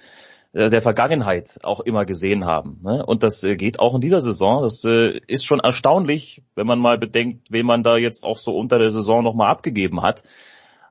[0.53, 2.79] der Vergangenheit auch immer gesehen haben.
[2.83, 3.05] Ne?
[3.05, 4.63] Und das äh, geht auch in dieser Saison.
[4.63, 8.55] Das äh, ist schon erstaunlich, wenn man mal bedenkt, wen man da jetzt auch so
[8.55, 10.23] unter der Saison nochmal abgegeben hat.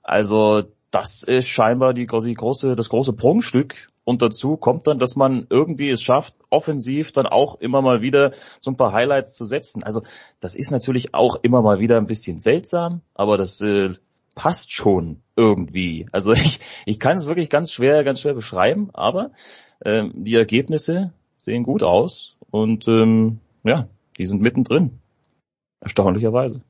[0.03, 3.89] Also das ist scheinbar die, die große, das große Prunkstück.
[4.03, 8.33] Und dazu kommt dann, dass man irgendwie es schafft, offensiv dann auch immer mal wieder
[8.59, 9.85] so ein paar Highlights zu setzen.
[9.85, 10.03] Also
[10.41, 13.93] das ist natürlich auch immer mal wieder ein bisschen seltsam, aber das äh,
[14.35, 16.07] passt schon irgendwie.
[16.13, 19.33] Also ich, ich kann es wirklich ganz schwer, ganz schwer beschreiben, aber
[19.85, 23.89] ähm, die Ergebnisse sehen gut aus und ähm, ja,
[24.19, 24.99] die sind mittendrin.
[25.81, 26.61] Erstaunlicherweise.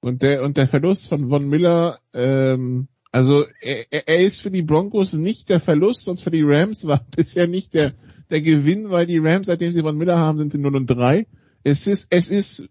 [0.00, 4.62] Und der und der Verlust von Von Miller, ähm, also er, er ist für die
[4.62, 7.92] Broncos nicht der Verlust und für die Rams war bisher nicht der
[8.30, 11.26] der Gewinn, weil die Rams, seitdem sie Von Miller haben, sind sie 0 und 3.
[11.62, 12.68] Es ist es ist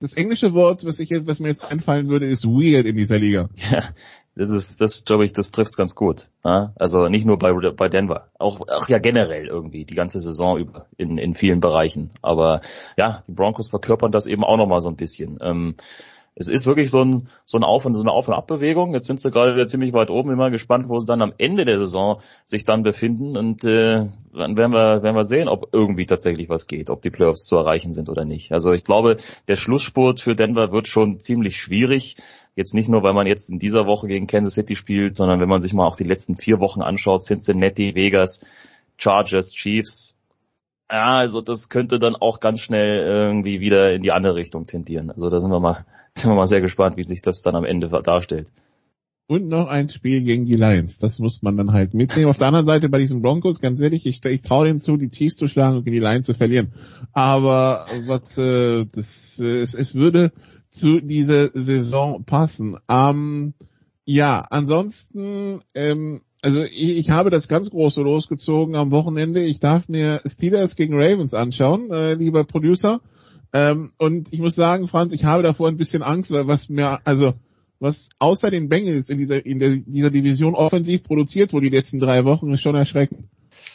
[0.00, 3.18] das englische Wort, was ich jetzt, was mir jetzt einfallen würde, ist weird in dieser
[3.18, 3.50] Liga.
[3.70, 3.84] Ja,
[4.40, 6.30] das ist, das glaube ich, das trifft's ganz gut.
[6.44, 6.72] Ja?
[6.76, 10.86] Also nicht nur bei, bei Denver, auch, auch ja generell irgendwie die ganze Saison über
[10.96, 12.08] in, in vielen Bereichen.
[12.22, 12.62] Aber
[12.96, 15.38] ja, die Broncos verkörpern das eben auch nochmal so ein bisschen.
[15.42, 15.76] Ähm,
[16.36, 18.94] es ist wirklich so ein, so ein Auf und so eine Auf- und Abbewegung.
[18.94, 20.34] Jetzt sind sie gerade wieder ziemlich weit oben.
[20.36, 23.36] Mal gespannt, wo sie dann am Ende der Saison sich dann befinden.
[23.36, 27.10] Und äh, dann werden wir, werden wir sehen, ob irgendwie tatsächlich was geht, ob die
[27.10, 28.52] Playoffs zu erreichen sind oder nicht.
[28.52, 29.16] Also ich glaube,
[29.48, 32.16] der Schlussspurt für Denver wird schon ziemlich schwierig.
[32.56, 35.48] Jetzt nicht nur, weil man jetzt in dieser Woche gegen Kansas City spielt, sondern wenn
[35.48, 38.40] man sich mal auch die letzten vier Wochen anschaut, Cincinnati, Vegas,
[38.96, 40.16] Chargers, Chiefs,
[40.90, 45.10] ja, also das könnte dann auch ganz schnell irgendwie wieder in die andere Richtung tendieren.
[45.10, 47.64] Also da sind wir mal, sind wir mal sehr gespannt, wie sich das dann am
[47.64, 48.48] Ende darstellt.
[49.28, 50.98] Und noch ein Spiel gegen die Lions.
[50.98, 52.28] Das muss man dann halt mitnehmen.
[52.28, 55.08] Auf der anderen Seite bei diesen Broncos, ganz ehrlich, ich, ich traue denen zu, die
[55.08, 56.72] Chiefs zu schlagen und gegen die Lions zu verlieren.
[57.12, 60.32] Aber was, äh, das, äh, es, es würde
[60.70, 62.78] zu dieser Saison passen.
[62.88, 63.54] Ähm,
[64.04, 69.42] ja, ansonsten, ähm, also ich, ich habe das ganz große losgezogen am Wochenende.
[69.42, 73.00] Ich darf mir Steelers gegen Ravens anschauen, äh, lieber Producer.
[73.52, 77.00] Ähm, und ich muss sagen, Franz, ich habe davor ein bisschen Angst, weil was mir,
[77.04, 77.34] also
[77.80, 81.98] was außer den Bengals in dieser, in der, dieser Division offensiv produziert wurde die letzten
[81.98, 83.24] drei Wochen, ist schon erschreckend.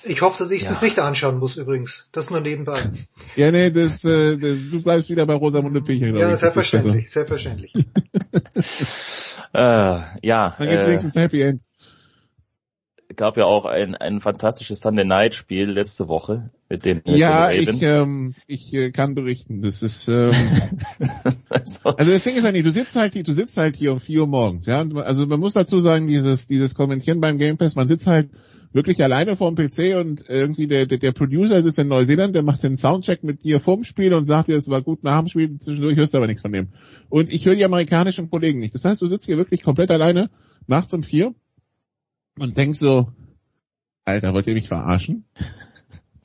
[0.03, 0.69] Ich hoffe, dass ich ja.
[0.69, 2.09] das nicht anschauen muss übrigens.
[2.11, 2.79] Das nur nebenbei.
[3.35, 6.07] Ja, nee, das, äh, das du bleibst wieder bei Rosamunde Pilcher.
[6.15, 6.39] Ja, ich.
[6.39, 7.73] selbstverständlich, selbstverständlich.
[9.53, 9.59] äh,
[10.21, 10.55] ja.
[10.57, 11.61] Dann gibt's äh, wenigstens Happy End
[13.15, 17.77] gab ja auch ein, ein fantastisches Sunday Night Spiel letzte Woche mit den Ja, den
[17.77, 19.61] ich, ähm, ich äh, kann berichten.
[19.61, 20.31] Das ist ähm,
[21.49, 23.93] also, also das Ding ist halt nicht, du sitzt halt hier, du sitzt halt hier
[23.93, 24.81] um vier Uhr morgens, ja.
[24.81, 28.29] Also man muss dazu sagen, dieses dieses Kommentieren beim Game Pass, man sitzt halt
[28.75, 32.61] wirklich alleine vorm PC und irgendwie der, der, der Producer sitzt in Neuseeland, der macht
[32.61, 35.57] den Soundcheck mit dir vorm Spiel und sagt dir, es war gut nach dem Spiel,
[35.57, 36.67] zwischendurch hörst du aber nichts von dem.
[37.07, 38.75] Und ich höre die amerikanischen Kollegen nicht.
[38.75, 40.29] Das heißt, du sitzt hier wirklich komplett alleine
[40.67, 41.33] nachts um vier
[42.37, 43.07] und denkst so,
[44.03, 45.25] Alter, wollt ihr mich verarschen?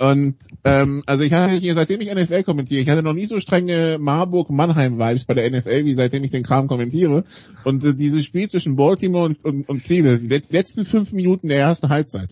[0.01, 3.39] Und ähm, also ich hatte hier, seitdem ich NFL kommentiere, ich hatte noch nie so
[3.39, 7.24] strenge Marburg-Mannheim-Vibes bei der NFL, wie seitdem ich den Kram kommentiere.
[7.64, 11.59] Und äh, dieses Spiel zwischen Baltimore und, und, und Cleveland, die letzten fünf Minuten der
[11.59, 12.31] ersten Halbzeit,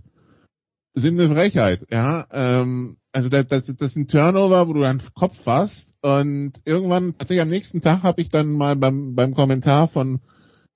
[0.98, 2.26] sind eine Frechheit, ja.
[2.32, 5.94] Ähm, also das, das, das ist ein Turnover, wo du deinen Kopf fasst.
[6.02, 10.20] Und irgendwann, tatsächlich am nächsten Tag habe ich dann mal beim, beim Kommentar von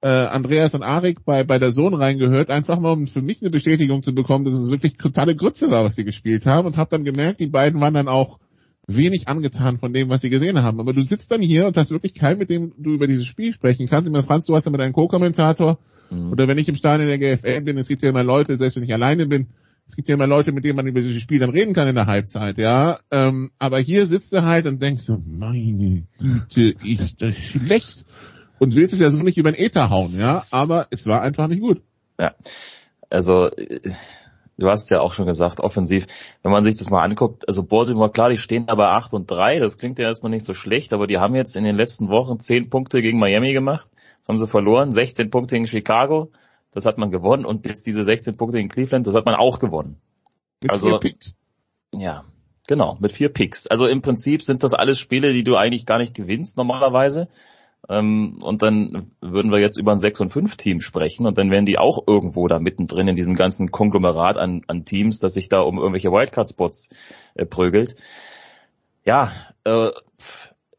[0.02, 3.50] äh, Andreas und Arik bei, bei der Sohn reingehört, einfach mal um für mich eine
[3.50, 6.90] Bestätigung zu bekommen, dass es wirklich totale Grütze war, was sie gespielt haben und habe
[6.90, 8.40] dann gemerkt, die beiden waren dann auch
[8.88, 10.80] wenig angetan von dem, was sie gesehen haben.
[10.80, 13.52] Aber du sitzt dann hier und hast wirklich keinen, mit dem du über dieses Spiel
[13.52, 14.08] sprechen kannst.
[14.08, 15.78] Ich meine, Franz, du hast ja mit deinem Co-Kommentator
[16.10, 16.32] mhm.
[16.32, 18.82] oder wenn ich im Stadion der GFL bin, es gibt ja immer Leute, selbst wenn
[18.82, 19.46] ich alleine bin,
[19.92, 21.94] es gibt ja immer Leute, mit denen man über dieses Spiel dann reden kann in
[21.94, 22.98] der Halbzeit, ja.
[23.10, 28.06] Ähm, aber hier sitzt du halt und denkst so, meine Güte, ist das schlecht.
[28.58, 31.46] Und willst es ja so nicht über den Ether hauen, ja, aber es war einfach
[31.46, 31.82] nicht gut.
[32.18, 32.34] Ja,
[33.10, 36.06] also du hast es ja auch schon gesagt, offensiv,
[36.42, 39.30] wenn man sich das mal anguckt, also Baltimore, klar, die stehen da bei 8 und
[39.30, 42.08] 3, das klingt ja erstmal nicht so schlecht, aber die haben jetzt in den letzten
[42.08, 43.90] Wochen 10 Punkte gegen Miami gemacht,
[44.20, 46.30] das haben sie verloren, 16 Punkte gegen Chicago,
[46.72, 49.58] das hat man gewonnen und jetzt diese 16 Punkte in Cleveland, das hat man auch
[49.58, 50.00] gewonnen.
[50.62, 51.36] Mit also, vier Picks.
[51.94, 52.24] Ja,
[52.66, 53.66] genau, mit vier Picks.
[53.66, 57.28] Also im Prinzip sind das alles Spiele, die du eigentlich gar nicht gewinnst normalerweise.
[57.88, 61.50] Ähm, und dann würden wir jetzt über ein 6 und 5 Team sprechen und dann
[61.50, 65.48] wären die auch irgendwo da mittendrin in diesem ganzen Konglomerat an, an Teams, das sich
[65.48, 66.90] da um irgendwelche Wildcard-Spots
[67.34, 67.96] äh, prügelt.
[69.04, 69.32] Ja,
[69.64, 69.90] äh,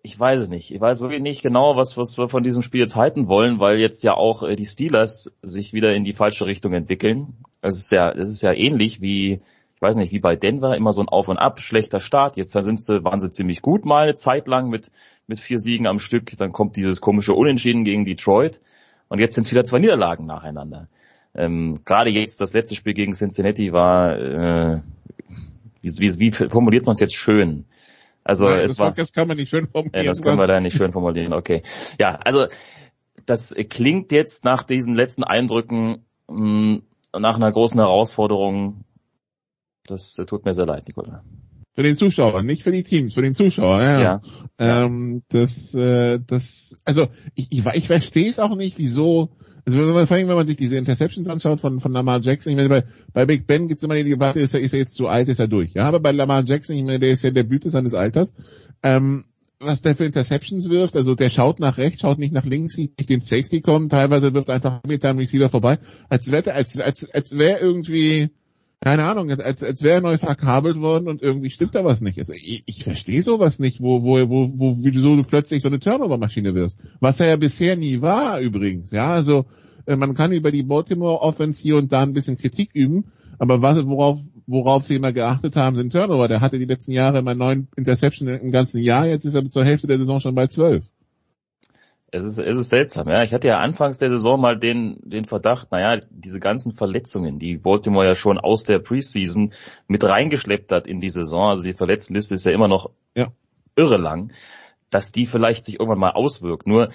[0.04, 0.74] ich weiß es nicht.
[0.74, 3.80] Ich weiß wirklich nicht genau, was, was wir von diesem Spiel jetzt halten wollen, weil
[3.80, 7.38] jetzt ja auch äh, die Steelers sich wieder in die falsche Richtung entwickeln.
[7.62, 9.42] Es ist ja, es ist ja ähnlich wie,
[9.76, 12.38] ich weiß nicht, wie bei Denver, immer so ein Auf und Ab, schlechter Start.
[12.38, 14.92] Jetzt sind sie, waren sie ziemlich gut mal eine Zeit lang mit
[15.28, 16.38] mit vier Siegen am Stück.
[16.38, 18.62] Dann kommt dieses komische Unentschieden gegen Detroit.
[19.08, 20.88] Und jetzt sind es wieder zwei Niederlagen nacheinander.
[21.36, 24.82] Ähm, Gerade jetzt das letzte Spiel gegen Cincinnati war, äh,
[25.82, 27.66] wie, wie, wie formuliert man es jetzt schön?
[28.24, 30.06] Also Nein, es war, das kann man nicht schön formulieren.
[30.06, 31.34] Äh, das können wir da nicht schön formulieren.
[31.34, 31.62] Okay,
[32.00, 32.48] ja, also
[33.26, 36.82] das klingt jetzt nach diesen letzten Eindrücken mh,
[37.18, 38.84] nach einer großen Herausforderung.
[39.86, 41.24] Das tut mir sehr leid, Nicola.
[41.76, 44.02] Für den Zuschauer, nicht für die Teams, für den Zuschauer, ja.
[44.02, 44.22] ja.
[44.60, 49.30] Ähm, das, äh, das, also ich, ich, ich verstehe es auch nicht, wieso,
[49.66, 52.70] also vor allem, wenn man sich diese Interceptions anschaut von, von Lamar Jackson, ich meine,
[52.70, 52.84] bei,
[53.14, 55.30] bei Big Ben gibt es immer die Debatte, ist er, ist er jetzt zu alt,
[55.30, 55.74] ist er durch.
[55.74, 58.34] Ja, aber bei Lamar Jackson, ich meine, der ist ja der Blüte seines Alters.
[58.82, 59.26] Ähm,
[59.60, 62.98] was der für Interceptions wirft, also der schaut nach rechts, schaut nicht nach links, sieht
[62.98, 65.80] nicht den Safety kommen, teilweise wirft einfach mit einem Receiver vorbei,
[66.10, 68.32] als wäre als, als, als wäre irgendwie
[68.84, 72.20] keine Ahnung, als, als wäre er neu verkabelt worden und irgendwie stimmt da was nicht.
[72.20, 75.80] Also ich, ich verstehe sowas nicht, wo, wo, wo, wo, wieso du plötzlich so eine
[75.80, 76.80] Turnover-Maschine wirst.
[77.00, 78.92] Was er ja bisher nie war übrigens.
[78.92, 79.46] Ja, also
[79.86, 83.06] äh, man kann über die Baltimore Offense hier und da ein bisschen Kritik üben,
[83.40, 86.28] aber was, worauf, worauf sie immer geachtet haben, sind Turnover.
[86.28, 89.64] Der hatte die letzten Jahre immer neun Interception im ganzen Jahr, jetzt ist er zur
[89.64, 90.84] Hälfte der Saison schon bei zwölf
[92.14, 93.24] es ist, es ist seltsam, ja.
[93.24, 97.58] Ich hatte ja anfangs der Saison mal den, den Verdacht, naja, diese ganzen Verletzungen, die
[97.58, 99.52] Baltimore ja schon aus der Preseason
[99.88, 103.30] mit reingeschleppt hat in die Saison, also die Verletztenliste ist ja immer noch ja.
[103.76, 104.32] irre lang,
[104.92, 106.68] dass die vielleicht sich irgendwann mal auswirkt.
[106.68, 106.90] Nur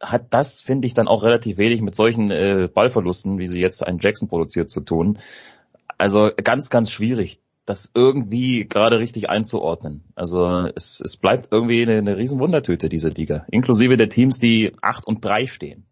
[0.00, 3.86] hat das, finde ich, dann auch relativ wenig mit solchen äh, Ballverlusten, wie sie jetzt
[3.86, 5.18] ein Jackson produziert, zu tun.
[5.98, 10.04] Also ganz, ganz schwierig, das irgendwie gerade richtig einzuordnen.
[10.14, 13.46] Also es, es bleibt irgendwie eine, eine riesen Wundertüte, diese Liga.
[13.50, 15.86] Inklusive der Teams, die acht und drei stehen.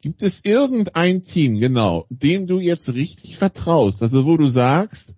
[0.00, 4.02] Gibt es irgendein Team, genau, dem du jetzt richtig vertraust?
[4.02, 5.14] Also wo du sagst,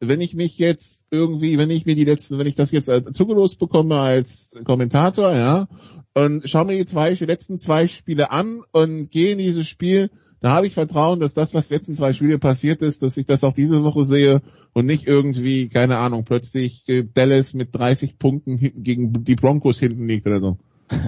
[0.00, 3.58] wenn ich mich jetzt irgendwie, wenn ich mir die letzten, wenn ich das jetzt zugelost
[3.58, 5.68] bekomme als Kommentator, ja,
[6.14, 10.10] und schau mir die zwei, die letzten zwei Spiele an und gehe in dieses Spiel,
[10.40, 13.44] da habe ich Vertrauen, dass das, was letzten zwei Spiele passiert ist, dass ich das
[13.44, 14.42] auch diese Woche sehe
[14.72, 20.06] und nicht irgendwie, keine Ahnung, plötzlich äh, Dallas mit 30 Punkten gegen die Broncos hinten
[20.06, 20.58] liegt oder so.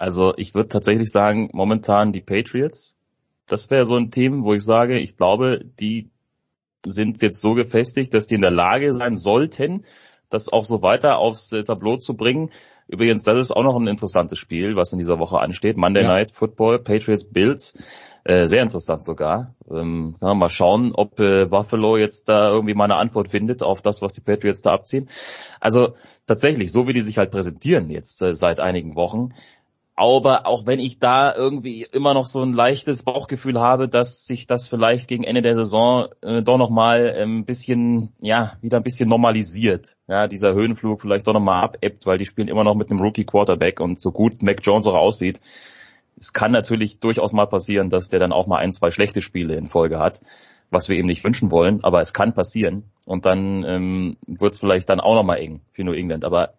[0.00, 2.96] Also ich würde tatsächlich sagen, momentan die Patriots.
[3.48, 6.08] Das wäre so ein Team, wo ich sage, ich glaube, die
[6.86, 9.84] sind jetzt so gefestigt, dass die in der Lage sein sollten,
[10.28, 12.50] das auch so weiter aufs äh, Tableau zu bringen.
[12.86, 15.76] Übrigens, das ist auch noch ein interessantes Spiel, was in dieser Woche ansteht.
[15.76, 16.08] Monday ja.
[16.08, 17.74] Night Football, Patriots Bills.
[18.24, 19.54] Äh, sehr interessant sogar.
[19.70, 23.80] Ähm, ja, mal schauen, ob äh, Buffalo jetzt da irgendwie mal eine Antwort findet auf
[23.80, 25.08] das, was die Patriots da abziehen.
[25.60, 25.94] Also
[26.26, 29.30] tatsächlich, so wie die sich halt präsentieren jetzt äh, seit einigen Wochen.
[29.98, 34.46] Aber auch wenn ich da irgendwie immer noch so ein leichtes Bauchgefühl habe, dass sich
[34.46, 38.84] das vielleicht gegen Ende der Saison äh, doch nochmal ein ähm, bisschen, ja, wieder ein
[38.84, 39.96] bisschen normalisiert.
[40.06, 43.24] Ja, dieser Höhenflug vielleicht doch nochmal abebbt, weil die spielen immer noch mit einem Rookie
[43.24, 45.40] Quarterback und so gut Mac Jones auch aussieht,
[46.18, 49.56] es kann natürlich durchaus mal passieren, dass der dann auch mal ein, zwei schlechte Spiele
[49.56, 50.20] in Folge hat.
[50.70, 52.84] was wir ihm nicht wünschen wollen, aber es kann passieren.
[53.06, 56.26] Und dann ähm, wird es vielleicht dann auch nochmal eng für New England.
[56.26, 56.52] Aber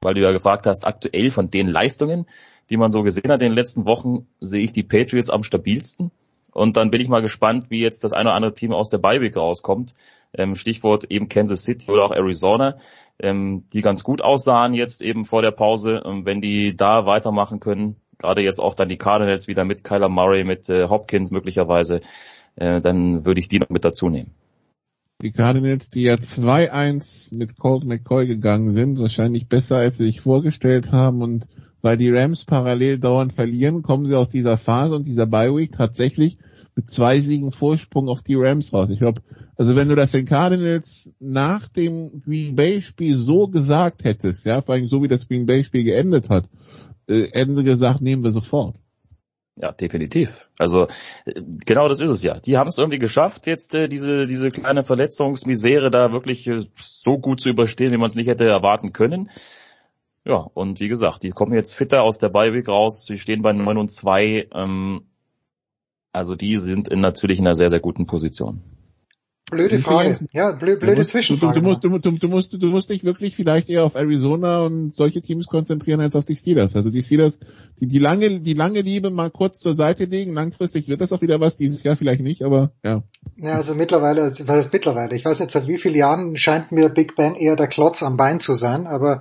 [0.00, 2.26] weil du ja gefragt hast, aktuell von den Leistungen,
[2.70, 6.10] die man so gesehen hat in den letzten Wochen, sehe ich die Patriots am stabilsten.
[6.52, 8.98] Und dann bin ich mal gespannt, wie jetzt das eine oder andere Team aus der
[8.98, 9.94] Bye rauskommt.
[10.32, 12.78] Ähm, Stichwort eben Kansas City oder auch Arizona,
[13.18, 16.02] ähm, die ganz gut aussahen jetzt eben vor der Pause.
[16.02, 20.08] Und wenn die da weitermachen können, gerade jetzt auch dann die Cardinals wieder mit Kyler
[20.08, 22.00] Murray, mit äh, Hopkins möglicherweise,
[22.56, 24.30] äh, dann würde ich die noch mit dazu nehmen.
[25.22, 30.20] Die Cardinals, die ja 2-1 mit Colt McCoy gegangen sind, wahrscheinlich besser als sie sich
[30.22, 31.46] vorgestellt haben und
[31.82, 35.72] weil die Rams parallel dauernd verlieren, kommen sie aus dieser Phase und dieser Bye Week
[35.72, 36.38] tatsächlich
[36.74, 38.88] mit zwei Siegen Vorsprung auf die Rams raus.
[38.90, 39.22] Ich glaube,
[39.56, 44.62] also wenn du das den Cardinals nach dem Green Bay Spiel so gesagt hättest, ja,
[44.62, 46.48] vor allem so wie das Green Bay Spiel geendet hat,
[47.32, 48.76] hätten sie gesagt, nehmen wir sofort.
[49.56, 50.48] Ja, definitiv.
[50.58, 50.86] Also
[51.26, 52.40] äh, genau das ist es ja.
[52.40, 57.18] Die haben es irgendwie geschafft, jetzt äh, diese diese kleine Verletzungsmisere da wirklich äh, so
[57.18, 59.30] gut zu überstehen, wie man es nicht hätte erwarten können.
[60.24, 63.04] Ja, und wie gesagt, die kommen jetzt fitter aus der Beiweg raus.
[63.06, 64.48] Sie stehen bei 9 und 2.
[64.54, 65.02] Ähm,
[66.12, 68.62] also die sind in, natürlich in einer sehr, sehr guten Position.
[69.50, 70.16] Blöde Frage.
[70.32, 71.60] Ja, blö, blöde du musst, Zwischenfrage.
[71.60, 74.94] Du, musst, du, du, du, musst, du musst dich wirklich vielleicht eher auf Arizona und
[74.94, 76.76] solche Teams konzentrieren als auf die Steelers.
[76.76, 77.38] Also die Steelers,
[77.80, 80.32] die, die lange, die lange Liebe mal kurz zur Seite legen.
[80.32, 81.56] Langfristig wird das auch wieder was.
[81.56, 83.02] Dieses Jahr vielleicht nicht, aber ja.
[83.36, 85.16] Ja, also mittlerweile, was ist mittlerweile?
[85.16, 88.16] Ich weiß nicht, seit wie vielen Jahren scheint mir Big Ben eher der Klotz am
[88.16, 89.20] Bein zu sein, aber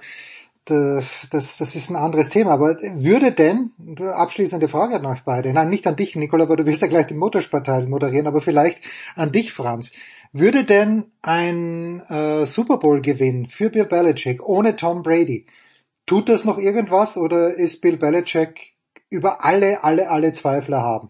[0.70, 2.52] das, das ist ein anderes Thema.
[2.52, 6.66] Aber würde denn, abschließende Frage an euch beide, nein, nicht an dich, Nikola, aber du
[6.66, 8.80] wirst ja gleich den Motorsportteil moderieren, aber vielleicht
[9.16, 9.92] an dich, Franz.
[10.32, 15.48] Würde denn ein äh, Super Bowl-Gewinn für Bill Belichick ohne Tom Brady,
[16.06, 18.76] tut das noch irgendwas oder ist Bill Belichick
[19.10, 21.10] über alle, alle, alle Zweifler haben?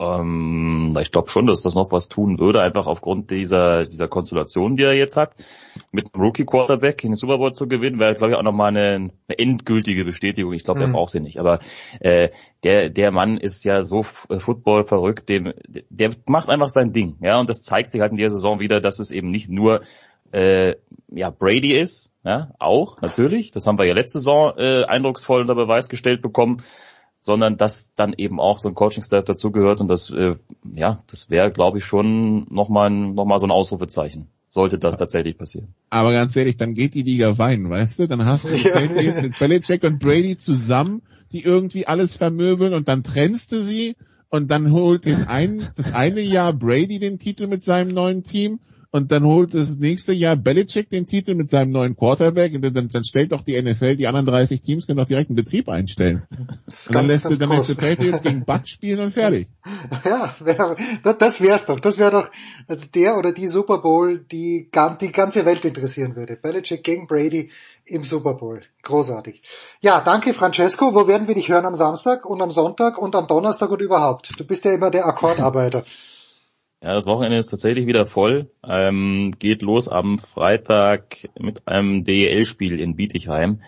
[0.00, 4.74] Ähm, ich glaube schon, dass das noch was tun würde, einfach aufgrund dieser, dieser Konstellation,
[4.76, 5.34] die er jetzt hat,
[5.92, 8.94] mit einem Rookie-Quarterback in den Super Bowl zu gewinnen, wäre, glaube ich, auch nochmal eine,
[8.94, 10.54] eine endgültige Bestätigung.
[10.54, 10.86] Ich glaube, mhm.
[10.86, 11.38] er braucht sie nicht.
[11.38, 11.58] Aber
[12.00, 12.30] äh,
[12.64, 14.00] der, der Mann ist ja so
[14.30, 15.52] äh, Football verrückt, dem,
[15.90, 17.16] der macht einfach sein Ding.
[17.20, 19.82] Ja, und das zeigt sich halt in der Saison wieder, dass es eben nicht nur
[20.32, 20.76] äh,
[21.08, 23.50] ja, Brady ist, ja, auch natürlich.
[23.50, 26.62] Das haben wir ja letzte Saison äh, eindrucksvoll unter Beweis gestellt bekommen
[27.20, 30.34] sondern dass dann eben auch so ein Coaching-Staff dazugehört und das, äh,
[30.64, 35.36] ja, das wäre, glaube ich, schon nochmal noch mal so ein Ausrufezeichen, sollte das tatsächlich
[35.36, 35.74] passieren.
[35.90, 38.08] Aber ganz ehrlich, dann geht die Liga weinen, weißt du?
[38.08, 41.02] Dann hast du die Patriots mit Belichick und Brady zusammen,
[41.32, 43.96] die irgendwie alles vermöbeln und dann trennst du sie
[44.30, 48.60] und dann holt den einen, das eine Jahr Brady den Titel mit seinem neuen Team
[48.92, 52.88] und dann holt das nächste Jahr Belichick den Titel mit seinem neuen Quarterback und dann,
[52.88, 56.22] dann stellt doch die NFL, die anderen 30 Teams können doch direkt einen Betrieb einstellen.
[56.86, 59.48] Und dann lässt du dann lässt du Patriots gegen Bucks spielen und fertig.
[60.04, 60.76] Ja, wär,
[61.18, 61.78] das wär's doch.
[61.78, 62.30] Das wäre doch
[62.66, 66.36] also der oder die Super Bowl, die die ganze Welt interessieren würde.
[66.36, 67.50] Belichick gegen Brady
[67.84, 68.62] im Super Bowl.
[68.82, 69.42] Großartig.
[69.80, 70.94] Ja, danke Francesco.
[70.94, 74.30] Wo werden wir dich hören am Samstag und am Sonntag und am Donnerstag und überhaupt?
[74.38, 75.84] Du bist ja immer der Akkordarbeiter.
[76.82, 78.50] Ja, das Wochenende ist tatsächlich wieder voll.
[78.66, 83.60] Ähm, geht los am Freitag mit einem DEL-Spiel in Bietigheim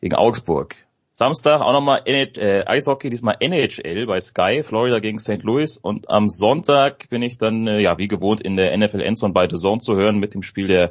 [0.00, 0.74] gegen Augsburg.
[1.12, 5.42] Samstag auch nochmal äh, Eishockey, diesmal NHL bei Sky, Florida gegen St.
[5.42, 5.76] Louis.
[5.76, 9.46] Und am Sonntag bin ich dann, äh, ja, wie gewohnt in der NFL Endzone bei
[9.46, 10.90] The Zone zu hören mit dem Spiel der,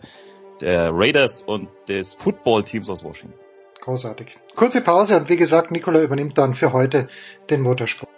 [0.61, 3.39] der Raiders und des Football-Teams aus Washington.
[3.81, 4.35] Großartig.
[4.53, 7.07] Kurze Pause und wie gesagt, Nikola übernimmt dann für heute
[7.49, 8.16] den Motorsport.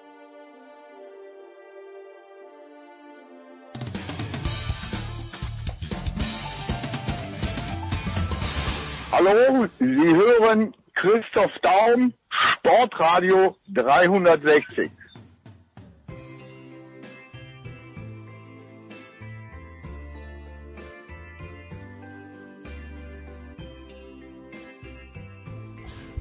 [9.19, 14.89] Hallo, Sie hören Christoph Daum, Sportradio 360.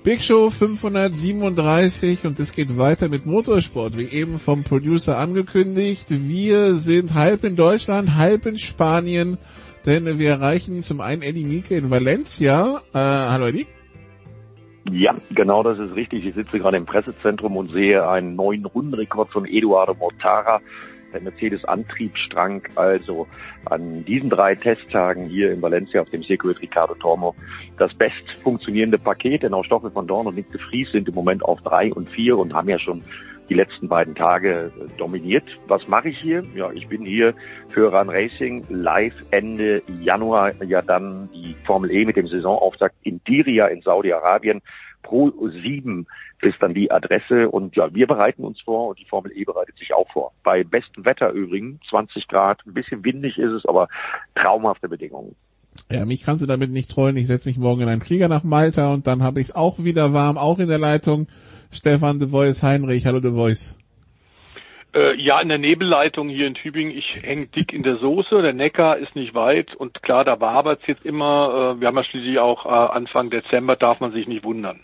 [0.02, 6.06] Big Show 537 und es geht weiter mit Motorsport, wie eben vom Producer angekündigt.
[6.08, 9.38] Wir sind halb in Deutschland, halb in Spanien
[9.88, 12.82] denn wir erreichen zum einen Eddie Mieke in Valencia.
[12.92, 13.66] Äh, hallo Eddie.
[14.90, 16.26] Ja, genau das ist richtig.
[16.26, 20.60] Ich sitze gerade im Pressezentrum und sehe einen neuen Rundenrekord von Eduardo Mortara,
[21.12, 22.62] der Mercedes-Antriebsstrang.
[22.76, 23.26] Also
[23.64, 27.34] an diesen drei Testtagen hier in Valencia auf dem Circuit Ricardo Tormo
[27.78, 31.14] das best funktionierende Paket, denn auch Stoffel von Dorn und Nick de Vries sind im
[31.14, 33.02] Moment auf drei und vier und haben ja schon
[33.48, 35.44] die letzten beiden Tage äh, dominiert.
[35.66, 36.44] Was mache ich hier?
[36.54, 37.34] Ja, ich bin hier
[37.68, 43.20] für Run Racing live Ende Januar ja dann die Formel E mit dem Saisonauftakt in
[43.24, 44.62] Diria in Saudi-Arabien
[45.02, 46.06] Pro 7
[46.42, 49.76] ist dann die Adresse und ja, wir bereiten uns vor und die Formel E bereitet
[49.78, 50.32] sich auch vor.
[50.44, 53.88] Bei bestem Wetter übrigens, 20 Grad, ein bisschen windig ist es, aber
[54.34, 55.34] traumhafte Bedingungen.
[55.90, 57.16] Ja, mich kannst du damit nicht trollen.
[57.16, 59.78] Ich setze mich morgen in einen Flieger nach Malta und dann habe ich es auch
[59.78, 61.28] wieder warm, auch in der Leitung.
[61.70, 63.78] Stefan de Voice Heinrich, hallo de Voice.
[64.94, 68.54] Äh, ja, in der Nebelleitung hier in Tübingen, ich hänge dick in der Soße, der
[68.54, 71.74] Neckar ist nicht weit und klar, da wabert jetzt immer.
[71.76, 74.80] Äh, wir haben ja schließlich auch äh, Anfang Dezember, darf man sich nicht wundern.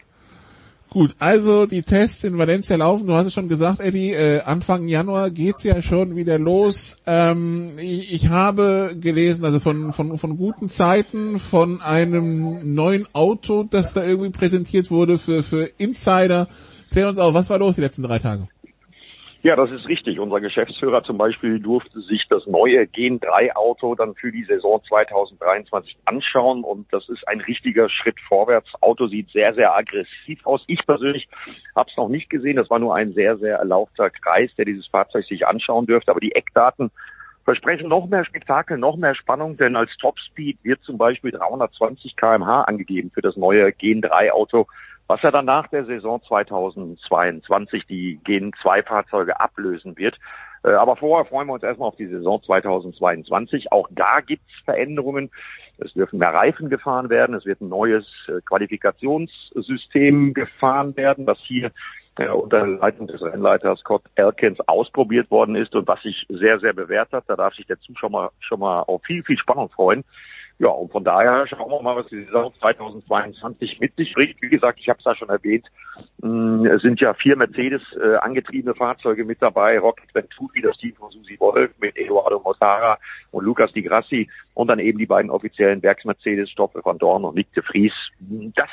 [0.94, 3.08] Gut, also die Tests in Valencia laufen.
[3.08, 6.98] Du hast es schon gesagt, Eddie, äh, Anfang Januar geht's ja schon wieder los.
[7.04, 13.64] Ähm, ich, ich habe gelesen, also von, von, von guten Zeiten, von einem neuen Auto,
[13.64, 16.46] das da irgendwie präsentiert wurde für, für Insider.
[16.92, 18.46] Klär uns auf, was war los die letzten drei Tage?
[19.44, 20.18] Ja, das ist richtig.
[20.18, 24.82] Unser Geschäftsführer zum Beispiel durfte sich das neue Gen 3 Auto dann für die Saison
[24.88, 28.72] 2023 anschauen und das ist ein richtiger Schritt vorwärts.
[28.80, 30.64] Auto sieht sehr, sehr aggressiv aus.
[30.66, 31.28] Ich persönlich
[31.76, 32.56] habe es noch nicht gesehen.
[32.56, 36.10] Das war nur ein sehr, sehr erlaubter Kreis, der dieses Fahrzeug sich anschauen dürfte.
[36.10, 36.90] Aber die Eckdaten
[37.44, 42.62] versprechen noch mehr Spektakel, noch mehr Spannung, denn als Topspeed wird zum Beispiel 320 kmh
[42.62, 44.68] angegeben für das neue Gen 3 Auto
[45.06, 50.18] was ja dann nach der Saison 2022 die Gen 2 Fahrzeuge ablösen wird.
[50.64, 53.70] Äh, aber vorher freuen wir uns erstmal auf die Saison 2022.
[53.70, 55.30] Auch da gibt's Veränderungen.
[55.78, 57.34] Es dürfen mehr Reifen gefahren werden.
[57.34, 61.70] Es wird ein neues äh, Qualifikationssystem gefahren werden, was hier
[62.16, 66.72] äh, unter Leitung des Rennleiters Scott Elkins ausprobiert worden ist und was sich sehr, sehr
[66.72, 67.24] bewährt hat.
[67.26, 70.04] Da darf sich der Zuschauer schon mal auf viel, viel Spannung freuen.
[70.58, 74.40] Ja, und von daher schauen wir mal, was die Saison 2022 mit sich bringt.
[74.40, 75.66] Wie gesagt, ich habe es da schon erwähnt,
[76.18, 80.94] mm, es sind ja vier Mercedes äh, angetriebene Fahrzeuge mit dabei, Rocket Venturi, das Team
[80.94, 82.98] von Susi Wolf mit Eduardo Motara
[83.32, 87.34] und Lukas Di Grassi und dann eben die beiden offiziellen Werks-Mercedes, Stoffel van Dorn und
[87.34, 87.92] Nick de Vries.
[88.54, 88.70] Das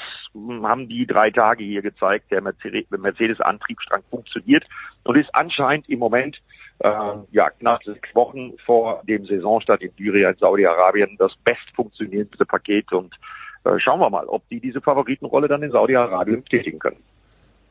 [0.64, 2.30] haben die drei Tage hier gezeigt.
[2.30, 4.66] Der Mercedes-Antriebsstrang funktioniert
[5.04, 6.40] und ist anscheinend im Moment
[6.84, 12.92] ja, knapp sechs Wochen vor dem Saisonstart in Syria in Saudi-Arabien das best funktionierendste Paket
[12.92, 13.14] und
[13.64, 16.98] äh, schauen wir mal, ob die diese Favoritenrolle dann in Saudi-Arabien bestätigen können.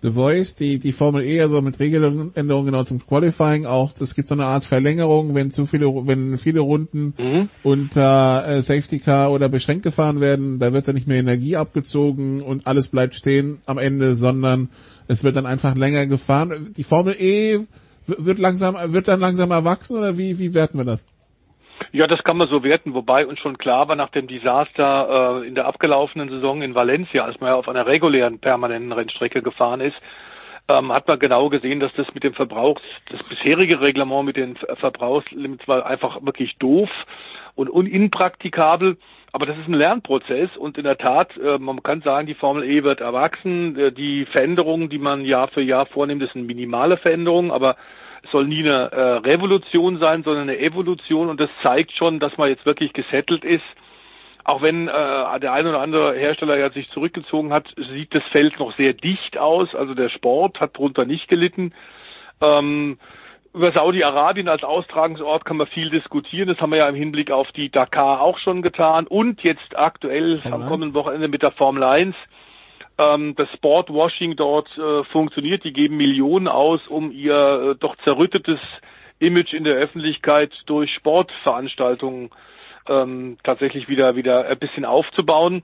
[0.03, 4.29] The Voice, die, die Formel E, also mit Regeländerungen genau zum Qualifying auch, es gibt
[4.29, 7.51] so eine Art Verlängerung, wenn zu viele, wenn viele Runden mhm.
[7.63, 12.41] unter äh, Safety Car oder beschränkt gefahren werden, da wird dann nicht mehr Energie abgezogen
[12.41, 14.71] und alles bleibt stehen am Ende, sondern
[15.07, 16.73] es wird dann einfach länger gefahren.
[16.75, 17.61] Die Formel E
[18.07, 21.07] wird langsam, wird dann langsam erwachsen oder wie, wie werten wir das?
[21.93, 25.49] Ja, das kann man so werten, wobei uns schon klar war nach dem Desaster äh,
[25.49, 29.81] in der abgelaufenen Saison in Valencia, als man ja auf einer regulären permanenten Rennstrecke gefahren
[29.81, 29.97] ist,
[30.79, 32.81] ähm, hat man genau gesehen, dass das mit dem Verbrauch,
[33.11, 36.91] das bisherige Reglement mit den Verbrauchslimits war einfach wirklich doof
[37.55, 38.97] und unpraktikabel.
[39.33, 42.65] Aber das ist ein Lernprozess und in der Tat, äh, man kann sagen, die Formel
[42.65, 43.79] E wird erwachsen.
[43.79, 47.77] Äh, die Veränderungen, die man Jahr für Jahr vornimmt, das sind minimale Veränderungen, aber
[48.23, 52.37] es soll nie eine äh, Revolution sein, sondern eine Evolution und das zeigt schon, dass
[52.39, 53.65] man jetzt wirklich gesettelt ist.
[54.51, 58.59] Auch wenn äh, der eine oder andere Hersteller ja sich zurückgezogen hat, sieht das Feld
[58.59, 59.77] noch sehr dicht aus.
[59.77, 61.73] Also der Sport hat darunter nicht gelitten.
[62.41, 62.99] Ähm,
[63.55, 66.49] über Saudi-Arabien als Austragungsort kann man viel diskutieren.
[66.49, 69.07] Das haben wir ja im Hinblick auf die Dakar auch schon getan.
[69.07, 72.17] Und jetzt aktuell Formel am kommenden Wochenende mit der Formel 1
[72.99, 75.63] ähm, das Sportwashing dort äh, funktioniert.
[75.63, 78.59] Die geben Millionen aus, um ihr äh, doch zerrüttetes
[79.21, 82.31] Image in der Öffentlichkeit durch Sportveranstaltungen
[82.89, 85.63] ähm, tatsächlich wieder wieder ein bisschen aufzubauen.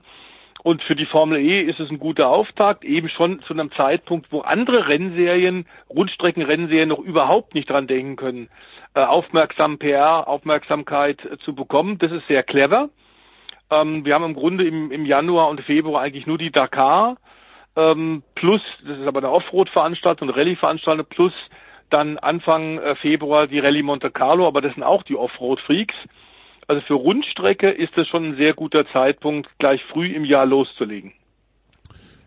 [0.63, 4.31] Und für die Formel E ist es ein guter Auftakt, eben schon zu einem Zeitpunkt,
[4.31, 8.49] wo andere Rennserien, Rundstreckenrennserien noch überhaupt nicht dran denken können,
[8.95, 11.99] äh, aufmerksam PR, Aufmerksamkeit äh, zu bekommen.
[11.99, 12.89] Das ist sehr clever.
[13.69, 17.17] Ähm, wir haben im Grunde im, im Januar und Februar eigentlich nur die Dakar
[17.77, 21.33] ähm, plus, das ist aber eine Offroad-Veranstaltung, Rallye-Veranstaltung plus
[21.91, 25.95] dann Anfang äh, Februar die Rallye Monte Carlo, aber das sind auch die Offroad-Freaks.
[26.67, 31.13] Also für Rundstrecke ist das schon ein sehr guter Zeitpunkt, gleich früh im Jahr loszulegen.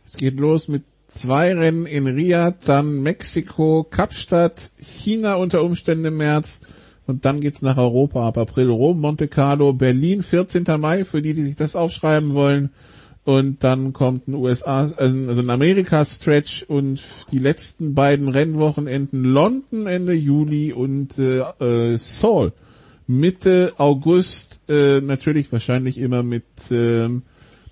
[0.05, 6.17] Es geht los mit zwei Rennen in Riyadh, dann Mexiko, Kapstadt, China unter Umständen im
[6.17, 6.63] März
[7.07, 10.65] und dann geht's nach Europa ab April Rom, Monte Carlo, Berlin, 14.
[10.79, 12.71] Mai für die, die sich das aufschreiben wollen
[13.25, 20.15] und dann kommt ein USA, also ein Amerika-Stretch und die letzten beiden Rennwochenenden London Ende
[20.15, 22.53] Juli und äh, äh, Seoul
[23.11, 27.09] Mitte August, äh, natürlich wahrscheinlich immer mit, äh,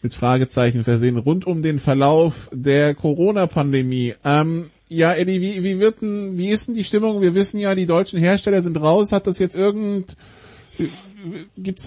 [0.03, 4.15] mit Fragezeichen versehen, rund um den Verlauf der Corona-Pandemie.
[4.25, 7.21] Ähm, ja, Eddie, wie, wie, wird denn, wie ist denn die Stimmung?
[7.23, 9.13] Wir wissen ja, die deutschen Hersteller sind raus.
[9.13, 10.17] Hat das jetzt irgend,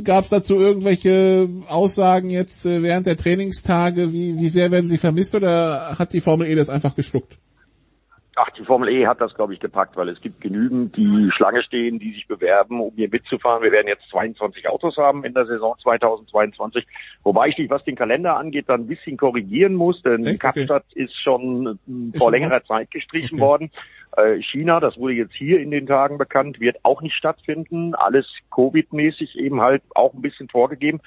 [0.05, 4.13] gab es dazu irgendwelche Aussagen jetzt äh, während der Trainingstage?
[4.13, 7.37] Wie, wie sehr werden sie vermisst oder hat die Formel E das einfach geschluckt?
[8.35, 11.61] Ach, die Formel E hat das, glaube ich, gepackt, weil es gibt genügend, die Schlange
[11.63, 13.61] stehen, die sich bewerben, um hier mitzufahren.
[13.61, 16.87] Wir werden jetzt 22 Autos haben in der Saison 2022.
[17.23, 20.39] Wobei ich dich, was den Kalender angeht, dann ein bisschen korrigieren muss, denn Echt?
[20.39, 21.03] Kapstadt okay.
[21.03, 22.65] ist schon ist vor längerer was?
[22.65, 23.41] Zeit gestrichen okay.
[23.41, 23.71] worden.
[24.15, 27.95] Äh, China, das wurde jetzt hier in den Tagen bekannt, wird auch nicht stattfinden.
[27.95, 31.01] Alles Covid-mäßig eben halt auch ein bisschen vorgegeben.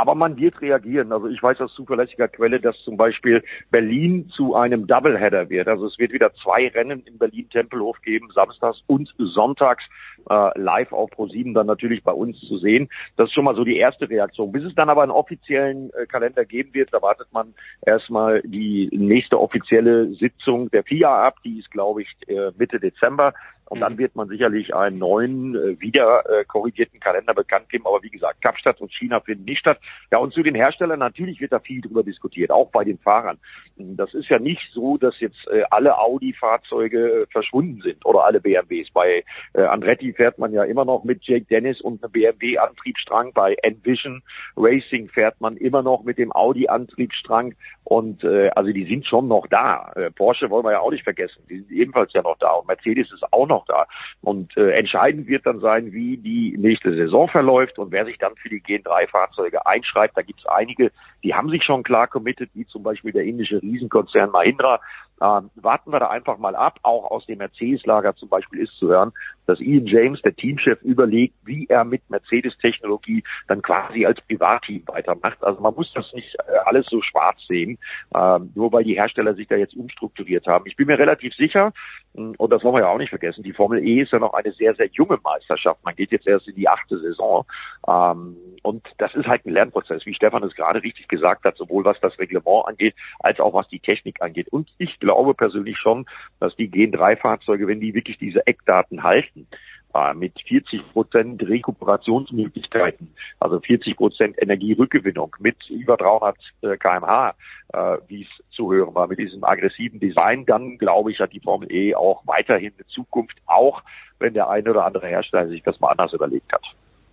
[0.00, 1.12] Aber man wird reagieren.
[1.12, 5.68] Also ich weiß aus zuverlässiger Quelle, dass zum Beispiel Berlin zu einem Doubleheader wird.
[5.68, 9.84] Also es wird wieder zwei Rennen in Berlin-Tempelhof geben, samstags und sonntags
[10.30, 12.88] äh, live auf Pro7 dann natürlich bei uns zu sehen.
[13.18, 14.52] Das ist schon mal so die erste Reaktion.
[14.52, 17.52] Bis es dann aber einen offiziellen äh, Kalender geben wird, erwartet man
[17.84, 21.36] erstmal die nächste offizielle Sitzung der FIA ab.
[21.44, 23.34] Die ist, glaube ich, äh, Mitte Dezember.
[23.70, 23.98] Und dann mhm.
[23.98, 27.86] wird man sicherlich einen neuen, äh, wieder äh, korrigierten Kalender bekannt geben.
[27.86, 29.78] Aber wie gesagt, Kapstadt und China finden nicht statt.
[30.10, 33.38] Ja, und zu den Herstellern, natürlich wird da viel drüber diskutiert, auch bei den Fahrern.
[33.76, 38.40] Das ist ja nicht so, dass jetzt äh, alle Audi-Fahrzeuge äh, verschwunden sind oder alle
[38.40, 38.90] BMWs.
[38.92, 39.22] Bei
[39.52, 43.32] äh, Andretti fährt man ja immer noch mit Jake Dennis und einem BMW-Antriebsstrang.
[43.34, 44.20] Bei Envision
[44.56, 47.54] Racing fährt man immer noch mit dem Audi-Antriebsstrang.
[47.84, 49.92] Und äh, also die sind schon noch da.
[49.94, 51.42] Äh, Porsche wollen wir ja auch nicht vergessen.
[51.48, 52.50] Die sind ebenfalls ja noch da.
[52.52, 53.86] Und Mercedes ist auch noch noch da.
[54.22, 58.34] Und äh, entscheidend wird dann sein, wie die nächste Saison verläuft und wer sich dann
[58.36, 60.16] für die Gen 3-Fahrzeuge einschreibt.
[60.16, 60.90] Da gibt es einige,
[61.22, 64.80] die haben sich schon klar committed, wie zum Beispiel der indische Riesenkonzern Mahindra.
[65.20, 66.78] Ähm, warten wir da einfach mal ab.
[66.82, 69.12] Auch aus dem Mercedes-Lager zum Beispiel ist zu hören,
[69.46, 75.42] dass Ian James, der Teamchef, überlegt, wie er mit Mercedes-Technologie dann quasi als Privatteam weitermacht.
[75.42, 77.78] Also man muss das nicht äh, alles so schwarz sehen,
[78.14, 80.66] äh, nur weil die Hersteller sich da jetzt umstrukturiert haben.
[80.66, 81.72] Ich bin mir relativ sicher,
[82.14, 84.32] hm, und das wollen wir ja auch nicht vergessen, die Formel E ist ja noch
[84.32, 85.84] eine sehr, sehr junge Meisterschaft.
[85.84, 87.44] Man geht jetzt erst in die achte Saison.
[87.86, 91.84] Ähm, und das ist halt ein Lernprozess, wie Stefan es gerade richtig gesagt hat, sowohl
[91.84, 94.48] was das Reglement angeht, als auch was die Technik angeht.
[94.48, 96.06] Und ich glaube persönlich schon,
[96.38, 99.46] dass die Gen 3 Fahrzeuge, wenn die wirklich diese Eckdaten halten,
[99.94, 103.08] äh, mit 40 Prozent Rekuperationsmöglichkeiten,
[103.40, 107.34] also 40 Prozent Energierückgewinnung mit über 300 äh, kmh,
[107.72, 111.40] äh, wie es zu hören war, mit diesem aggressiven Design, dann glaube ich, hat die
[111.40, 113.82] Formel E auch weiterhin eine Zukunft, auch
[114.20, 116.64] wenn der eine oder andere Hersteller sich das mal anders überlegt hat.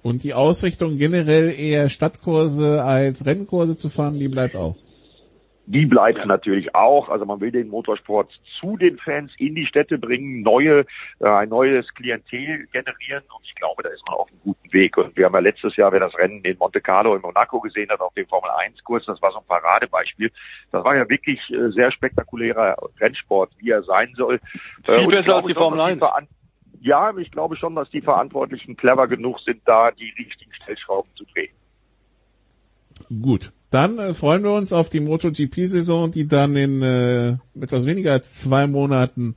[0.03, 4.75] Und die Ausrichtung generell eher Stadtkurse als Rennkurse zu fahren, die bleibt auch
[5.67, 7.09] die bleibt natürlich auch.
[7.09, 10.85] Also man will den Motorsport zu den Fans in die Städte bringen, neue,
[11.19, 14.97] äh, ein neues Klientel generieren und ich glaube, da ist man auf einem guten Weg.
[14.97, 17.89] Und wir haben ja letztes Jahr, wer das Rennen in Monte Carlo in Monaco gesehen
[17.89, 20.31] hat, auf dem Formel 1 Kurs, das war so ein Paradebeispiel.
[20.71, 24.39] Das war ja wirklich äh, sehr spektakulärer Rennsport, wie er sein soll.
[24.85, 26.01] Viel äh, besser als die Formel 1.
[26.79, 31.25] Ja, ich glaube schon, dass die Verantwortlichen clever genug sind, da die richtigen Stellschrauben zu
[31.25, 31.53] drehen.
[33.21, 33.51] Gut.
[33.69, 38.35] Dann äh, freuen wir uns auf die MotoGP-Saison, die dann in äh, etwas weniger als
[38.35, 39.35] zwei Monaten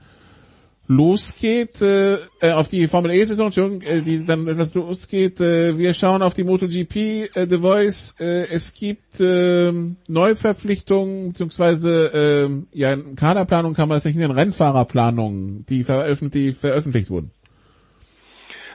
[0.87, 5.41] losgeht, äh, äh auf die Formel E-Saison, äh, die dann etwas losgeht.
[5.41, 8.17] Äh, wir schauen auf die MotoGP, äh, The Voice.
[8.19, 9.73] Äh, es gibt äh,
[10.09, 16.53] Neuverpflichtungen, beziehungsweise äh, ja, in Kaderplanung kann man das nicht nennen, Rennfahrerplanungen, die, veröffentlicht, die
[16.53, 17.31] veröffentlicht wurden.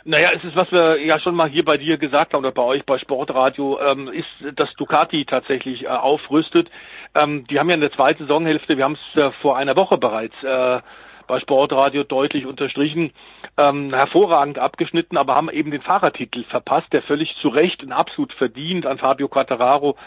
[0.08, 2.62] Naja, es ist, was wir ja schon mal hier bei dir gesagt haben oder bei
[2.62, 6.70] euch bei Sportradio, ähm, ist, dass Ducati tatsächlich äh, aufrüstet.
[7.16, 9.98] Ähm, die haben ja in der zweiten Saisonhälfte, wir haben es äh, vor einer Woche
[9.98, 10.80] bereits äh,
[11.26, 13.14] bei Sportradio deutlich unterstrichen,
[13.58, 18.32] ähm, hervorragend abgeschnitten, aber haben eben den Fahrertitel verpasst, der völlig zu Recht und absolut
[18.34, 19.98] verdient an Fabio Quattararo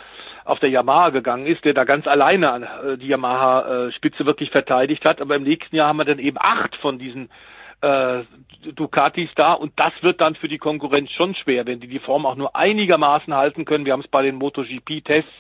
[0.44, 4.52] auf der Yamaha gegangen ist, der da ganz alleine an äh, die Yamaha-Spitze äh, wirklich
[4.52, 5.20] verteidigt hat.
[5.20, 7.30] Aber im nächsten Jahr haben wir dann eben acht von diesen
[7.80, 8.22] äh,
[8.74, 12.26] Ducatis da und das wird dann für die Konkurrenz schon schwer, wenn die die Form
[12.26, 13.84] auch nur einigermaßen halten können.
[13.84, 15.30] Wir haben es bei den MotoGP-Tests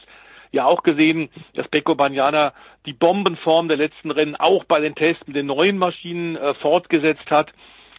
[0.52, 2.52] ja auch gesehen, dass Pecco Bagnaia
[2.86, 7.30] die Bombenform der letzten Rennen auch bei den Tests mit den neuen Maschinen äh, fortgesetzt
[7.30, 7.52] hat.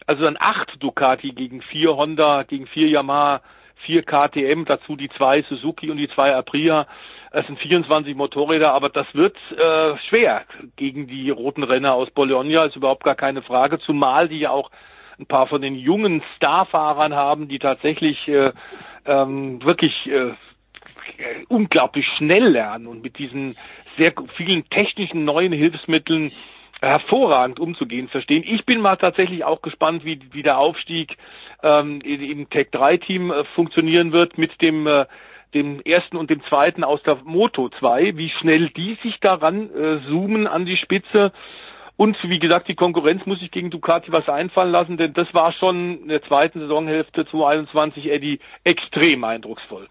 [0.07, 3.41] Also dann acht Ducati gegen vier Honda, gegen vier Yamaha,
[3.75, 6.87] vier KTM, dazu die zwei Suzuki und die zwei Aprilia.
[7.31, 10.45] Es sind 24 Motorräder, aber das wird äh, schwer
[10.77, 14.71] gegen die roten Renner aus Bologna, ist überhaupt gar keine Frage, zumal die ja auch
[15.19, 18.51] ein paar von den jungen Starfahrern haben, die tatsächlich äh,
[19.05, 20.31] ähm, wirklich äh,
[21.49, 23.57] unglaublich schnell lernen und mit diesen
[23.97, 26.31] sehr vielen technischen neuen Hilfsmitteln
[26.81, 28.43] hervorragend umzugehen verstehen.
[28.47, 31.17] Ich bin mal tatsächlich auch gespannt, wie, wie der Aufstieg
[31.61, 35.05] ähm, im Tech 3 Team äh, funktionieren wird mit dem äh,
[35.53, 39.99] dem ersten und dem zweiten aus der Moto 2, wie schnell die sich daran äh,
[40.07, 41.31] zoomen an die Spitze
[41.97, 45.51] Und wie gesagt, die Konkurrenz muss sich gegen Ducati was einfallen lassen, denn das war
[45.51, 49.87] schon in der zweiten Saisonhälfte 2021 Eddie extrem eindrucksvoll.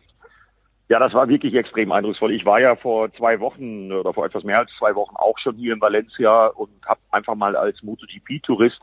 [0.88, 2.32] Ja, das war wirklich extrem eindrucksvoll.
[2.32, 5.56] Ich war ja vor zwei Wochen oder vor etwas mehr als zwei Wochen auch schon
[5.56, 8.80] hier in Valencia und habe einfach mal als MotoGP-Tourist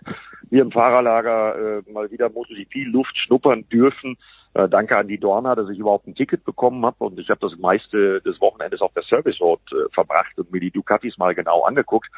[0.51, 4.17] hier im Fahrerlager äh, mal wieder MotoGP-Luft schnuppern dürfen.
[4.55, 7.41] Äh, danke an die Dorna, dass ich überhaupt ein Ticket bekommen habe und ich habe
[7.41, 11.35] das meiste des Wochenendes auf der Service Road äh, verbracht und mir die Ducatis mal
[11.35, 12.09] genau angeguckt.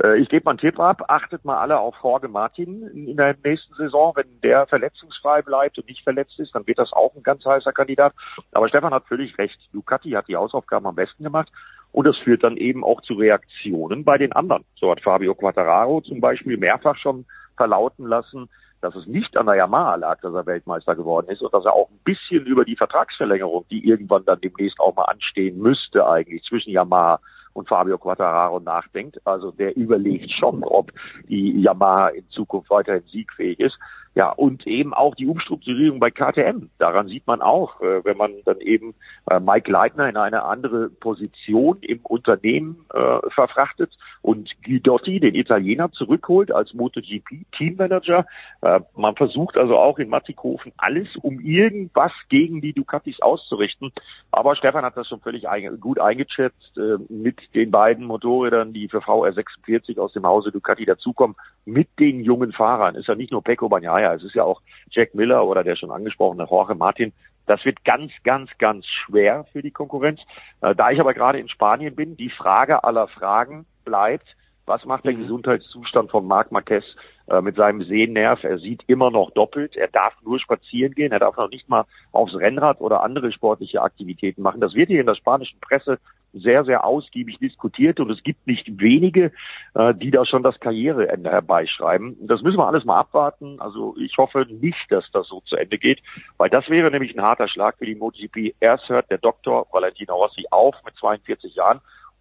[0.00, 3.16] Äh, ich gebe mal einen Tipp ab, achtet mal alle auf Jorge Martin in, in
[3.16, 4.12] der nächsten Saison.
[4.14, 7.72] Wenn der verletzungsfrei bleibt und nicht verletzt ist, dann wird das auch ein ganz heißer
[7.72, 8.14] Kandidat.
[8.52, 9.58] Aber Stefan hat völlig recht.
[9.72, 11.50] Ducati hat die Hausaufgaben am besten gemacht.
[11.90, 14.64] Und das führt dann eben auch zu Reaktionen bei den anderen.
[14.76, 17.26] So hat Fabio Quattararo zum Beispiel mehrfach schon
[17.56, 18.48] verlauten lassen,
[18.80, 21.74] dass es nicht an der Yamaha lag, dass er Weltmeister geworden ist und dass er
[21.74, 26.42] auch ein bisschen über die Vertragsverlängerung, die irgendwann dann demnächst auch mal anstehen müsste eigentlich
[26.44, 27.20] zwischen Yamaha
[27.52, 29.20] und Fabio Quattararo nachdenkt.
[29.26, 30.92] Also der überlegt schon, ob
[31.28, 33.78] die Yamaha in Zukunft weiterhin siegfähig ist.
[34.16, 36.68] Ja, und eben auch die Umstrukturierung bei KTM.
[36.78, 38.94] Daran sieht man auch, äh, wenn man dann eben
[39.30, 45.92] äh, Mike Leitner in eine andere Position im Unternehmen äh, verfrachtet und Guidotti, den Italiener,
[45.92, 48.26] zurückholt als MotoGP-Teammanager.
[48.62, 53.92] Äh, man versucht also auch in Mattikofen alles, um irgendwas gegen die Ducatis auszurichten.
[54.32, 58.88] Aber Stefan hat das schon völlig ein, gut eingeschätzt äh, mit den beiden Motorrädern, die
[58.88, 62.96] für VR46 aus dem Hause Ducati dazukommen, mit den jungen Fahrern.
[62.96, 65.76] Ist ja nicht nur Pecco Bagnaia, Meier, es ist ja auch Jack Miller oder der
[65.76, 67.12] schon angesprochene Jorge Martin.
[67.46, 70.20] Das wird ganz, ganz, ganz schwer für die Konkurrenz.
[70.60, 74.36] Äh, da ich aber gerade in Spanien bin, die Frage aller Fragen bleibt,
[74.66, 75.22] was macht der mhm.
[75.22, 76.84] Gesundheitszustand von Marc Marquez
[77.26, 78.44] äh, mit seinem Sehnerv?
[78.44, 79.76] Er sieht immer noch doppelt.
[79.76, 81.12] Er darf nur spazieren gehen.
[81.12, 84.60] Er darf noch nicht mal aufs Rennrad oder andere sportliche Aktivitäten machen.
[84.60, 85.98] Das wird hier in der spanischen Presse
[86.32, 89.32] sehr, sehr ausgiebig diskutiert und es gibt nicht wenige,
[89.74, 92.16] äh, die da schon das Karriereende herbeischreiben.
[92.26, 93.60] Das müssen wir alles mal abwarten.
[93.60, 96.00] Also ich hoffe nicht, dass das so zu Ende geht,
[96.36, 98.54] weil das wäre nämlich ein harter Schlag für die MotoGP.
[98.60, 101.80] Erst hört der Doktor Valentino Rossi auf mit 42 Jahren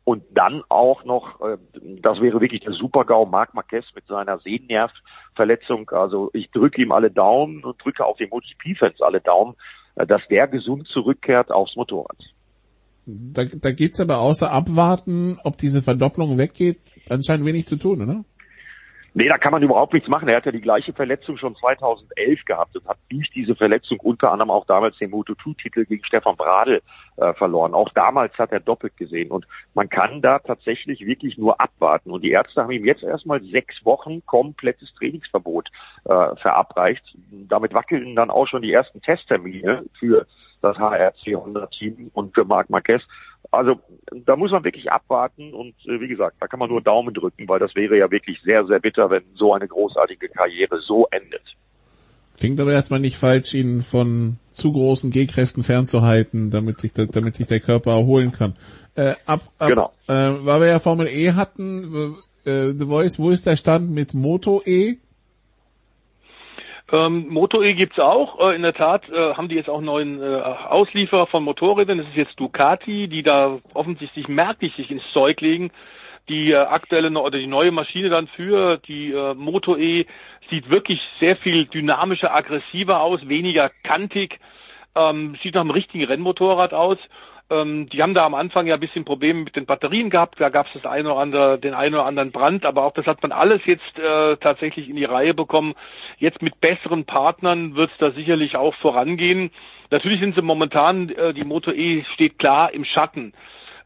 [0.10, 1.58] und dann auch noch, äh,
[2.02, 5.90] das wäre wirklich der Super-GAU, Marc Marquez mit seiner Sehnervverletzung.
[5.92, 9.56] Also ich drücke ihm alle Daumen und drücke auch den MotoGP-Fans alle Daumen,
[9.96, 12.18] äh, dass der gesund zurückkehrt aufs Motorrad.
[13.34, 16.80] Da, da geht's aber außer abwarten, ob diese Verdopplung weggeht,
[17.10, 18.26] anscheinend wenig zu tun, oder?
[19.16, 20.30] Nee, da kann man überhaupt nichts machen.
[20.30, 24.32] Er hat ja die gleiche Verletzung schon 2011 gehabt und hat durch diese Verletzung unter
[24.32, 26.82] anderem auch damals den Moto2-Titel gegen Stefan Bradl
[27.18, 27.74] äh, verloren.
[27.74, 32.12] Auch damals hat er doppelt gesehen und man kann da tatsächlich wirklich nur abwarten.
[32.12, 35.70] Und die Ärzte haben ihm jetzt erstmal sechs Wochen komplettes Trainingsverbot
[36.06, 37.04] äh, verabreicht.
[37.32, 40.28] Damit wackeln dann auch schon die ersten Testtermine für
[40.62, 43.02] das HR200-Team und für Marc Marquez.
[43.52, 43.80] Also
[44.12, 47.48] da muss man wirklich abwarten und äh, wie gesagt, da kann man nur Daumen drücken,
[47.48, 51.56] weil das wäre ja wirklich sehr, sehr bitter, wenn so eine großartige Karriere so endet.
[52.38, 57.36] Klingt aber erstmal nicht falsch, ihn von zu großen G-Kräften fernzuhalten, damit sich, der, damit
[57.36, 58.56] sich der Körper erholen kann.
[58.96, 59.92] Äh, ab, ab, genau.
[60.08, 62.16] äh, weil wir ja Formel E hatten,
[62.46, 64.98] äh, The Voice, wo ist der Stand mit Moto E?
[66.92, 68.40] Ähm, Moto E gibt's auch.
[68.40, 72.00] Äh, in der Tat äh, haben die jetzt auch neuen äh, Auslieferer von Motorrädern.
[72.00, 75.72] Das ist jetzt Ducati, die da offensichtlich merklich sich ins Zeug legen.
[76.30, 80.06] Die äh, aktuelle oder die neue Maschine dann für die äh, Moto E
[80.50, 84.40] sieht wirklich sehr viel dynamischer, aggressiver aus, weniger kantig,
[84.96, 86.98] ähm, sieht nach einem richtigen Rennmotorrad aus
[87.50, 90.40] ähm, die haben da am Anfang ja ein bisschen Probleme mit den Batterien gehabt.
[90.40, 93.06] Da gab es das eine oder andere, den einen oder anderen Brand, aber auch das
[93.06, 95.74] hat man alles jetzt äh, tatsächlich in die Reihe bekommen.
[96.18, 99.52] Jetzt mit besseren Partnern wird es da sicherlich auch vorangehen.
[99.92, 103.34] Natürlich sind sie momentan, äh, die Moto E steht klar im Schatten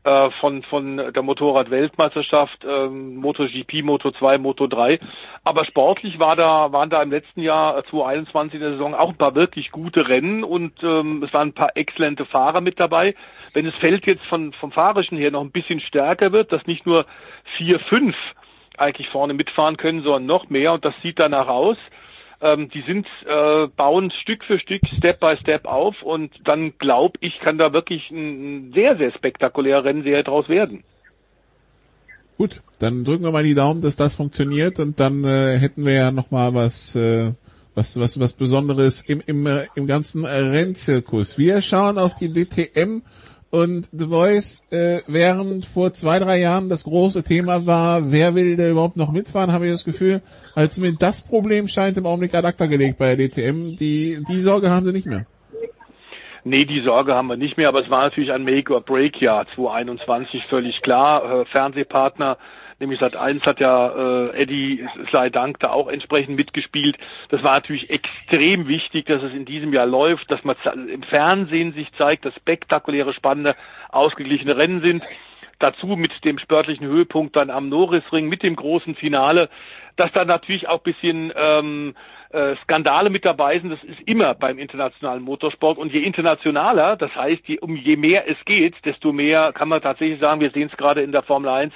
[0.03, 4.99] äh, von, von der Motorrad-Weltmeisterschaft, äh, MotoGP, Moto2, Moto3.
[5.43, 9.17] Aber sportlich war da, waren da im letzten Jahr 2021 in der Saison auch ein
[9.17, 13.15] paar wirklich gute Rennen und ähm, es waren ein paar exzellente Fahrer mit dabei.
[13.53, 16.85] Wenn das Feld jetzt von, vom Fahrerischen her noch ein bisschen stärker wird, dass nicht
[16.85, 17.05] nur
[17.57, 18.15] vier, fünf
[18.77, 21.77] eigentlich vorne mitfahren können, sondern noch mehr und das sieht danach aus,
[22.43, 27.17] ähm, die sind äh, bauen Stück für Stück, Step by Step auf und dann glaube
[27.21, 30.83] ich, kann da wirklich ein, sehr, sehr spektakulärer Rennserie draus werden.
[32.37, 35.93] Gut, dann drücken wir mal die Daumen, dass das funktioniert und dann äh, hätten wir
[35.93, 37.31] ja noch mal was äh,
[37.75, 41.37] was was was Besonderes im im äh, im ganzen Rennzirkus.
[41.37, 43.01] Wir schauen auf die DTM
[43.53, 48.55] und The Voice, äh, während vor zwei, drei Jahren das große Thema war, wer will
[48.55, 50.23] da überhaupt noch mitfahren, habe ich das Gefühl,
[50.55, 53.75] als mir das Problem scheint im Augenblick ad acta gelegt bei der DTM.
[53.75, 55.27] Die, die Sorge haben sie nicht mehr.
[56.43, 60.81] Nee, die Sorge haben wir nicht mehr, aber es war natürlich ein Make-or-Break-Jahr 2021, völlig
[60.81, 61.41] klar.
[61.41, 62.37] Äh, Fernsehpartner
[62.83, 66.97] nämlich Sat 1 hat ja äh, Eddie sei Dank da auch entsprechend mitgespielt.
[67.29, 70.55] Das war natürlich extrem wichtig, dass es in diesem Jahr läuft, dass man
[70.89, 73.55] im Fernsehen sich zeigt, dass spektakuläre, spannende,
[73.89, 75.03] ausgeglichene Rennen sind.
[75.59, 79.49] Dazu mit dem sportlichen Höhepunkt dann am Norrisring, mit dem großen Finale,
[79.95, 81.95] dass da natürlich auch bisschen ähm,
[82.31, 83.69] äh, Skandale mit dabei sind.
[83.69, 85.77] Das ist immer beim internationalen Motorsport.
[85.77, 89.81] Und je internationaler, das heißt, je, um je mehr es geht, desto mehr kann man
[89.81, 91.73] tatsächlich sagen, wir sehen es gerade in der Formel 1,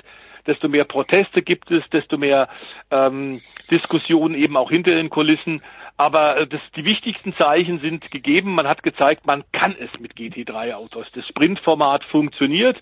[0.48, 2.48] desto mehr Proteste gibt es, desto mehr
[2.90, 5.62] ähm, Diskussionen eben auch hinter den Kulissen.
[5.98, 8.56] Aber äh, das, die wichtigsten Zeichen sind gegeben.
[8.56, 11.08] Man hat gezeigt, man kann es mit GT3-Autos.
[11.14, 12.78] Das Sprintformat funktioniert.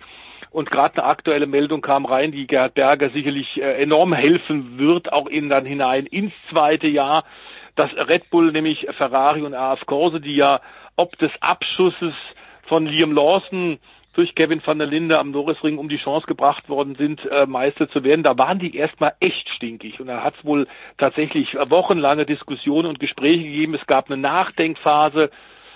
[0.52, 5.12] Und gerade eine aktuelle Meldung kam rein, die Gerhard Berger sicherlich äh, enorm helfen wird,
[5.12, 7.26] auch in dann hinein ins zweite Jahr
[7.76, 10.62] dass Red Bull, nämlich Ferrari und AF Corse, die ja
[10.96, 12.14] ob des Abschusses
[12.64, 13.80] von Liam Lawson
[14.16, 17.90] durch Kevin van der Linde am Norrisring um die Chance gebracht worden sind, äh, Meister
[17.90, 18.24] zu werden.
[18.24, 20.00] Da waren die erstmal echt stinkig.
[20.00, 20.68] Und da hat es wohl
[20.98, 23.76] tatsächlich wochenlange Diskussionen und Gespräche gegeben.
[23.76, 25.30] Es gab eine Nachdenkphase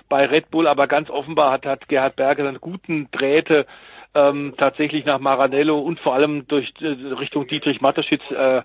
[0.08, 3.68] bei Red Bull, aber ganz offenbar hat, hat Gerhard Berger dann guten Drähte
[4.16, 8.64] ähm, tatsächlich nach Maranello und vor allem durch äh, Richtung Dietrich Mateschitz äh,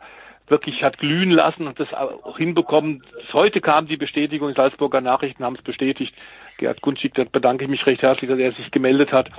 [0.49, 3.03] wirklich hat glühen lassen und das auch hinbekommen.
[3.33, 6.15] Heute kam die Bestätigung, Salzburger Nachrichten haben es bestätigt.
[6.59, 9.31] Gerhard Gunschik, da bedanke ich mich recht herzlich, dass er sich gemeldet hat.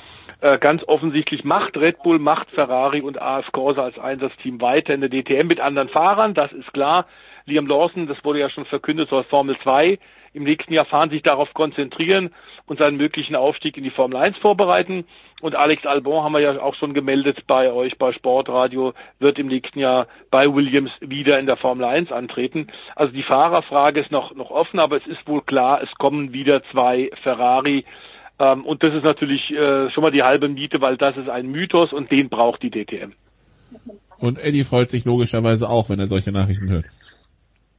[0.42, 5.02] Äh, ganz offensichtlich macht Red Bull, macht Ferrari und AF Corsa als Einsatzteam weiter in
[5.02, 7.06] der DTM mit anderen Fahrern, das ist klar.
[7.46, 10.00] Liam Lawson, das wurde ja schon verkündet, soll Formel 2
[10.34, 12.32] im nächsten Jahr fahren, sich darauf konzentrieren
[12.66, 15.06] und seinen möglichen Aufstieg in die Formel 1 vorbereiten.
[15.42, 19.48] Und Alex Albon haben wir ja auch schon gemeldet bei euch bei Sportradio, wird im
[19.48, 22.68] nächsten Jahr bei Williams wieder in der Formel 1 antreten.
[22.96, 26.64] Also die Fahrerfrage ist noch, noch offen, aber es ist wohl klar, es kommen wieder
[26.64, 27.86] zwei Ferrari.
[28.40, 31.48] Ähm, und das ist natürlich äh, schon mal die halbe Miete, weil das ist ein
[31.48, 33.14] Mythos und den braucht die DTM.
[34.18, 36.86] Und Eddie freut sich logischerweise auch, wenn er solche Nachrichten hört.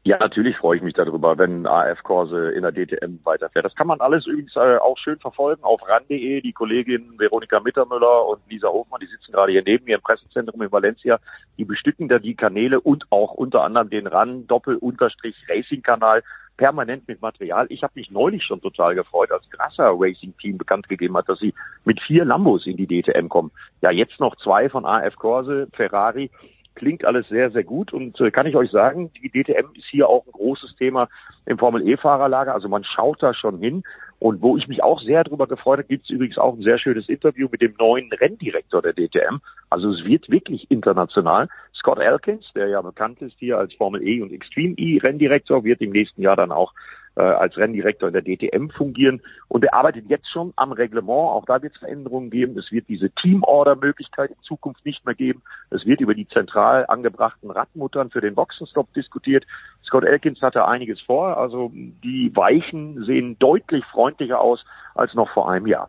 [0.07, 3.65] Ja, natürlich freue ich mich darüber, wenn AF Korse in der DTM weiterfährt.
[3.65, 6.41] Das kann man alles übrigens äh, auch schön verfolgen auf ran.de.
[6.43, 10.63] Die Kollegin Veronika Mittermüller und Lisa Hofmann, die sitzen gerade hier neben mir im Pressezentrum
[10.63, 11.19] in Valencia,
[11.59, 16.23] die bestücken da die Kanäle und auch unter anderem den RAN Doppel-Unterstrich Racing-Kanal
[16.57, 17.67] permanent mit Material.
[17.71, 21.39] Ich habe mich neulich schon total gefreut, als Grasser Racing Team bekannt gegeben hat, dass
[21.39, 21.55] sie
[21.85, 23.51] mit vier Lambos in die DTM kommen.
[23.83, 26.31] Ja, jetzt noch zwei von AF Corse, Ferrari
[26.77, 30.09] klingt alles sehr, sehr gut und äh, kann ich euch sagen, die DTM ist hier
[30.09, 31.09] auch ein großes Thema
[31.47, 32.55] im Formel-E-Fahrerlager.
[32.55, 33.83] Also man schaut da schon hin.
[34.19, 36.79] Und wo ich mich auch sehr darüber gefreut habe, gibt es übrigens auch ein sehr
[36.79, 39.41] schönes Interview mit dem neuen Renndirektor der DTM.
[39.69, 41.49] Also es wird wirklich international.
[41.75, 45.83] Scott Elkins, der ja bekannt ist hier als Formel E und Extreme E Renndirektor, wird
[45.83, 46.73] im nächsten Jahr dann auch
[47.17, 49.23] äh, als Renndirektor in der DTM fungieren.
[49.49, 51.09] Und er arbeitet jetzt schon am Reglement.
[51.09, 52.59] Auch da wird es Veränderungen geben.
[52.59, 55.43] Es wird diese Teamorder-Möglichkeit in Zukunft nicht mehr geben.
[55.71, 59.45] Es wird über die zentral angebrachten Radmuttern für den Boxenstopp diskutiert.
[59.85, 61.37] Scott Elkins hatte einiges vor.
[61.39, 64.65] Also die Weichen sehen deutlich freundlicher aus
[64.95, 65.89] als noch vor einem Jahr.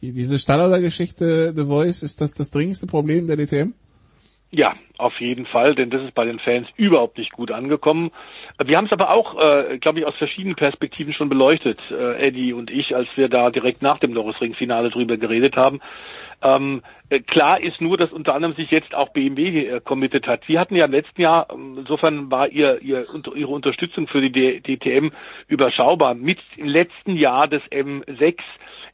[0.00, 3.72] Die, diese Stallorder-Geschichte, The Voice, ist das das dringendste Problem der DTM?
[4.50, 8.10] Ja, auf jeden Fall, denn das ist bei den Fans überhaupt nicht gut angekommen.
[8.64, 12.54] Wir haben es aber auch, äh, glaube ich, aus verschiedenen Perspektiven schon beleuchtet, äh, Eddie
[12.54, 15.80] und ich, als wir da direkt nach dem Norrisring-Finale drüber geredet haben.
[16.40, 20.44] Ähm, äh, klar ist nur, dass unter anderem sich jetzt auch BMW äh, committed hat.
[20.46, 24.62] Sie hatten ja im letzten Jahr, ähm, insofern war ihr, ihr, Ihre Unterstützung für die
[24.62, 25.10] DTM
[25.48, 26.14] überschaubar.
[26.14, 28.36] Mit im letzten Jahr des M6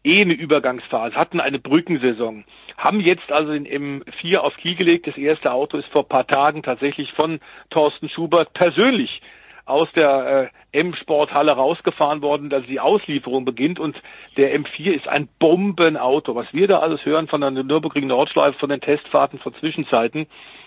[0.05, 2.45] eh eine Übergangsphase, hatten eine Brückensaison
[2.77, 5.07] haben jetzt also den M4 auf Kiel gelegt.
[5.07, 7.41] Das erste Auto ist vor paar Tagen tatsächlich von
[7.71, 9.23] Thorsten Schubert persönlich
[9.67, 13.97] aus der äh, M-Sporthalle rausgefahren worden, dass die Auslieferung beginnt und
[14.37, 16.35] der M4 ist ein Bombenauto.
[16.35, 20.27] Was wir da alles hören von der Nürburgring Nordschleife, von den Testfahrten, von Zwischenzeiten,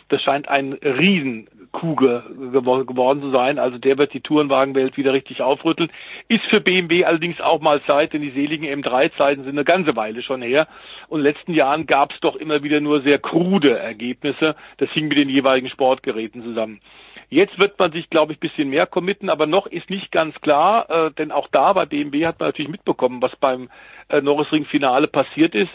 [0.10, 3.60] das scheint ein Riesenkugel geworden zu sein.
[3.60, 5.92] Also der wird die Tourenwagenwelt wieder richtig aufrütteln.
[6.30, 10.22] Ist für BMW allerdings auch mal Zeit, denn die seligen M3-Zeiten sind eine ganze Weile
[10.22, 10.68] schon her.
[11.10, 14.56] Und in den letzten Jahren gab es doch immer wieder nur sehr krude Ergebnisse.
[14.78, 16.80] Das hing mit den jeweiligen Sportgeräten zusammen.
[17.30, 20.90] Jetzt wird man sich, glaube ich, bisschen mehr committen, aber noch ist nicht ganz klar,
[20.90, 23.70] äh, denn auch da bei BMW hat man natürlich mitbekommen, was beim
[24.08, 25.72] äh, Norrisring-Finale passiert ist.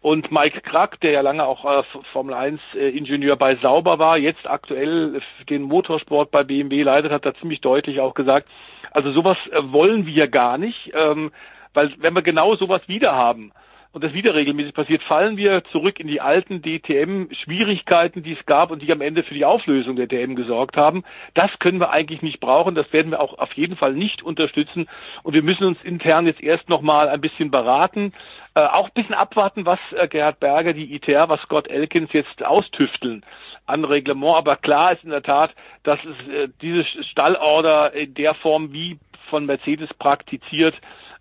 [0.00, 1.82] Und Mike Krack, der ja lange auch äh,
[2.12, 5.20] Formel 1 äh, bei Sauber war, jetzt aktuell
[5.50, 8.48] den Motorsport bei BMW leitet, hat da ziemlich deutlich auch gesagt,
[8.90, 11.32] also sowas äh, wollen wir gar nicht, ähm,
[11.74, 13.52] weil wenn wir genau sowas wieder haben,
[13.94, 18.72] und das wieder regelmäßig passiert, fallen wir zurück in die alten DTM-Schwierigkeiten, die es gab
[18.72, 21.04] und die am Ende für die Auflösung der DTM gesorgt haben.
[21.34, 22.74] Das können wir eigentlich nicht brauchen.
[22.74, 24.88] Das werden wir auch auf jeden Fall nicht unterstützen.
[25.22, 28.12] Und wir müssen uns intern jetzt erst nochmal ein bisschen beraten,
[28.56, 32.44] äh, auch ein bisschen abwarten, was äh, Gerhard Berger, die ITR, was Scott Elkins jetzt
[32.44, 33.24] austüfteln
[33.66, 34.36] an Reglement.
[34.36, 35.54] Aber klar ist in der Tat,
[35.84, 38.98] dass es äh, diese Stallorder in der Form wie
[39.30, 40.74] von Mercedes praktiziert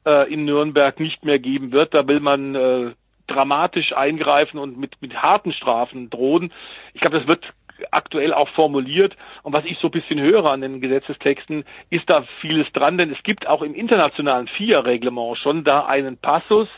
[0.06, 1.94] äh, in Nürnberg nicht mehr geben wird.
[1.94, 2.92] Da will man äh,
[3.28, 6.52] dramatisch eingreifen und mit, mit harten Strafen drohen.
[6.94, 7.54] Ich glaube, das wird
[7.92, 9.16] aktuell auch formuliert.
[9.44, 13.12] Und was ich so ein bisschen höre an den Gesetzestexten, ist da vieles dran, denn
[13.12, 16.70] es gibt auch im internationalen FIA-Reglement schon da einen Passus,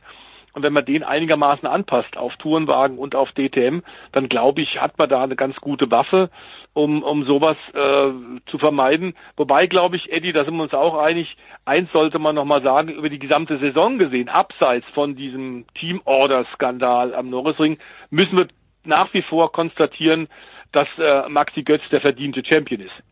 [0.56, 3.82] und wenn man den einigermaßen anpasst auf Tourenwagen und auf DTM,
[4.14, 6.30] dann glaube ich, hat man da eine ganz gute Waffe,
[6.74, 8.12] um, um sowas äh,
[8.50, 9.16] zu vermeiden.
[9.36, 12.90] Wobei, glaube ich, Eddie, da sind wir uns auch einig, eins sollte man nochmal sagen,
[12.90, 17.78] über die gesamte Saison gesehen, abseits von diesem Team-Order-Skandal am Norrisring,
[18.10, 18.48] müssen wir
[18.86, 20.30] nach wie vor konstatieren,
[20.72, 23.04] dass äh, Maxi Götz der verdiente Champion ist.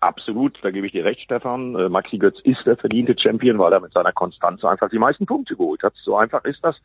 [0.00, 1.74] Absolut, da gebe ich dir recht, Stefan.
[1.74, 5.24] Äh, Maxi Götz ist der verdiente Champion, weil er mit seiner Konstanz einfach die meisten
[5.24, 5.94] Punkte geholt hat.
[5.96, 6.76] So einfach ist das.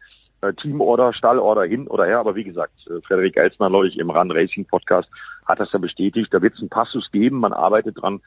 [0.42, 2.20] Äh, Teamorder, Stallorder hin oder her.
[2.20, 5.10] Aber wie gesagt, äh, Frederik Elsner neulich im Run Racing Podcast
[5.46, 6.34] hat das ja bestätigt.
[6.34, 8.22] Da wird es einen Passus geben, man arbeitet dran.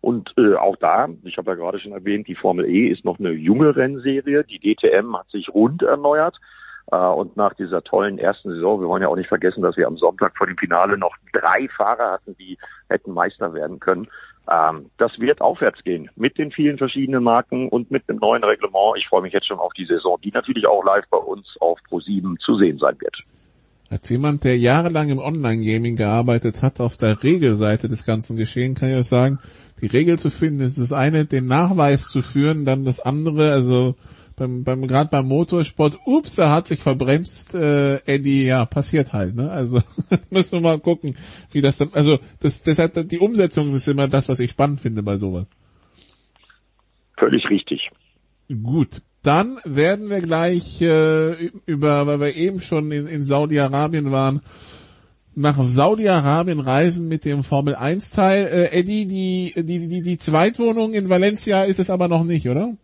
[0.00, 3.18] Und äh, auch da, ich habe ja gerade schon erwähnt, die Formel E ist noch
[3.18, 4.44] eine junge Rennserie.
[4.44, 6.36] Die DTM hat sich rund erneuert.
[6.90, 9.86] Äh, und nach dieser tollen ersten Saison, wir wollen ja auch nicht vergessen, dass wir
[9.86, 12.58] am Sonntag vor dem Finale noch drei Fahrer hatten, die
[12.88, 14.08] hätten Meister werden können.
[14.48, 18.96] Ähm, das wird aufwärts gehen mit den vielen verschiedenen Marken und mit dem neuen Reglement.
[18.96, 21.78] Ich freue mich jetzt schon auf die Saison, die natürlich auch live bei uns auf
[21.90, 23.16] Pro7 zu sehen sein wird.
[23.88, 28.90] Als jemand, der jahrelang im Online-Gaming gearbeitet hat, auf der Regelseite des ganzen Geschehen, kann
[28.90, 29.38] ich euch sagen,
[29.80, 33.94] die Regel zu finden ist das eine, den Nachweis zu führen, dann das andere, also
[34.36, 39.34] beim, beim gerade beim Motorsport, ups, er hat sich verbremst, äh, Eddie, ja, passiert halt,
[39.34, 39.50] ne?
[39.50, 39.80] Also
[40.30, 41.16] müssen wir mal gucken,
[41.52, 45.02] wie das dann, also das deshalb die Umsetzung ist immer das, was ich spannend finde
[45.02, 45.46] bei sowas.
[47.16, 47.90] Völlig richtig.
[48.62, 51.32] Gut, dann werden wir gleich äh,
[51.64, 54.42] über, weil wir eben schon in, in Saudi-Arabien waren,
[55.34, 58.46] nach Saudi-Arabien reisen mit dem Formel 1 Teil.
[58.46, 62.76] Äh, Eddie, die, die, die, die Zweitwohnung in Valencia ist es aber noch nicht, oder?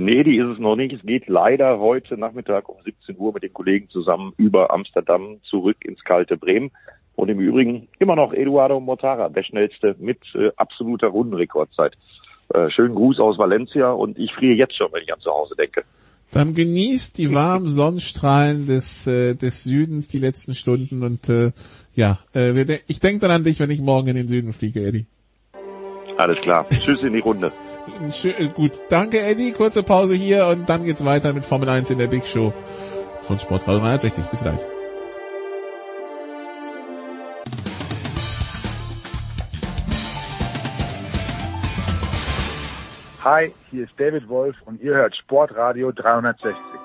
[0.00, 0.94] Nee, die ist es noch nicht.
[0.94, 5.76] Es geht leider heute Nachmittag um 17 Uhr mit den Kollegen zusammen über Amsterdam zurück
[5.84, 6.70] ins kalte Bremen.
[7.16, 11.98] Und im Übrigen immer noch Eduardo Mortara, der schnellste mit äh, absoluter Rundenrekordzeit.
[12.48, 15.54] Äh, schönen Gruß aus Valencia und ich friere jetzt schon, wenn ich an zu Hause
[15.54, 15.84] denke.
[16.32, 21.52] Dann genießt die warmen Sonnenstrahlen des, äh, des Südens die letzten Stunden und äh,
[21.92, 25.04] ja, äh, ich denke dann an dich, wenn ich morgen in den Süden fliege, Eddie.
[26.16, 26.66] Alles klar.
[26.70, 27.52] Tschüss in die Runde.
[28.24, 29.52] Äh, gut, danke Eddie.
[29.52, 32.52] Kurze Pause hier und dann geht's weiter mit Formel 1 in der Big Show
[33.22, 34.26] von Sportradio 360.
[34.26, 34.60] Bis gleich.
[43.22, 46.79] Hi, hier ist David Wolf und ihr hört Sportradio 360.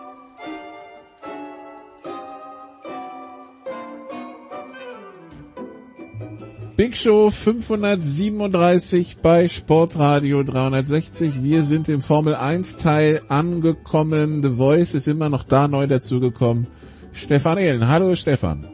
[6.78, 11.42] Big Show 537 bei Sportradio 360.
[11.42, 14.44] Wir sind im Formel 1 Teil angekommen.
[14.44, 16.68] The Voice ist immer noch da neu dazugekommen.
[17.14, 17.88] Stefan Ehlen.
[17.88, 18.68] Hallo Stefan.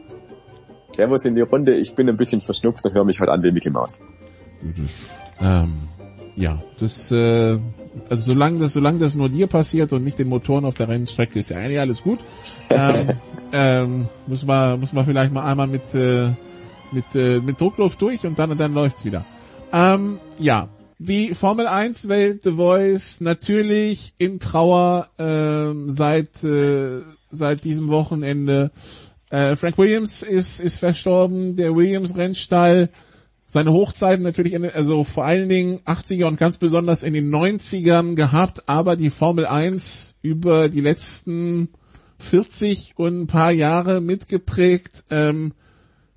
[0.90, 1.76] Servus in die Runde.
[1.76, 4.00] Ich bin ein bisschen verschnupft und höre mich heute an wie Mickey Mouse.
[5.40, 5.72] Ähm,
[6.34, 7.60] ja, das, äh,
[8.10, 11.38] also solange das, solange das nur dir passiert und nicht den Motoren auf der Rennstrecke,
[11.38, 12.18] ist ja eigentlich alles gut.
[12.68, 13.10] Ähm,
[13.52, 16.30] ähm, muss man, muss man vielleicht mal einmal mit, äh,
[16.92, 19.24] mit, äh, mit Druckluft durch und dann, dann läuft's wieder.
[19.72, 27.00] Ähm, ja, die Formel 1 Welt, The Voice, natürlich in Trauer äh, seit äh,
[27.30, 28.70] seit diesem Wochenende.
[29.30, 32.90] Äh, Frank Williams ist ist verstorben, der Williams Rennstall,
[33.46, 38.14] seine Hochzeiten natürlich, in, also vor allen Dingen 80er und ganz besonders in den 90ern
[38.14, 41.70] gehabt, aber die Formel 1 über die letzten
[42.18, 45.04] 40 und ein paar Jahre mitgeprägt.
[45.10, 45.52] Ähm,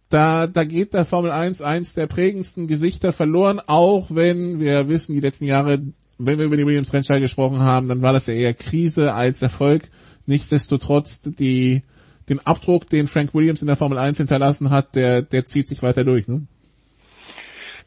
[0.10, 5.16] da, da geht der Formel 1 eins der prägendsten Gesichter verloren, auch wenn wir wissen,
[5.16, 5.82] die letzten Jahre,
[6.18, 9.42] wenn wir über die Williams Rennstall gesprochen haben, dann war das ja eher Krise als
[9.42, 9.84] Erfolg.
[10.28, 11.84] Nichtsdestotrotz, die,
[12.30, 15.82] den Abdruck, den Frank Williams in der Formel 1 hinterlassen hat, der, der zieht sich
[15.82, 16.48] weiter durch, ne?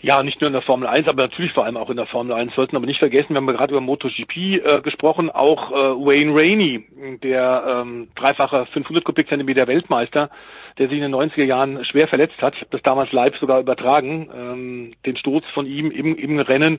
[0.00, 2.32] Ja, nicht nur in der Formel 1, aber natürlich vor allem auch in der Formel
[2.32, 2.54] 1.
[2.54, 6.86] Sollten aber nicht vergessen, wir haben gerade über MotoGP äh, gesprochen, auch äh, Wayne Rainey,
[7.24, 10.30] der ähm, dreifache 500 Kubikzentimeter Weltmeister,
[10.78, 12.54] der sich in den 90er Jahren schwer verletzt hat.
[12.54, 16.78] Ich habe das damals live sogar übertragen, ähm, den Sturz von ihm im, im Rennen,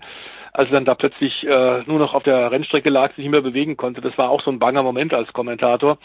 [0.53, 3.41] als er dann da plötzlich äh, nur noch auf der Rennstrecke lag, sich nicht mehr
[3.41, 3.99] bewegen konnte.
[3.99, 5.97] Das war auch so ein banger Moment als Kommentator.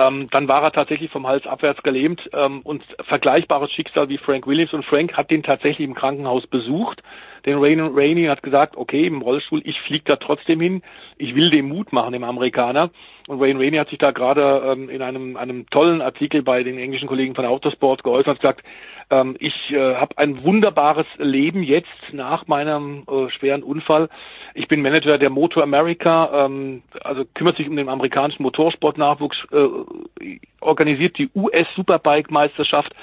[0.00, 4.46] Ähm, dann war er tatsächlich vom Hals abwärts gelähmt ähm, und vergleichbares Schicksal wie Frank
[4.46, 7.02] Williams und Frank hat den tatsächlich im Krankenhaus besucht.
[7.46, 10.82] Denn Rainey, hat gesagt, okay, im Rollstuhl, ich fliege da trotzdem hin,
[11.18, 12.90] ich will dem Mut machen, dem Amerikaner.
[13.28, 16.78] Und Wayne Rainey hat sich da gerade ähm, in einem, einem tollen Artikel bei den
[16.78, 18.64] englischen Kollegen von Autosport geäußert und gesagt,
[19.10, 24.08] ähm, ich äh, habe ein wunderbares Leben jetzt nach meinem äh, schweren Unfall.
[24.54, 30.36] Ich bin Manager der Motor America, ähm, also kümmert sich um den amerikanischen Motorsportnachwuchs, äh,
[30.60, 32.94] organisiert die US Superbike Meisterschaft.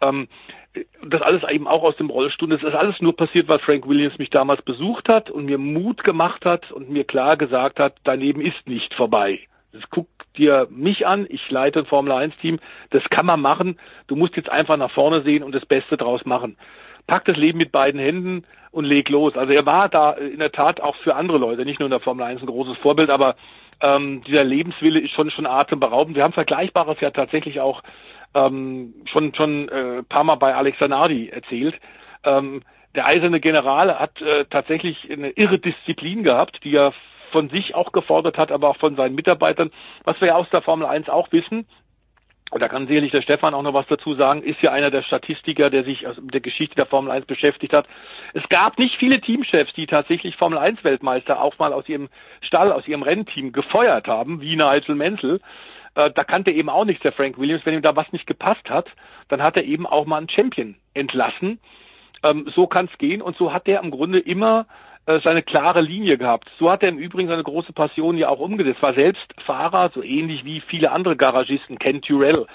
[0.00, 0.28] Ähm,
[1.04, 2.50] das alles eben auch aus dem Rollstuhl.
[2.50, 6.04] Das ist alles nur passiert, weil Frank Williams mich damals besucht hat und mir Mut
[6.04, 9.40] gemacht hat und mir klar gesagt hat, dein Leben ist nicht vorbei.
[9.72, 12.58] Das guck dir mich an, ich leite ein Formel 1 Team,
[12.90, 13.78] das kann man machen.
[14.06, 16.56] Du musst jetzt einfach nach vorne sehen und das Beste draus machen.
[17.06, 19.36] Pack das Leben mit beiden Händen und leg los.
[19.36, 22.00] Also er war da in der Tat auch für andere Leute, nicht nur in der
[22.00, 23.36] Formel 1 ein großes Vorbild, aber
[23.80, 26.16] ähm, dieser Lebenswille ist schon schon atemberaubend.
[26.16, 27.82] Wir haben Vergleichbares ja tatsächlich auch
[28.34, 31.74] ähm, schon schon äh, paar Mal bei Alex Zanardi erzählt.
[32.24, 32.62] Ähm,
[32.94, 36.92] der eiserne General hat äh, tatsächlich eine irre Disziplin gehabt, die er
[37.30, 39.70] von sich auch gefordert hat, aber auch von seinen Mitarbeitern.
[40.04, 41.66] Was wir ja aus der Formel 1 auch wissen,
[42.50, 45.02] und da kann sicherlich der Stefan auch noch was dazu sagen, ist ja einer der
[45.02, 47.86] Statistiker, der sich mit der Geschichte der Formel 1 beschäftigt hat.
[48.34, 52.08] Es gab nicht viele Teamchefs, die tatsächlich Formel 1 Weltmeister auch mal aus ihrem
[52.40, 55.40] Stall, aus ihrem Rennteam gefeuert haben, wie Nigel Mansell.
[55.94, 57.64] Äh, da kannte eben auch nichts der Frank Williams.
[57.64, 58.88] Wenn ihm da was nicht gepasst hat,
[59.28, 61.60] dann hat er eben auch mal einen Champion entlassen.
[62.22, 64.66] Ähm, so kann es gehen und so hat er im Grunde immer
[65.06, 66.50] äh, seine klare Linie gehabt.
[66.58, 68.82] So hat er im Übrigen seine große Passion ja auch umgesetzt.
[68.82, 71.78] War selbst Fahrer, so ähnlich wie viele andere Garagisten.
[71.78, 72.46] Ken Tyrell,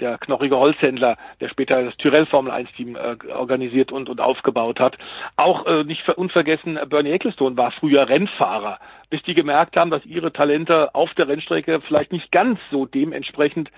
[0.00, 4.80] der knochige Holzhändler, der später das Tyrell Formel 1 Team äh, organisiert und, und aufgebaut
[4.80, 4.98] hat.
[5.36, 8.78] Auch äh, nicht unvergessen, Bernie Ecclestone war früher Rennfahrer,
[9.10, 13.70] bis die gemerkt haben, dass ihre Talente auf der Rennstrecke vielleicht nicht ganz so dementsprechend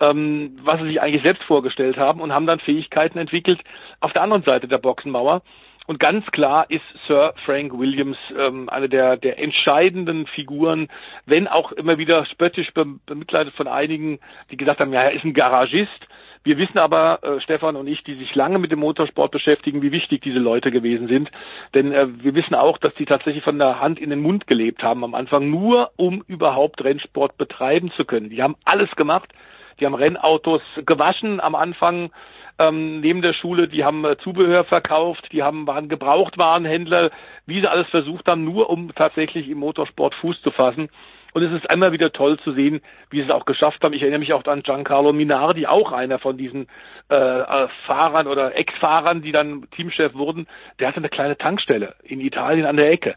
[0.00, 3.60] ähm, was sie sich eigentlich selbst vorgestellt haben und haben dann Fähigkeiten entwickelt
[4.00, 5.42] auf der anderen Seite der Boxenmauer.
[5.88, 10.88] Und ganz klar ist Sir Frank Williams ähm, eine der, der entscheidenden Figuren,
[11.24, 12.70] wenn auch immer wieder spöttisch
[13.06, 14.20] bemitleidet von einigen,
[14.50, 16.06] die gesagt haben, ja, er ist ein Garagist.
[16.44, 19.90] Wir wissen aber, äh, Stefan und ich, die sich lange mit dem Motorsport beschäftigen, wie
[19.90, 21.30] wichtig diese Leute gewesen sind.
[21.72, 24.82] Denn äh, wir wissen auch, dass die tatsächlich von der Hand in den Mund gelebt
[24.82, 28.28] haben am Anfang, nur um überhaupt Rennsport betreiben zu können.
[28.28, 29.32] Die haben alles gemacht.
[29.80, 32.10] Die haben Rennautos gewaschen am Anfang
[32.58, 37.10] ähm, neben der Schule, die haben äh, Zubehör verkauft, die haben waren Gebrauchtwarenhändler,
[37.46, 40.88] wie sie alles versucht haben, nur um tatsächlich im Motorsport Fuß zu fassen.
[41.34, 42.80] Und es ist einmal wieder toll zu sehen,
[43.10, 43.92] wie sie es auch geschafft haben.
[43.92, 46.66] Ich erinnere mich auch an Giancarlo Minardi, auch einer von diesen
[47.10, 50.48] äh, äh, Fahrern oder Ex-Fahrern, die dann Teamchef wurden.
[50.80, 53.14] Der hatte eine kleine Tankstelle in Italien an der Ecke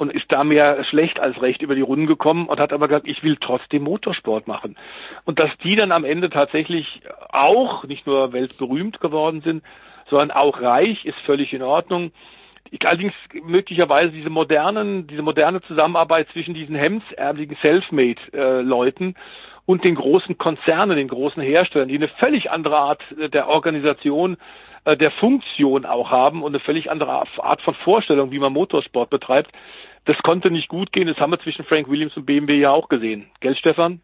[0.00, 3.06] und ist da mehr schlecht als recht über die Runden gekommen und hat aber gesagt,
[3.06, 4.76] ich will trotzdem Motorsport machen.
[5.24, 9.62] Und dass die dann am Ende tatsächlich auch nicht nur weltberühmt geworden sind,
[10.08, 12.12] sondern auch reich, ist völlig in Ordnung.
[12.84, 13.12] Allerdings
[13.42, 19.16] möglicherweise diese modernen, diese moderne Zusammenarbeit zwischen diesen hemdsärmeligen Selfmade-Leuten
[19.66, 23.02] und den großen Konzernen, den großen Herstellern, die eine völlig andere Art
[23.32, 24.36] der Organisation
[24.84, 29.10] äh, der Funktion auch haben und eine völlig andere Art von Vorstellung, wie man Motorsport
[29.10, 29.52] betreibt.
[30.06, 31.06] Das konnte nicht gut gehen.
[31.06, 33.26] Das haben wir zwischen Frank Williams und BMW ja auch gesehen.
[33.40, 34.00] Gell, Stefan?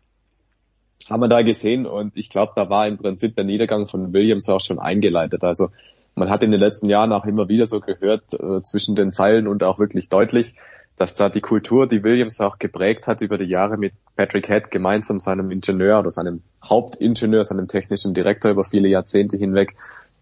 [1.08, 4.48] Haben wir da gesehen und ich glaube, da war im Prinzip der Niedergang von Williams
[4.48, 5.44] auch schon eingeleitet.
[5.44, 5.68] Also
[6.14, 9.46] man hat in den letzten Jahren auch immer wieder so gehört, äh, zwischen den Zeilen
[9.46, 10.54] und auch wirklich deutlich,
[10.96, 14.70] dass da die Kultur, die Williams auch geprägt hat über die Jahre mit Patrick Head
[14.70, 19.74] gemeinsam seinem Ingenieur oder seinem Hauptingenieur, seinem technischen Direktor über viele Jahrzehnte hinweg,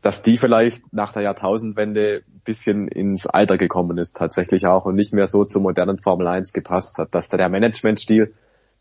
[0.05, 4.97] dass die vielleicht nach der Jahrtausendwende ein bisschen ins Alter gekommen ist tatsächlich auch und
[4.97, 8.35] nicht mehr so zur modernen Formel 1 gepasst hat, dass da der Managementstil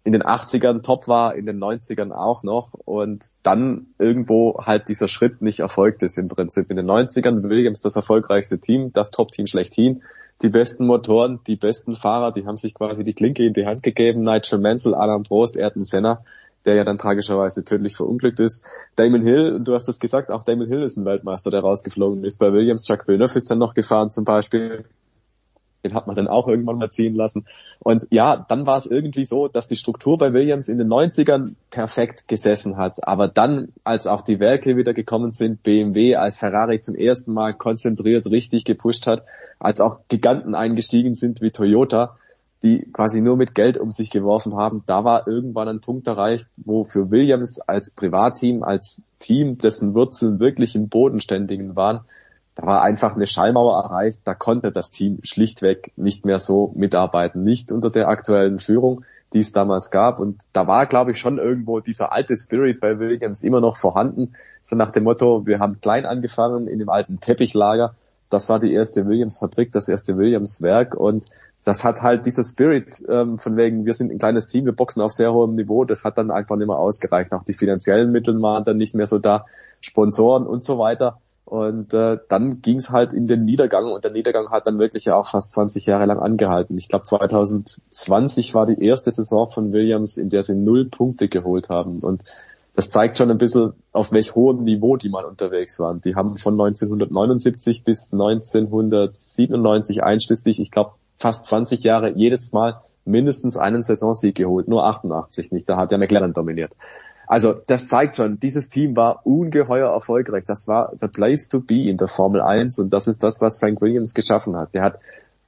[0.04, 5.08] in den 80ern top war, in den 90ern auch noch und dann irgendwo halt dieser
[5.08, 6.70] Schritt nicht erfolgt ist im Prinzip.
[6.70, 10.04] In den 90ern Williams das erfolgreichste Team, das Top-Team schlechthin,
[10.42, 13.82] die besten Motoren, die besten Fahrer, die haben sich quasi die Klinke in die Hand
[13.82, 16.26] gegeben, Nigel Mansell, Alan Prost, Ayrton Senna
[16.66, 18.66] der ja dann tragischerweise tödlich verunglückt ist.
[18.96, 22.40] Damon Hill, du hast es gesagt, auch Damon Hill ist ein Weltmeister, der rausgeflogen ist.
[22.40, 24.86] Bei Williams, Jacques Villeneuve ist dann noch gefahren zum Beispiel.
[25.84, 27.46] Den hat man dann auch irgendwann mal ziehen lassen.
[27.80, 31.56] Und ja, dann war es irgendwie so, dass die Struktur bei Williams in den 90ern
[31.72, 33.06] perfekt gesessen hat.
[33.06, 37.54] Aber dann, als auch die Werke wieder gekommen sind, BMW als Ferrari zum ersten Mal
[37.54, 39.26] konzentriert richtig gepusht hat,
[39.60, 42.18] als auch Giganten eingestiegen sind wie Toyota,
[42.64, 44.84] die quasi nur mit Geld um sich geworfen haben.
[44.86, 50.40] Da war irgendwann ein Punkt erreicht, wo für Williams als Privatteam, als Team, dessen Wurzeln
[50.40, 52.02] wirklich im Bodenständigen waren,
[52.56, 54.20] da war einfach eine Schallmauer erreicht.
[54.26, 57.44] Da konnte das Team schlichtweg nicht mehr so mitarbeiten.
[57.44, 59.04] Nicht unter der aktuellen Führung.
[59.34, 60.20] die es damals gab.
[60.20, 64.34] Und da war, glaube ich, schon irgendwo dieser alte Spirit bei Williams immer noch vorhanden.
[64.62, 67.96] So nach dem Motto, wir haben klein angefangen in dem alten Teppichlager.
[68.30, 70.96] Das war die erste Williams-Fabrik, das erste Williams-Werk.
[70.96, 71.26] Und
[71.64, 75.02] das hat halt dieser Spirit ähm, von wegen, wir sind ein kleines Team, wir boxen
[75.02, 77.32] auf sehr hohem Niveau, das hat dann einfach nicht mehr ausgereicht.
[77.32, 79.46] Auch die finanziellen Mittel waren dann nicht mehr so da,
[79.80, 81.20] Sponsoren und so weiter.
[81.46, 85.06] Und äh, dann ging es halt in den Niedergang und der Niedergang hat dann wirklich
[85.06, 86.78] ja auch fast 20 Jahre lang angehalten.
[86.78, 91.70] Ich glaube 2020 war die erste Saison von Williams, in der sie null Punkte geholt
[91.70, 92.00] haben.
[92.00, 92.24] Und
[92.76, 96.02] das zeigt schon ein bisschen, auf welch hohem Niveau die mal unterwegs waren.
[96.02, 103.58] Die haben von 1979 bis 1997 einschließlich, ich glaube, fast 20 Jahre jedes Mal mindestens
[103.58, 104.68] einen Saisonsieg geholt.
[104.68, 105.68] Nur 88 nicht.
[105.70, 106.74] Da hat ja McLaren dominiert.
[107.28, 110.44] Also das zeigt schon, dieses Team war ungeheuer erfolgreich.
[110.46, 113.60] Das war the place to be in der Formel 1 und das ist das, was
[113.60, 114.74] Frank Williams geschaffen hat.
[114.74, 115.00] Der hat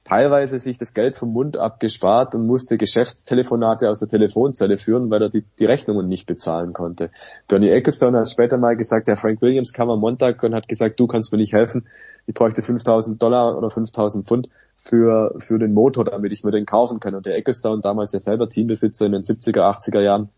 [0.06, 5.22] teilweise sich das Geld vom Mund abgespart und musste Geschäftstelefonate aus der Telefonzelle führen, weil
[5.22, 7.10] er die, die Rechnungen nicht bezahlen konnte.
[7.48, 10.98] Bernie Ecclestone hat später mal gesagt, der Frank Williams kam am Montag und hat gesagt,
[11.00, 11.86] du kannst mir nicht helfen,
[12.26, 16.66] ich bräuchte 5000 Dollar oder 5000 Pfund für, für den Motor, damit ich mir den
[16.66, 17.14] kaufen kann.
[17.14, 20.28] Und der Ecclestone, damals ja selber Teambesitzer in den 70er, 80er Jahren,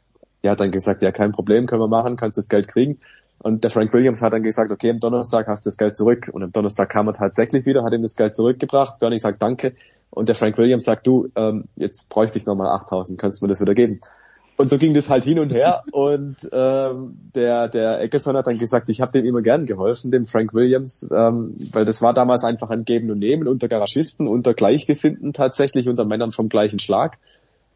[0.43, 3.01] der hat dann gesagt, ja, kein Problem, können wir machen, kannst das Geld kriegen.
[3.41, 6.29] Und der Frank Williams hat dann gesagt, okay, am Donnerstag hast du das Geld zurück.
[6.33, 8.99] Und am Donnerstag kam er tatsächlich wieder, hat ihm das Geld zurückgebracht.
[8.99, 9.75] Bernie sagt Danke.
[10.11, 13.51] Und der Frank Williams sagt, du, ähm, jetzt bräuchte ich nochmal 8000, kannst du mir
[13.51, 14.01] das wieder geben?
[14.59, 15.85] Und so ging das halt hin und her.
[15.93, 20.27] Und ähm, der, der Eckerson hat dann gesagt, ich habe dem immer gern geholfen, dem
[20.27, 24.55] Frank Williams, ähm, weil das war damals einfach ein Geben und Nehmen unter Garagisten, unter
[24.55, 27.19] Gleichgesinnten tatsächlich, unter Männern vom gleichen Schlag.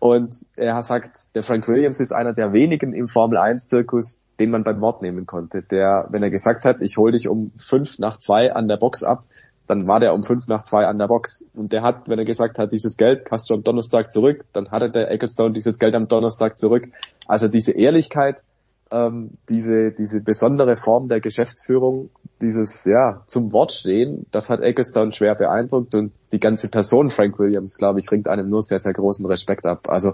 [0.01, 4.51] Und er sagt, der Frank Williams ist einer der wenigen im Formel 1 Zirkus, den
[4.51, 5.63] man beim Wort nehmen konnte.
[5.63, 9.05] Der, wenn er gesagt hat, ich hole dich um fünf nach zwei an der Box
[9.05, 9.23] ab,
[9.67, 11.51] dann war der um fünf nach zwei an der Box.
[11.55, 14.71] Und der hat, wenn er gesagt hat, dieses Geld hast du am Donnerstag zurück, dann
[14.71, 16.89] hatte der Ecclestone dieses Geld am Donnerstag zurück.
[17.27, 18.43] Also diese Ehrlichkeit,
[18.91, 22.11] ähm, diese, diese besondere Form der Geschäftsführung,
[22.41, 27.39] dieses ja zum Wort stehen, das hat Ecclestone schwer beeindruckt und die ganze Person Frank
[27.39, 29.89] Williams, glaube ich, ringt einem nur sehr, sehr großen Respekt ab.
[29.89, 30.13] Also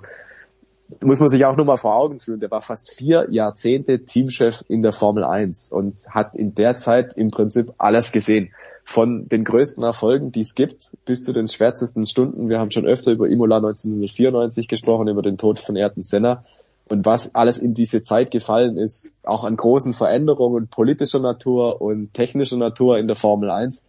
[1.02, 4.64] muss man sich auch nur mal vor Augen führen, der war fast vier Jahrzehnte Teamchef
[4.68, 8.52] in der Formel 1 und hat in der Zeit im Prinzip alles gesehen.
[8.90, 12.48] Von den größten Erfolgen, die es gibt, bis zu den schwärzesten Stunden.
[12.48, 16.44] Wir haben schon öfter über Imola 1994 gesprochen, über den Tod von Ayrton Senna
[16.88, 22.14] und was alles in diese Zeit gefallen ist, auch an großen Veränderungen politischer Natur und
[22.14, 23.84] technischer Natur in der Formel 1.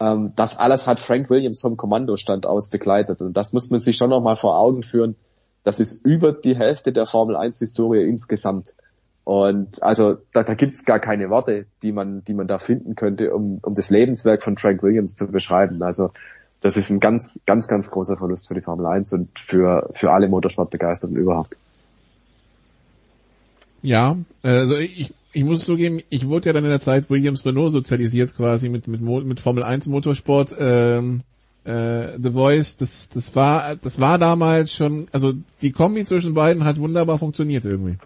[0.00, 3.22] Ähm, das alles hat Frank Williams vom Kommandostand aus begleitet.
[3.22, 5.16] Und das muss man sich schon nochmal vor Augen führen.
[5.64, 8.74] Das ist über die Hälfte der Formel 1 Historie insgesamt.
[9.24, 13.34] Und also da, da gibt gar keine Worte, die man, die man da finden könnte,
[13.34, 15.82] um, um das Lebenswerk von Frank Williams zu beschreiben.
[15.82, 16.10] Also
[16.60, 20.12] das ist ein ganz, ganz, ganz großer Verlust für die Formel 1 und für, für
[20.12, 21.56] alle Motorsportbegeisterten überhaupt.
[23.82, 27.72] Ja, also ich, ich muss zugeben, ich wurde ja dann in der Zeit Williams Renault
[27.72, 30.54] sozialisiert quasi mit, mit, mit Formel 1 Motorsport.
[30.58, 31.22] Ähm,
[31.64, 35.32] äh, The Voice, das, das war, das war damals schon, also
[35.62, 37.98] die Kombi zwischen beiden hat wunderbar funktioniert irgendwie.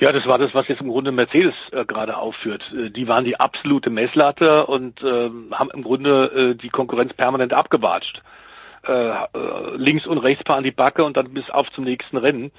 [0.00, 2.62] Ja, das war das, was jetzt im Grunde Mercedes äh, gerade aufführt.
[2.72, 7.52] Äh, die waren die absolute Messlatte und äh, haben im Grunde äh, die Konkurrenz permanent
[7.52, 8.22] abgewatscht.
[8.86, 9.26] Äh, äh,
[9.76, 12.50] links und rechts fahren die Backe und dann bis auf zum nächsten Rennen.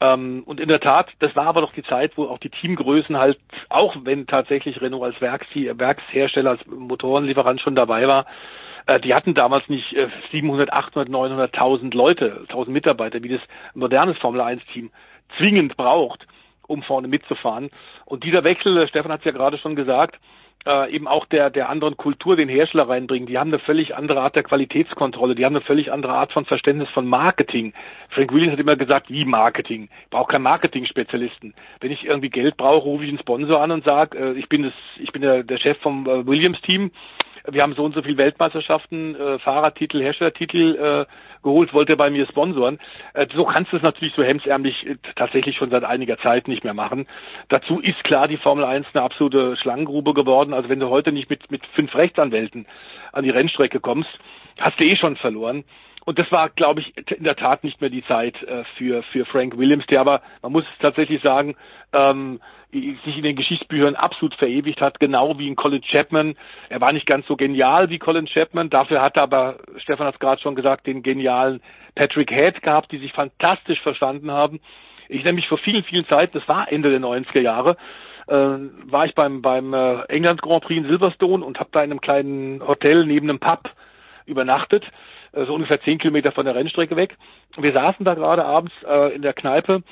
[0.00, 3.16] Ähm, und in der Tat, das war aber doch die Zeit, wo auch die Teamgrößen
[3.16, 3.38] halt,
[3.68, 8.26] auch wenn tatsächlich Renault als Werks Werkshersteller, als Motorenlieferant schon dabei war,
[8.86, 13.42] äh, die hatten damals nicht äh, 700, 800, 900, 1000 Leute, 1000 Mitarbeiter, wie das
[13.74, 14.90] modernes Formel 1 Team
[15.38, 16.26] zwingend braucht,
[16.70, 17.70] um vorne mitzufahren.
[18.04, 20.18] Und dieser Wechsel, Stefan hat es ja gerade schon gesagt,
[20.66, 23.26] äh, eben auch der, der anderen Kultur den Hersteller reinbringen.
[23.26, 26.44] Die haben eine völlig andere Art der Qualitätskontrolle, die haben eine völlig andere Art von
[26.44, 27.72] Verständnis von Marketing.
[28.10, 29.88] Frank Williams hat immer gesagt, wie Marketing?
[30.04, 31.54] Ich brauche keinen Marketing-Spezialisten.
[31.80, 34.62] Wenn ich irgendwie Geld brauche, rufe ich einen Sponsor an und sage, äh, ich bin
[34.64, 36.90] das, ich bin der, der Chef vom äh, Williams-Team
[37.48, 42.26] wir haben so und so viel Weltmeisterschaften, äh, Fahrertitel, Herstellertitel äh, geholt, wollte bei mir
[42.26, 42.78] sponsoren.
[43.14, 46.64] Äh, so kannst du es natürlich so hemsärmlich äh, tatsächlich schon seit einiger Zeit nicht
[46.64, 47.06] mehr machen.
[47.48, 50.54] Dazu ist klar die Formel 1 eine absolute Schlangengrube geworden.
[50.54, 52.66] Also wenn du heute nicht mit, mit fünf Rechtsanwälten
[53.12, 54.10] an die Rennstrecke kommst,
[54.58, 55.64] hast du eh schon verloren.
[56.04, 59.26] Und das war, glaube ich, in der Tat nicht mehr die Zeit äh, für, für
[59.26, 61.56] Frank Williams, der aber, man muss es tatsächlich sagen,
[61.92, 62.40] ähm,
[62.72, 66.36] sich in den Geschichtsbüchern absolut verewigt hat, genau wie in Colin Chapman.
[66.68, 70.14] Er war nicht ganz so genial wie Colin Chapman, dafür hat er aber, Stefan hat
[70.14, 71.60] es gerade schon gesagt, den genialen
[71.94, 74.60] Patrick Head gehabt, die sich fantastisch verstanden haben.
[75.08, 77.76] Ich nämlich vor vielen, vielen Zeiten, das war Ende der 90er Jahre,
[78.28, 81.90] äh, war ich beim, beim äh, England Grand Prix in Silverstone und habe da in
[81.90, 83.70] einem kleinen Hotel neben einem Pub
[84.26, 84.86] übernachtet
[85.32, 87.16] so ungefähr zehn Kilometer von der Rennstrecke weg.
[87.56, 89.82] Wir saßen da gerade abends äh, in der Kneipe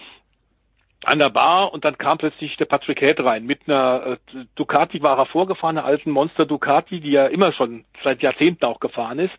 [1.05, 5.01] an der Bar und dann kam plötzlich der Patrick Head rein mit einer äh, Ducati
[5.03, 9.19] war er vorgefahren, einer alten Monster Ducati, die er immer schon seit Jahrzehnten auch gefahren
[9.19, 9.35] ist.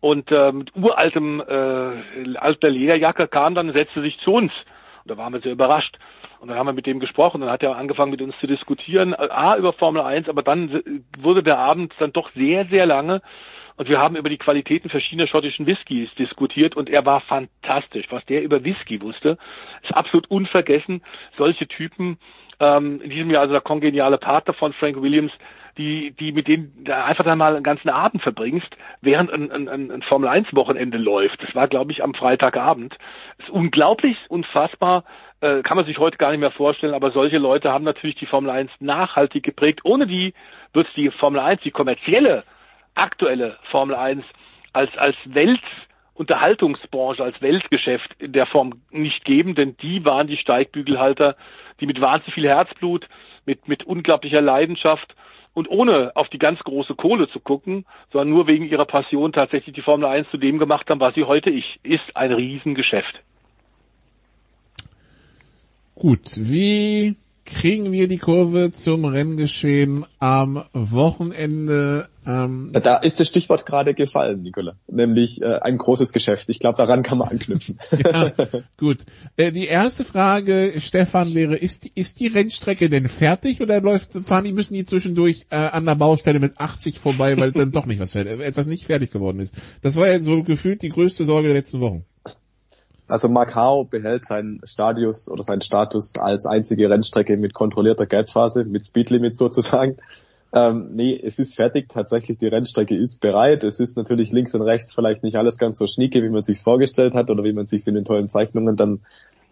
[0.00, 4.52] Und äh, mit uraltem äh, alter Lederjacke kam dann, setzte sich zu uns.
[5.04, 5.98] Und da waren wir sehr überrascht.
[6.40, 9.12] Und dann haben wir mit dem gesprochen, dann hat er angefangen mit uns zu diskutieren,
[9.14, 13.22] A über Formel 1, aber dann wurde der Abend dann doch sehr, sehr lange
[13.78, 18.06] und wir haben über die Qualitäten verschiedener schottischen Whiskys diskutiert und er war fantastisch.
[18.10, 19.38] Was der über Whisky wusste,
[19.84, 21.02] ist absolut unvergessen.
[21.36, 22.18] Solche Typen,
[22.58, 25.30] ähm, in diesem Jahr also der kongeniale Partner von Frank Williams,
[25.76, 29.92] die, die mit denen da einfach dann mal einen ganzen Abend verbringst, während ein, ein,
[29.92, 31.40] ein Formel 1 Wochenende läuft.
[31.40, 32.98] Das war, glaube ich, am Freitagabend.
[33.36, 35.04] Das ist unglaublich, unfassbar,
[35.40, 38.26] äh, kann man sich heute gar nicht mehr vorstellen, aber solche Leute haben natürlich die
[38.26, 39.84] Formel 1 nachhaltig geprägt.
[39.84, 40.34] Ohne die
[40.72, 42.42] wird die Formel 1, die kommerzielle,
[42.98, 44.24] aktuelle Formel 1
[44.72, 51.36] als, als Weltunterhaltungsbranche, als Weltgeschäft in der Form nicht geben, denn die waren die Steigbügelhalter,
[51.80, 53.08] die mit wahnsinnig viel Herzblut,
[53.46, 55.14] mit, mit unglaublicher Leidenschaft
[55.54, 59.74] und ohne auf die ganz große Kohle zu gucken, sondern nur wegen ihrer Passion tatsächlich
[59.74, 63.20] die Formel 1 zu dem gemacht haben, was sie heute ist, ist ein Riesengeschäft.
[65.94, 67.16] Gut, wie
[67.48, 72.08] kriegen wir die Kurve zum Renngeschehen am Wochenende?
[72.26, 74.74] Ähm da ist das Stichwort gerade gefallen, Nicola.
[74.86, 76.48] Nämlich äh, ein großes Geschäft.
[76.48, 77.80] Ich glaube, daran kann man anknüpfen.
[77.92, 78.32] ja,
[78.76, 78.98] gut.
[79.36, 84.44] Äh, die erste Frage, Stefan, wäre, ist, ist die Rennstrecke denn fertig oder läuft, fahren
[84.44, 88.00] die, müssen die zwischendurch äh, an der Baustelle mit 80 vorbei, weil dann doch nicht
[88.00, 89.54] was fertig, etwas nicht fertig geworden ist?
[89.80, 92.04] Das war ja so gefühlt die größte Sorge der letzten Wochen.
[93.08, 98.84] Also Macau behält seinen Stadius oder seinen Status als einzige Rennstrecke mit kontrollierter Gelbphase, mit
[98.84, 99.96] Speedlimit sozusagen.
[100.52, 103.64] Ähm, nee, es ist fertig, tatsächlich die Rennstrecke ist bereit.
[103.64, 106.62] Es ist natürlich links und rechts vielleicht nicht alles ganz so schnieke, wie man sich
[106.62, 109.00] vorgestellt hat oder wie man sich in den tollen Zeichnungen dann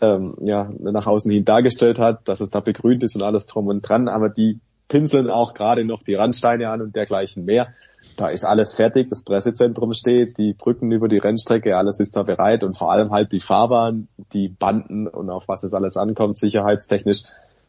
[0.01, 3.69] ähm, ja, nach außen hin dargestellt hat, dass es da begrünt ist und alles drum
[3.69, 7.69] und dran, aber die pinseln auch gerade noch die Randsteine an und dergleichen mehr.
[8.17, 12.23] Da ist alles fertig, das Pressezentrum steht, die Brücken über die Rennstrecke, alles ist da
[12.23, 16.39] bereit und vor allem halt die Fahrbahn, die Banden und auf was es alles ankommt,
[16.39, 17.25] sicherheitstechnisch.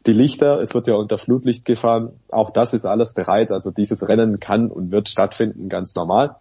[0.05, 3.51] Die Lichter, es wird ja unter Flutlicht gefahren, auch das ist alles bereit.
[3.51, 6.35] Also dieses Rennen kann und wird stattfinden, ganz normal.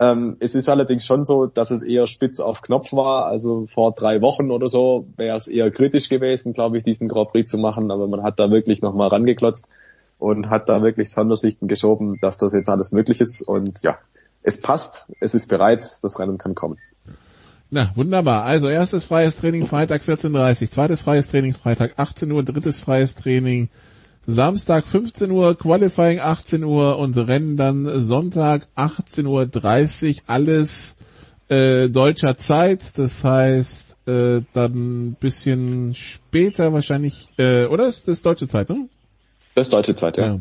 [0.00, 3.26] Ähm, es ist allerdings schon so, dass es eher spitz auf Knopf war.
[3.26, 7.30] Also vor drei Wochen oder so wäre es eher kritisch gewesen, glaube ich, diesen Grand
[7.30, 7.90] Prix zu machen.
[7.90, 9.68] Aber man hat da wirklich nochmal rangeklotzt
[10.18, 13.98] und hat da wirklich Sondersichten geschoben, dass das jetzt alles möglich ist und ja,
[14.42, 16.78] es passt, es ist bereit, das Rennen kann kommen.
[17.68, 18.44] Na, wunderbar.
[18.44, 23.68] Also erstes freies Training Freitag 14.30 zweites freies Training Freitag 18 Uhr, drittes freies Training
[24.28, 30.96] Samstag 15 Uhr, Qualifying 18 Uhr und Rennen dann Sonntag 18.30 Uhr, alles
[31.48, 38.22] äh, deutscher Zeit, das heißt äh, dann ein bisschen später wahrscheinlich, äh, oder ist das
[38.22, 38.88] deutsche Zeit, ne?
[39.56, 40.26] Das deutsche Zeit, ja.
[40.26, 40.40] ja.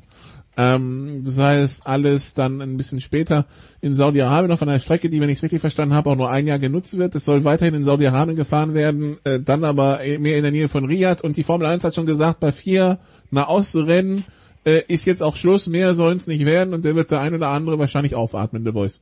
[0.57, 3.45] Ähm, das heißt, alles dann ein bisschen später
[3.81, 6.47] in Saudi-Arabien auf einer Strecke, die, wenn ich es richtig verstanden habe, auch nur ein
[6.47, 7.15] Jahr genutzt wird.
[7.15, 10.85] Es soll weiterhin in Saudi-Arabien gefahren werden, äh, dann aber mehr in der Nähe von
[10.85, 11.23] Riyadh.
[11.23, 12.99] Und die Formel 1 hat schon gesagt, bei vier
[13.31, 14.25] Nahostrennen
[14.65, 17.33] äh, ist jetzt auch Schluss, mehr sollen es nicht werden und der wird der ein
[17.33, 19.01] oder andere wahrscheinlich aufatmen, The Voice.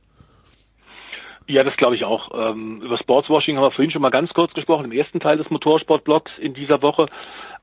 [1.46, 2.30] Ja, das glaube ich auch.
[2.32, 5.50] Ähm, über Sportswashing haben wir vorhin schon mal ganz kurz gesprochen, im ersten Teil des
[5.50, 7.06] Motorsportblocks in dieser Woche.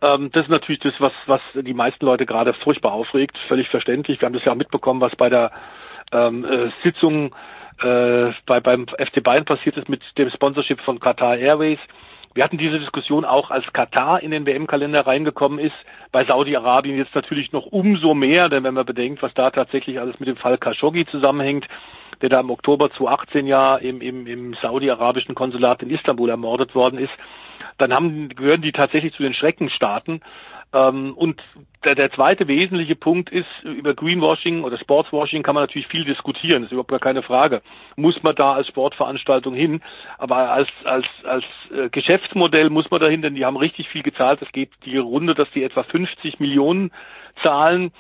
[0.02, 4.20] Ähm, das ist natürlich das, was, was die meisten Leute gerade furchtbar aufregt, völlig verständlich.
[4.20, 5.52] Wir haben das ja auch mitbekommen, was bei der
[6.12, 7.36] ähm, äh, Sitzung
[7.82, 11.80] äh, bei, beim FC Bayern passiert ist mit dem Sponsorship von Qatar Airways.
[12.34, 15.76] Wir hatten diese Diskussion auch, als Katar in den WM-Kalender reingekommen ist.
[16.14, 20.20] Bei Saudi-Arabien jetzt natürlich noch umso mehr, denn wenn man bedenkt, was da tatsächlich alles
[20.20, 21.68] mit dem Fall Khashoggi zusammenhängt,
[22.22, 27.00] der da im Oktober 2018 ja im, im, im saudi-arabischen Konsulat in Istanbul ermordet worden
[27.00, 27.12] ist,
[27.78, 30.22] dann haben, gehören die tatsächlich zu den Schreckenstaaten.
[30.74, 31.42] Ähm, und
[31.84, 36.62] der, der zweite wesentliche Punkt ist, über Greenwashing oder Sportswashing kann man natürlich viel diskutieren,
[36.62, 37.62] das ist überhaupt gar keine Frage.
[37.96, 39.82] Muss man da als Sportveranstaltung hin,
[40.18, 41.44] aber als, als, als
[41.76, 44.42] äh, Geschäftsmodell muss man dahin, denn die haben richtig viel gezahlt.
[44.42, 46.92] Es geht die Runde, dass die etwa 50 Millionen
[47.44, 47.92] zahlen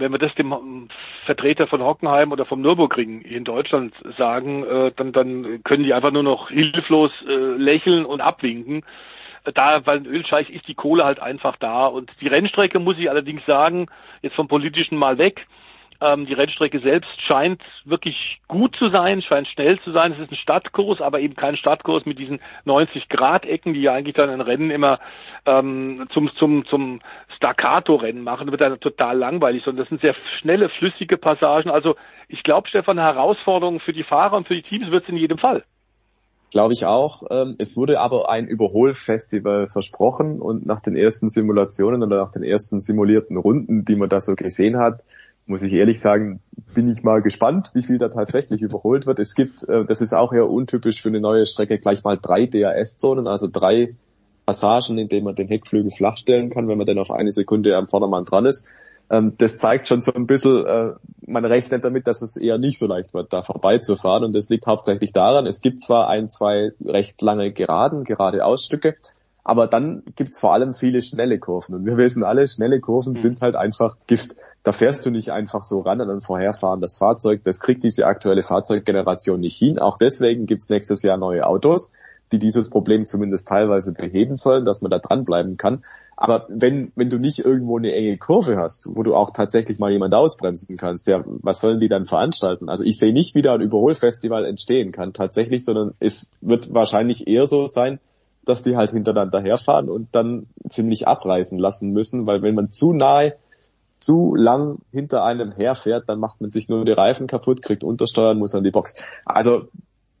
[0.00, 0.88] wenn wir das dem
[1.26, 6.12] Vertreter von Hockenheim oder vom Nürburgring in Deutschland sagen, äh, dann, dann können die einfach
[6.12, 8.84] nur noch hilflos äh, lächeln und abwinken
[9.52, 11.86] da, weil ein Ölscheich ist die Kohle halt einfach da.
[11.86, 13.86] Und die Rennstrecke, muss ich allerdings sagen,
[14.22, 15.46] jetzt vom politischen mal weg,
[16.00, 20.12] Ähm, die Rennstrecke selbst scheint wirklich gut zu sein, scheint schnell zu sein.
[20.12, 24.30] Es ist ein Stadtkurs, aber eben kein Stadtkurs mit diesen 90-Grad-Ecken, die ja eigentlich dann
[24.30, 25.00] ein Rennen immer
[25.44, 27.00] ähm, zum, zum, zum
[27.36, 28.46] Staccato-Rennen machen.
[28.46, 31.68] Das wird dann total langweilig, sondern das sind sehr schnelle, flüssige Passagen.
[31.68, 31.96] Also
[32.28, 35.16] ich glaube, Stefan, eine Herausforderung für die Fahrer und für die Teams wird es in
[35.16, 35.64] jedem Fall.
[36.50, 37.24] Glaube ich auch.
[37.30, 42.42] Ähm, es wurde aber ein Überholfestival versprochen und nach den ersten Simulationen oder nach den
[42.42, 45.04] ersten simulierten Runden, die man da so gesehen hat,
[45.48, 46.40] muss ich ehrlich sagen,
[46.74, 49.18] bin ich mal gespannt, wie viel da tatsächlich überholt wird.
[49.18, 52.46] Es gibt, äh, das ist auch eher untypisch für eine neue Strecke, gleich mal drei
[52.46, 53.94] DRS-Zonen, also drei
[54.44, 57.76] Passagen, in denen man den Heckflügel flach stellen kann, wenn man dann auf eine Sekunde
[57.76, 58.68] am Vordermann dran ist.
[59.10, 60.92] Ähm, das zeigt schon so ein bisschen, äh,
[61.26, 64.24] man rechnet damit, dass es eher nicht so leicht wird, da vorbeizufahren.
[64.24, 68.96] Und das liegt hauptsächlich daran, es gibt zwar ein, zwei recht lange Geraden, gerade Ausstücke,
[69.44, 71.74] aber dann gibt's vor allem viele schnelle Kurven.
[71.74, 73.18] Und wir wissen alle, schnelle Kurven mhm.
[73.18, 74.36] sind halt einfach Gift.
[74.62, 77.40] Da fährst du nicht einfach so ran an ein vorherfahrendes Fahrzeug.
[77.44, 79.78] Das kriegt diese aktuelle Fahrzeuggeneration nicht hin.
[79.78, 81.94] Auch deswegen gibt's nächstes Jahr neue Autos,
[82.32, 85.82] die dieses Problem zumindest teilweise beheben sollen, dass man da dranbleiben kann.
[86.20, 89.92] Aber wenn, wenn du nicht irgendwo eine enge Kurve hast, wo du auch tatsächlich mal
[89.92, 92.68] jemand ausbremsen kannst, ja, was sollen die dann veranstalten?
[92.68, 97.28] Also ich sehe nicht, wie da ein Überholfestival entstehen kann tatsächlich, sondern es wird wahrscheinlich
[97.28, 98.00] eher so sein,
[98.44, 102.92] dass die halt hintereinander herfahren und dann ziemlich abreißen lassen müssen, weil wenn man zu
[102.92, 103.34] nahe,
[104.00, 108.38] zu lang hinter einem herfährt, dann macht man sich nur die Reifen kaputt, kriegt Untersteuern,
[108.38, 108.94] muss an die Box.
[109.24, 109.68] Also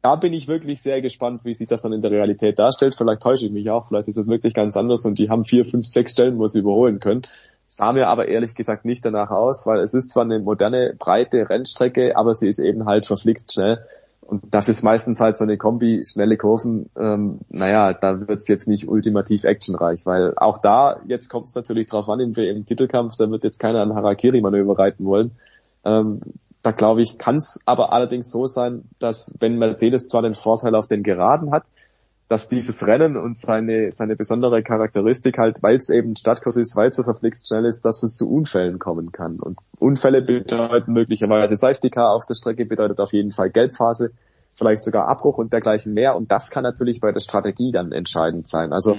[0.02, 2.94] da bin ich wirklich sehr gespannt, wie sich das dann in der Realität darstellt.
[2.96, 5.64] Vielleicht täusche ich mich auch, vielleicht ist es wirklich ganz anders und die haben vier,
[5.64, 7.22] fünf, sechs Stellen, wo sie überholen können.
[7.68, 11.50] Sah mir aber ehrlich gesagt nicht danach aus, weil es ist zwar eine moderne, breite
[11.50, 13.84] Rennstrecke, aber sie ist eben halt verflixt schnell.
[14.22, 18.68] Und das ist meistens halt so eine Kombi, schnelle Kurven, ähm, naja, da wird's jetzt
[18.68, 23.16] nicht ultimativ actionreich, weil auch da, jetzt kommt es natürlich drauf an, im, im Titelkampf,
[23.16, 25.30] da wird jetzt keiner an Harakiri-Manöver reiten wollen.
[25.84, 26.20] Ähm,
[26.68, 30.74] da glaube ich, kann es aber allerdings so sein, dass wenn Mercedes zwar den Vorteil
[30.74, 31.64] auf den Geraden hat,
[32.28, 36.90] dass dieses Rennen und seine, seine besondere Charakteristik halt, weil es eben Stadtkurs ist, weil
[36.90, 39.40] es so verflixt schnell ist, dass es zu Unfällen kommen kann.
[39.40, 44.10] Und Unfälle bedeuten möglicherweise Safety Car auf der Strecke, bedeutet auf jeden Fall Gelbphase,
[44.54, 46.16] vielleicht sogar Abbruch und dergleichen mehr.
[46.16, 48.74] Und das kann natürlich bei der Strategie dann entscheidend sein.
[48.74, 48.98] Also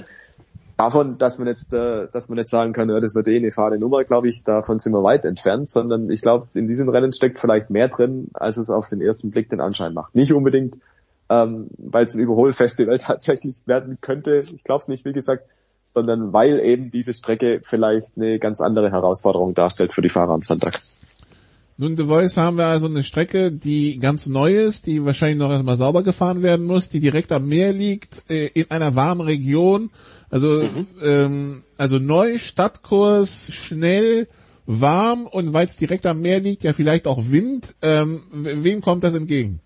[0.80, 3.50] davon, dass man jetzt, äh, dass man jetzt sagen kann, ja, das wird eh eine
[3.50, 7.12] fahre Nummer, glaube ich, davon sind wir weit entfernt, sondern ich glaube, in diesem Rennen
[7.12, 10.14] steckt vielleicht mehr drin, als es auf den ersten Blick den Anschein macht.
[10.14, 10.78] Nicht unbedingt
[11.30, 14.42] ähm, weil es ein Überholfestival tatsächlich werden könnte.
[14.42, 15.44] Ich glaube es nicht, wie gesagt,
[15.94, 20.42] sondern weil eben diese Strecke vielleicht eine ganz andere Herausforderung darstellt für die Fahrer am
[20.42, 20.78] Sonntag.
[21.76, 25.50] Nun, The Voice haben wir also eine Strecke, die ganz neu ist, die wahrscheinlich noch
[25.50, 29.90] erstmal sauber gefahren werden muss, die direkt am Meer liegt, äh, in einer warmen Region.
[30.30, 30.86] Also, mhm.
[31.02, 34.28] ähm, also neu, Stadtkurs, schnell,
[34.66, 37.74] warm und weil es direkt am Meer liegt, ja vielleicht auch Wind.
[37.82, 39.60] Ähm, wem kommt das entgegen?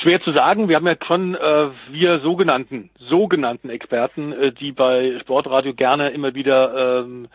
[0.00, 0.68] Schwer zu sagen.
[0.68, 6.34] Wir haben ja schon äh, wir sogenannten sogenannten Experten, äh, die bei Sportradio gerne immer
[6.34, 7.28] wieder ähm,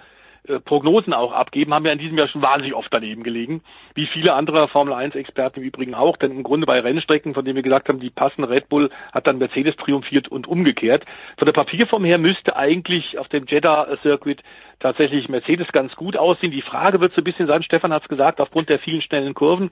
[0.48, 3.61] äh, Prognosen auch abgeben, haben ja in diesem Jahr schon wahnsinnig oft daneben gelegen,
[3.95, 7.44] wie viele andere Formel 1 Experten im Übrigen auch, denn im Grunde bei Rennstrecken, von
[7.44, 11.06] denen wir gesagt haben, die passen Red Bull, hat dann Mercedes triumphiert und umgekehrt.
[11.38, 14.41] Von der Papierform her müsste eigentlich auf dem Jeddah Circuit
[14.80, 16.52] tatsächlich Mercedes ganz gut aussehen.
[16.52, 19.34] Die Frage wird so ein bisschen sein, Stefan hat es gesagt, aufgrund der vielen schnellen
[19.34, 19.72] Kurven,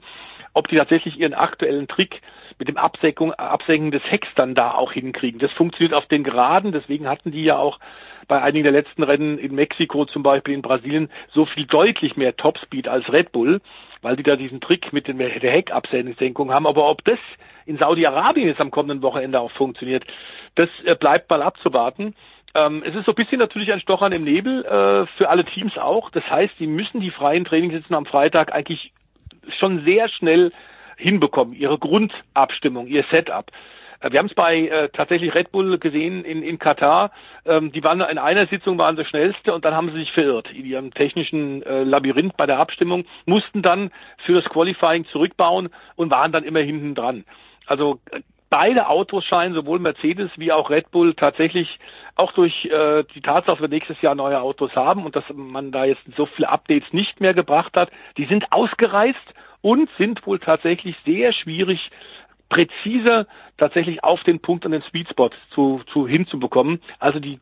[0.52, 2.20] ob die tatsächlich ihren aktuellen Trick
[2.58, 5.38] mit dem Absenken des Hecks dann da auch hinkriegen.
[5.38, 7.78] Das funktioniert auf den Geraden, deswegen hatten die ja auch
[8.28, 12.36] bei einigen der letzten Rennen in Mexiko zum Beispiel, in Brasilien, so viel deutlich mehr
[12.36, 13.60] Topspeed als Red Bull,
[14.02, 16.66] weil die da diesen Trick mit der Heckabsenkung haben.
[16.66, 17.18] Aber ob das
[17.66, 20.04] in Saudi-Arabien jetzt am kommenden Wochenende auch funktioniert,
[20.54, 22.14] das äh, bleibt mal abzuwarten.
[22.54, 25.76] Ähm, es ist so ein bisschen natürlich ein Stochern im Nebel äh, für alle Teams
[25.76, 26.10] auch.
[26.10, 28.92] Das heißt, die müssen die freien Trainingssitzen am Freitag eigentlich
[29.58, 30.52] schon sehr schnell
[30.96, 33.50] hinbekommen, ihre Grundabstimmung, ihr Setup.
[34.00, 37.10] Äh, wir haben es bei äh, tatsächlich Red Bull gesehen in, in Katar.
[37.44, 40.50] Ähm, die waren in einer Sitzung waren sie schnellste und dann haben sie sich verirrt
[40.52, 43.90] in ihrem technischen äh, Labyrinth bei der Abstimmung, mussten dann
[44.24, 47.24] für das Qualifying zurückbauen und waren dann immer hinten dran.
[47.66, 48.20] Also äh,
[48.50, 51.78] beide Autos scheinen, sowohl Mercedes wie auch Red Bull, tatsächlich
[52.14, 55.72] auch durch äh, die Tatsache, dass wir nächstes Jahr neue Autos haben und dass man
[55.72, 59.16] da jetzt so viele Updates nicht mehr gebracht hat, die sind ausgereist
[59.60, 61.90] und sind wohl tatsächlich sehr schwierig
[62.48, 66.80] präzise tatsächlich auf den Punkt an den Speedspot zu, zu hinzubekommen.
[66.98, 67.40] Also die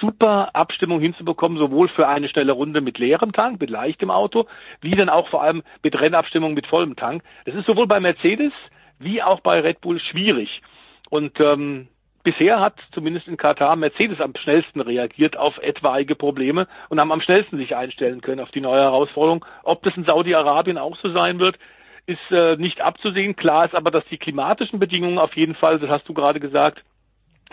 [0.00, 4.46] super Abstimmung hinzubekommen, sowohl für eine schnelle Runde mit leerem Tank, mit leichtem Auto,
[4.80, 7.22] wie dann auch vor allem mit Rennabstimmung mit vollem Tank.
[7.44, 8.52] Das ist sowohl bei Mercedes
[8.98, 10.62] wie auch bei Red Bull schwierig.
[11.10, 11.88] Und ähm,
[12.22, 17.20] bisher hat zumindest in Katar Mercedes am schnellsten reagiert auf etwaige Probleme und haben am
[17.20, 19.44] schnellsten sich einstellen können auf die neue Herausforderung.
[19.62, 21.58] Ob das in Saudi-Arabien auch so sein wird,
[22.06, 23.36] ist äh, nicht abzusehen.
[23.36, 26.82] Klar ist aber, dass die klimatischen Bedingungen auf jeden Fall, das hast du gerade gesagt,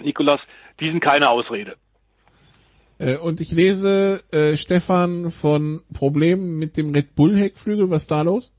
[0.02, 0.42] Nikolas,
[0.80, 1.76] die sind keine Ausrede.
[3.00, 7.90] Äh, und ich lese, äh, Stefan, von Problemen mit dem Red Bull Heckflügel.
[7.90, 8.52] Was ist da los?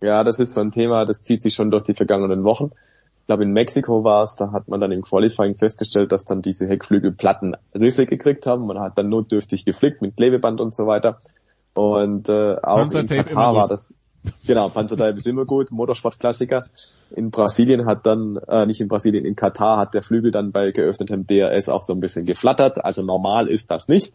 [0.00, 2.70] Ja, das ist so ein Thema, das zieht sich schon durch die vergangenen Wochen.
[3.20, 6.42] Ich glaube, in Mexiko war es, da hat man dann im Qualifying festgestellt, dass dann
[6.42, 8.66] diese Heckflügelplatten Risse gekriegt haben.
[8.66, 11.20] Man hat dann notdürftig geflickt mit Klebeband und so weiter.
[11.72, 13.94] Und äh, auch in Katar war das,
[14.46, 16.64] genau, Panzertape ist immer gut, Motorsportklassiker.
[17.14, 20.70] In Brasilien hat dann, äh, nicht in Brasilien, in Katar hat der Flügel dann bei
[20.70, 22.84] geöffnetem DRS auch so ein bisschen geflattert.
[22.84, 24.14] Also normal ist das nicht.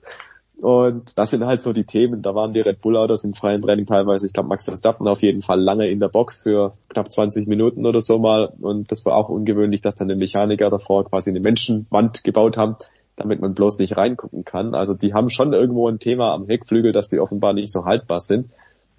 [0.61, 2.21] Und das sind halt so die Themen.
[2.21, 5.21] Da waren die Red Bull Autos im freien Training teilweise, ich glaube Max Verstappen auf
[5.21, 8.51] jeden Fall lange in der Box für knapp 20 Minuten oder so mal.
[8.59, 12.75] Und das war auch ungewöhnlich, dass dann die Mechaniker davor quasi eine Menschenwand gebaut haben,
[13.15, 14.75] damit man bloß nicht reingucken kann.
[14.75, 18.19] Also die haben schon irgendwo ein Thema am Heckflügel, dass die offenbar nicht so haltbar
[18.19, 18.49] sind.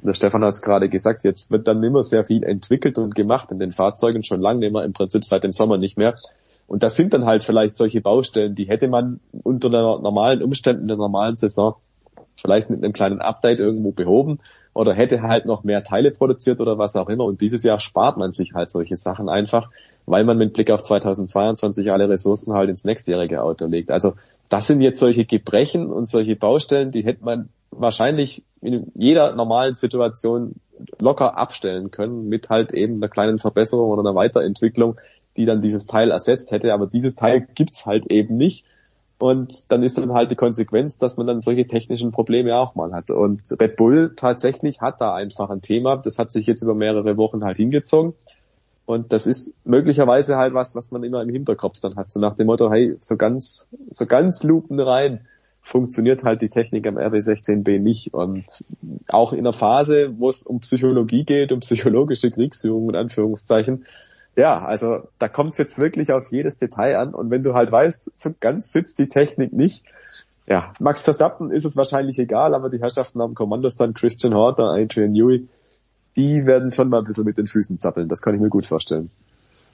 [0.02, 3.50] Der Stefan hat es gerade gesagt, jetzt wird dann immer sehr viel entwickelt und gemacht
[3.50, 6.14] in den Fahrzeugen, schon lange immer im Prinzip seit dem Sommer nicht mehr.
[6.66, 10.96] Und das sind dann halt vielleicht solche Baustellen, die hätte man unter normalen Umständen der
[10.96, 11.74] normalen Saison
[12.36, 14.38] vielleicht mit einem kleinen Update irgendwo behoben
[14.72, 17.24] oder hätte halt noch mehr Teile produziert oder was auch immer.
[17.24, 19.70] Und dieses Jahr spart man sich halt solche Sachen einfach,
[20.06, 23.90] weil man mit Blick auf 2022 alle Ressourcen halt ins nächstjährige Auto legt.
[23.90, 24.14] Also
[24.48, 29.76] das sind jetzt solche Gebrechen und solche Baustellen, die hätte man wahrscheinlich in jeder normalen
[29.76, 30.56] Situation
[31.00, 34.98] locker abstellen können mit halt eben einer kleinen Verbesserung oder einer Weiterentwicklung
[35.36, 38.66] die dann dieses Teil ersetzt hätte, aber dieses Teil gibt's halt eben nicht.
[39.18, 42.92] Und dann ist dann halt die Konsequenz, dass man dann solche technischen Probleme auch mal
[42.92, 43.10] hat.
[43.10, 45.98] Und Red Bull tatsächlich hat da einfach ein Thema.
[45.98, 48.14] Das hat sich jetzt über mehrere Wochen halt hingezogen.
[48.86, 52.10] Und das ist möglicherweise halt was, was man immer im Hinterkopf dann hat.
[52.10, 55.26] So nach dem Motto, hey, so ganz, so ganz lupen rein
[55.62, 58.14] funktioniert halt die Technik am RB16B nicht.
[58.14, 58.44] Und
[59.08, 63.84] auch in einer Phase, wo es um Psychologie geht, um psychologische Kriegsführung in Anführungszeichen,
[64.36, 67.70] ja, also da kommt es jetzt wirklich auf jedes Detail an und wenn du halt
[67.70, 69.84] weißt, so ganz sitzt die Technik nicht,
[70.46, 75.12] ja, Max Verstappen ist es wahrscheinlich egal, aber die Herrschaften am Kommandostand, Christian Horter, Adrian
[75.12, 75.48] Newey,
[76.16, 78.66] die werden schon mal ein bisschen mit den Füßen zappeln, das kann ich mir gut
[78.66, 79.10] vorstellen.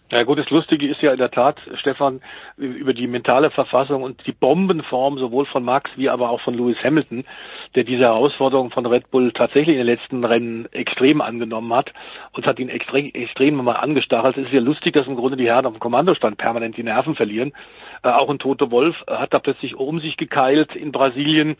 [0.09, 2.20] Ja gut, das Lustige ist ja in der Tat, Stefan,
[2.57, 6.78] über die mentale Verfassung und die Bombenform sowohl von Max wie aber auch von Lewis
[6.85, 7.25] Hamilton,
[7.75, 11.93] der diese Herausforderung von Red Bull tatsächlich in den letzten Rennen extrem angenommen hat
[12.35, 14.36] und hat ihn extrem, extrem mal angestachelt.
[14.36, 17.17] Es ist ja lustig, dass im Grunde die Herren auf dem Kommandostand permanent die Nerven
[17.17, 17.52] verlieren.
[18.05, 21.57] Äh, auch ein Tote Wolf hat da plötzlich um sich gekeilt in Brasilien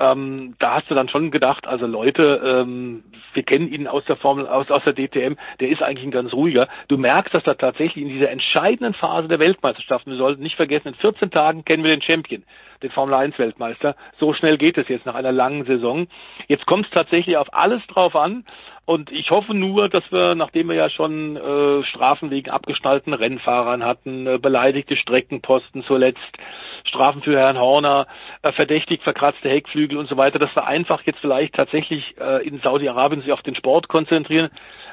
[0.00, 3.04] ähm, da hast du dann schon gedacht, also Leute, ähm,
[3.34, 6.32] wir kennen ihn aus der Formel, aus, aus der DTM, der ist eigentlich ein ganz
[6.32, 6.68] ruhiger.
[6.88, 10.88] Du merkst, dass da tatsächlich in dieser entscheidenden Phase der Weltmeisterschaften, wir sollten nicht vergessen,
[10.88, 12.44] in 14 Tagen kennen wir den Champion,
[12.82, 13.96] den Formel 1 Weltmeister.
[14.18, 16.06] So schnell geht es jetzt nach einer langen Saison.
[16.46, 18.44] Jetzt kommt es tatsächlich auf alles drauf an.
[18.86, 23.84] Und ich hoffe nur, dass wir, nachdem wir ja schon äh, Strafen wegen abgeschnallten Rennfahrern
[23.84, 26.38] hatten, äh, beleidigte Streckenposten zuletzt,
[26.84, 28.06] Strafen für Herrn Horner,
[28.40, 32.60] äh, verdächtig verkratzte Heckflügel und so weiter, dass wir einfach jetzt vielleicht tatsächlich äh, in
[32.60, 34.48] Saudi-Arabien sich auf den Sport konzentrieren,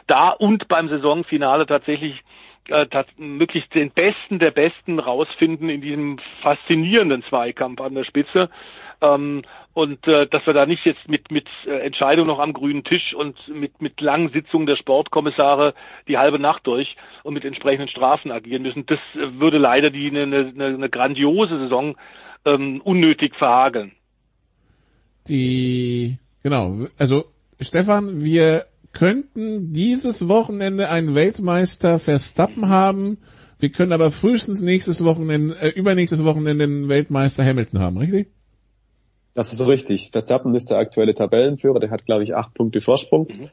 [0.08, 2.22] da und beim Saisonfinale tatsächlich
[2.70, 2.88] äh,
[3.18, 8.50] möglichst den Besten der Besten rausfinden in diesem faszinierenden Zweikampf an der Spitze.
[9.02, 12.86] Ähm, und äh, dass wir da nicht jetzt mit mit äh, Entscheidung noch am grünen
[12.86, 15.74] Tisch und mit mit langen Sitzungen der Sportkommissare
[16.08, 20.24] die halbe Nacht durch und mit entsprechenden Strafen agieren müssen, das würde leider die eine,
[20.24, 21.98] eine, eine grandiose Saison
[22.46, 23.92] ähm, unnötig verhageln.
[25.28, 27.26] Die genau, also
[27.60, 28.66] Stefan, wir
[28.96, 33.20] könnten dieses Wochenende einen Weltmeister Verstappen haben.
[33.60, 38.30] Wir können aber frühestens nächstes Wochenende, äh, übernächstes Wochenende einen Weltmeister Hamilton haben, richtig?
[39.36, 40.10] Das ist richtig.
[40.12, 43.28] Verstappen ist der aktuelle Tabellenführer, der hat, glaube ich, acht Punkte Vorsprung.
[43.28, 43.50] Mhm.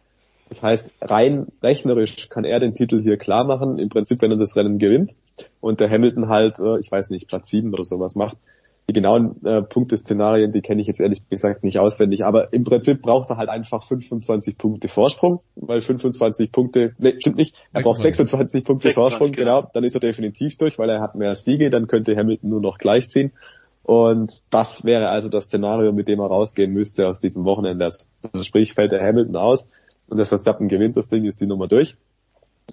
[0.49, 4.37] Das heißt, rein rechnerisch kann er den Titel hier klar machen, im Prinzip, wenn er
[4.37, 5.13] das Rennen gewinnt.
[5.61, 8.37] Und der Hamilton halt, äh, ich weiß nicht, Platz sieben oder sowas macht.
[8.89, 13.01] Die genauen äh, Punkte-Szenarien, die kenne ich jetzt ehrlich gesagt nicht auswendig, aber im Prinzip
[13.01, 17.85] braucht er halt einfach 25 Punkte Vorsprung, weil 25 Punkte, nee, stimmt nicht, er 26.
[17.85, 19.61] braucht 26 Punkte 26, Vorsprung, genau.
[19.61, 22.61] genau, dann ist er definitiv durch, weil er hat mehr Siege, dann könnte Hamilton nur
[22.61, 23.33] noch gleichziehen.
[23.85, 27.85] Und das wäre also das Szenario, mit dem er rausgehen müsste aus diesem Wochenende.
[27.85, 28.07] Also
[28.43, 29.71] sprich, fällt der Hamilton aus
[30.09, 31.97] und der Verstappen gewinnt das Ding, ist die Nummer durch.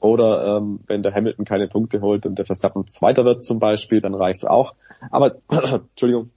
[0.02, 4.02] Oder ähm, wenn der Hamilton keine Punkte holt und der Verstappen Zweiter wird zum Beispiel,
[4.02, 4.74] dann reicht's auch.
[5.12, 6.32] Aber, Entschuldigung,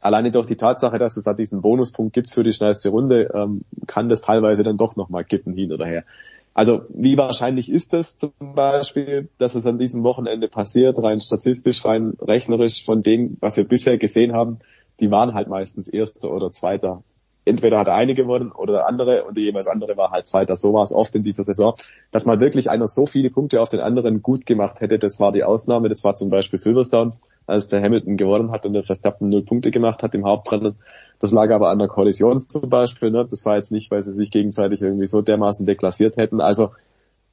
[0.00, 3.62] alleine durch die Tatsache, dass es da diesen Bonuspunkt gibt für die schnellste Runde, ähm,
[3.86, 6.04] kann das teilweise dann doch nochmal kippen hin oder her.
[6.52, 11.84] Also wie wahrscheinlich ist es zum Beispiel, dass es an diesem Wochenende passiert, rein statistisch,
[11.84, 14.60] rein rechnerisch von dem, was wir bisher gesehen haben,
[15.00, 17.02] die waren halt meistens Erster oder Zweiter.
[17.44, 20.54] Entweder hat der eine gewonnen oder der andere und die jeweils andere war halt Zweiter.
[20.54, 21.74] So war es oft in dieser Saison.
[22.12, 25.32] Dass mal wirklich einer so viele Punkte auf den anderen gut gemacht hätte, das war
[25.32, 25.88] die Ausnahme.
[25.88, 27.14] Das war zum Beispiel Silverstone,
[27.46, 30.76] als der Hamilton gewonnen hat und der Verstappen null Punkte gemacht hat im Hauptrennen.
[31.20, 33.10] Das lag aber an der Kollision zum Beispiel.
[33.10, 33.26] Ne?
[33.28, 36.40] Das war jetzt nicht, weil sie sich gegenseitig irgendwie so dermaßen deklassiert hätten.
[36.40, 36.72] Also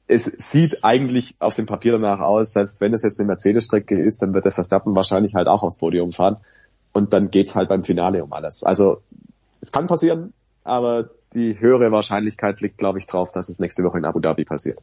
[0.06, 4.22] es sieht eigentlich auf dem Papier danach aus, selbst wenn es jetzt eine Mercedes-Strecke ist,
[4.22, 6.36] dann wird der Verstappen wahrscheinlich halt auch aufs Podium fahren.
[6.92, 8.62] Und dann geht's halt beim Finale um alles.
[8.64, 9.00] Also
[9.60, 10.34] es kann passieren,
[10.64, 14.44] aber die höhere Wahrscheinlichkeit liegt, glaube ich, drauf, dass es nächste Woche in Abu Dhabi
[14.44, 14.78] passiert.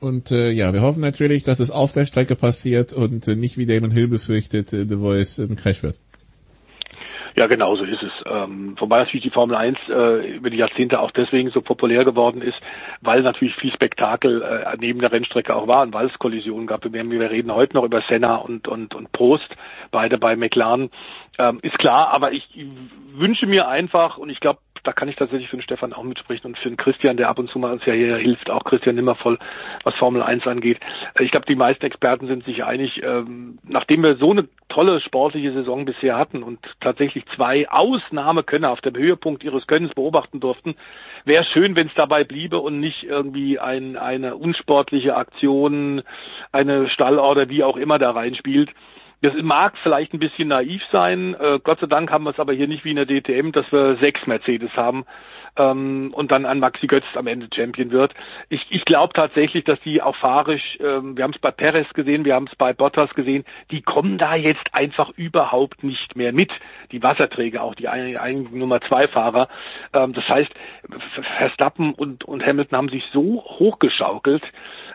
[0.00, 3.58] Und äh, ja, wir hoffen natürlich, dass es auf der Strecke passiert und äh, nicht
[3.58, 5.96] wie Damon Hill befürchtet, äh, The Voice ein Crash wird.
[7.36, 8.12] Ja, genau so ist es.
[8.26, 12.42] Ähm, wobei natürlich die Formel 1 äh, über die Jahrzehnte auch deswegen so populär geworden
[12.42, 12.60] ist,
[13.00, 16.84] weil natürlich viel Spektakel äh, neben der Rennstrecke auch war und weil es Kollisionen gab.
[16.84, 19.48] Wir, wir reden heute noch über Senna und, und, und Prost,
[19.90, 20.90] beide bei McLaren.
[21.38, 22.48] Ähm, ist klar, aber ich
[23.14, 26.46] wünsche mir einfach, und ich glaube, da kann ich tatsächlich für den Stefan auch mitsprechen
[26.46, 28.96] und für den Christian, der ab und zu mal uns ja hier hilft, auch Christian
[28.96, 29.38] Nimmervoll,
[29.84, 30.78] was Formel 1 angeht.
[31.14, 35.00] Äh, ich glaube, die meisten Experten sind sich einig, ähm, nachdem wir so eine tolle
[35.00, 40.76] sportliche Saison bisher hatten und tatsächlich zwei Ausnahmekönner auf dem Höhepunkt ihres Könnens beobachten durften,
[41.24, 46.02] wäre schön, wenn es dabei bliebe und nicht irgendwie ein, eine unsportliche Aktion,
[46.52, 48.70] eine Stallorder, wie auch immer da reinspielt.
[49.22, 51.34] Das mag vielleicht ein bisschen naiv sein.
[51.38, 53.70] Äh, Gott sei Dank haben wir es aber hier nicht wie in der DTM, dass
[53.70, 55.04] wir sechs Mercedes haben
[55.56, 58.14] ähm, und dann an Maxi Götz am Ende Champion wird.
[58.48, 62.24] Ich, ich glaube tatsächlich, dass die auch fahrisch, ähm, wir haben es bei Perez gesehen,
[62.24, 66.52] wir haben es bei Bottas gesehen, die kommen da jetzt einfach überhaupt nicht mehr mit.
[66.92, 69.48] Die Wasserträger, auch die einigen Nummer zwei Fahrer.
[69.92, 70.50] Ähm, das heißt,
[71.38, 74.42] Verstappen und, und Hamilton haben sich so hochgeschaukelt,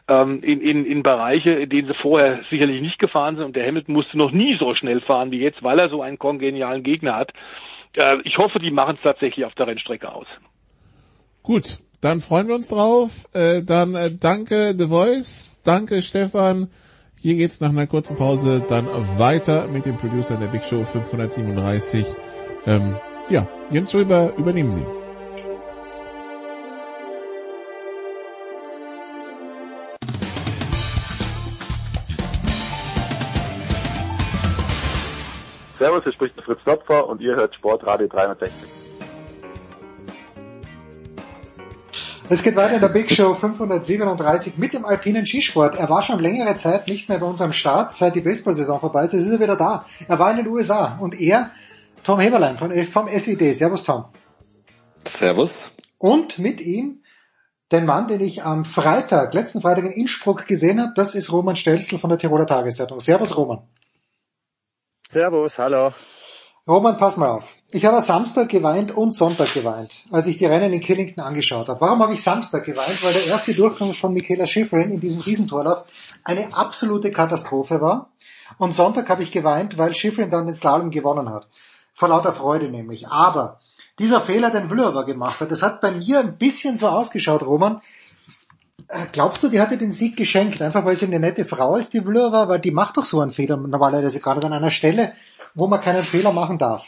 [0.08, 3.46] ähm, in, in, in Bereiche, in denen sie vorher sicherlich nicht gefahren sind.
[3.46, 6.20] Und der Hamilton musste noch nie so schnell fahren wie jetzt, weil er so einen
[6.20, 7.32] kongenialen Gegner hat.
[7.94, 10.28] Äh, ich hoffe, die machen es tatsächlich auf der Rennstrecke aus.
[11.44, 13.26] Gut, dann freuen wir uns drauf.
[13.34, 16.70] Äh, dann äh, danke The Voice, danke Stefan.
[17.20, 18.86] Hier geht's nach einer kurzen Pause dann
[19.18, 22.06] weiter mit dem Producer der Big Show 537.
[22.68, 22.96] Ähm,
[23.30, 25.05] ja, Jens Röber, übernehmen Sie.
[35.78, 38.70] Servus, hier spricht der Fritz Topfer und ihr hört Sportradio 360.
[42.28, 45.76] Es geht weiter in der Big Show 537 mit dem alpinen Skisport.
[45.76, 49.14] Er war schon längere Zeit nicht mehr bei unserem Start, seit die Baseball-Saison vorbei ist.
[49.14, 49.86] Jetzt ist er wieder da.
[50.08, 51.52] Er war in den USA und er,
[52.04, 53.54] Tom Heberlein von, vom SID.
[53.54, 54.06] Servus Tom.
[55.04, 55.74] Servus.
[56.00, 57.04] Und mit ihm
[57.72, 61.56] den Mann, den ich am Freitag, letzten Freitag in Innsbruck gesehen habe, das ist Roman
[61.56, 63.00] Stelzl von der Tiroler Tageszeitung.
[63.02, 63.68] Servus Roman.
[65.08, 65.94] Servus, hallo.
[66.68, 67.44] Roman, pass mal auf.
[67.70, 71.80] Ich habe Samstag geweint und Sonntag geweint, als ich die Rennen in Killington angeschaut habe.
[71.80, 73.04] Warum habe ich Samstag geweint?
[73.04, 75.86] Weil der erste Durchgang von Michaela Schifrin in diesem Riesentorlauf
[76.24, 78.10] eine absolute Katastrophe war.
[78.58, 81.50] Und Sonntag habe ich geweint, weil Schifrin dann den Slalom gewonnen hat.
[81.94, 83.08] Vor lauter Freude nämlich.
[83.08, 83.60] Aber
[84.00, 87.80] dieser Fehler, den Vlhova gemacht hat, das hat bei mir ein bisschen so ausgeschaut, Roman.
[88.88, 91.94] Äh, glaubst du, die hatte den Sieg geschenkt, einfach weil sie eine nette Frau ist,
[91.94, 95.14] die Vlhova, weil die macht doch so einen Fehler normalerweise gerade an einer Stelle,
[95.54, 96.86] wo man keinen Fehler machen darf.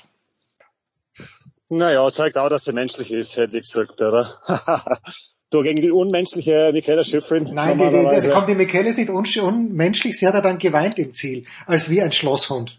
[1.69, 4.39] Naja, zeigt auch, dass sie menschlich ist, hätte ich gesagt, oder?
[5.49, 7.49] du, gegen die unmenschliche Michaela Schifrin.
[7.53, 10.59] Nein, die, die, die, kommt die Michaela ist nicht un unmenschlich, sie hat ja dann
[10.59, 12.77] geweint im Ziel, als wie ein Schlosshund.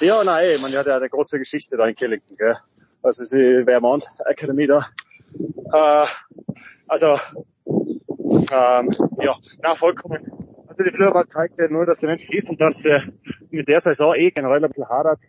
[0.00, 2.56] Ja, nein, man hat ja eine große Geschichte da in Killington, gell?
[3.02, 4.86] Also die Vermont Academy da.
[5.72, 6.06] Äh,
[6.88, 7.18] also,
[8.52, 10.30] ähm, ja, na, vollkommen.
[10.66, 13.04] Also die Flörer zeigt ja nur, dass der Mensch ist und dass er
[13.50, 15.20] mit der Saison eh generell ein bisschen hadert.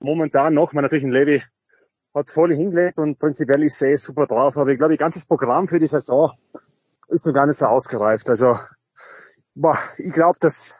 [0.00, 1.42] Momentan noch, man natürlich ein Levi
[2.14, 4.98] hat es voll hingelegt und prinzipiell ist er eh super drauf, aber ich glaube, ihr
[4.98, 6.32] ganzes Programm für die Saison
[7.08, 8.28] ist noch gar nicht so ausgereift.
[8.28, 8.56] Also,
[9.54, 10.78] boah, ich glaube, dass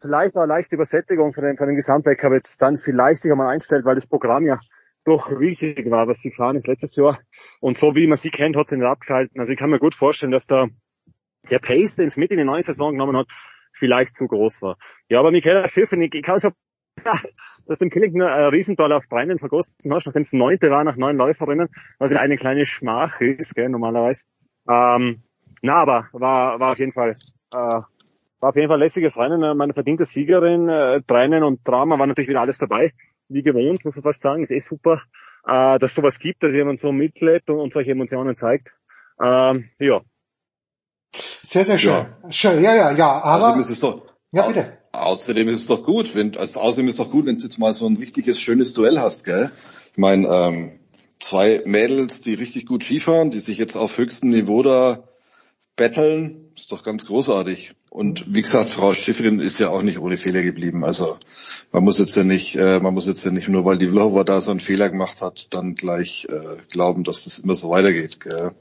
[0.00, 3.84] vielleicht eine leichte Übersättigung von dem, von dem Gesamtwettkampf jetzt dann vielleicht sich einmal einstellt,
[3.84, 4.58] weil das Programm ja
[5.04, 7.18] doch riesig war, was sie gefahren ist letztes Jahr.
[7.60, 9.38] Und so wie man sie kennt, hat sie nicht abgeschalten.
[9.38, 10.68] Also ich kann mir gut vorstellen, dass da
[11.50, 13.26] der Pace, den es mit in die neue Saison genommen hat,
[13.72, 14.76] vielleicht zu groß war.
[15.08, 16.52] Ja, aber Michaela Schiffen, ich, ich kann schon
[17.04, 17.18] ja,
[17.66, 21.16] dass dem nur ein Riesental auf Breinen vergossen hast, nachdem es neunte war nach neun
[21.16, 24.24] Läuferinnen, was ja eine kleine Schmach ist, gell, normalerweise.
[24.68, 25.22] Ähm,
[25.62, 27.88] na, aber war, war auf jeden Fall, äh, war
[28.40, 32.28] auf jeden Fall lässiges Rennen, äh, meine verdiente Siegerin, äh, Tränen und Drama war natürlich
[32.28, 32.92] wieder alles dabei.
[33.28, 35.02] Wie gewohnt, muss man fast sagen, ist eh super,
[35.46, 38.78] äh, dass sowas gibt, dass jemand so mitlebt und, und solche Emotionen zeigt.
[39.20, 40.02] Ähm, ja.
[41.42, 41.92] Sehr, sehr schön.
[41.92, 42.62] Ja, schön.
[42.62, 43.22] ja, ja, ja.
[43.22, 44.02] Aber, außerdem ist es doch,
[44.32, 44.78] ja, bitte.
[44.92, 47.58] Außerdem ist es doch gut, wenn, also außerdem ist es doch gut, wenn du jetzt
[47.58, 49.50] mal so ein richtiges, schönes Duell hast, gell?
[49.92, 50.72] Ich meine, ähm,
[51.20, 55.04] zwei Mädels, die richtig gut Skifahren, die sich jetzt auf höchstem Niveau da
[55.76, 57.74] betteln, ist doch ganz großartig.
[57.90, 60.84] Und wie gesagt, Frau Schifferin ist ja auch nicht ohne Fehler geblieben.
[60.84, 61.16] Also
[61.72, 64.24] man muss jetzt ja nicht, äh, man muss jetzt ja nicht nur, weil die Vlhova
[64.24, 68.20] da so einen Fehler gemacht hat, dann gleich äh, glauben, dass das immer so weitergeht.
[68.20, 68.52] Gell?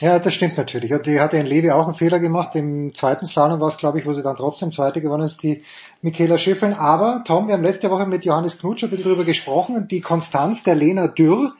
[0.00, 0.92] Ja, das stimmt natürlich.
[0.92, 2.54] Und die hatte in Levi auch einen Fehler gemacht.
[2.54, 5.62] Im zweiten Slalom war es, glaube ich, wo sie dann trotzdem Zweite gewonnen ist, die
[6.02, 6.72] Michaela Schiffeln.
[6.72, 9.88] Aber, Tom, wir haben letzte Woche mit Johannes Knutsch ein bisschen drüber gesprochen.
[9.88, 11.54] Die Konstanz der Lena Dürr,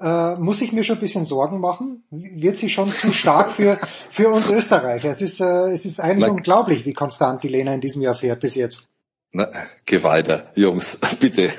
[0.00, 2.04] äh, muss ich mir schon ein bisschen Sorgen machen?
[2.10, 3.78] Wird sie schon zu stark für,
[4.10, 5.10] für uns Österreicher?
[5.10, 6.32] Es ist, äh, es ist eigentlich like.
[6.32, 8.88] unglaublich, wie konstant die Lena in diesem Jahr fährt bis jetzt.
[9.32, 9.48] Na,
[9.86, 11.50] geh weiter, Jungs, bitte.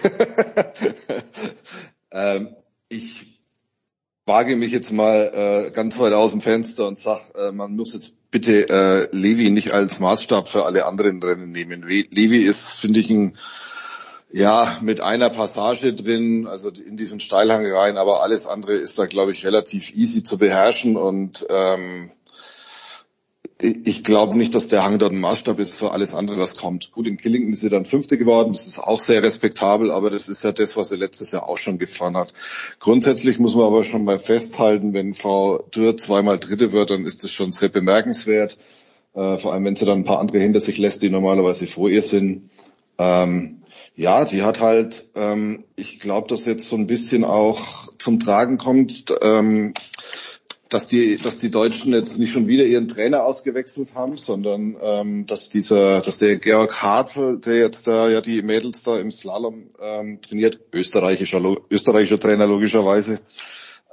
[2.12, 2.56] ähm,
[2.90, 3.33] ich
[4.26, 7.94] wage mich jetzt mal äh, ganz weit aus dem Fenster und sag, äh, man muss
[7.94, 11.84] jetzt bitte äh, Levi nicht als Maßstab für alle anderen Rennen nehmen.
[11.84, 13.38] Levi ist, finde ich, ein
[14.36, 19.06] ja, mit einer Passage drin, also in diesen Steilhang rein, aber alles andere ist da,
[19.06, 22.10] glaube ich, relativ easy zu beherrschen und ähm,
[23.64, 26.92] ich glaube nicht, dass der Hang dort ein Maßstab ist für alles andere, was kommt.
[26.92, 30.28] Gut, in Killington ist sie dann Fünfte geworden, das ist auch sehr respektabel, aber das
[30.28, 32.34] ist ja das, was sie letztes Jahr auch schon gefahren hat.
[32.80, 37.24] Grundsätzlich muss man aber schon mal festhalten, wenn Frau Dürr zweimal Dritte wird, dann ist
[37.24, 38.58] das schon sehr bemerkenswert.
[39.14, 41.90] Äh, vor allem, wenn sie dann ein paar andere hinter sich lässt, die normalerweise vor
[41.90, 42.50] ihr sind.
[42.98, 43.62] Ähm,
[43.96, 48.58] ja, die hat halt, ähm, ich glaube, dass jetzt so ein bisschen auch zum Tragen
[48.58, 49.74] kommt, ähm,
[50.74, 55.26] dass die, dass die Deutschen jetzt nicht schon wieder ihren Trainer ausgewechselt haben, sondern ähm,
[55.28, 59.70] dass dieser, dass der Georg Hartl, der jetzt da ja die Mädels da im Slalom
[59.80, 63.20] ähm, trainiert, österreichischer, österreichischer Trainer logischerweise,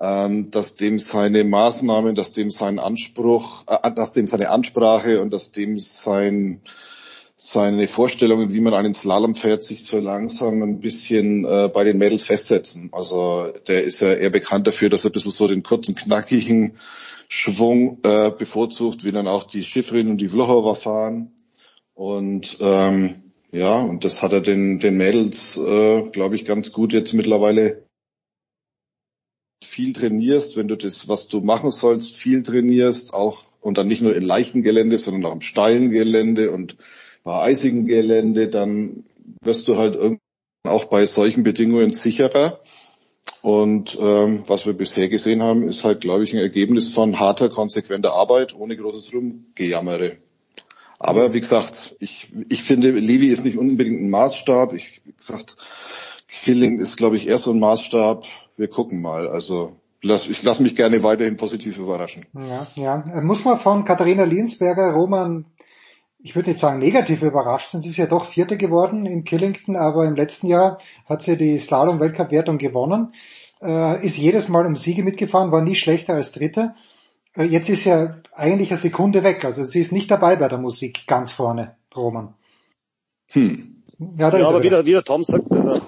[0.00, 5.32] ähm, dass dem seine Maßnahmen, dass dem sein Anspruch, äh, dass dem seine Ansprache und
[5.32, 6.62] dass dem sein
[7.42, 11.96] seine Vorstellungen, wie man einen Slalom fährt, sich so langsam ein bisschen äh, bei den
[11.96, 12.90] Mädels festsetzen.
[12.92, 16.76] Also der ist ja eher bekannt dafür, dass er ein bisschen so den kurzen, knackigen
[17.28, 21.32] Schwung äh, bevorzugt, wie dann auch die Schifferin und die Vlhova fahren.
[21.94, 26.92] Und ähm, ja, und das hat er den, den Mädels, äh, glaube ich, ganz gut
[26.92, 27.86] jetzt mittlerweile
[29.64, 34.02] viel trainierst, wenn du das, was du machen sollst, viel trainierst, auch und dann nicht
[34.02, 36.76] nur in leichten Gelände, sondern auch im steilen Gelände und
[37.30, 39.04] bei eisigem Gelände, dann
[39.40, 39.96] wirst du halt
[40.64, 42.58] auch bei solchen Bedingungen sicherer.
[43.40, 47.48] Und ähm, was wir bisher gesehen haben, ist halt, glaube ich, ein Ergebnis von harter,
[47.48, 50.16] konsequenter Arbeit ohne großes Rumgejammere.
[50.98, 54.74] Aber wie gesagt, ich, ich finde, Levi ist nicht unbedingt ein Maßstab.
[54.74, 55.54] Ich, wie gesagt,
[56.26, 58.26] Killing ist, glaube ich, eher so ein Maßstab.
[58.56, 59.28] Wir gucken mal.
[59.28, 62.26] Also lass, ich lasse mich gerne weiterhin positiv überraschen.
[62.34, 63.22] Ja, ja.
[63.22, 65.46] Muss man von Katharina Liensberger, Roman
[66.22, 67.82] ich würde nicht sagen negativ überrascht sind.
[67.82, 71.58] Sie ist ja doch Vierte geworden in Killington, aber im letzten Jahr hat sie die
[71.58, 73.14] Slalom-Weltcup-Wertung gewonnen,
[73.62, 76.74] äh, ist jedes Mal um Siege mitgefahren, war nie schlechter als Dritte.
[77.34, 80.58] Äh, jetzt ist ja eigentlich eine Sekunde weg, also sie ist nicht dabei bei der
[80.58, 82.34] Musik ganz vorne, Roman.
[83.32, 83.82] Hm.
[84.16, 85.80] Ja, ja aber wieder, wieder Tom sagt, also,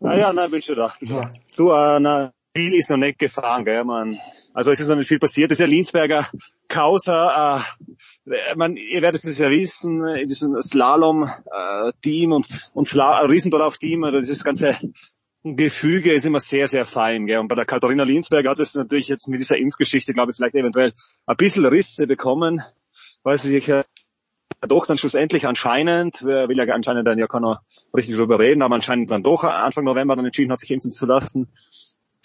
[0.00, 0.92] ah ja, nein, bin schon da.
[1.00, 1.30] Ja.
[1.56, 4.18] Du, äh, na, viel ist noch nicht gefahren, gell, man.
[4.54, 5.50] Also es ist noch nicht viel passiert.
[5.50, 6.28] Das ist ja Linsberger
[6.68, 14.04] Causa, äh, man, ihr werdet es ja wissen, in diesem Slalom-Team und, und Sla Riesendorlauf-Team,
[14.04, 14.78] also dieses ganze
[15.44, 17.26] Gefüge ist immer sehr, sehr fein.
[17.26, 17.38] Gell?
[17.38, 20.54] Und bei der Katharina Linsberg hat es natürlich jetzt mit dieser Impfgeschichte, glaube ich, vielleicht
[20.54, 20.92] eventuell
[21.26, 22.62] ein bisschen Risse bekommen,
[23.24, 23.82] weil sie sich ja
[24.68, 27.62] doch dann schlussendlich anscheinend, wer will ja anscheinend dann ja keiner
[27.96, 31.06] richtig drüber reden, aber anscheinend dann doch Anfang November dann entschieden hat, sich impfen zu
[31.06, 31.48] lassen.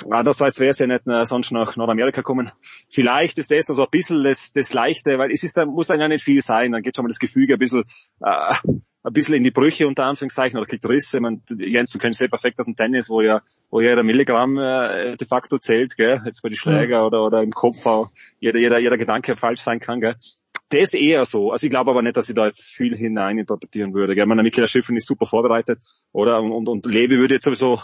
[0.10, 2.52] Andererseits wäre es ja nicht äh, sonst nach Nordamerika kommen.
[2.92, 6.00] Vielleicht ist das also ein bisschen das, das Leichte, weil es ist, da muss dann
[6.00, 6.72] ja nicht viel sein.
[6.72, 7.84] Dann geht schon mal das Gefüge ein bisschen,
[8.22, 8.54] äh,
[9.04, 11.20] ein bisschen in die Brüche unter Anführungszeichen oder kriegt Risse.
[11.20, 15.18] Man, Jens, du kennst sehr perfekt aus dem Tennis, wo ja, wo jeder Milligramm äh,
[15.18, 16.22] de facto zählt, gell?
[16.26, 19.80] Jetzt bei den Schläger oder, oder im Kopf auch jeder, jeder, jeder Gedanke falsch sein
[19.80, 20.16] kann, gell?
[20.70, 21.52] Das eher so.
[21.52, 24.16] Also ich glaube aber nicht, dass ich da jetzt viel hineininterpretieren würde.
[24.16, 24.26] Gell?
[24.26, 25.80] Man, Michael Schiffen ist super vorbereitet,
[26.12, 26.40] oder?
[26.40, 27.80] Und, und, und Levi würde jetzt sowieso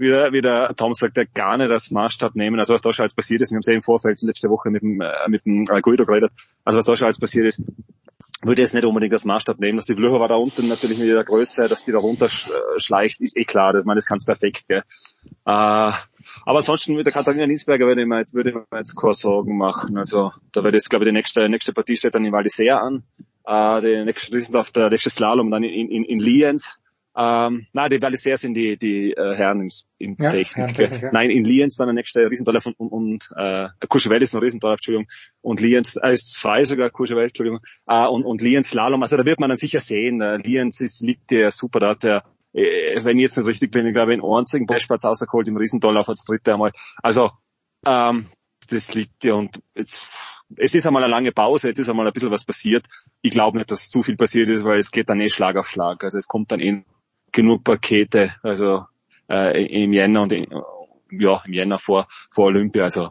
[0.00, 2.58] wie der, wie der Tom sagt, der gar nicht als Maßstab nehmen.
[2.58, 4.70] Also was da schon alles passiert ist, wir haben es ja im Vorfeld letzte Woche
[4.70, 6.32] mit dem, äh, mit dem äh, Guido geredet,
[6.64, 7.62] also was da schon alles passiert ist,
[8.42, 9.76] würde es nicht unbedingt als Maßstab nehmen.
[9.76, 13.44] Dass die war da unten natürlich mit ihrer Größe, dass die da runterschleicht, ist eh
[13.44, 13.74] klar.
[13.74, 14.78] Das, ich meine, das kann's perfekt, gell.
[14.78, 14.82] Äh,
[15.44, 15.98] aber
[16.46, 19.58] ansonsten mit der Katharina Ninsberger würde ich mir jetzt, würde ich mir jetzt keine Sorgen
[19.58, 19.98] machen.
[19.98, 23.02] Also da wird jetzt, glaube ich, die nächste, nächste Partie steht dann in Val an.
[23.44, 26.80] Äh, die nächste, die sind auf der nächste Slalom dann in, in, in Lienz.
[27.16, 30.78] Ähm, na, die Valiser sind die, die äh, Herren im, im ja, Technik.
[30.78, 31.10] Herren, ja.
[31.12, 34.78] Nein, in Lienz dann der nächste Riesendorlauf und, und, und äh, Courchevel ist ein Riesendorlauf,
[34.78, 35.08] Entschuldigung,
[35.40, 39.24] und Lienz, äh, ist zwei sogar, Courchevel, Entschuldigung, äh, und, und Lienz Slalom, also da
[39.24, 43.04] wird man dann sicher sehen, äh, Lienz ist, liegt der super, da hat der, äh,
[43.04, 46.24] wenn ich jetzt nicht richtig bin, ich glaube, in einzigen Bestplatz rausgeholt im Riesendorlauf als
[46.24, 46.72] dritte einmal.
[47.02, 47.32] Also,
[47.86, 48.26] ähm,
[48.70, 50.08] das liegt ja und jetzt,
[50.56, 52.86] es ist einmal eine lange Pause, jetzt ist einmal ein bisschen was passiert.
[53.20, 55.68] Ich glaube nicht, dass zu viel passiert ist, weil es geht dann eh Schlag auf
[55.68, 56.04] Schlag.
[56.04, 56.84] Also es kommt dann eh
[57.32, 58.84] genug Pakete, also
[59.28, 60.46] äh, im Jänner und in,
[61.10, 62.84] ja, im Jänner vor, vor Olympia.
[62.84, 63.10] Also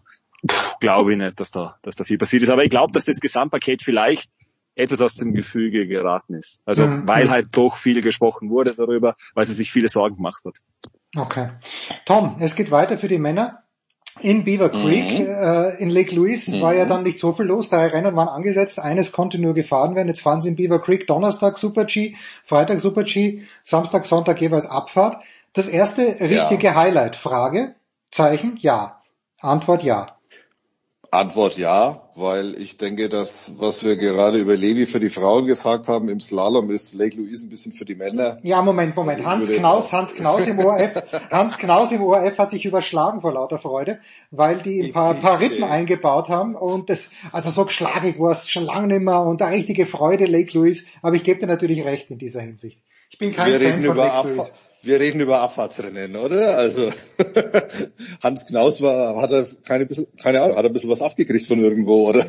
[0.80, 2.50] glaube ich nicht, dass da, dass da viel passiert ist.
[2.50, 4.30] Aber ich glaube, dass das Gesamtpaket vielleicht
[4.76, 6.62] etwas aus dem Gefüge geraten ist.
[6.66, 7.08] Also mhm.
[7.08, 10.58] weil halt doch viel gesprochen wurde darüber, weil sie sich viele Sorgen gemacht hat.
[11.16, 11.52] Okay.
[12.06, 13.64] Tom, es geht weiter für die Männer.
[14.22, 15.28] In Beaver Creek, mhm.
[15.28, 16.62] äh, in Lake Louise mhm.
[16.62, 17.70] war ja dann nicht so viel los.
[17.70, 18.80] Drei Rennen waren angesetzt.
[18.80, 20.08] Eines konnte nur gefahren werden.
[20.08, 24.70] Jetzt fahren sie in Beaver Creek Donnerstag Super G, Freitag Super G, Samstag, Sonntag jeweils
[24.70, 25.22] Abfahrt.
[25.54, 26.76] Das erste richtige ja.
[26.76, 27.16] Highlight.
[27.16, 27.76] Frage,
[28.12, 29.02] Zeichen, ja.
[29.40, 30.08] Antwort, ja.
[31.12, 35.88] Antwort ja, weil ich denke, dass was wir gerade über Levi für die Frauen gesagt
[35.88, 38.40] haben im Slalom ist Lake Louise ein bisschen für die Männer.
[38.44, 39.26] Ja, Moment, Moment.
[39.26, 43.34] Also Hans Knaus, Hans Knaus im ORF, Hans Knaus im ORF hat sich überschlagen vor
[43.34, 44.00] lauter Freude,
[44.32, 48.50] weil die ein paar, paar Rippen eingebaut haben und das, also so geschlagig war es
[48.50, 51.84] schon lange nicht mehr und eine richtige Freude Lake Louise, aber ich gebe dir natürlich
[51.86, 52.80] recht in dieser Hinsicht.
[53.10, 54.52] Ich bin kein wir Fan von Lake Louise
[54.82, 56.58] wir reden über Abfahrtsrennen, oder?
[56.58, 56.92] Also
[58.24, 59.88] Hans Knaus war, hat er keine,
[60.22, 62.26] keine Ahnung, hat er ein bisschen was abgekriegt von irgendwo, oder?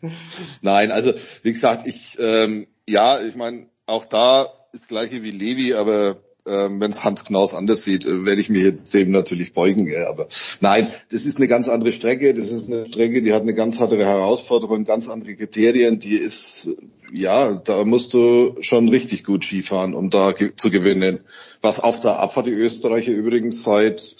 [0.62, 5.74] Nein, also wie gesagt, ich ähm, ja, ich meine, auch da ist gleiche wie Levi,
[5.74, 9.52] aber ähm, wenn es Hans Knaus anders sieht, äh, werde ich mir jetzt eben natürlich
[9.52, 9.86] beugen.
[9.86, 10.04] Gell?
[10.04, 10.28] Aber
[10.60, 12.34] nein, das ist eine ganz andere Strecke.
[12.34, 15.98] Das ist eine Strecke, die hat eine ganz andere Herausforderung, ganz andere Kriterien.
[16.00, 16.70] Die ist,
[17.12, 21.20] ja, da musst du schon richtig gut Skifahren, um da ge zu gewinnen.
[21.62, 24.16] Was auf der Abfahrt die Österreicher übrigens seit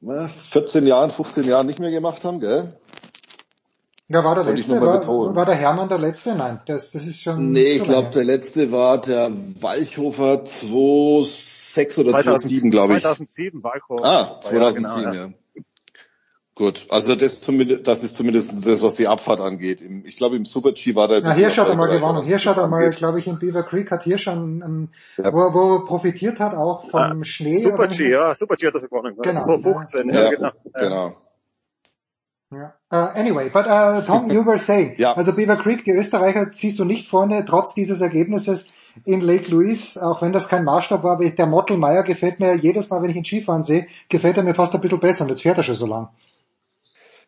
[0.00, 2.78] na, 14 Jahren, 15 Jahren nicht mehr gemacht haben, gell?
[4.08, 6.36] Ja, war der letzte, war, war, der Hermann der letzte?
[6.36, 7.50] Nein, das, das ist schon.
[7.50, 13.00] Nee, ich glaube, der letzte war der Walchhofer 2006 oder 2007, glaube ich.
[13.00, 14.04] 2007, Walchhofer.
[14.04, 15.10] Ah, 2007, ja.
[15.10, 15.32] Genau, ja.
[16.56, 19.82] Gut, also das, zumindest, das ist zumindest das, was die Abfahrt angeht.
[19.82, 21.20] ich glaube, im Super-G war der...
[21.22, 22.22] Ja, Hirsch hat er mal gewonnen.
[22.22, 25.30] Hirsch hat er mal, glaube ich, in Beaver Creek hat Hirsch schon, um, ja.
[25.34, 27.56] wo, wo er profitiert hat, auch vom ah, Schnee.
[27.56, 29.18] Super-G, ja, Super-G hat er gewonnen.
[29.20, 29.42] Genau.
[29.42, 30.50] So 15, ja, ja genau.
[30.72, 31.16] genau.
[32.52, 32.74] Ja.
[32.92, 35.14] Uh, anyway, but uh, Tom, you were saying, ja.
[35.14, 38.72] also Beaver Creek, die Österreicher ziehst du nicht vorne, trotz dieses Ergebnisses
[39.04, 42.88] in Lake Louise, auch wenn das kein Maßstab war, aber der Mottelmeier gefällt mir jedes
[42.88, 45.42] Mal, wenn ich ihn Skifahren sehe, gefällt er mir fast ein bisschen besser und jetzt
[45.42, 46.08] fährt er schon so lang.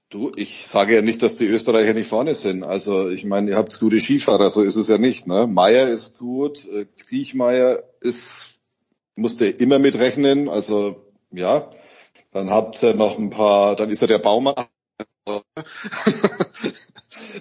[0.09, 2.65] Du, ich sage ja nicht, dass die Österreicher nicht vorne sind.
[2.65, 5.27] Also ich meine, ihr habt gute Skifahrer, so ist es ja nicht.
[5.27, 5.47] Ne?
[5.47, 8.61] Meier ist gut, äh, Kriechmeier ist,
[9.17, 10.49] musste immer mitrechnen.
[10.49, 10.97] Also
[11.31, 11.71] ja,
[12.33, 14.55] dann habt ihr noch ein paar, dann ist er der Baumann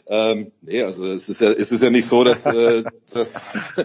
[0.08, 3.76] ähm, nee, also es ist ja, es ist ja nicht so, dass, äh, dass,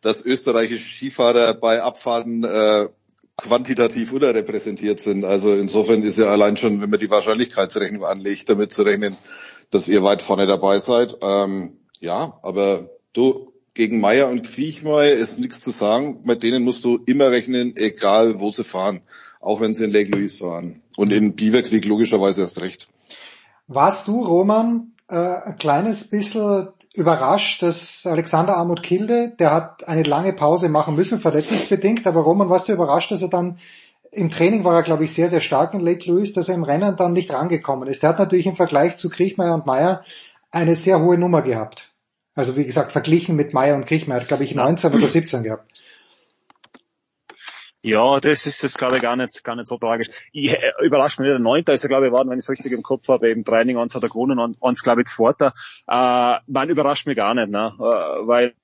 [0.00, 2.88] dass österreichische Skifahrer bei Abfahrten äh,
[3.36, 5.24] quantitativ unterrepräsentiert sind.
[5.24, 9.16] Also insofern ist ja allein schon, wenn man die Wahrscheinlichkeitsrechnung anlegt, damit zu rechnen,
[9.70, 11.16] dass ihr weit vorne dabei seid.
[11.22, 16.20] Ähm, ja, aber du, gegen Meier und Kriechmeier ist nichts zu sagen.
[16.24, 19.02] Mit denen musst du immer rechnen, egal wo sie fahren.
[19.40, 20.82] Auch wenn sie in Lake Louise fahren.
[20.96, 22.88] Und in Beaverkrieg logischerweise erst recht.
[23.74, 30.02] Warst du, Roman, äh, ein kleines bisschen überrascht, dass Alexander Armut Kilde, der hat eine
[30.02, 33.58] lange Pause machen müssen, verletzungsbedingt, aber Roman, warst du überrascht, dass er dann
[34.10, 36.64] im Training war er, glaube ich, sehr, sehr stark in Lake Louise, dass er im
[36.64, 38.02] Rennen dann nicht rangekommen ist.
[38.02, 40.04] Der hat natürlich im Vergleich zu Kriechmeier und Meyer
[40.50, 41.90] eine sehr hohe Nummer gehabt.
[42.34, 45.72] Also wie gesagt, verglichen mit Meyer und Kriechmeier hat, glaube ich, 19 oder 17 gehabt.
[47.82, 50.08] Ja, das ist das glaube ich gar nicht, gar nicht so tragisch.
[50.32, 52.50] Ich, äh, überrascht mich nicht, der Neunter ist er glaube ich geworden, wenn ich es
[52.50, 55.52] richtig im Kopf habe, eben Training, eins hat er gewonnen, eins glaube ich Zweiter.
[55.88, 57.72] Äh, man überrascht mich gar nicht, ne?
[57.78, 58.54] Äh, weil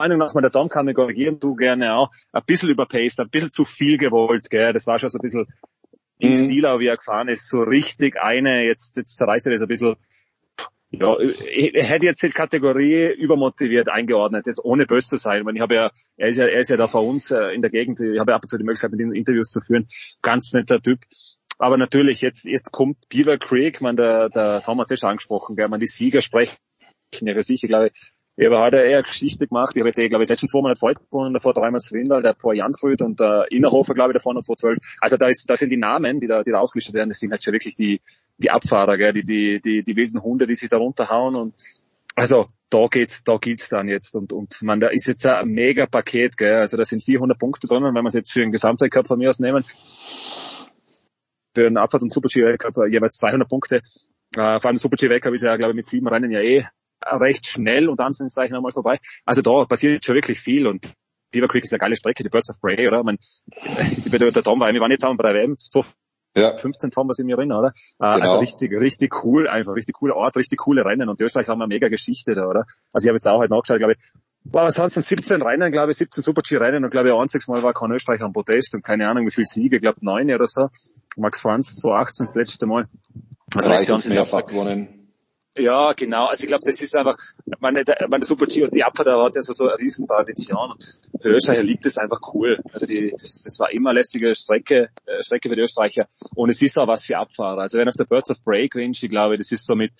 [0.00, 3.52] Meinung nach, der Tom kann mich korrigieren, du gerne auch, ein bisschen überpaced, ein bisschen
[3.52, 5.46] zu viel gewollt, gell, das war schon so ein bisschen
[6.18, 6.34] im mhm.
[6.34, 9.96] Stil, wie er gefahren ist, so richtig eine, jetzt, jetzt zerreißt er das ein bisschen,
[10.90, 15.46] ja, ich hätte jetzt die Kategorie übermotiviert eingeordnet, jetzt ohne böse zu sein.
[15.46, 17.62] Ich, ich habe ja, er ist ja, er ist ja da vor uns äh, in
[17.62, 18.00] der Gegend.
[18.00, 19.86] Ich habe ja ab und zu die Möglichkeit, mit ihm Interviews zu führen.
[20.20, 21.00] Ganz netter Typ.
[21.58, 25.56] Aber natürlich, jetzt, jetzt kommt Beaver Creek, man, der, der Tom hat es schon angesprochen,
[25.56, 26.56] gell, man, die Sieger sprechen
[27.20, 27.62] ja für sich.
[27.62, 27.90] Ich glaube,
[28.40, 29.72] ich habe heute eher Geschichte gemacht.
[29.74, 32.34] Ich habe jetzt, eh, glaube ich, letzten zwei Monate Freud gewonnen, davor dreimal Swindal, der
[32.34, 34.96] vor Janfrüd und der Innerhofer, glaube ich, davor noch 2012.
[35.02, 37.32] Also da ist, da sind die Namen, die da, die da aufgelistet werden, das sind
[37.32, 38.00] halt schon wirklich die,
[38.38, 41.54] die Abfahrer, gell, die, die, die, die wilden Hunde, die sich da runterhauen und
[42.14, 45.84] also da geht's, da gilt's dann jetzt und und man, da ist jetzt ein mega
[45.84, 46.60] Paket, gell?
[46.60, 49.28] Also da sind 400 Punkte drin, wenn wir es jetzt für den Gesamtweltcup von mir
[49.28, 49.66] aus nehmen,
[51.54, 53.82] für den Abfahrt und Super-G Weltcup jeweils 200 Punkte.
[54.34, 56.64] Äh, vor allem Super-G Weltcup ist ja, glaube ich, mit sieben Rennen ja eh
[57.02, 58.98] recht schnell und Anführungszeichen einmal vorbei.
[59.24, 60.92] Also da passiert schon wirklich viel und
[61.32, 63.02] Beaver Creek ist eine geile Strecke, die Birds of Prey, oder?
[63.04, 65.84] Man, der Tom war, wir waren jetzt auch bei der WM, so
[66.36, 66.56] ja.
[66.56, 67.68] 15 Tom was ich mir erinnere, oder?
[67.98, 68.30] Äh, genau.
[68.32, 71.60] Also richtig, richtig cool, einfach richtig cooler Ort, richtig coole Rennen und die Österreich haben
[71.60, 72.66] eine mega Geschichte da, oder?
[72.92, 73.98] Also ich habe jetzt auch halt nachgeschaut, glaube ich,
[74.44, 77.74] war was sonst 17 Rennen, glaube ich, 17 Super-G-Rennen und glaube ich, einziges Mal war
[77.74, 80.68] kein Österreich am Podest und keine Ahnung, wie viel Siege, ich glaube neun oder so.
[81.16, 82.88] Max Franz 2018 das letzte Mal.
[83.54, 84.99] Also Drei haben sie mehrfach gewonnen.
[85.58, 86.26] Ja, genau.
[86.26, 87.18] Also ich glaube, das ist einfach,
[87.58, 90.74] meine, der, meine Super G und die Abfahrt hat ja so, so eine riesen Tradition.
[91.20, 92.60] Für Österreicher liegt das einfach cool.
[92.72, 96.06] Also die, das, das war immer lästige Strecke, äh, Strecke für die Österreicher.
[96.36, 97.62] Und es ist auch was für Abfahrer.
[97.62, 99.92] Also wenn auf der Birds of Break Range, ich glaube, das ist so mit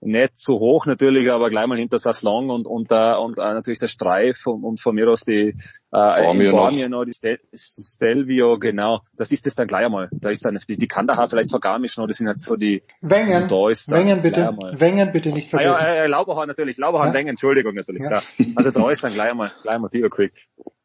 [0.00, 3.78] nicht so hoch natürlich, aber gleich mal hinter Saslong und und, äh, und äh, natürlich
[3.78, 5.54] der Streif und, und von mir aus die
[5.92, 9.00] äh, Bormio noch, die Stel Stelvio, genau.
[9.16, 10.08] Das ist es dann gleich einmal.
[10.12, 12.82] Da ist dann die, die Kandahar vielleicht vor Garmisch noch, das sind halt so die
[13.00, 13.48] Wengen.
[13.48, 14.56] Da ist Wengen bitte.
[14.76, 15.74] Wengen bitte nicht vergessen.
[15.78, 17.14] Ah, ja, äh, Lauberhorn natürlich, Lauberhorn, ja?
[17.14, 18.04] Wengen, Entschuldigung natürlich.
[18.08, 18.22] Ja.
[18.54, 20.32] Also da ist dann gleich einmal, gleich einmal Beaver Creek.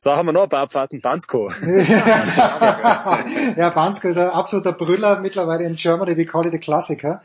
[0.04, 1.52] So haben wir noch ein paar Abfahrten, Bansko.
[3.56, 7.22] ja, Bansko ist ein absoluter Brüller mittlerweile in Germany, we call it a Klassiker.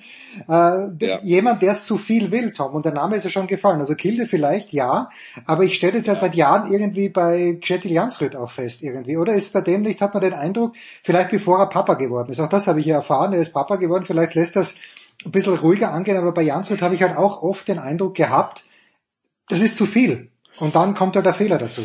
[0.47, 1.19] Äh, ja.
[1.23, 3.81] Jemand, der es zu viel will, Tom, und der Name ist ja schon gefallen.
[3.81, 5.09] Also Kilde vielleicht, ja,
[5.47, 9.33] aber ich stelle das ja seit Jahren irgendwie bei Kjetil Jansrud auch fest irgendwie, oder?
[9.33, 12.41] Ist bei dem nicht, hat man den Eindruck, vielleicht bevor er Papa geworden ist.
[12.41, 14.79] Auch das habe ich ja erfahren, er ist Papa geworden, vielleicht lässt das
[15.25, 18.67] ein bisschen ruhiger angehen, aber bei Jansrud habe ich halt auch oft den Eindruck gehabt,
[19.49, 20.29] das ist zu viel.
[20.59, 21.81] Und dann kommt halt der Fehler dazu.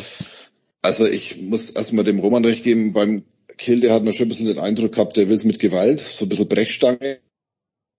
[0.81, 3.23] Also ich muss erstmal dem Roman recht geben, beim
[3.57, 6.25] Kilde hat man schon ein bisschen den Eindruck gehabt, der will es mit Gewalt, so
[6.25, 7.19] ein bisschen Brechstange.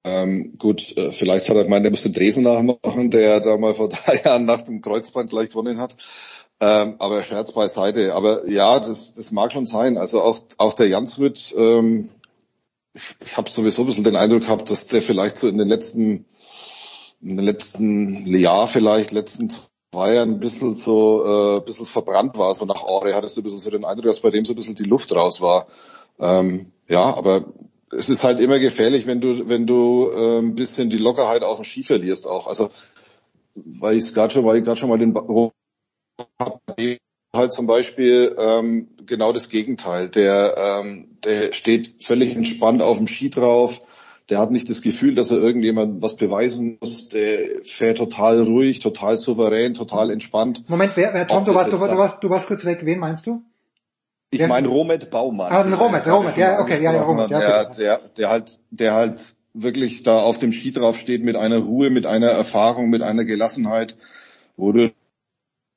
[0.05, 3.75] Ähm, gut, äh, vielleicht hat er gemeint, er muss den Dresen nachmachen, der da mal
[3.75, 5.97] vor drei Jahren nach dem Kreuzband gleich gewonnen hat.
[6.61, 8.15] Ähm, aber Scherz beiseite.
[8.15, 9.97] Aber ja, das, das mag schon sein.
[9.97, 12.09] Also auch, auch der Jansrud, ähm,
[12.95, 15.69] ich, ich habe sowieso ein bisschen den Eindruck gehabt, dass der vielleicht so in den
[15.69, 16.25] letzten,
[17.21, 19.51] in den letzten Jahr vielleicht, letzten
[19.93, 22.55] zwei Jahren ein bisschen so, äh, ein bisschen verbrannt war.
[22.55, 24.57] So nach Aure hattest du ein bisschen so den Eindruck, dass bei dem so ein
[24.57, 25.67] bisschen die Luft raus war.
[26.19, 27.53] Ähm, ja, aber
[27.91, 31.59] es ist halt immer gefährlich, wenn du, wenn du äh, ein bisschen die Lockerheit auf
[31.59, 32.47] dem Ski verlierst auch.
[32.47, 32.71] Also,
[33.55, 35.15] weil ich es gerade schon, weil ich gerade schon mal den
[37.35, 40.09] halt zum Beispiel ähm, genau das Gegenteil.
[40.09, 43.83] Der, ähm, der steht völlig entspannt auf dem Ski drauf.
[44.33, 47.09] Der hat nicht das Gefühl, dass er irgendjemand was beweisen muss.
[47.09, 50.65] Der fährt total ruhig, total souverän, total entspannt.
[50.71, 52.79] Moment, wer, wer Tom, du warst, du, du, warst, du warst kurz weg.
[52.85, 53.43] Wen meinst du?
[54.31, 55.53] Ich meine Romet Baumann.
[55.53, 59.37] Ah, Romet, Romet, ja, okay, ja, ja, Romet, ja, der, der, der halt, der halt
[59.53, 63.27] wirklich da auf dem Ski drauf steht mit einer Ruhe, mit einer Erfahrung, mit einer
[63.27, 63.99] Gelassenheit,
[64.57, 64.93] wo du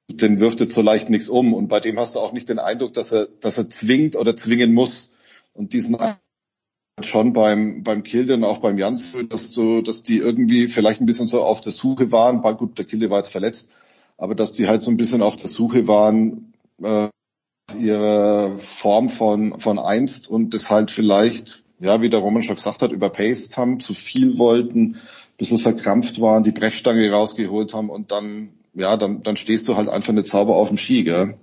[0.10, 2.60] den wirft jetzt so leicht nichts um und bei dem hast du auch nicht den
[2.60, 5.12] Eindruck, dass er, dass er zwingt oder zwingen muss
[5.54, 5.98] und diesen
[7.04, 11.06] schon beim beim Kilde und auch beim Jans, dass du, dass die irgendwie vielleicht ein
[11.06, 12.42] bisschen so auf der Suche waren.
[12.58, 13.70] Gut, der Kilde war jetzt verletzt,
[14.18, 17.10] aber dass die halt so ein bisschen auf der Suche waren, äh,
[17.78, 22.82] ihre Form von, von einst und das halt vielleicht, ja, wie der Roman schon gesagt
[22.82, 24.98] hat, überpaced haben, zu viel wollten,
[25.38, 29.90] bisschen verkrampft waren, die Brechstange rausgeholt haben und dann, ja, dann, dann stehst du halt
[29.90, 31.38] einfach nicht sauber auf dem Ski, gell?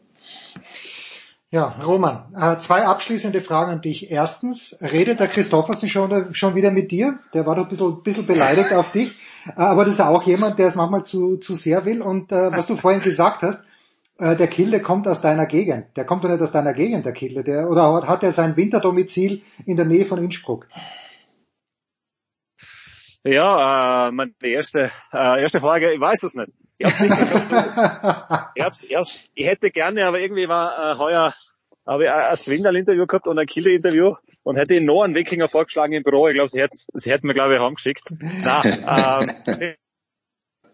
[1.53, 4.11] Ja, Roman, äh, zwei abschließende Fragen an dich.
[4.11, 7.19] Erstens, redet der Christoffersen schon, schon wieder mit dir?
[7.35, 9.21] Der war doch ein bisschen, bisschen beleidigt auf dich.
[9.49, 12.01] Äh, aber das ist auch jemand, der es manchmal zu, zu sehr will.
[12.01, 13.67] Und äh, was du vorhin gesagt hast,
[14.17, 15.89] äh, der Kilde kommt aus deiner Gegend.
[15.95, 17.45] Der kommt doch nicht aus deiner Gegend, der Kilde.
[17.45, 20.67] Der, oder hat er sein Winterdomizil in der Nähe von Innsbruck?
[23.25, 26.51] Ja, äh, meine erste, äh, erste Frage, ich weiß es nicht.
[26.79, 27.13] Ich, hab's nicht
[28.55, 31.33] ich, hab's, ich, hab's, ich hätte gerne, aber irgendwie war äh, heuer
[31.87, 35.93] habe ich ein Swindle-Interview gehabt und ein Killer-Interview und hätte ihn noch einen Wikinger vorgeschlagen
[35.93, 36.29] im Büro.
[36.29, 38.05] Ich glaube, sie hätten, sie hätten mir, glaube ich, heimgeschickt.
[38.11, 38.85] Nein,
[39.49, 39.75] ähm,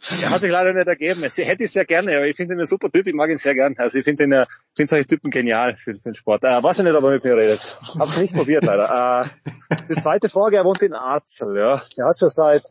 [0.23, 1.25] er hat sich leider nicht ergeben.
[1.25, 3.37] Ich hätte es sehr gerne, aber ich finde ihn ein super Typ, ich mag ihn
[3.37, 3.75] sehr gern.
[3.79, 4.45] Also ich finde ihn,
[4.75, 6.45] finde solche Typen genial für, für den Sport.
[6.45, 7.79] Äh, weiß ich nicht, ob er mit mir redet.
[7.99, 9.25] Hab's nicht probiert leider.
[9.25, 11.81] Äh, die zweite Frage, er wohnt in Arzel, ja.
[11.97, 12.63] Er hat schon seit,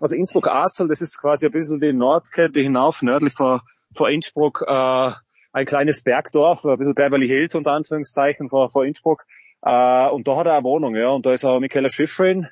[0.00, 3.62] also Innsbruck Arzel, das ist quasi ein bisschen die Nordkette hinauf, nördlich vor,
[3.96, 5.10] vor Innsbruck, äh,
[5.52, 9.24] ein kleines Bergdorf, ein bisschen Beverly Hills unter Anführungszeichen vor, vor Innsbruck.
[9.62, 11.08] Äh, und da hat er eine Wohnung, ja.
[11.08, 12.48] Und da ist auch Michaela Schifrin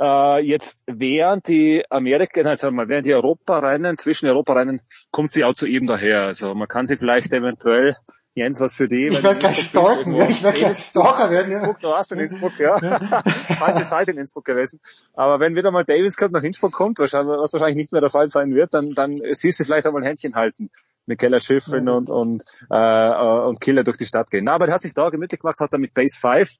[0.00, 5.54] äh, jetzt während die Amerika, also mal während die Europarennen, zwischen Europarennen, kommt sie auch
[5.54, 6.22] zu ihm daher.
[6.22, 7.96] Also man kann sie vielleicht eventuell
[8.36, 9.06] Jens, was für die.
[9.06, 11.52] Ich werde gleich stalken, ja, ich werde gleich Stalker werden.
[11.52, 11.58] Ja.
[11.58, 12.78] Innsbruck, du warst in Innsbruck, ja.
[13.58, 14.80] Falsche Zeit in Innsbruck gewesen.
[15.12, 18.26] Aber wenn wieder mal Davis Cup nach Innsbruck kommt, was wahrscheinlich nicht mehr der Fall
[18.26, 20.68] sein wird, dann, dann siehst du vielleicht einmal ein Händchen halten
[21.06, 24.44] mit Keller Schiffrin und, und, äh, und Killer durch die Stadt gehen.
[24.44, 26.50] Na, aber der hat sich da gemütlich gemacht, hat er mit Base 5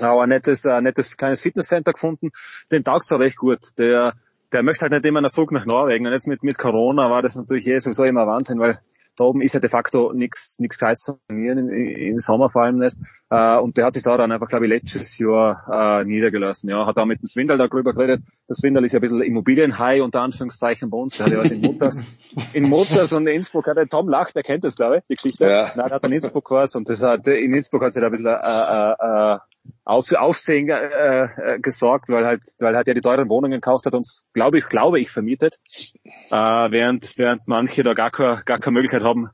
[0.00, 2.30] auch ein nettes, ein nettes kleines Fitnesscenter gefunden.
[2.70, 3.60] Den taugt auch recht gut.
[3.78, 4.14] Der,
[4.52, 6.06] der möchte halt nicht immer einen Zug nach Norwegen.
[6.06, 8.78] Und jetzt mit, mit Corona war das natürlich eh sowieso immer Wahnsinn, weil
[9.16, 12.78] da oben ist ja de facto nichts nichts geheizt zu trainieren, im Sommer vor allem
[12.78, 12.96] nicht.
[13.30, 16.70] Äh, und der hat sich da dann einfach, glaube ich, letztes Jahr äh, niedergelassen.
[16.70, 18.22] Ja, hat auch mit dem Swindal darüber geredet.
[18.48, 21.16] Der Swindal ist ja ein bisschen Immobilienhai unter Anführungszeichen bei uns.
[21.16, 22.04] Der hat ja was in Mutters,
[22.52, 25.14] in Mutters und in Innsbruck hat der Tom lacht, der kennt das, glaube ich, die
[25.14, 25.44] Geschichte.
[25.44, 25.72] Ja.
[25.74, 28.12] Nein, der hat in Innsbruck was und das hat, in Innsbruck hat sich da ein
[28.12, 29.38] bisschen äh, äh,
[29.84, 33.94] auf, Aufsehen äh, äh, gesorgt, weil halt, weil halt ja die teuren Wohnungen gekauft hat
[33.94, 35.58] und glaube ich, glaube ich vermietet,
[36.30, 39.30] äh, während während manche da gar keine, gar keine Möglichkeit haben,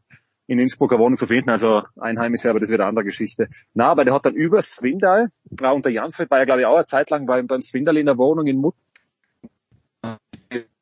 [0.47, 3.49] in Innsbruck eine Wohnung zu finden, also Einheimische, aber das wieder eine andere Geschichte.
[3.73, 5.31] Na, aber der hat dann über Swindal,
[5.63, 8.07] äh, unter Jansfeld war ja glaube ich auch eine Zeit lang beim, beim Swindal in
[8.07, 8.75] der Wohnung in Mut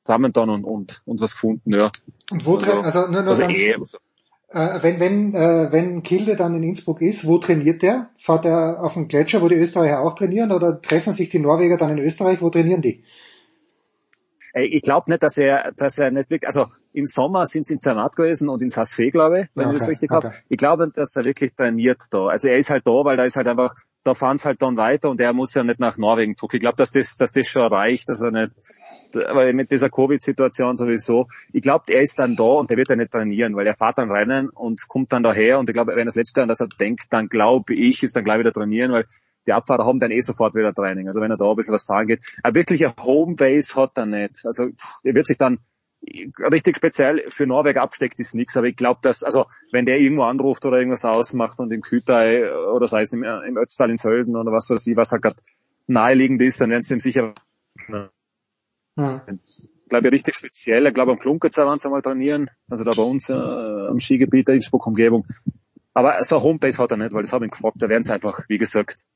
[0.08, 1.91] zusammen dann und, und, und was gefunden, ja.
[2.31, 3.73] Und wo, also, also nur, nur also ganz, eh,
[4.50, 8.08] äh, wenn, wenn, äh, wenn Kilde dann in Innsbruck ist, wo trainiert der?
[8.18, 11.76] Fahrt er auf den Gletscher, wo die Österreicher auch trainieren, oder treffen sich die Norweger
[11.76, 12.41] dann in Österreich?
[12.41, 13.05] Wo trainieren die?
[14.60, 17.80] Ich glaube nicht, dass er, dass er nicht wirklich, also im Sommer sind sie in
[17.80, 20.26] Zermatt gewesen und ins Hasfee, glaube ich, wenn okay, ich das richtig okay.
[20.26, 20.34] habe.
[20.48, 22.26] Ich glaube, dass er wirklich trainiert da.
[22.26, 24.76] Also er ist halt da, weil da ist halt einfach, da fahren sie halt dann
[24.76, 26.54] weiter und er muss ja nicht nach Norwegen zurück.
[26.54, 28.52] Ich glaube, dass das, dass das schon reicht, dass er nicht,
[29.14, 31.28] aber mit dieser Covid-Situation sowieso.
[31.52, 33.98] Ich glaube, er ist dann da und der wird ja nicht trainieren, weil er fährt
[33.98, 36.68] dann rennen und kommt dann daher und ich glaube, wenn das letzte an das er
[36.68, 39.06] denkt, dann glaube ich, ist dann gleich wieder trainieren, weil
[39.47, 41.07] die Abfahrer haben dann eh sofort wieder Training.
[41.07, 42.25] Also wenn er da ein bisschen was fahren geht.
[42.42, 44.44] Aber wirklich eine Homebase hat er nicht.
[44.44, 44.68] Also
[45.05, 45.58] er wird sich dann
[46.52, 50.23] richtig speziell für Norwegen absteckt ist nichts, aber ich glaube, dass, also wenn der irgendwo
[50.25, 54.36] anruft oder irgendwas ausmacht und im Kütai oder sei es im, im Ötztal in Sölden
[54.36, 55.36] oder was weiß ich, was halt gerade
[55.89, 57.33] naheliegend ist, dann werden sie ihm sicher
[58.99, 59.31] hm.
[59.39, 60.86] Ich glaube, richtig speziell.
[60.86, 62.50] Ich glaube, am Klunkerzer waren sie mal trainieren.
[62.68, 65.25] Also da bei uns äh, am Skigebiet der Innsbruck-Umgebung.
[65.94, 67.76] Aber so eine Homepage hat er nicht, weil das habe ich gefragt.
[67.78, 69.07] Da werden sie einfach, wie gesagt,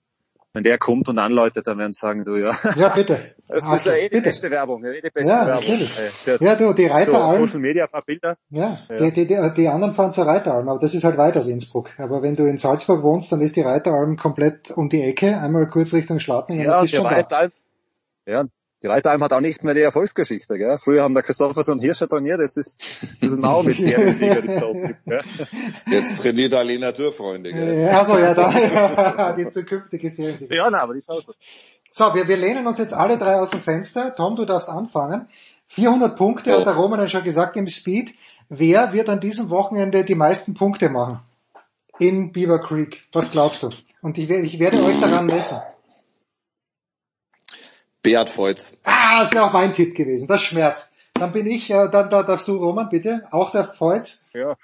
[0.55, 2.53] wenn der kommt und anläutet, dann werden sie sagen, du, ja.
[2.77, 3.19] Ja, bitte.
[3.53, 4.83] Das also, ist ja eh die beste Werbung.
[4.83, 5.63] Eh die beste ja, Werbung.
[5.63, 6.41] Natürlich.
[6.41, 7.45] Ja, du, die Reiteralm.
[7.45, 8.39] Social Media, ein paar Bilder.
[8.49, 8.97] Ja, ja.
[8.97, 11.91] Die, die, die, die anderen fahren zur Reiteralm, aber das ist halt weit aus Innsbruck.
[11.99, 15.69] Aber wenn du in Salzburg wohnst, dann ist die Reiteralm komplett um die Ecke, einmal
[15.69, 16.61] kurz Richtung Schladming.
[16.61, 17.53] Ja, die Reiteralm.
[18.25, 18.47] Ja,
[18.83, 20.59] die Reiteralm hat auch nicht mehr die Erfolgsgeschichte.
[20.59, 20.77] Gell?
[20.77, 22.83] Früher haben der Christopherson und Hirscher trainiert, jetzt ist
[23.21, 24.97] das ein Maumit Seriensieger im
[25.87, 27.53] Jetzt trainiert Alena Dürrfreunde.
[27.53, 27.89] Gell?
[27.89, 30.55] Also ja, da, die zukünftige Seriensieger.
[30.55, 31.37] Ja, na, aber die ist auch gut.
[31.93, 34.17] So, wir, wir lehnen uns jetzt alle drei aus dem Fenster.
[34.17, 35.29] Tom, du darfst anfangen.
[35.69, 36.59] 400 Punkte oh.
[36.59, 38.15] hat der Roman schon gesagt im Speed.
[38.49, 41.21] Wer wird an diesem Wochenende die meisten Punkte machen?
[41.99, 43.03] In Beaver Creek.
[43.13, 43.69] Was glaubst du?
[44.01, 45.59] Und ich, ich werde euch daran messen.
[48.03, 48.77] Beat Feutz.
[48.85, 50.27] Ah, das wäre auch mein Tipp gewesen.
[50.27, 50.95] Das schmerzt.
[51.15, 53.23] Dann bin ich, äh, dann da darfst du, Roman, bitte.
[53.31, 54.27] Auch der Feutz.
[54.35, 54.57] Ja.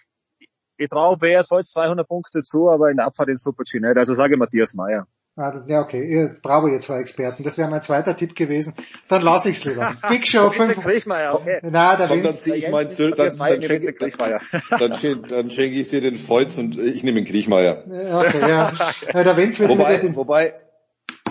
[0.76, 3.96] Ich traue Beat Feutz 200 Punkte zu, aber in der Abfahrt in Super-G nicht.
[3.96, 5.06] Also sage Matthias Meyer.
[5.38, 6.34] Ah, ja, okay.
[6.42, 7.44] Bravo, ihr zwei Experten.
[7.44, 8.74] Das wäre mein zweiter Tipp gewesen.
[9.08, 9.92] Dann lasse ich's lieber.
[10.08, 10.80] Big Show 5.
[10.80, 11.60] Kriechmeier, okay.
[11.62, 13.94] Na, Komm, dann ziehe ich meinen Zöl, dann, dann, schenke,
[14.78, 17.84] dann, schenke, dann schenke ich dir den Feutz und ich nehme den Kriechmeier.
[17.86, 18.72] Okay, ja.
[19.14, 20.54] ja der Wenz wird wobei, wobei,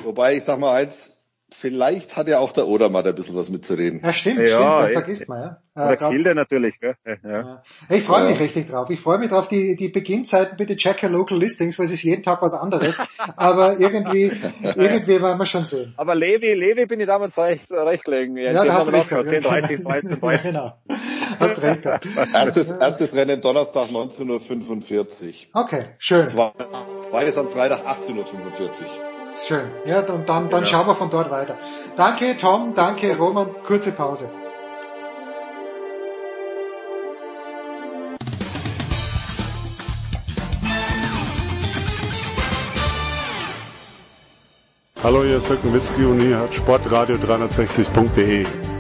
[0.03, 1.17] wobei, ich sag mal eins,
[1.50, 4.01] vielleicht hat ja auch der Odermatt ein bisschen was mitzureden.
[4.03, 5.61] Ja, stimmt, ja, stimmt, vergisst man, ja.
[5.76, 6.95] ja der Kilde natürlich, gell?
[7.24, 7.64] Ja.
[7.90, 8.43] Ich freue mich ja.
[8.43, 8.90] richtig drauf.
[8.90, 12.03] Ich freue mich drauf, die, die Beginnzeiten bitte check your local listings, weil es ist
[12.03, 12.98] jeden Tag was anderes.
[13.38, 15.93] Aber irgendwie, irgendwie werden wir schon sehen.
[15.98, 18.38] Aber Levi, Levi bin ich damals recht, recht gelegen.
[18.38, 19.09] Ja, ja hast recht.
[19.09, 20.51] 10, 30, 13, 30.
[20.51, 20.74] genau.
[21.40, 21.85] Hast recht.
[22.34, 25.64] erstes, erstes Rennen Donnerstag 19.45 Uhr.
[25.64, 26.27] Okay, schön.
[26.27, 29.17] Zweites am Freitag 18.45 Uhr.
[29.45, 29.69] Schön.
[29.85, 30.66] Ja, dann, dann, dann ja.
[30.66, 31.57] schauen wir von dort weiter.
[31.95, 32.74] Danke, Tom.
[32.75, 33.19] Danke, yes.
[33.19, 33.48] Roman.
[33.64, 34.30] Kurze Pause.
[45.03, 48.77] Hallo, hier ist Dirk Nowitzki und hier hat sportradio360.de.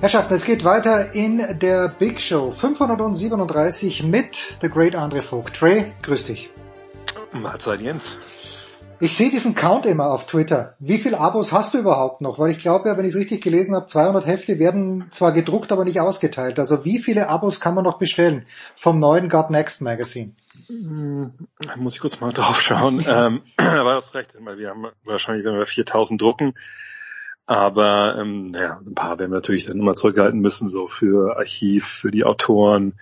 [0.00, 5.54] Herrschaften, es geht weiter in der Big Show 537 mit The Great Andre Vogt.
[5.54, 6.48] Trey, grüß dich.
[7.32, 8.16] Mahlzeit Jens.
[8.98, 10.72] Ich sehe diesen Count immer auf Twitter.
[10.78, 12.38] Wie viele Abos hast du überhaupt noch?
[12.38, 15.70] Weil ich glaube ja, wenn ich es richtig gelesen habe, 200 Hefte werden zwar gedruckt,
[15.70, 16.58] aber nicht ausgeteilt.
[16.58, 18.46] Also wie viele Abos kann man noch bestellen
[18.76, 20.32] vom neuen God Next Magazine?
[20.68, 21.30] Hm,
[21.76, 23.04] muss ich kurz mal drauf schauen.
[23.06, 26.54] ähm, aber du hast recht, weil wir haben wahrscheinlich, wenn wir 4000 drucken,
[27.50, 31.84] aber ähm, naja, ein paar werden wir natürlich dann immer zurückhalten müssen, so für Archiv,
[31.84, 32.94] für die Autoren.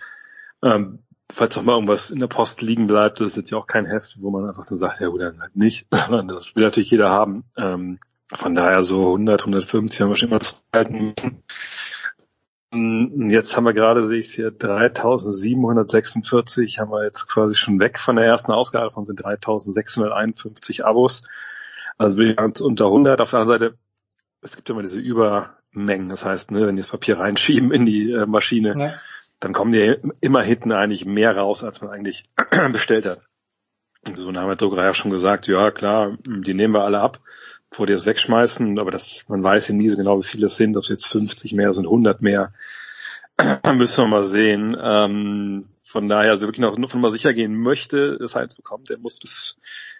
[0.63, 3.67] Ähm, falls auch mal irgendwas in der Post liegen bleibt, das ist jetzt ja auch
[3.67, 6.63] kein Heft, wo man einfach dann sagt, ja gut, dann halt nicht, sondern das will
[6.63, 7.43] natürlich jeder haben.
[7.57, 7.99] Ähm,
[8.33, 11.43] von daher so 100, 150 haben wir schon immer zurückhalten müssen.
[12.71, 17.79] Mm, jetzt haben wir gerade, sehe ich es hier, 3746 haben wir jetzt quasi schon
[17.79, 21.21] weg von der ersten Ausgabe, davon sind 3651 Abos.
[21.99, 23.21] Also wir sind unter 100.
[23.21, 23.77] Auf der anderen Seite,
[24.41, 26.09] es gibt immer diese Übermengen.
[26.09, 28.93] Das heißt, ne, wenn die das Papier reinschieben in die äh, Maschine, ja.
[29.39, 32.23] dann kommen die immer hinten eigentlich mehr raus, als man eigentlich
[32.71, 33.21] bestellt hat.
[34.07, 37.19] Und so haben wir Druckerei ja schon gesagt, ja klar, die nehmen wir alle ab
[37.69, 40.55] bevor die das wegschmeißen, aber das, man weiß ja nie so genau, wie viele es
[40.55, 42.53] sind, ob es jetzt 50 mehr sind, 100 mehr,
[43.73, 44.75] müssen wir mal sehen.
[44.79, 48.89] Ähm, von daher, also wirklich noch nur von mal sicher gehen möchte, das eins bekommt,
[48.89, 49.57] der muss bis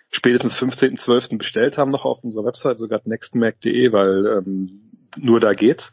[0.10, 1.38] spätestens 15.12.
[1.38, 5.92] bestellt haben, noch auf unserer Website, sogar nextmac.de, weil ähm, nur da geht's.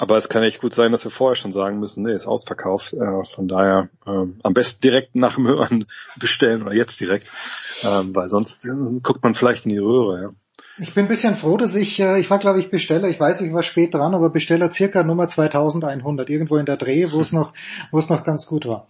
[0.00, 2.92] Aber es kann echt gut sein, dass wir vorher schon sagen müssen, nee, ist ausverkauft.
[2.92, 5.86] Äh, von daher ähm, am besten direkt nach dem Hören
[6.16, 7.32] bestellen oder jetzt direkt,
[7.82, 10.22] ähm, weil sonst äh, guckt man vielleicht in die Röhre.
[10.22, 10.30] Ja.
[10.80, 13.40] Ich bin ein bisschen froh, dass ich, äh, ich war glaube ich Besteller, ich weiß,
[13.40, 17.32] ich war spät dran, aber Besteller circa Nummer 2100, irgendwo in der Dreh, wo es
[17.32, 17.52] noch,
[17.90, 18.86] wo es noch ganz gut war.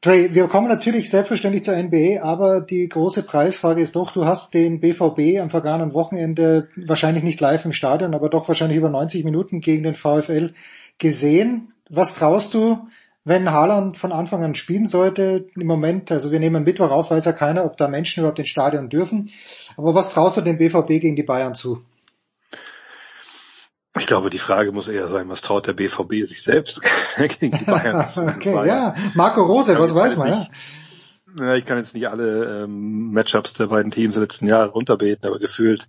[0.00, 4.54] Dre, wir kommen natürlich selbstverständlich zur NBA, aber die große Preisfrage ist doch, du hast
[4.54, 9.24] den BVB am vergangenen Wochenende wahrscheinlich nicht live im Stadion, aber doch wahrscheinlich über 90
[9.24, 10.52] Minuten gegen den VfL
[10.98, 11.72] gesehen.
[11.90, 12.78] Was traust du
[13.28, 17.26] wenn Haaland von Anfang an spielen sollte, im Moment, also wir nehmen Mittwoch auf, weiß
[17.26, 19.30] ja keiner, ob da Menschen überhaupt ins Stadion dürfen.
[19.76, 21.82] Aber was traust du dem BVB gegen die Bayern zu?
[23.98, 26.82] Ich glaube, die Frage muss eher sein, was traut der BVB sich selbst
[27.40, 28.66] gegen die Bayern okay, Bayern.
[28.66, 28.94] ja.
[29.14, 30.50] Marco Rose, was weiß man, nicht,
[31.36, 31.44] ja?
[31.44, 31.54] ja?
[31.56, 35.38] Ich kann jetzt nicht alle ähm, Matchups der beiden Teams der letzten Jahre runterbeten, aber
[35.38, 35.86] gefühlt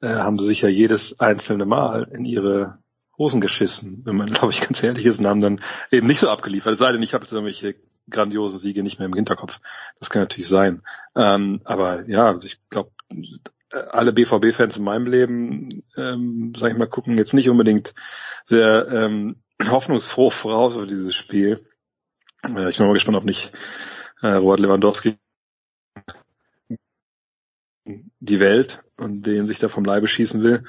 [0.00, 2.78] äh, haben sie sich ja jedes einzelne Mal in ihre
[3.18, 6.30] Hosen geschissen, wenn man, glaube ich, ganz ehrlich ist, und haben dann eben nicht so
[6.30, 6.74] abgeliefert.
[6.74, 7.76] Es sei denn, ich habe jetzt irgendwelche
[8.08, 9.60] grandiosen Siege nicht mehr im Hinterkopf.
[9.98, 10.82] Das kann natürlich sein.
[11.14, 12.90] Ähm, aber ja, also ich glaube,
[13.72, 17.94] alle BVB-Fans in meinem Leben, ähm, sag ich mal, gucken jetzt nicht unbedingt
[18.44, 19.36] sehr ähm,
[19.70, 21.60] hoffnungsfroh voraus für dieses Spiel.
[22.44, 23.52] Äh, ich bin mal gespannt, ob nicht
[24.22, 25.16] äh, Robert Lewandowski
[28.20, 30.64] die Welt und den sich da vom Leibe schießen will.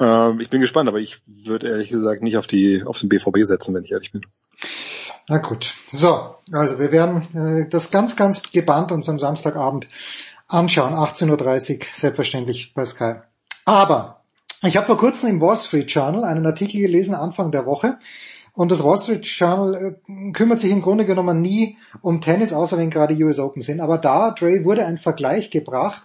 [0.00, 3.44] Ähm, ich bin gespannt, aber ich würde ehrlich gesagt nicht auf die auf den BVB
[3.44, 4.22] setzen, wenn ich ehrlich bin.
[5.28, 5.74] Na gut.
[5.90, 9.88] So, also wir werden äh, das ganz, ganz gebannt uns am Samstagabend
[10.48, 10.94] anschauen.
[10.94, 13.14] 18.30 Uhr, selbstverständlich bei Sky.
[13.64, 14.20] Aber
[14.62, 17.98] ich habe vor kurzem im Wall Street Journal einen Artikel gelesen, Anfang der Woche.
[18.52, 22.78] Und das Wall Street Journal äh, kümmert sich im Grunde genommen nie um Tennis, außer
[22.78, 23.80] wenn gerade US Open sind.
[23.80, 26.04] Aber da, Dre, wurde ein Vergleich gebracht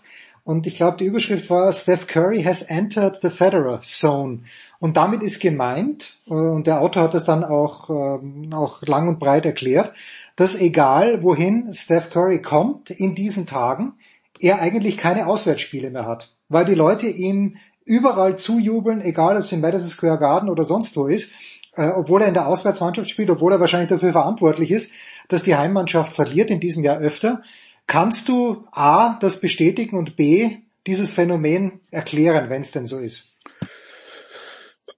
[0.50, 4.40] und ich glaube, die Überschrift war Steph Curry has entered the Federer Zone.
[4.80, 9.08] Und damit ist gemeint, äh, und der Autor hat das dann auch, ähm, auch lang
[9.08, 9.94] und breit erklärt,
[10.36, 13.94] dass egal wohin Steph Curry kommt in diesen Tagen,
[14.40, 16.34] er eigentlich keine Auswärtsspiele mehr hat.
[16.48, 20.96] Weil die Leute ihm überall zujubeln, egal ob es im Madison Square Garden oder sonst
[20.96, 21.34] wo ist,
[21.76, 24.92] äh, obwohl er in der Auswärtsmannschaft spielt, obwohl er wahrscheinlich dafür verantwortlich ist,
[25.28, 27.44] dass die Heimmannschaft verliert in diesem Jahr öfter.
[27.88, 33.36] Kannst du A, das bestätigen und B, dieses Phänomen erklären, wenn es denn so ist?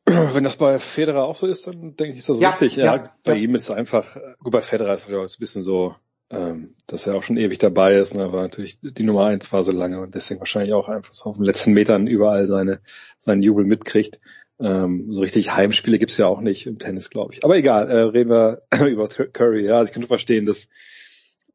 [0.06, 2.76] Wenn das bei Federer auch so ist, dann denke ich, ist das ja, richtig.
[2.76, 3.40] Ja, ja bei ja.
[3.40, 5.96] ihm ist es einfach, gut, bei Federer ist es ein bisschen so,
[6.32, 9.64] ähm, dass er auch schon ewig dabei ist, ne, aber natürlich die Nummer eins war
[9.64, 12.80] so lange und deswegen wahrscheinlich auch einfach so auf den letzten Metern überall seine,
[13.18, 14.20] seinen Jubel mitkriegt.
[14.60, 17.44] Ähm, so richtig Heimspiele gibt's ja auch nicht im Tennis, glaube ich.
[17.44, 19.66] Aber egal, äh, reden wir über Curry.
[19.66, 20.68] Ja, also ich kann verstehen, dass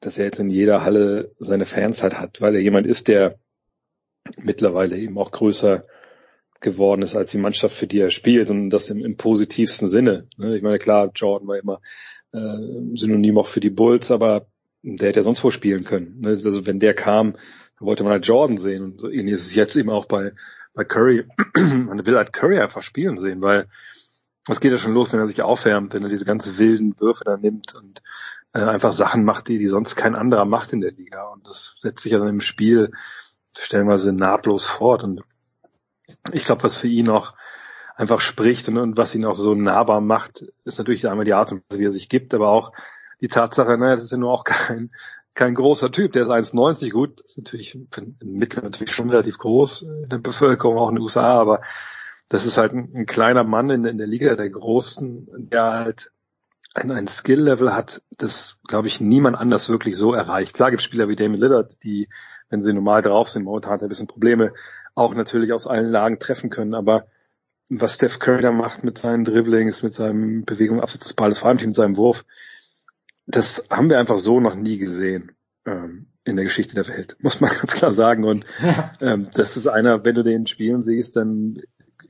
[0.01, 3.39] dass er jetzt in jeder Halle seine Fans halt hat, weil er jemand ist, der
[4.39, 5.87] mittlerweile eben auch größer
[6.61, 10.29] geworden ist als die Mannschaft, für die er spielt und das im, im positivsten Sinne.
[10.37, 10.57] Ne?
[10.57, 11.81] Ich meine, klar, Jordan war immer
[12.33, 14.47] äh, Synonym auch für die Bulls, aber
[14.83, 16.21] der hätte ja sonst wo spielen können.
[16.21, 16.41] Ne?
[16.45, 19.55] Also wenn der kam, dann wollte man halt Jordan sehen und so ähnlich ist es
[19.55, 20.33] jetzt eben auch bei,
[20.75, 21.27] bei Curry.
[21.87, 23.67] man will halt Curry einfach spielen sehen, weil
[24.47, 27.25] was geht ja schon los, wenn er sich aufwärmt, wenn er diese ganze wilden Würfe
[27.25, 28.03] da nimmt und
[28.53, 31.25] äh, einfach Sachen macht, die, die sonst kein anderer macht in der Liga.
[31.29, 32.93] Und das setzt sich ja dann im Spiel
[33.59, 35.03] stellenweise nahtlos fort.
[35.03, 35.23] Und
[36.33, 37.35] ich glaube, was für ihn auch
[37.97, 41.51] einfach spricht und, und was ihn auch so nahbar macht, ist natürlich einmal die Art
[41.53, 42.73] und Weise, wie er sich gibt, aber auch
[43.21, 44.89] die Tatsache, naja, das ist ja nur auch kein,
[45.35, 49.83] kein großer Typ, der ist 1,90 gut, ist natürlich im Mittel natürlich schon relativ groß
[49.83, 51.61] in der Bevölkerung, auch in den USA, aber
[52.29, 56.11] das ist halt ein, ein kleiner Mann in, in, der Liga der Großen, der halt
[56.75, 60.55] ein, ein Skill-Level hat, das, glaube ich, niemand anders wirklich so erreicht.
[60.55, 62.09] Klar gibt es Spieler wie Damien Lillard, die,
[62.49, 64.53] wenn sie normal drauf sind, momentan ein bisschen Probleme,
[64.95, 67.07] auch natürlich aus allen Lagen treffen können, aber
[67.69, 71.49] was Steph Curry da macht mit seinen Dribblings, mit seinem Bewegung abseits des Balles, vor
[71.49, 72.25] allem mit seinem Wurf,
[73.27, 75.33] das haben wir einfach so noch nie gesehen
[75.67, 78.25] ähm, in der Geschichte der Welt, muss man ganz klar sagen.
[78.25, 78.47] Und
[79.01, 81.61] ähm, das ist einer, wenn du den spielen siehst, dann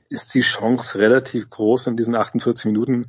[0.09, 3.07] ist die Chance relativ groß in diesen 48 Minuten,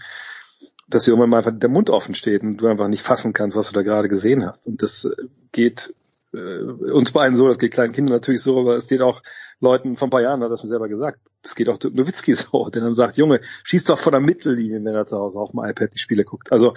[0.89, 3.57] dass dir irgendwann mal einfach der Mund offen steht und du einfach nicht fassen kannst,
[3.57, 4.67] was du da gerade gesehen hast.
[4.67, 5.09] Und das
[5.53, 5.95] geht
[6.33, 9.23] äh, uns beiden so, das geht kleinen Kindern natürlich so, aber es geht auch
[9.61, 12.69] Leuten von ein paar Jahren, hat das mir selber gesagt, das geht auch Nowitzki so,
[12.69, 15.65] der dann sagt, Junge, schieß doch von der Mittellinie, wenn er zu Hause auf dem
[15.65, 16.53] iPad die Spiele guckt.
[16.53, 16.75] Also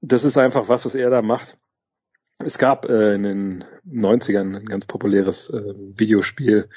[0.00, 1.56] das ist einfach was, was er da macht.
[2.42, 6.68] Es gab äh, in den 90ern ein ganz populäres äh, Videospiel,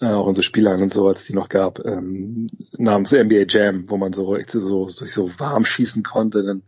[0.00, 3.96] äh, auch unsere Spieler und so, als die noch gab, ähm, namens NBA Jam, wo
[3.96, 6.42] man so so, so, so warm schießen konnte.
[6.42, 6.62] Dann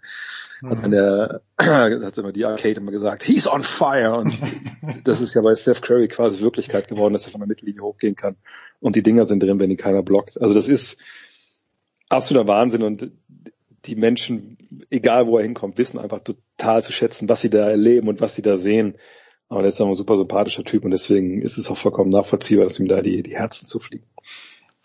[0.70, 4.16] hat man der, hat immer die Arcade immer gesagt, he's on fire.
[4.16, 4.38] Und
[5.04, 8.16] das ist ja bei Steph Curry quasi Wirklichkeit geworden, dass er von der Mittellinie hochgehen
[8.16, 8.36] kann.
[8.80, 10.40] Und die Dinger sind drin, wenn ihn keiner blockt.
[10.40, 10.98] Also das ist
[12.08, 13.10] absoluter Wahnsinn und
[13.86, 14.58] die Menschen,
[14.90, 18.34] egal wo er hinkommt, wissen einfach total zu schätzen, was sie da erleben und was
[18.34, 18.96] sie da sehen.
[19.48, 22.78] Aber der ist ein super sympathischer Typ und deswegen ist es auch vollkommen nachvollziehbar, dass
[22.78, 24.06] ihm da die, die Herzen zufliegen.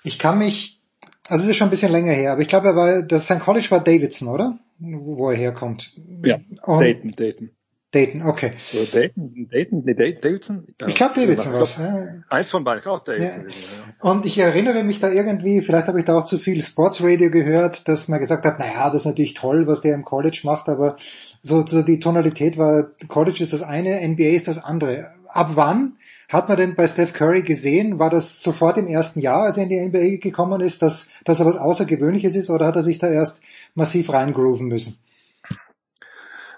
[0.04, 0.82] Ich kann mich,
[1.28, 3.40] also es ist schon ein bisschen länger her, aber ich glaube, er war, das St.
[3.40, 4.60] College war Davidson, oder?
[4.80, 5.96] Wo er herkommt.
[6.24, 7.52] Ja, und Dayton, Dayton.
[7.92, 8.54] Dayton, okay.
[8.60, 10.68] So Dayton, Dayton, nee, Davidson?
[10.80, 11.54] Ja, ich glaube Davidson.
[11.54, 12.08] Ja.
[12.30, 13.46] Eins von beiden, auch Davidson.
[13.48, 14.12] Ja.
[14.12, 17.88] Und ich erinnere mich da irgendwie, vielleicht habe ich da auch zu viel Sportsradio gehört,
[17.88, 20.98] dass man gesagt hat, naja, das ist natürlich toll, was der im College macht, aber
[21.44, 25.14] so, so die Tonalität war, College ist das eine, NBA ist das andere.
[25.28, 25.94] Ab wann
[26.28, 29.64] hat man denn bei Steph Curry gesehen, war das sofort im ersten Jahr, als er
[29.64, 32.98] in die NBA gekommen ist, dass, dass er was Außergewöhnliches ist, oder hat er sich
[32.98, 33.42] da erst
[33.76, 34.98] massiv reingrooven müssen?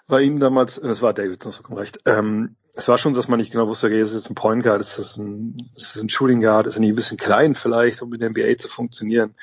[0.09, 1.99] Bei ihm damals, das war David, das vollkommen recht.
[2.05, 4.81] Ähm, es war schon dass man nicht genau wusste, okay, ist das ein Point Guard,
[4.81, 8.01] ist das ein, ist das ein Shooting Guard, ist er nicht ein bisschen klein vielleicht,
[8.01, 9.35] um in der NBA zu funktionieren.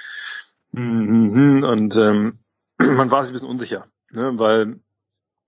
[0.72, 1.62] Mhm.
[1.62, 2.40] Und ähm,
[2.78, 4.32] man war sich ein bisschen unsicher, ne?
[4.38, 4.80] weil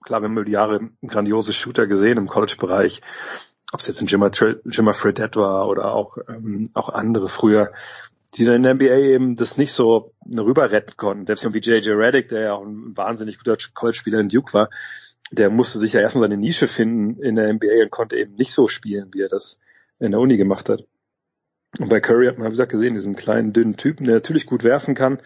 [0.05, 3.03] klar, wir haben über die Jahre grandiose Shooter gesehen im College-Bereich,
[3.73, 4.31] ob es jetzt ein Jimmer,
[4.65, 7.73] Jimmer Fredette war oder auch, ähm, auch andere früher,
[8.35, 11.27] die dann in der NBA eben das nicht so rüber retten konnten.
[11.27, 11.97] Selbst wie J.J.
[11.97, 14.69] Reddick, der ja auch ein wahnsinnig guter College-Spieler in Duke war,
[15.31, 18.53] der musste sich ja erstmal seine Nische finden in der NBA und konnte eben nicht
[18.53, 19.59] so spielen, wie er das
[19.99, 20.85] in der Uni gemacht hat.
[21.79, 24.65] Und bei Curry hat man, wie gesagt, gesehen, diesen kleinen, dünnen Typen, der natürlich gut
[24.65, 25.21] werfen kann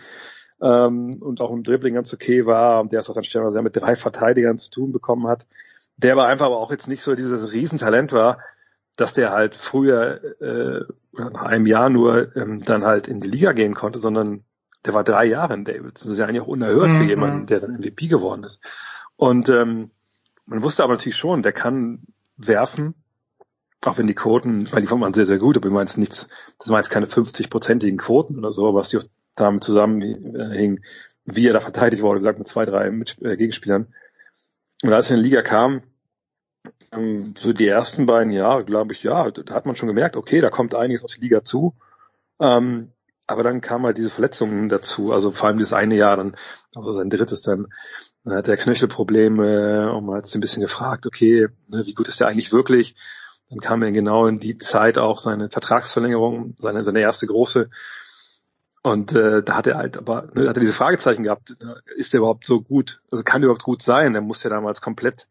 [0.60, 3.76] ähm, und auch im Dribbling ganz okay war und der es auch dann stellenweise mit
[3.76, 5.46] drei Verteidigern zu tun bekommen hat.
[5.96, 8.38] Der aber einfach aber auch jetzt nicht so dieses Riesentalent war,
[8.96, 13.52] dass der halt früher äh, nach einem Jahr nur ähm, dann halt in die Liga
[13.52, 14.44] gehen konnte, sondern
[14.84, 15.94] der war drei Jahre in David.
[15.94, 16.96] Das ist ja eigentlich auch unerhört mhm.
[16.96, 18.60] für jemanden, der dann MVP geworden ist.
[19.16, 19.90] Und ähm,
[20.46, 22.02] man wusste aber natürlich schon, der kann
[22.36, 22.94] werfen,
[23.84, 26.28] auch wenn die Quoten, weil die man sehr, sehr gut, aber ich meine jetzt nichts,
[26.58, 28.98] das waren jetzt keine 50-prozentigen Quoten oder so, was die
[29.34, 30.80] damit zusammenhing,
[31.24, 33.92] wie er da verteidigt wurde, gesagt mit zwei, drei mit, äh, Gegenspielern.
[34.82, 35.82] Und als er in die Liga kam,
[36.92, 40.40] ähm, so die ersten beiden Jahre, glaube ich, ja, da hat man schon gemerkt, okay,
[40.40, 41.74] da kommt einiges aus der Liga zu.
[42.40, 42.92] Ähm,
[43.26, 46.36] aber dann kamen halt diese Verletzungen dazu, also vor allem dieses eine Jahr dann,
[46.74, 47.68] also sein drittes dann,
[48.24, 52.08] dann hat er Knöchelprobleme und man hat sich ein bisschen gefragt, okay, ne, wie gut
[52.08, 52.94] ist der eigentlich wirklich?
[53.50, 57.68] Dann kam er genau in die Zeit auch seine Vertragsverlängerung, seine, seine erste große.
[58.82, 61.56] Und äh, da hat er halt aber, ne, hat er diese Fragezeichen gehabt,
[61.96, 63.00] ist er überhaupt so gut?
[63.10, 64.14] Also kann er überhaupt gut sein?
[64.14, 65.26] Er musste ja damals komplett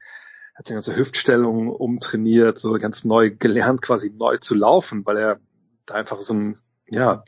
[0.56, 5.40] hat seine ganze Hüftstellung umtrainiert, so ganz neu gelernt, quasi neu zu laufen, weil er
[5.86, 7.24] da einfach so ein, ja,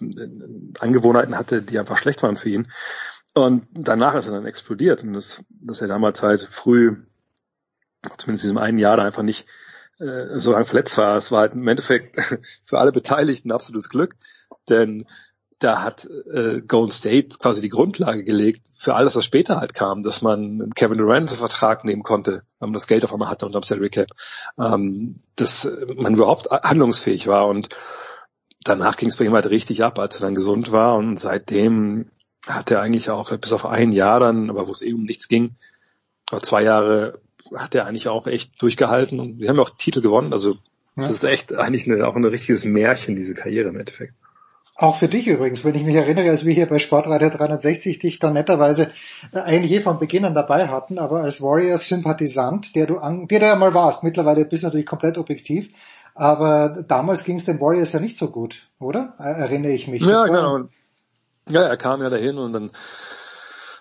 [0.79, 2.71] Angewohnheiten hatte, die einfach schlecht waren für ihn.
[3.33, 5.03] Und danach ist er dann explodiert.
[5.03, 6.97] Und das, dass er damals halt früh,
[8.17, 9.47] zumindest in diesem einen Jahr, da einfach nicht
[9.99, 11.17] äh, so lange verletzt war.
[11.17, 12.19] Es war halt im Endeffekt
[12.63, 14.15] für alle Beteiligten absolutes Glück,
[14.69, 15.05] denn
[15.59, 20.03] da hat äh, Golden State quasi die Grundlage gelegt für alles, was später halt kam,
[20.03, 23.45] dass man Kevin Durant einen Vertrag nehmen konnte, wenn man das Geld auf einmal hatte
[23.45, 24.09] unterm Salary Cap,
[24.59, 27.47] ähm, dass man überhaupt handlungsfähig war.
[27.47, 27.69] Und
[28.63, 30.95] danach ging es bei ihm halt richtig ab, als er dann gesund war.
[30.95, 32.09] Und seitdem
[32.47, 35.27] hat er eigentlich auch bis auf ein Jahr dann, aber wo es eh um nichts
[35.27, 35.55] ging,
[36.41, 37.19] zwei Jahre
[37.55, 40.57] hat er eigentlich auch echt durchgehalten und wir haben ja auch Titel gewonnen, also
[40.95, 41.03] ja.
[41.03, 44.19] das ist echt eigentlich eine, auch ein richtiges Märchen, diese Karriere im Endeffekt.
[44.75, 48.17] Auch für dich übrigens, wenn ich mich erinnere, als wir hier bei Sportreiter 360 dich
[48.17, 48.91] dann netterweise
[49.31, 53.39] äh, eigentlich eh von Beginn an dabei hatten, aber als Warriors-Sympathisant, der du an, der
[53.39, 55.69] du ja mal warst, mittlerweile bist du natürlich komplett objektiv,
[56.15, 59.13] aber damals ging es den Warriors ja nicht so gut, oder?
[59.19, 60.01] Erinnere ich mich.
[60.01, 60.69] Ja, genau.
[61.49, 62.71] Ja, er kam ja dahin und dann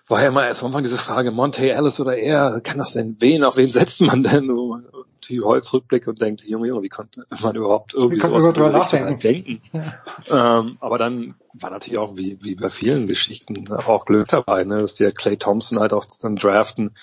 [0.09, 3.17] war ja immer erst am Anfang diese Frage, Monte Ellis oder er, kann das denn,
[3.21, 4.47] wen, auf wen setzt man denn?
[4.47, 4.87] Man
[5.29, 8.71] die Holz rückblickt und denkt, Junge, Junge, wie konnte man überhaupt irgendwie wie sowas drüber
[8.71, 9.19] nachdenken?
[9.21, 9.63] denken?
[9.73, 10.59] Ja.
[10.59, 14.81] Ähm, aber dann war natürlich auch, wie, wie bei vielen Geschichten, auch Glück dabei, ne,
[14.81, 16.95] dass die Clay Thompson halt auch dann draften,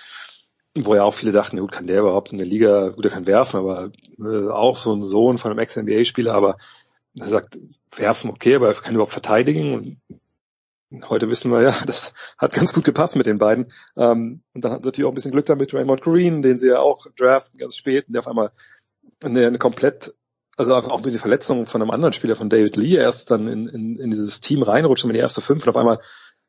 [0.76, 3.26] wo ja auch viele dachten, gut, kann der überhaupt in der Liga, gut, er kann
[3.26, 6.58] werfen, aber äh, auch so ein Sohn von einem Ex-NBA-Spieler, aber
[7.18, 7.58] er sagt,
[7.96, 9.98] werfen okay, aber er kann überhaupt verteidigen und
[11.08, 13.68] heute wissen wir ja, das hat ganz gut gepasst mit den beiden.
[13.96, 16.80] Ähm, und dann hat natürlich auch ein bisschen Glück damit Raymond Green, den sie ja
[16.80, 18.52] auch draften ganz spät, und der auf einmal
[19.22, 20.14] eine, eine komplett,
[20.58, 23.68] also auch durch die Verletzung von einem anderen Spieler von David Lee erst dann in,
[23.68, 26.00] in, in dieses Team reinrutscht in die erste fünf und auf einmal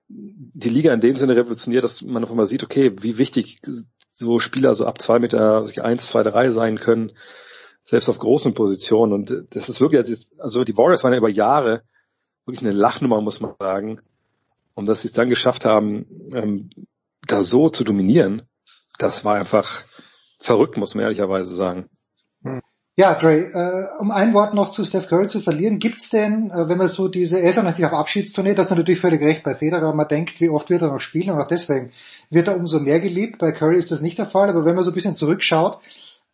[0.09, 3.60] die Liga in dem Sinne revolutioniert, dass man auf einmal sieht, okay, wie wichtig
[4.10, 7.12] so Spieler so ab zwei Meter eins, zwei, drei sein können,
[7.85, 9.12] selbst auf großen Positionen.
[9.12, 11.83] Und das ist wirklich, also die Warriors waren ja über Jahre
[12.44, 14.01] wirklich eine Lachnummer, muss man sagen.
[14.81, 16.70] Und dass sie es dann geschafft haben, ähm,
[17.28, 18.49] da so zu dominieren,
[18.99, 19.84] das war einfach
[20.39, 21.91] verrückt, muss man ehrlicherweise sagen.
[22.97, 26.67] Ja, Dre, äh, um ein Wort noch zu Steph Curry zu verlieren, gibt's denn, äh,
[26.67, 29.42] wenn man so diese, er ist ja natürlich auf Abschiedstournee, das ist natürlich völlig recht
[29.42, 31.92] bei Federer, man denkt, wie oft wird er noch spielen und auch deswegen
[32.31, 33.39] wird er umso mehr geliebt.
[33.39, 35.78] Bei Curry ist das nicht der Fall, aber wenn man so ein bisschen zurückschaut,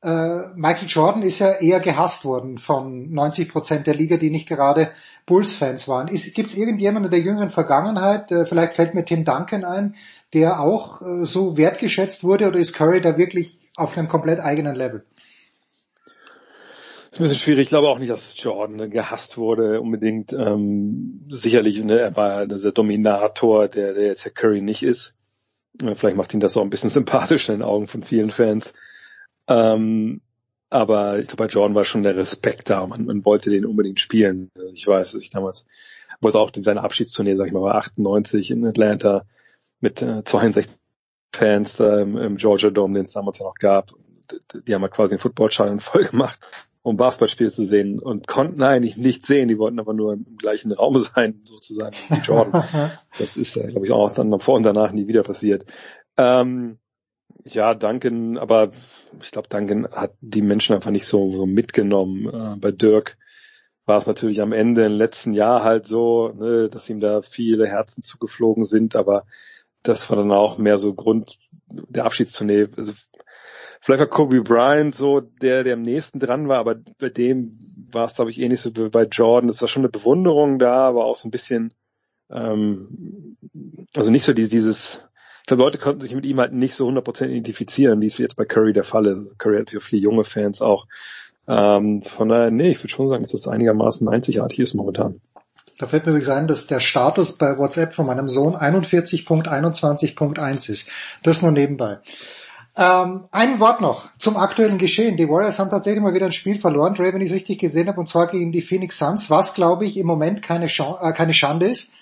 [0.07, 4.49] äh, Michael Jordan ist ja eher gehasst worden von 90 Prozent der Liga, die nicht
[4.49, 4.93] gerade
[5.27, 6.07] Bulls-Fans waren.
[6.07, 9.97] Gibt es irgendjemanden in der jüngeren Vergangenheit, äh, vielleicht fällt mir Tim Duncan ein,
[10.33, 14.77] der auch äh, so wertgeschätzt wurde oder ist Curry da wirklich auf einem komplett eigenen
[14.77, 15.05] Level?
[17.17, 17.63] ist ein bisschen schwierig.
[17.63, 20.33] Ich glaube auch nicht, dass Jordan gehasst wurde unbedingt.
[20.35, 25.15] Ähm, sicherlich, ne, er war dieser Dominator, der, der jetzt Herr Curry nicht ist.
[25.79, 28.73] Vielleicht macht ihn das auch ein bisschen sympathisch in den Augen von vielen Fans.
[29.49, 30.21] Ähm,
[30.71, 32.87] aber ich glaube, bei Jordan war schon der Respekt da.
[32.87, 34.51] Man, man wollte den unbedingt spielen.
[34.75, 35.67] Ich weiß, dass ich damals,
[36.21, 39.25] wollte auch in seiner Abschiedstournee, sag ich mal, war 98 in Atlanta
[39.81, 40.73] mit äh, 62
[41.33, 43.93] Fans da im, im Georgia Dome, den es damals ja noch gab.
[44.67, 46.41] Die haben halt quasi den Footballschalen voll gemacht
[46.87, 49.49] um Basketballspiele zu sehen und konnten eigentlich nicht sehen.
[49.49, 52.63] Die wollten aber nur im gleichen Raum sein, sozusagen, wie Jordan.
[53.19, 55.65] das ist, ja, glaube ich, auch dann vor und danach nie wieder passiert.
[56.17, 56.79] Ähm,
[57.47, 58.71] ja, Duncan, aber
[59.23, 62.27] ich glaube, Duncan hat die Menschen einfach nicht so, so mitgenommen.
[62.27, 63.17] Äh, bei Dirk
[63.85, 67.67] war es natürlich am Ende im letzten Jahr halt so, ne, dass ihm da viele
[67.67, 69.27] Herzen zugeflogen sind, aber
[69.83, 72.69] das war dann auch mehr so Grund der Abschiedstournee.
[72.77, 72.93] Also
[73.81, 77.53] Vielleicht war Kobe Bryant so der, der am nächsten dran war, aber bei dem
[77.93, 79.49] war es, glaube ich, ähnlich so wie bei Jordan.
[79.49, 81.73] Es war schon eine Bewunderung da, aber auch so ein bisschen,
[82.29, 83.37] ähm,
[83.95, 85.09] also nicht so dieses,
[85.47, 88.35] ich glaube, Leute konnten sich mit ihm halt nicht so 100% identifizieren, wie es jetzt
[88.35, 89.39] bei Curry der Fall ist.
[89.39, 90.89] Curry hat ja viele junge Fans auch.
[91.47, 95.21] Ähm, von daher, nee, ich würde schon sagen, dass das einigermaßen einzigartig ist momentan.
[95.79, 100.91] Da fällt mir übrigens ein, dass der Status bei WhatsApp von meinem Sohn 41.21.1 ist.
[101.23, 102.01] Das nur nebenbei.
[102.77, 105.17] Ähm, ein Wort noch zum aktuellen Geschehen.
[105.17, 107.87] Die Warriors haben tatsächlich mal wieder ein Spiel verloren, Dre, wenn ich es richtig gesehen
[107.87, 111.13] habe, und zwar gegen die Phoenix Suns, was glaube ich im Moment keine, Sch äh,
[111.13, 111.93] keine Schande ist.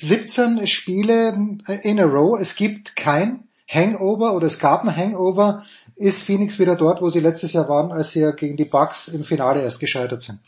[0.00, 5.64] 17 Spiele in a row, es gibt kein Hangover oder es gab ein Hangover.
[5.96, 9.08] Ist Phoenix wieder dort, wo sie letztes Jahr waren, als sie ja gegen die Bucks
[9.08, 10.40] im Finale erst gescheitert sind?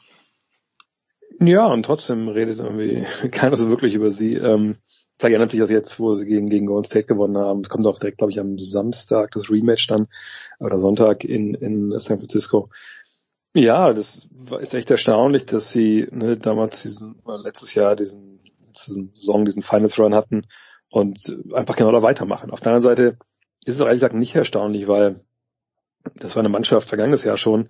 [1.38, 4.34] Ja, und trotzdem redet irgendwie keiner so wirklich über sie.
[4.34, 4.76] Ähm
[5.18, 7.60] Vielleicht ändert sich das jetzt, wo sie gegen, gegen Golden State gewonnen haben.
[7.60, 10.08] Es kommt auch direkt, glaube ich, am Samstag das Rematch dann
[10.58, 12.70] oder Sonntag in, in San Francisco.
[13.54, 14.26] Ja, das
[14.60, 18.31] ist echt erstaunlich, dass sie ne, damals diesen, letztes Jahr diesen
[18.76, 20.46] Saison, diesen Finals Run hatten
[20.90, 22.50] und einfach genau da weitermachen.
[22.50, 23.18] Auf der anderen Seite
[23.64, 25.20] ist es auch ehrlich gesagt nicht erstaunlich, weil
[26.16, 27.68] das war eine Mannschaft vergangenes Jahr schon.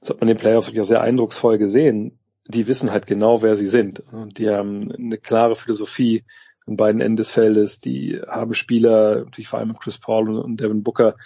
[0.00, 2.18] Das hat man in den Playoffs wirklich auch sehr eindrucksvoll gesehen.
[2.46, 4.00] Die wissen halt genau, wer sie sind.
[4.12, 6.24] Und die haben eine klare Philosophie,
[6.66, 7.80] an beiden Enden des Feldes.
[7.80, 11.16] Die haben Spieler, natürlich vor allem Chris Paul und Devin Booker,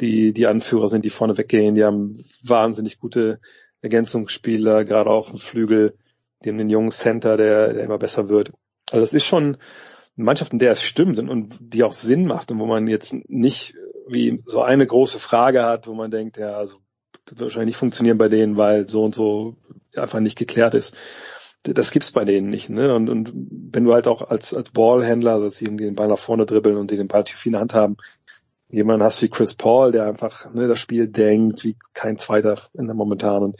[0.00, 1.74] die die Anführer sind, die vorne weggehen.
[1.74, 2.12] Die haben
[2.42, 3.40] wahnsinnig gute
[3.80, 5.96] Ergänzungsspieler, gerade auch im Flügel.
[6.44, 8.52] Die haben den jungen Center, der, der immer besser wird.
[8.90, 9.56] Also das ist schon
[10.16, 12.86] eine Mannschaft, in der es stimmt und, und die auch Sinn macht und wo man
[12.86, 13.74] jetzt nicht
[14.06, 16.76] wie so eine große Frage hat, wo man denkt, ja, also
[17.24, 19.56] das wird wahrscheinlich nicht funktionieren bei denen, weil so und so
[19.94, 20.94] einfach nicht geklärt ist
[21.64, 22.94] das gibt's bei denen nicht, ne?
[22.94, 26.08] Und, und wenn du halt auch als, als Ballhändler, also dass sie irgendwie den Ball
[26.08, 27.96] nach vorne dribbeln und die den Ball tief in der Hand haben,
[28.68, 32.86] jemanden hast wie Chris Paul, der einfach ne, das Spiel denkt, wie kein zweiter in
[32.86, 33.42] der momentan.
[33.42, 33.56] Und,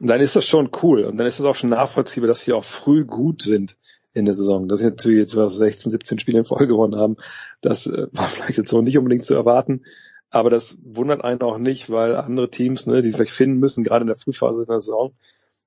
[0.00, 1.04] und dann ist das schon cool.
[1.04, 3.76] Und dann ist es auch schon nachvollziehbar, dass sie auch früh gut sind
[4.16, 4.68] in der Saison.
[4.68, 7.16] Dass sie natürlich jetzt 16, 17 Spiele in Folge gewonnen haben,
[7.60, 9.84] das äh, war vielleicht jetzt so nicht unbedingt zu erwarten.
[10.30, 13.84] Aber das wundert einen auch nicht, weil andere Teams, ne, die sich vielleicht finden müssen,
[13.84, 15.14] gerade in der Frühphase der Saison,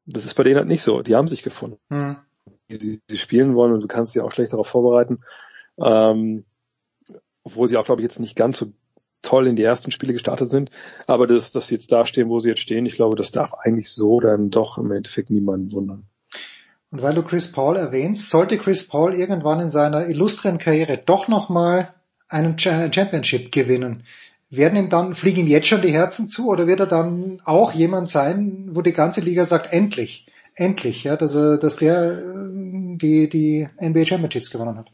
[0.06, 1.02] das ist bei denen halt nicht so.
[1.02, 1.78] Die haben sich gefunden.
[1.90, 2.18] Mhm.
[2.70, 5.18] Die, die spielen wollen und du kannst dich auch schlecht darauf vorbereiten.
[5.78, 6.46] Ähm,
[7.44, 8.74] obwohl sie auch, glaube ich, jetzt nicht ganz so
[9.22, 10.72] toll in die ersten Spiele gestartet sind.
[11.08, 13.54] Aber das, dass sie jetzt da stehen, wo sie jetzt stehen, ich glaube, das darf
[13.54, 16.09] eigentlich so dann doch im Endeffekt niemanden wundern.
[16.92, 21.28] Und weil du Chris Paul erwähnst, sollte Chris Paul irgendwann in seiner illustren Karriere doch
[21.28, 21.94] nochmal
[22.28, 24.04] einen Championship gewinnen,
[24.50, 27.72] werden ihm dann, fliegen ihm jetzt schon die Herzen zu oder wird er dann auch
[27.74, 32.98] jemand sein, wo die ganze Liga sagt, endlich, endlich, ja, dass, er, dass der äh,
[32.98, 34.88] die, die NBA Championships gewonnen hat?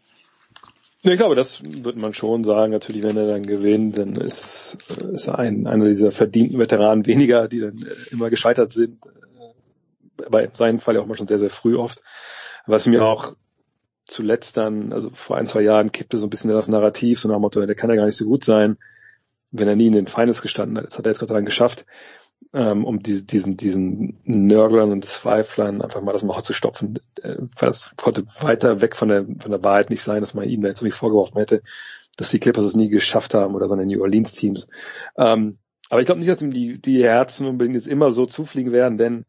[1.04, 2.72] Ich glaube, das wird man schon sagen.
[2.72, 4.78] Natürlich, wenn er dann gewinnt, dann ist es
[5.14, 9.06] ist ein, einer dieser verdienten Veteranen weniger, die dann äh, immer gescheitert sind.
[10.26, 12.02] Aber in seinem Fall ja auch mal schon sehr, sehr früh oft.
[12.68, 13.36] Was mir auch
[14.08, 17.36] zuletzt dann, also vor ein, zwei Jahren kippte so ein bisschen das Narrativ, so nach
[17.36, 18.78] dem Motto, der kann ja gar nicht so gut sein,
[19.52, 20.88] wenn er nie in den Finals gestanden hat.
[20.88, 21.86] Das hat er jetzt sei Dank geschafft
[22.54, 27.00] ähm, um diese, diesen, diesen Nörglern und Zweiflern einfach mal das Maul zu stopfen.
[27.22, 30.62] Äh, das konnte weiter weg von der, von der Wahrheit nicht sein, dass man ihnen
[30.62, 31.62] da jetzt irgendwie vorgeworfen hätte,
[32.18, 34.68] dass die Clippers es nie geschafft haben oder seine New Orleans Teams.
[35.18, 35.58] Ähm,
[35.90, 38.98] aber ich glaube nicht, dass ihm die, die Herzen unbedingt jetzt immer so zufliegen werden,
[38.98, 39.26] denn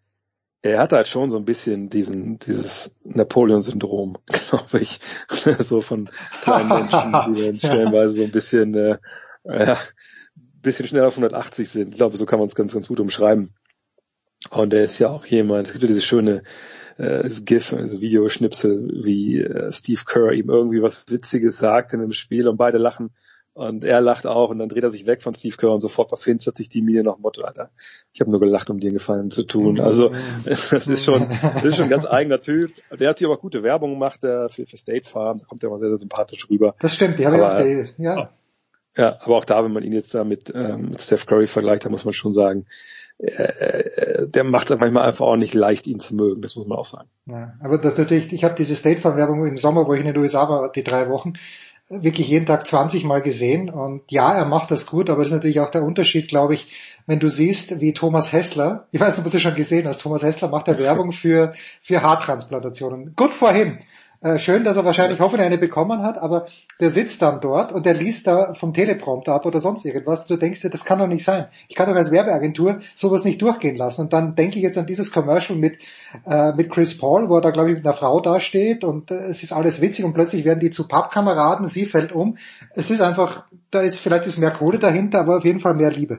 [0.71, 6.09] er hat halt schon so ein bisschen diesen, dieses Napoleon-Syndrom, glaube ich, so von
[6.43, 8.99] kleinen Menschen, die dann stellenweise so ein bisschen, äh,
[9.45, 9.79] ja,
[10.63, 11.91] bisschen schneller auf 180 sind.
[11.91, 13.55] Ich glaube, so kann man es ganz, ganz gut umschreiben.
[14.51, 16.43] Und er ist ja auch jemand, es gibt ja diese schöne
[16.99, 22.13] äh, GIF, also Videoschnipsel, wie äh, Steve Kerr ihm irgendwie was Witziges sagt in einem
[22.13, 23.11] Spiel und beide lachen
[23.57, 26.11] und er lacht auch und dann dreht er sich weg von Steve Kerr und sofort
[26.11, 27.71] verfinstert sich die Miene nach dem Motto, Alter,
[28.13, 29.81] ich habe nur gelacht, um dir einen Gefallen zu tun.
[29.81, 30.13] Also
[30.45, 32.71] das ist schon, das ist schon ein ganz eigener Typ.
[32.99, 35.71] Der hat hier aber gute Werbung gemacht der, für, für State Farm, da kommt er
[35.71, 36.75] mal sehr, sehr sympathisch rüber.
[36.81, 38.31] Das stimmt, die habe ich auch, ja.
[38.97, 41.85] Ja, aber auch da, wenn man ihn jetzt da mit, ähm, mit Steph Curry vergleicht,
[41.85, 42.65] da muss man schon sagen,
[43.19, 46.67] äh, äh, der macht es manchmal einfach auch nicht leicht, ihn zu mögen, das muss
[46.67, 47.09] man auch sagen.
[47.25, 50.07] Ja, aber das natürlich, ich habe diese State Farm Werbung im Sommer, wo ich in
[50.07, 51.35] den USA war, die drei Wochen,
[51.89, 55.35] wirklich jeden Tag 20 Mal gesehen und ja, er macht das gut, aber das ist
[55.35, 56.69] natürlich auch der Unterschied, glaube ich,
[57.07, 60.23] wenn du siehst, wie Thomas Hessler, ich weiß nicht, ob du schon gesehen hast, Thomas
[60.23, 63.15] Hessler macht ja Werbung für, für Haartransplantationen.
[63.15, 63.79] Good for him.
[64.27, 66.47] Äh, schön, dass er wahrscheinlich hoffentlich eine bekommen hat, aber
[66.81, 70.27] der sitzt dann dort und der liest da vom Teleprompter ab oder sonst irgendwas.
[70.27, 71.47] Du denkst dir, das kann doch nicht sein.
[71.69, 74.01] Ich kann doch als Werbeagentur sowas nicht durchgehen lassen.
[74.01, 75.79] Und dann denke ich jetzt an dieses Commercial mit,
[76.27, 79.29] äh, mit Chris Paul, wo er da, glaube ich, mit einer Frau dasteht und äh,
[79.29, 82.37] es ist alles witzig und plötzlich werden die zu Pappkameraden, sie fällt um.
[82.75, 85.93] Es ist einfach, da ist vielleicht ist mehr Kohle dahinter, aber auf jeden Fall mehr
[85.93, 86.19] Liebe.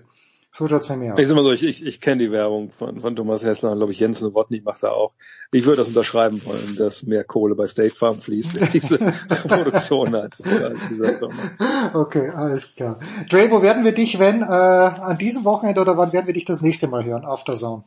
[0.58, 1.20] So schaut's nämlich aus.
[1.20, 3.78] Ich sag mal so, ich, ich, ich kenne die Werbung von, von Thomas Hessler und
[3.78, 5.14] glaube ich Jensen Wotny macht er auch.
[5.52, 10.16] Ich würde das unterschreiben wollen, dass mehr Kohle bei State Farm fließt in diese Produktion
[10.16, 11.92] als, als dieser Firma.
[11.94, 13.00] Okay, alles klar.
[13.30, 16.46] Dre, wo werden wir dich, wenn, äh, an diesem Wochenende oder wann werden wir dich
[16.46, 17.24] das nächste Mal hören?
[17.24, 17.84] After Zone.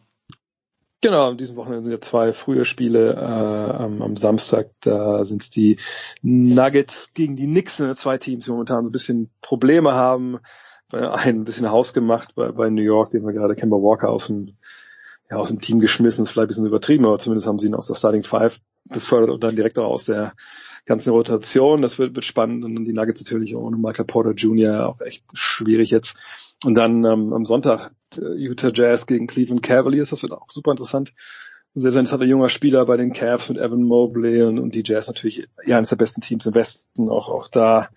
[1.00, 3.14] Genau, an diesem Wochenende sind ja zwei frühe Spiele.
[3.14, 5.76] Äh, am, am Samstag, da sind es die
[6.22, 10.38] Nuggets gegen die Knicks, zwei Teams, die momentan so ein bisschen Probleme haben
[10.92, 14.52] ein bisschen Haus gemacht bei, bei New York, den wir gerade Kemba Walker aus dem,
[15.30, 17.74] ja, aus dem Team geschmissen, ist vielleicht ein bisschen übertrieben, aber zumindest haben sie ihn
[17.74, 20.32] aus der Starting Five befördert und dann direkt auch aus der
[20.86, 21.82] ganzen Rotation.
[21.82, 24.88] Das wird, wird spannend und die Nuggets natürlich ohne Michael Porter Jr.
[24.88, 26.56] auch echt schwierig jetzt.
[26.64, 30.72] Und dann ähm, am Sonntag äh, Utah Jazz gegen Cleveland Cavaliers, das wird auch super
[30.72, 31.12] interessant.
[31.72, 35.06] Selbst ein interessanter junger Spieler bei den Cavs mit Evan Mobley und, und die Jazz
[35.06, 37.90] natürlich ja eines der besten Teams im Westen, auch, auch da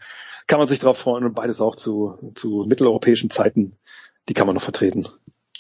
[0.48, 3.78] kann man sich darauf freuen und beides auch zu, zu mitteleuropäischen Zeiten,
[4.30, 5.06] die kann man noch vertreten.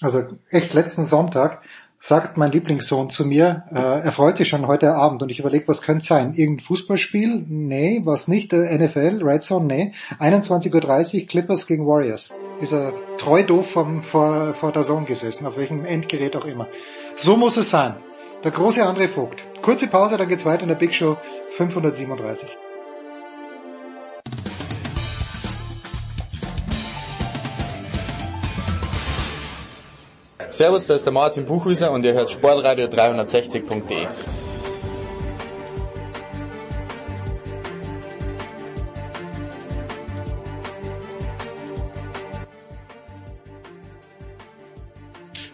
[0.02, 1.64] Also echt letzten Sonntag
[2.03, 5.70] sagt mein Lieblingssohn zu mir, äh, er freut sich schon heute Abend und ich überlege,
[5.70, 6.34] was könnte sein?
[6.34, 7.45] Irgendein Fußballspiel?
[7.48, 8.52] Nee, was nicht?
[8.52, 9.66] Äh, NFL, Red Zone?
[9.68, 9.94] Nee.
[10.20, 12.32] 21.30 Uhr Clippers gegen Warriors.
[12.60, 16.68] Ist er treu doof vom, vor, vor der Zone gesessen, auf welchem Endgerät auch immer.
[17.16, 17.95] So muss es sein.
[18.44, 19.42] Der große André Vogt.
[19.62, 21.16] Kurze Pause, dann geht's weiter in der Big Show
[21.56, 22.50] 537.
[30.53, 34.06] Servus, da ist der Martin Buchhüser und ihr hört Sportradio 360.de.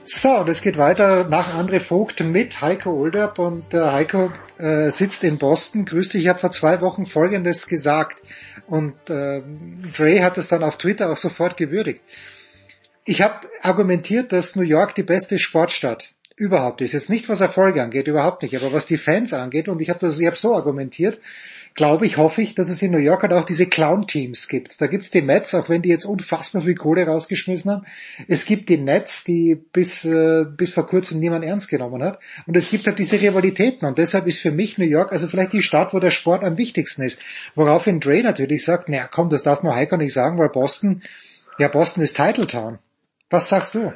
[0.04, 4.92] So, und es geht weiter nach André Vogt mit Heiko Olderb und äh, Heiko äh,
[4.92, 5.86] sitzt in Boston.
[5.86, 8.22] Grüß dich, ich habe vor zwei Wochen Folgendes gesagt
[8.68, 9.44] und äh,
[9.98, 12.02] Dre hat es dann auf Twitter auch sofort gewürdigt
[13.10, 16.94] ich habe argumentiert, dass New York die beste Sportstadt überhaupt ist.
[16.94, 20.00] Jetzt nicht was Erfolge angeht, überhaupt nicht, aber was die Fans angeht, und ich habe
[20.00, 21.20] das, ich habe so argumentiert,
[21.74, 24.80] glaube ich, hoffe ich, dass es in New York halt auch diese Clown-Teams gibt.
[24.80, 27.86] Da gibt's die Mets, auch wenn die jetzt unfassbar viel Kohle rausgeschmissen haben.
[28.28, 32.20] Es gibt die Nets, die bis, äh, bis vor kurzem niemand ernst genommen hat.
[32.46, 33.88] Und es gibt halt diese Rivalitäten.
[33.88, 36.58] Und deshalb ist für mich New York also vielleicht die Stadt, wo der Sport am
[36.58, 37.20] wichtigsten ist.
[37.56, 41.02] Woraufhin Dre natürlich sagt, naja komm, das darf man Heiko nicht sagen, weil Boston,
[41.58, 42.80] ja Boston ist Title Town.
[43.30, 43.94] Was sagst du?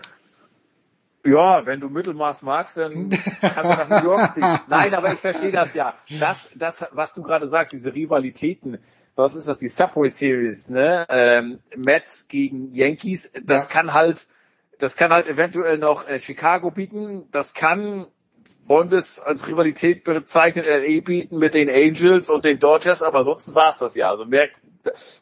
[1.26, 4.60] Ja, wenn du Mittelmaß magst, dann kannst du nach New York ziehen.
[4.68, 5.95] Nein, aber ich verstehe das ja.
[6.20, 8.80] Das, das, was du gerade sagst, diese Rivalitäten,
[9.16, 11.06] was ist das, die Subway Series, ne?
[11.08, 13.72] Ähm, Mets gegen Yankees, das ja.
[13.72, 14.28] kann halt,
[14.80, 18.08] das kann halt eventuell noch äh, Chicago bieten, das kann,
[18.66, 23.24] wollen wir es als Rivalität bezeichnen, LA bieten mit den Angels und den Dodgers, aber
[23.24, 24.10] sonst war es das ja.
[24.10, 24.50] Also mehr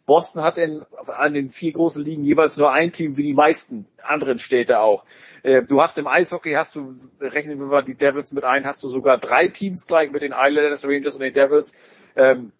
[0.05, 3.87] Boston hat in, an den vier großen Ligen jeweils nur ein Team, wie die meisten
[4.01, 5.05] anderen Städte auch.
[5.43, 8.83] Äh, du hast im Eishockey, hast du, rechnen wir mal die Devils mit ein, hast
[8.83, 11.73] du sogar drei Teams gleich mit den Islanders, Rangers und den Devils.
[12.15, 12.51] Ähm,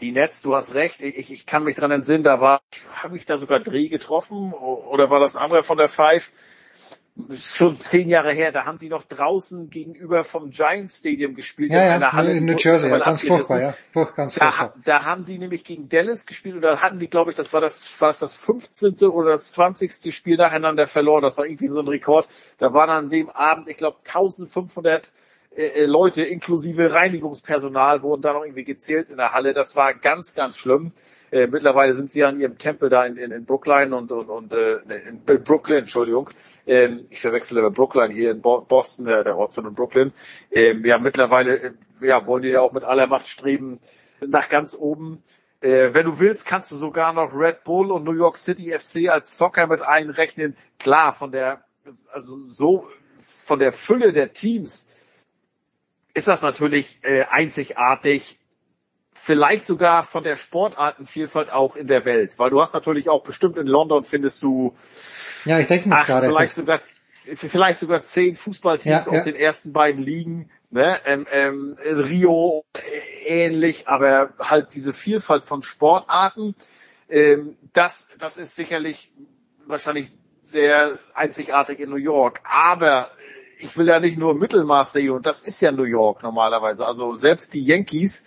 [0.00, 2.62] die Nets, du hast recht, ich, ich kann mich dran entsinnen, da war,
[2.94, 6.32] habe ich da sogar Dreh getroffen oder war das ein anderer von der Five?
[7.34, 11.86] Schon zehn Jahre her, da haben die noch draußen gegenüber vom Giants Stadium gespielt ja,
[11.86, 12.32] in einer Halle.
[12.32, 13.74] In New Jersey, ja, ganz furchtbar, ja.
[14.16, 14.80] Ganz da, furchtbar.
[14.84, 17.60] da haben die nämlich gegen Dallas gespielt und da hatten die, glaube ich, das war
[17.60, 19.08] das, war das, das 15.
[19.08, 20.14] oder das 20.
[20.14, 21.22] Spiel nacheinander verloren.
[21.22, 22.28] Das war irgendwie so ein Rekord.
[22.58, 25.12] Da waren an dem Abend, ich glaube, 1500
[25.56, 29.52] äh, äh, Leute inklusive Reinigungspersonal wurden da noch irgendwie gezählt in der Halle.
[29.52, 30.92] Das war ganz, ganz schlimm.
[31.30, 34.28] Äh, mittlerweile sind sie ja in ihrem Tempel da in, in, in Brookline und, und,
[34.28, 36.30] und äh, in Brooklyn, Entschuldigung.
[36.66, 40.12] Ähm, ich verwechsle aber Brookline hier in Bo Boston, der, der Ort in Brooklyn.
[40.50, 43.78] Ähm, ja, mittlerweile äh, ja, wollen die ja auch mit aller Macht streben
[44.26, 45.22] nach ganz oben.
[45.60, 49.08] Äh, wenn du willst, kannst du sogar noch Red Bull und New York City FC
[49.08, 50.56] als Soccer mit einrechnen.
[50.78, 51.64] Klar, von der,
[52.12, 54.88] also so, von der Fülle der Teams
[56.14, 58.39] ist das natürlich äh, einzigartig
[59.22, 63.58] vielleicht sogar von der Sportartenvielfalt auch in der Welt, weil du hast natürlich auch bestimmt
[63.58, 64.74] in London findest du
[65.44, 66.80] ja, ich denke mir gerade vielleicht sogar
[67.12, 69.32] vielleicht sogar zehn Fußballteams ja, aus ja.
[69.32, 70.96] den ersten beiden Ligen, ne?
[71.04, 72.64] Ähm, ähm, Rio
[73.26, 76.54] ähnlich, aber halt diese Vielfalt von Sportarten,
[77.10, 79.12] ähm, das das ist sicherlich
[79.66, 83.10] wahrscheinlich sehr einzigartig in New York, aber
[83.58, 86.86] ich will ja nicht nur Mittelmaß sehen und das ist ja New York normalerweise.
[86.86, 88.24] Also selbst die Yankees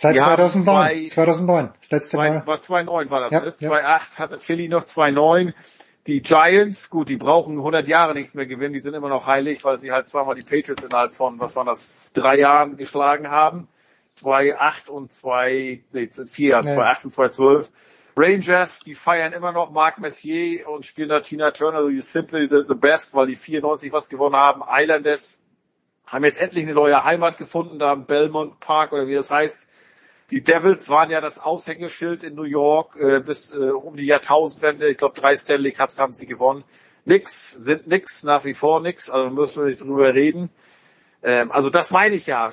[0.00, 0.64] Seit 2009.
[0.64, 1.70] Zwei, 2009.
[1.78, 2.46] Das letzte zwei, Mal.
[2.46, 3.32] War 2009 war das.
[3.32, 3.54] Ja, ne?
[3.54, 5.52] 2008 hatte Philly noch 2009.
[6.06, 8.72] Die Giants, gut, die brauchen 100 Jahre nichts mehr gewinnen.
[8.72, 11.66] Die sind immer noch heilig, weil sie halt zweimal die Patriots innerhalb von, was waren
[11.66, 13.68] das, drei Jahren geschlagen haben.
[14.18, 17.70] 2,8 und 2, nee, vier Jahren, 2,8 und 2,12.
[18.16, 22.62] Rangers, die feiern immer noch Marc Messier und spielen da Tina Turner, you simply the,
[22.66, 24.62] the best, weil die 94 was gewonnen haben.
[24.66, 25.40] Islanders
[26.06, 29.68] haben jetzt endlich eine neue Heimat gefunden, da im Belmont Park oder wie das heißt.
[30.30, 34.88] Die Devils waren ja das Aushängeschild in New York äh, bis äh, um die Jahrtausendwende.
[34.88, 36.64] Ich glaube, drei Stanley Cups haben sie gewonnen.
[37.04, 40.50] Nix, sind nix, nach wie vor nix, also müssen wir nicht drüber reden.
[41.22, 42.50] Ähm, also das meine ich ja.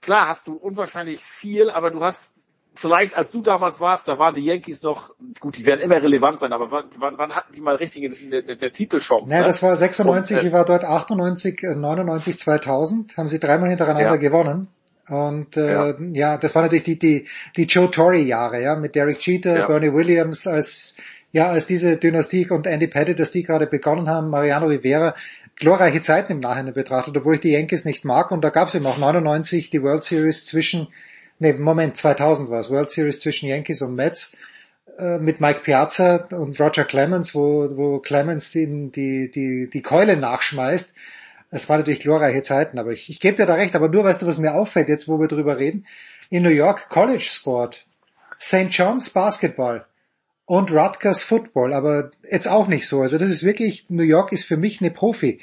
[0.00, 4.34] Klar hast du unwahrscheinlich viel, aber du hast vielleicht, als du damals warst, da waren
[4.34, 7.76] die Yankees noch, gut, die werden immer relevant sein, aber wann, wann, hatten die mal
[7.76, 9.32] richtig eine, eine, eine Titelchance?
[9.32, 9.46] Ja, ne?
[9.46, 14.10] das war 96, Und, äh, ich war dort 98, 99, 2000, haben sie dreimal hintereinander
[14.10, 14.16] ja.
[14.16, 14.68] gewonnen.
[15.08, 15.94] Und äh, ja.
[16.12, 19.66] ja, das waren natürlich die, die, die Joe Torre-Jahre, ja, mit Derek Jeter, ja.
[19.66, 20.96] Bernie Williams als
[21.32, 25.14] ja, als diese Dynastie und Andy Pettit, dass die gerade begonnen haben, Mariano Rivera,
[25.56, 28.30] glorreiche Zeiten im Nachhinein betrachtet, obwohl ich die Yankees nicht mag.
[28.30, 30.88] Und da gab es eben auch 99 die World Series zwischen,
[31.38, 34.36] nee, Moment, 2000 war es, World Series zwischen Yankees und Mets
[34.98, 40.16] äh, mit Mike Piazza und Roger Clemens, wo, wo Clemens die, die, die, die Keule
[40.18, 40.94] nachschmeißt
[41.52, 44.22] es waren natürlich glorreiche Zeiten, aber ich, ich gebe dir da recht, aber nur weißt
[44.22, 45.86] du, was mir auffällt, jetzt wo wir drüber reden,
[46.30, 47.86] in New York College Sport,
[48.40, 48.70] St.
[48.70, 49.84] John's Basketball
[50.46, 53.02] und Rutgers Football, aber jetzt auch nicht so.
[53.02, 55.40] Also das ist wirklich, New York ist für mich eine Profi.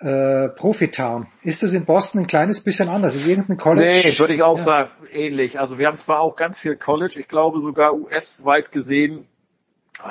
[0.00, 1.26] Äh, Profi-Town.
[1.42, 3.16] Ist das in Boston ein kleines bisschen anders?
[3.16, 4.00] Ist irgendein College?
[4.04, 4.62] Nee, würde ich auch ja.
[4.62, 5.58] sagen, ähnlich.
[5.58, 9.26] Also wir haben zwar auch ganz viel College, ich glaube sogar US-weit gesehen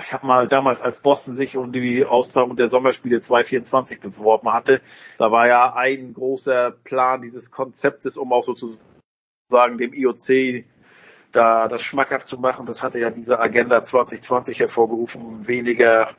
[0.02, 4.82] ich habe mal damals, als Boston sich um die Austragung der Sommerspiele 2024 beworben hatte,
[5.18, 10.66] da war ja ein großer Plan dieses Konzeptes, um auch sozusagen dem IOC
[11.32, 12.66] da das schmackhaft zu machen.
[12.66, 16.10] Das hatte ja diese Agenda 2020 hervorgerufen, weniger,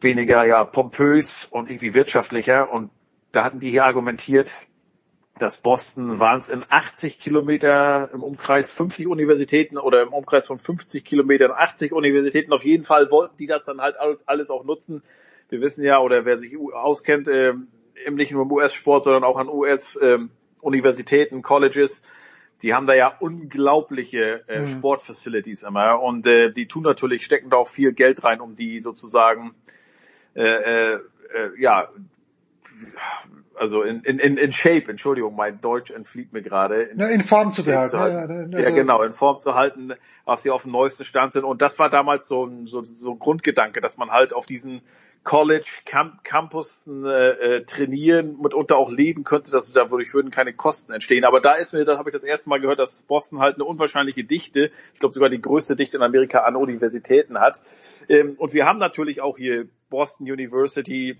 [0.00, 2.70] weniger ja pompös und irgendwie wirtschaftlicher.
[2.70, 2.90] Und
[3.32, 4.52] da hatten die hier argumentiert,
[5.38, 10.58] dass Boston waren es in 80 Kilometer im Umkreis 50 Universitäten oder im Umkreis von
[10.58, 12.52] 50 Kilometern 80 Universitäten.
[12.52, 15.02] Auf jeden Fall wollten die das dann halt alles, auch nutzen.
[15.48, 17.54] Wir wissen ja, oder wer sich auskennt, äh,
[18.10, 22.02] nicht nur im US-Sport, sondern auch an US-Universitäten, ähm, Colleges,
[22.62, 24.66] die haben da ja unglaubliche äh, Mhm.
[24.66, 28.80] Sportfacilities immer und äh, die tun natürlich, stecken da auch viel Geld rein, um die
[28.80, 29.54] sozusagen
[30.34, 31.88] äh, äh, äh, ja
[33.54, 36.82] also in, in, in, in Shape, Entschuldigung, mein Deutsch entfliegt mir gerade.
[36.82, 37.90] In, Ja, in Form zu behalten.
[37.90, 38.16] zu halten.
[38.18, 39.92] Ja, ja, Ja, also- genau, in Form zu halten,
[40.26, 41.44] dass sie auf dem neuesten Stand sind.
[41.44, 44.82] Und das war damals so ein, so, so ein Grundgedanke, dass man halt auf diesen
[45.24, 50.92] College Camp, Campus äh, äh, trainieren, mitunter auch leben könnte, dass dadurch würden keine Kosten
[50.92, 51.24] entstehen.
[51.24, 53.64] Aber da ist mir, da habe ich das erste Mal gehört, dass Boston halt eine
[53.64, 57.60] unwahrscheinliche Dichte, ich glaube sogar die größte Dichte in Amerika an Universitäten hat.
[58.08, 61.18] Ähm, und wir haben natürlich auch hier Boston University,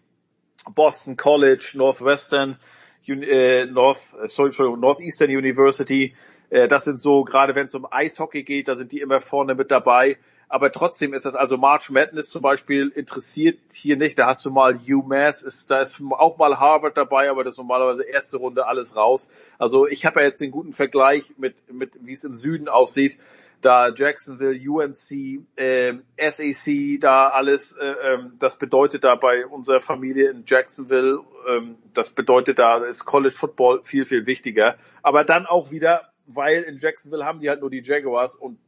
[0.67, 2.59] Boston College, Northwestern,
[3.07, 6.15] äh, North, äh, sorry, Northeastern University.
[6.51, 9.55] Äh, das sind so, gerade wenn es um Eishockey geht, da sind die immer vorne
[9.55, 10.19] mit dabei.
[10.51, 14.19] Aber trotzdem ist das, also March Madness zum Beispiel interessiert hier nicht.
[14.19, 17.59] Da hast du mal UMass, ist, da ist auch mal Harvard dabei, aber das ist
[17.59, 19.29] normalerweise erste Runde alles raus.
[19.59, 23.19] Also ich habe ja jetzt den guten Vergleich mit, mit wie es im Süden aussieht.
[23.61, 30.31] Da Jacksonville, UNC, ähm, SAC, da alles, äh, ähm, das bedeutet da bei unserer Familie
[30.31, 34.77] in Jacksonville, ähm, das bedeutet da ist College Football viel, viel wichtiger.
[35.03, 38.59] Aber dann auch wieder, weil in Jacksonville haben die halt nur die Jaguars und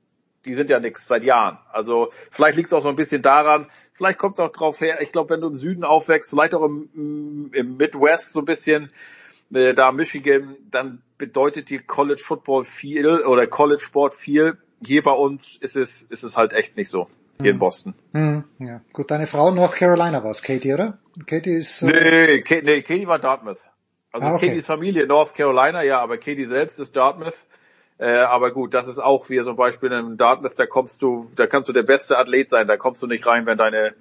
[0.45, 1.59] die sind ja nix seit Jahren.
[1.71, 5.01] Also vielleicht liegt es auch so ein bisschen daran, vielleicht kommt es auch drauf her,
[5.03, 8.91] ich glaube, wenn du im Süden aufwächst, vielleicht auch im, im Midwest so ein bisschen,
[9.53, 14.57] äh, da Michigan, dann bedeutet dir College Football viel oder College Sport viel.
[14.85, 17.09] Hier bei uns ist es, ist es halt echt nicht so.
[17.41, 17.95] Hier in Boston.
[18.13, 18.83] Hm, ja.
[18.93, 20.99] Gut, deine Frau North Carolina war es, Katie, oder?
[21.27, 21.81] Katie ist.
[21.83, 23.67] Äh, Nee, Ka- nee, Katie war Dartmouth.
[24.13, 24.49] Also Ah, okay.
[24.49, 27.47] Katie's Familie North Carolina, ja, aber Katie selbst ist Dartmouth.
[27.97, 31.47] Äh, aber gut, das ist auch wie zum Beispiel in Dartmouth, da kommst du, da
[31.47, 33.95] kannst du der beste Athlet sein, da kommst du nicht rein, wenn deine,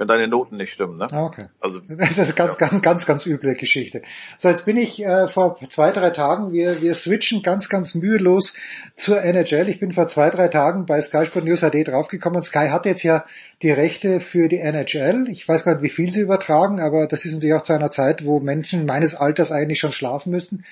[0.00, 1.08] wenn deine Noten nicht stimmen, ne?
[1.12, 1.48] Ah, okay.
[1.60, 4.00] Also Das ist eine ganz, ganz, ganz, ganz üble Geschichte.
[4.38, 8.54] So, jetzt bin ich äh, vor zwei, drei Tagen, wir, wir switchen ganz, ganz mühelos
[8.96, 9.68] zur NHL.
[9.68, 12.42] Ich bin vor zwei, drei Tagen bei Sky Sport News HD draufgekommen.
[12.42, 13.26] Sky hat jetzt ja
[13.60, 15.26] die Rechte für die NHL.
[15.28, 17.90] Ich weiß gar nicht, wie viel sie übertragen, aber das ist natürlich auch zu einer
[17.90, 20.64] Zeit, wo Menschen meines Alters eigentlich schon schlafen müssten.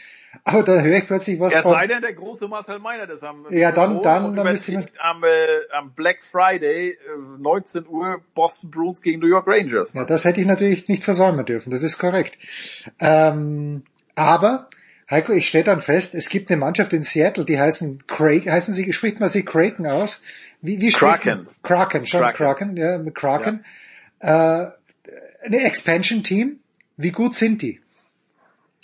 [0.44, 1.72] Aber da höre ich plötzlich was Es von...
[1.72, 5.24] sei denn, der große Marcel Meiner das am Ja, dann- dann- dann müsste man- am,
[5.24, 5.28] äh,
[5.72, 6.96] am Black Friday äh,
[7.38, 9.94] 19 Uhr Boston Bruins gegen New York Rangers.
[9.94, 12.38] Ja, das hätte ich natürlich nicht versäumen dürfen, das ist korrekt.
[13.00, 13.82] Ähm,
[14.14, 14.68] aber,
[15.10, 18.74] Heiko, ich stelle dann fest, es gibt eine Mannschaft in Seattle, die heißen Kraken, heißen
[18.74, 20.22] sie, spricht man sie Kraken aus?
[20.60, 21.44] Wie, wie Kraken.
[21.44, 21.54] Man?
[21.62, 22.36] Kraken, schon Kraken.
[22.36, 23.64] Kraken, ja, mit Kraken.
[24.20, 24.26] Äh,
[25.44, 26.58] eine Expansion-Team,
[26.96, 27.80] wie gut sind die?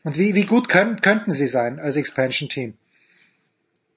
[0.04, 2.74] Und wie, wie gut können, könnten sie sein als Expansion-Team?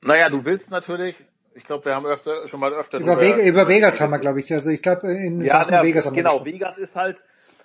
[0.02, 1.16] Naja, du willst natürlich,
[1.54, 4.40] ich glaube, wir haben öfter, schon mal öfter Über, Vega, über Vegas haben wir, glaube
[4.40, 6.46] ich, also ich glaube, in ja, Sachen ja, Vegas haben wir genau.
[6.46, 7.22] Vegas ist halt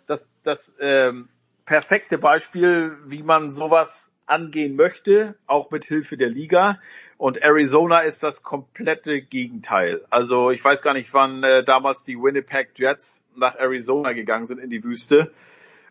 [0.09, 1.29] das, das ähm,
[1.67, 6.81] perfekte Beispiel, wie man sowas angehen möchte, auch mit Hilfe der Liga.
[7.19, 10.05] Und Arizona ist das komplette Gegenteil.
[10.11, 14.59] Also ich weiß gar nicht, wann äh, damals die Winnipeg Jets nach Arizona gegangen sind
[14.59, 15.33] in die Wüste.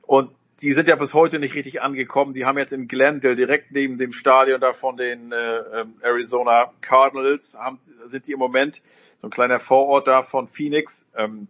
[0.01, 0.31] Und
[0.61, 2.33] die sind ja bis heute nicht richtig angekommen.
[2.33, 6.71] Die haben jetzt in Glendale, direkt neben dem Stadion da von den äh, ähm, Arizona
[6.81, 8.83] Cardinals, haben, sind die im Moment
[9.17, 11.07] so ein kleiner Vorort da von Phoenix.
[11.15, 11.47] Ähm,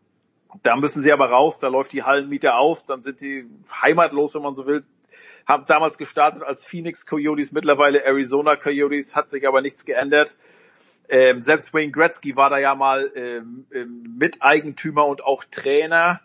[0.64, 3.46] da müssen sie aber raus, da läuft die Hallenmiete aus, dann sind die
[3.82, 4.84] heimatlos, wenn man so will.
[5.46, 10.38] Haben damals gestartet als Phoenix Coyotes, mittlerweile Arizona Coyotes, hat sich aber nichts geändert.
[11.10, 16.22] Ähm, selbst Wayne Gretzky war da ja mal ähm, ähm, Miteigentümer und auch Trainer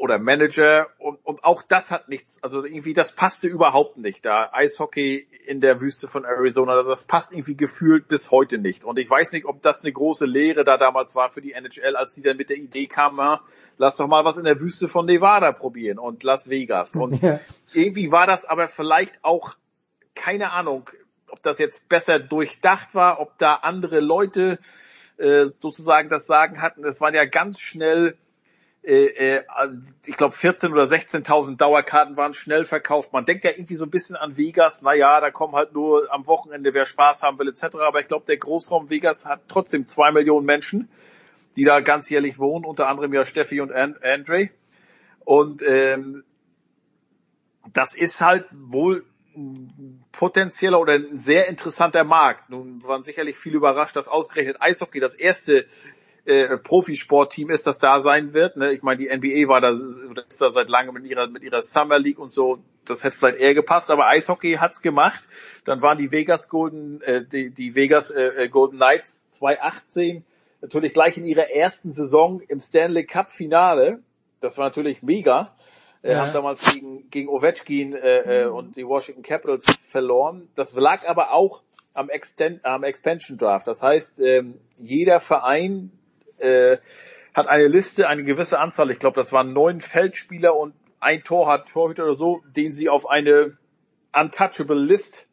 [0.00, 4.50] oder Manager und, und auch das hat nichts, also irgendwie das passte überhaupt nicht da.
[4.52, 8.84] Eishockey in der Wüste von Arizona, das passt irgendwie gefühlt bis heute nicht.
[8.84, 11.96] Und ich weiß nicht, ob das eine große Lehre da damals war für die NHL,
[11.96, 13.40] als sie dann mit der Idee kamen, ja,
[13.78, 16.94] lass doch mal was in der Wüste von Nevada probieren und Las Vegas.
[16.94, 17.40] Und Ja.
[17.72, 19.54] irgendwie war das aber vielleicht auch,
[20.14, 20.90] keine Ahnung,
[21.30, 24.58] ob das jetzt besser durchdacht war, ob da andere Leute
[25.16, 26.84] äh, sozusagen das Sagen hatten.
[26.84, 28.18] Es waren ja ganz schnell
[28.84, 29.44] äh, äh,
[30.06, 33.12] ich glaube 14 oder 16.000 Dauerkarten waren schnell verkauft.
[33.12, 36.12] Man denkt ja irgendwie so ein bisschen an Vegas, na ja, da kommen halt nur
[36.12, 37.76] am Wochenende, wer Spaß haben will etc.
[37.76, 40.88] Aber ich glaube, der Großraum Vegas hat trotzdem zwei Millionen Menschen,
[41.56, 44.50] die da ganzjährlich wohnen, unter anderem ja Steffi und An Andre.
[45.24, 46.24] Und ähm,
[47.72, 49.04] das ist halt wohl
[49.34, 52.50] ein potenzieller oder ein sehr interessanter Markt.
[52.50, 55.66] Nun waren sicherlich viele überrascht, dass ausgerechnet Eishockey das erste
[56.26, 58.56] äh, Profisportteam ist, das da sein wird.
[58.56, 58.72] Ne?
[58.72, 61.98] Ich meine, die NBA war da, ist da seit langem mit ihrer, mit ihrer Summer
[61.98, 62.58] League und so.
[62.84, 65.28] Das hätte vielleicht eher gepasst, aber Eishockey hat's gemacht.
[65.64, 70.24] Dann waren die Vegas Golden, äh, die, die Vegas äh, Golden Knights 2018
[70.62, 74.02] natürlich gleich in ihrer ersten Saison im Stanley Cup Finale.
[74.40, 75.54] Das war natürlich mega.
[76.02, 76.20] Äh, Ja.
[76.20, 80.48] Haben damals gegen, gegen Ovechkin äh, äh, und die Washington Capitals verloren.
[80.54, 81.62] Das lag aber auch
[81.92, 83.66] am, Extend, am Expansion Draft.
[83.66, 85.92] Das heißt, ähm, jeder Verein
[86.38, 86.78] äh,
[87.34, 91.48] hat eine Liste, eine gewisse Anzahl, ich glaube, das waren neun Feldspieler und ein Tor
[91.50, 93.58] hat Torhüter oder so, den sie auf eine
[94.16, 95.26] untouchable List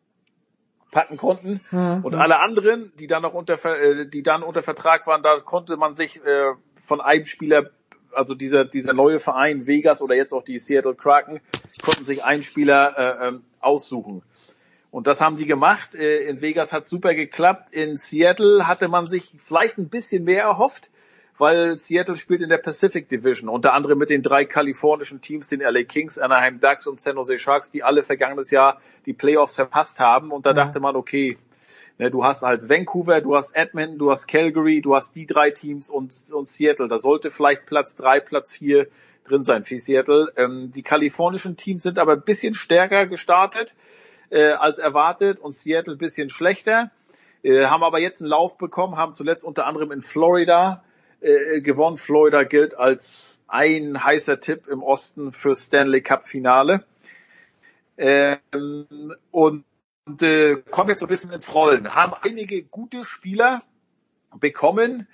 [0.92, 1.62] packen konnten.
[1.72, 2.04] Mhm.
[2.04, 5.78] Und alle anderen, die dann noch unter, äh, die dann unter Vertrag waren, da konnte
[5.78, 7.70] man sich äh, von einem Spieler,
[8.12, 11.40] also dieser, dieser neue Verein Vegas oder jetzt auch die Seattle Kraken,
[11.82, 14.24] konnten sich einen Spieler äh, ähm, aussuchen.
[14.90, 15.96] Und das haben die gemacht.
[15.96, 17.72] Äh, in Vegas hat super geklappt.
[17.72, 20.91] In Seattle hatte man sich vielleicht ein bisschen mehr erhofft
[21.42, 25.62] weil Seattle spielt in der Pacific Division, unter anderem mit den drei kalifornischen Teams, den
[25.62, 30.00] LA Kings, Anaheim Ducks und San Jose Sharks, die alle vergangenes Jahr die Playoffs verpasst
[30.00, 30.32] haben.
[30.32, 31.40] Und da dachte man, okay,
[31.98, 35.50] ne, du hast halt Vancouver, du hast Edmonton, du hast Calgary, du hast die drei
[35.50, 36.88] Teams und, und Seattle.
[36.88, 38.88] Da sollte vielleicht Platz drei, Platz vier
[39.24, 40.32] drin sein für Seattle.
[40.38, 43.74] Ähm, die kalifornischen Teams sind aber ein bisschen stärker gestartet
[44.30, 46.92] äh, als erwartet und Seattle ein bisschen schlechter.
[47.42, 50.84] Äh, haben aber jetzt einen Lauf bekommen, haben zuletzt unter anderem in Florida
[51.22, 51.98] äh, gewonnen.
[51.98, 56.84] Florida gilt als ein heißer Tipp im Osten für Stanley Cup Finale.
[57.98, 59.64] Ähm, und
[60.22, 61.94] äh, kommen jetzt so ein bisschen ins Rollen.
[61.94, 63.62] Haben einige gute Spieler
[64.40, 65.08] bekommen,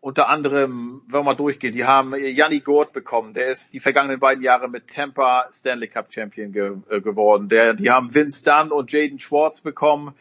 [0.00, 4.18] unter anderem, wenn wir mal durchgehen, die haben Janni Gord bekommen, der ist die vergangenen
[4.18, 7.50] beiden Jahre mit Tampa Stanley Cup Champion ge äh, geworden.
[7.50, 10.14] Der, die haben Vince Dunn und Jaden Schwartz bekommen,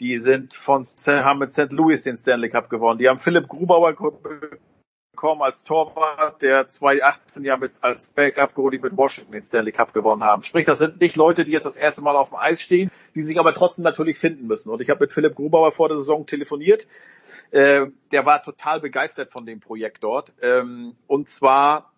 [0.00, 1.72] die sind von haben mit St.
[1.72, 2.98] Louis den Stanley Cup gewonnen.
[2.98, 3.94] Die haben Philipp Grubauer
[5.16, 9.94] bekommen als Torwart, der 2018 ja mit, als Backup Goalie mit Washington den Stanley Cup
[9.94, 10.42] gewonnen haben.
[10.42, 13.22] Sprich, das sind nicht Leute, die jetzt das erste Mal auf dem Eis stehen, die
[13.22, 14.68] sich aber trotzdem natürlich finden müssen.
[14.68, 16.86] Und ich habe mit Philipp Grubauer vor der Saison telefoniert.
[17.50, 20.34] Äh, der war total begeistert von dem Projekt dort.
[20.42, 21.92] Ähm, und zwar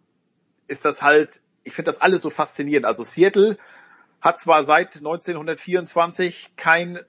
[0.69, 2.87] ist das halt, ich finde das alles so faszinierend.
[2.87, 3.59] Also Seattle
[4.21, 7.01] hat zwar seit 1924 kein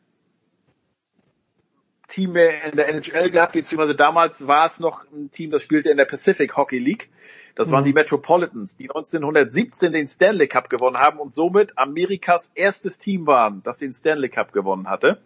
[2.10, 5.90] Team mehr in der NHL gehabt, beziehungsweise damals war es noch ein Team, das spielte
[5.90, 7.10] in der Pacific Hockey League.
[7.56, 7.88] Das waren mhm.
[7.88, 13.62] die Metropolitans, die 1917 den Stanley Cup gewonnen haben und somit Amerikas erstes Team waren,
[13.64, 15.22] das den Stanley Cup gewonnen hatte.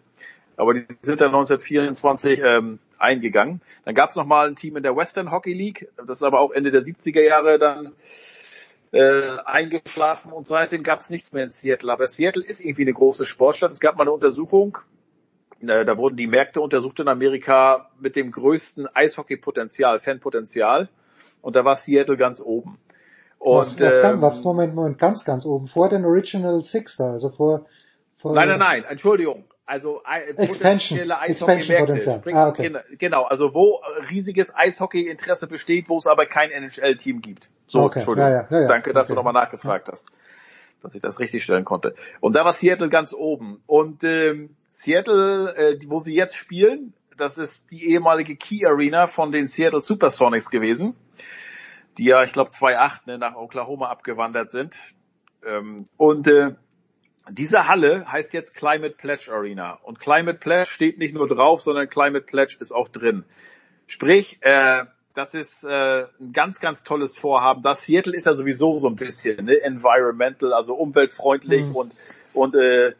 [0.56, 3.60] Aber die sind dann 1924 ähm, eingegangen.
[3.84, 6.40] Dann gab es noch mal ein Team in der Western Hockey League, das ist aber
[6.40, 7.92] auch Ende der 70er Jahre dann
[8.92, 11.92] äh, eingeschlafen und seitdem gab es nichts mehr in Seattle.
[11.92, 13.72] Aber Seattle ist irgendwie eine große Sportstadt.
[13.72, 14.78] Es gab mal eine Untersuchung,
[15.60, 20.88] da wurden die Märkte untersucht in Amerika mit dem größten Eishockey-Potenzial, Fanpotenzial.
[21.40, 22.78] Und da war Seattle ganz oben.
[23.38, 27.12] Und, was, was, ähm, was, Moment, Moment, ganz, ganz oben, vor den Original Six da,
[27.12, 27.66] also vor,
[28.16, 29.44] vor Nein, nein, nein, Entschuldigung.
[29.66, 32.00] Also äh, Expansion, Expansion
[32.34, 32.72] ah, okay.
[32.98, 37.48] Genau, also wo riesiges Eishockey-Interesse besteht, wo es aber kein NHL-Team gibt.
[37.66, 38.00] So, okay.
[38.00, 38.30] Entschuldigung.
[38.30, 39.12] Ja, ja, ja, Danke, dass okay.
[39.12, 40.08] du nochmal nachgefragt hast,
[40.82, 41.94] dass ich das richtig stellen konnte.
[42.20, 43.62] Und da war Seattle ganz oben.
[43.66, 49.30] Und ähm, Seattle, äh, wo sie jetzt spielen, das ist die ehemalige Key Arena von
[49.30, 50.96] den Seattle Supersonics gewesen,
[51.96, 54.76] die ja, ich glaube, 2.8 ne, nach Oklahoma abgewandert sind.
[55.46, 56.56] Ähm, und äh,
[57.30, 59.78] diese Halle heißt jetzt Climate Pledge Arena.
[59.84, 63.24] Und Climate Pledge steht nicht nur drauf, sondern Climate Pledge ist auch drin.
[63.86, 67.62] Sprich, äh, das ist äh, ein ganz, ganz tolles Vorhaben.
[67.62, 71.76] Das Seattle ist ja sowieso so ein bisschen ne, environmental, also umweltfreundlich mhm.
[71.76, 71.94] und
[72.32, 72.94] und äh,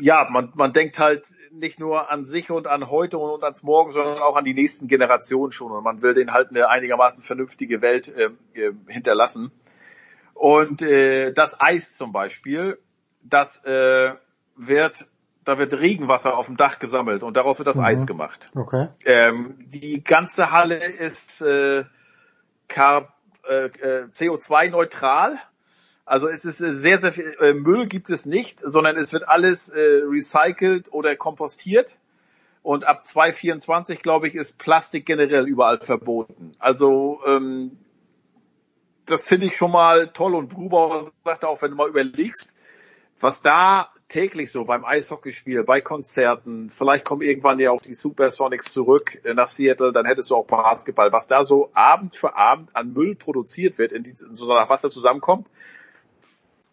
[0.00, 3.90] ja, man, man denkt halt nicht nur an sich und an heute und ans Morgen,
[3.90, 5.72] sondern auch an die nächsten Generationen schon.
[5.72, 8.30] Und man will denen halt eine einigermaßen vernünftige Welt äh,
[8.86, 9.50] hinterlassen.
[10.34, 12.78] Und äh, das Eis zum Beispiel,
[13.22, 14.14] das äh,
[14.56, 15.06] wird,
[15.44, 17.84] da wird Regenwasser auf dem Dach gesammelt und daraus wird das mhm.
[17.84, 18.46] Eis gemacht.
[18.54, 18.88] Okay.
[19.04, 21.84] Ähm, die ganze Halle ist äh
[23.48, 25.38] CO2-neutral
[26.08, 29.28] also es ist äh, sehr, sehr viel äh, Müll gibt es nicht, sondern es wird
[29.28, 31.98] alles äh, recycelt oder kompostiert.
[32.62, 36.52] Und ab 2024, glaube ich, ist Plastik generell überall verboten.
[36.58, 37.78] Also ähm,
[39.06, 40.34] das finde ich schon mal toll.
[40.34, 42.56] Und Brubauer sagt auch, wenn du mal überlegst,
[43.20, 48.72] was da täglich so beim Eishockeyspiel, bei Konzerten, vielleicht kommen irgendwann ja auch die Supersonics
[48.72, 52.74] zurück äh, nach Seattle, dann hättest du auch Basketball, was da so Abend für Abend
[52.74, 55.46] an Müll produziert wird, in, die, in so nach Wasser zusammenkommt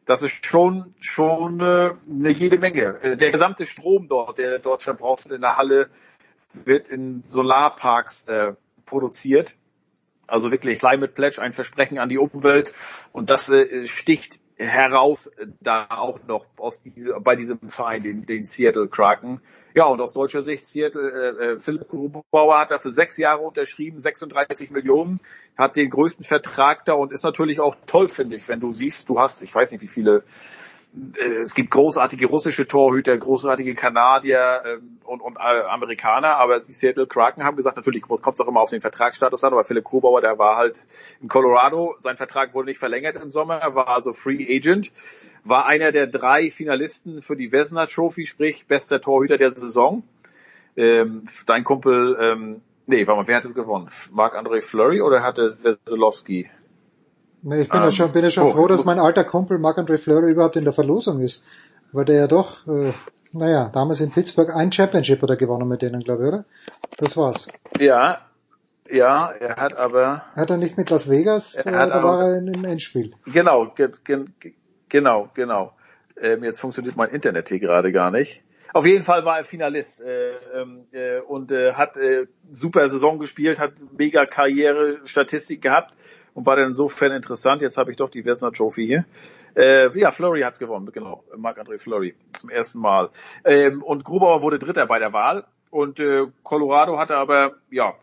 [0.05, 2.99] das ist schon schon äh, eine jede Menge.
[3.01, 5.89] Äh, der gesamte Strom dort, der dort verbraucht wird in der Halle,
[6.53, 8.53] wird in Solarparks äh,
[8.85, 9.55] produziert.
[10.27, 12.73] Also wirklich Climate Pledge, ein Versprechen an die Umwelt.
[13.11, 18.45] Und das äh, sticht heraus da auch noch aus diese, bei diesem Verein, den, den
[18.45, 19.41] Seattle Kraken.
[19.73, 23.41] Ja, und aus deutscher Sicht, Seattle, äh, äh Philipp Grubauer hat da für sechs Jahre
[23.41, 25.19] unterschrieben, 36 Millionen,
[25.57, 29.09] hat den größten Vertrag da und ist natürlich auch toll, finde ich, wenn du siehst,
[29.09, 30.74] du hast, ich weiß nicht wie viele äh,
[31.41, 37.05] es gibt großartige russische Torhüter, großartige Kanadier ähm, und, und äh, Amerikaner, aber die Seattle
[37.05, 40.21] Kraken haben gesagt, natürlich kommt es auch immer auf den Vertragsstatus an, aber Philipp Grubauer,
[40.21, 40.85] der war halt
[41.21, 44.91] in Colorado, sein Vertrag wurde nicht verlängert im Sommer, er war also Free Agent,
[45.43, 50.03] war einer der drei Finalisten für die Vesna Trophy, sprich bester Torhüter der Saison.
[50.77, 53.89] Ähm, dein Kumpel, ähm, nee, warte mal, wer hat es gewonnen?
[54.11, 56.49] Marc-André Fleury oder hatte Weselowski?
[57.47, 59.59] Nee, ich bin ja ähm, schon, bin ja schon oh, froh, dass mein alter Kumpel
[59.59, 61.45] Marc-André Fleury überhaupt in der Verlosung ist.
[61.91, 62.91] Weil der ja doch, äh,
[63.33, 66.45] naja, damals in Pittsburgh ein Championship oder gewonnen mit denen, glaube ich, oder?
[66.97, 67.45] Das war's.
[67.79, 68.21] Ja,
[68.89, 70.23] ja, er hat aber...
[70.35, 73.13] Hat er nicht mit Las Vegas, äh, da war er im Endspiel.
[73.31, 74.25] Genau, ge ge
[74.89, 75.73] genau, genau.
[76.19, 78.41] Ähm, jetzt funktioniert mein Internet hier gerade gar nicht.
[78.73, 83.19] Auf jeden Fall war er Finalist äh, ähm, äh, und äh, hat äh, super Saison
[83.19, 85.93] gespielt, hat mega Karriere, Statistik gehabt
[86.35, 87.61] und war dann insofern interessant.
[87.61, 89.05] Jetzt habe ich doch die Vesna Trophy hier.
[89.55, 91.23] Äh, ja, Flurry hat gewonnen, genau.
[91.35, 93.09] Marc-André Flurry zum ersten Mal.
[93.45, 95.45] Ähm, und Grubauer wurde Dritter bei der Wahl.
[95.71, 97.95] Und äh, Colorado hatte aber, ja,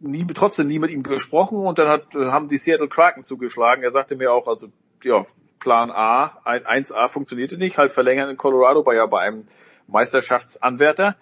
[0.00, 1.58] nie, trotzdem nie mit ihm gesprochen.
[1.58, 3.84] Und dann hat, äh, haben die Seattle Kraken zugeschlagen.
[3.84, 4.68] Er sagte mir auch, also,
[5.04, 5.24] ja,
[5.60, 9.44] Plan A, 1A funktionierte nicht, halt verlängern in Colorado, war ja bei einem
[9.86, 11.16] Meisterschaftsanwärter.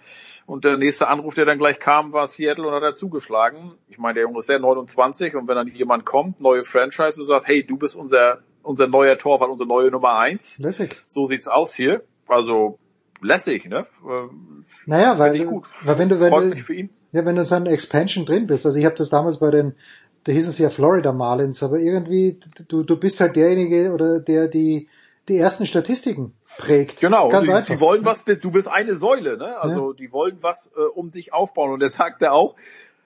[0.46, 3.72] Und der nächste Anruf, der dann gleich kam, war Seattle und hat er zugeschlagen.
[3.88, 7.26] Ich meine, der Junge ist ja 29 und wenn dann jemand kommt, neue Franchise, und
[7.26, 10.58] sagt, hey, du bist unser, unser neuer Torwart, unsere neue Nummer eins.
[10.58, 10.96] Lässig.
[11.08, 12.02] So sieht's aus hier.
[12.28, 12.78] Also,
[13.22, 13.86] lässig, ne?
[14.06, 15.66] Ähm, naja, weil, gut.
[15.84, 16.90] weil wenn du, wenn du, mich für ihn.
[17.12, 19.74] ja, wenn du so eine Expansion drin bist, also ich habe das damals bei den,
[20.24, 24.48] da hieß es ja Florida Marlins, aber irgendwie, du, du bist halt derjenige oder der
[24.48, 24.88] die,
[25.28, 27.00] die ersten Statistiken prägt.
[27.00, 29.58] Genau, Ganz die, die wollen was, du bist eine Säule, ne?
[29.58, 29.96] Also ja.
[29.96, 31.72] die wollen was äh, um dich aufbauen.
[31.72, 32.56] Und er sagte auch,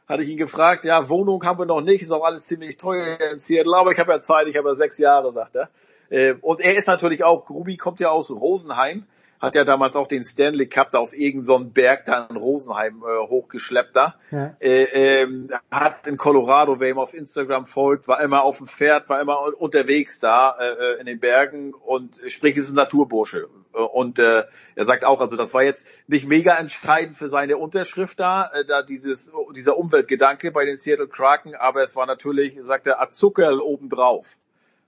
[0.09, 3.19] hatte ich ihn gefragt, ja, Wohnung haben wir noch nicht, ist auch alles ziemlich teuer
[3.33, 5.69] in Seattle, aber ich habe ja Zeit, ich habe ja sechs Jahre, sagt er.
[6.11, 9.05] Äh, und er ist natürlich auch, Grubi kommt ja aus Rosenheim,
[9.41, 13.03] hat ja damals auch den Stanley Cup da auf irgendeinen so Berg da in Rosenheim
[13.03, 14.15] äh, hochgeschleppt da.
[14.31, 14.57] Ja.
[14.61, 19.09] Äh, ähm, hat in Colorado, wer ihm auf Instagram folgt, war immer auf dem Pferd,
[19.09, 23.49] war immer unterwegs da äh, äh in den Bergen und sprich, es ist ein Naturbursche.
[23.75, 24.45] Äh, und äh,
[24.75, 28.65] er sagt auch, also das war jetzt nicht mega entscheidend für seine Unterschrift da, äh,
[28.65, 33.61] da dieses dieser Umweltgedanke bei den Seattle Kraken, aber es war natürlich, sagt er, Azuckerl
[33.61, 34.37] obendrauf.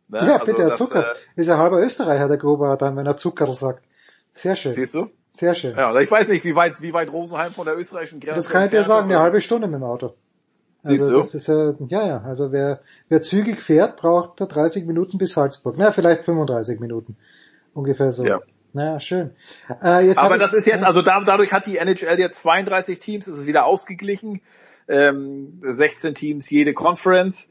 [0.08, 0.18] Ne?
[0.18, 1.14] Ja, also bitte, das, Zucker.
[1.36, 3.84] Äh, ist ja halber Österreicher, der Gruber dann, wenn er Zuckerl sagt.
[4.32, 4.72] Sehr schön.
[4.72, 5.10] Siehst du?
[5.32, 5.76] Sehr schön.
[5.76, 8.64] Ja, ich weiß nicht, wie weit, wie weit Rosenheim von der österreichischen Grenze Das kann
[8.64, 10.14] ich dir sagen, eine halbe Stunde mit dem Auto.
[10.82, 11.20] Siehst also du?
[11.20, 15.76] Das ist ja, ja, ja, also wer, wer zügig fährt, braucht 30 Minuten bis Salzburg.
[15.78, 17.16] Na, vielleicht 35 Minuten.
[17.74, 18.24] Ungefähr so.
[18.24, 18.40] Ja.
[18.72, 19.32] Naja, schön.
[19.82, 22.98] Äh, jetzt Aber das ich, ist jetzt, also da, dadurch hat die NHL jetzt 32
[22.98, 24.40] Teams, es ist wieder ausgeglichen.
[24.88, 27.48] Ähm, 16 Teams, jede Conference.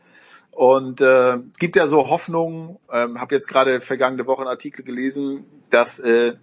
[0.52, 4.84] Und äh, es gibt ja so Hoffnungen, ähm, habe jetzt gerade vergangene Woche einen Artikel
[4.84, 6.34] gelesen, dass äh,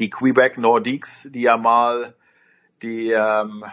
[0.00, 2.14] die Quebec Nordiques, die ja mal
[2.82, 3.64] die ähm,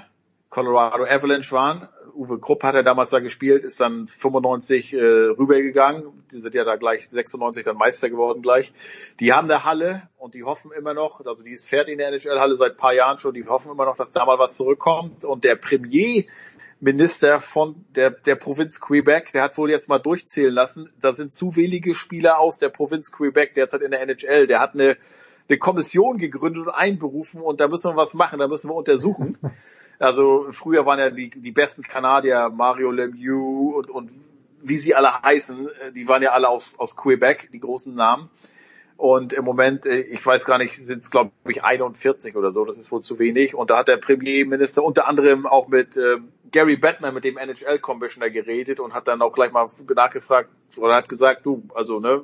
[0.50, 6.26] Colorado Avalanche waren, Uwe Krupp hat ja damals da gespielt, ist dann 95 äh, rübergegangen.
[6.32, 8.74] Die sind ja da gleich 96 dann Meister geworden gleich.
[9.20, 12.08] Die haben eine Halle und die hoffen immer noch, also die ist fertig in der
[12.08, 15.26] NHL-Halle seit paar Jahren schon, die hoffen immer noch, dass da mal was zurückkommt.
[15.26, 16.26] Und der Premier
[16.80, 21.34] Minister von der, der Provinz Quebec, der hat wohl jetzt mal durchzählen lassen, da sind
[21.34, 24.48] zu wenige Spieler aus der Provinz Quebec derzeit in der NHL.
[24.48, 24.98] Der hat eine,
[25.50, 29.38] eine Kommission gegründet und einberufen und da müssen wir was machen, da müssen wir untersuchen.
[30.00, 34.12] Also früher waren ja die, die besten Kanadier, Mario Lemieux und, und
[34.62, 38.30] wie sie alle heißen, die waren ja alle aus, aus Quebec, die großen Namen.
[38.98, 42.66] Und im Moment, äh, ich weiß gar nicht, sind es glaube ich 41 oder so,
[42.66, 43.56] das ist wohl zu wenig.
[43.56, 46.18] Und da hat der Premierminister unter anderem auch mit äh,
[46.52, 51.10] Gary Batman, mit dem NHL-Commissioner geredet und hat dann auch gleich mal nachgefragt oder hat
[51.10, 52.24] gesagt, du, also ne,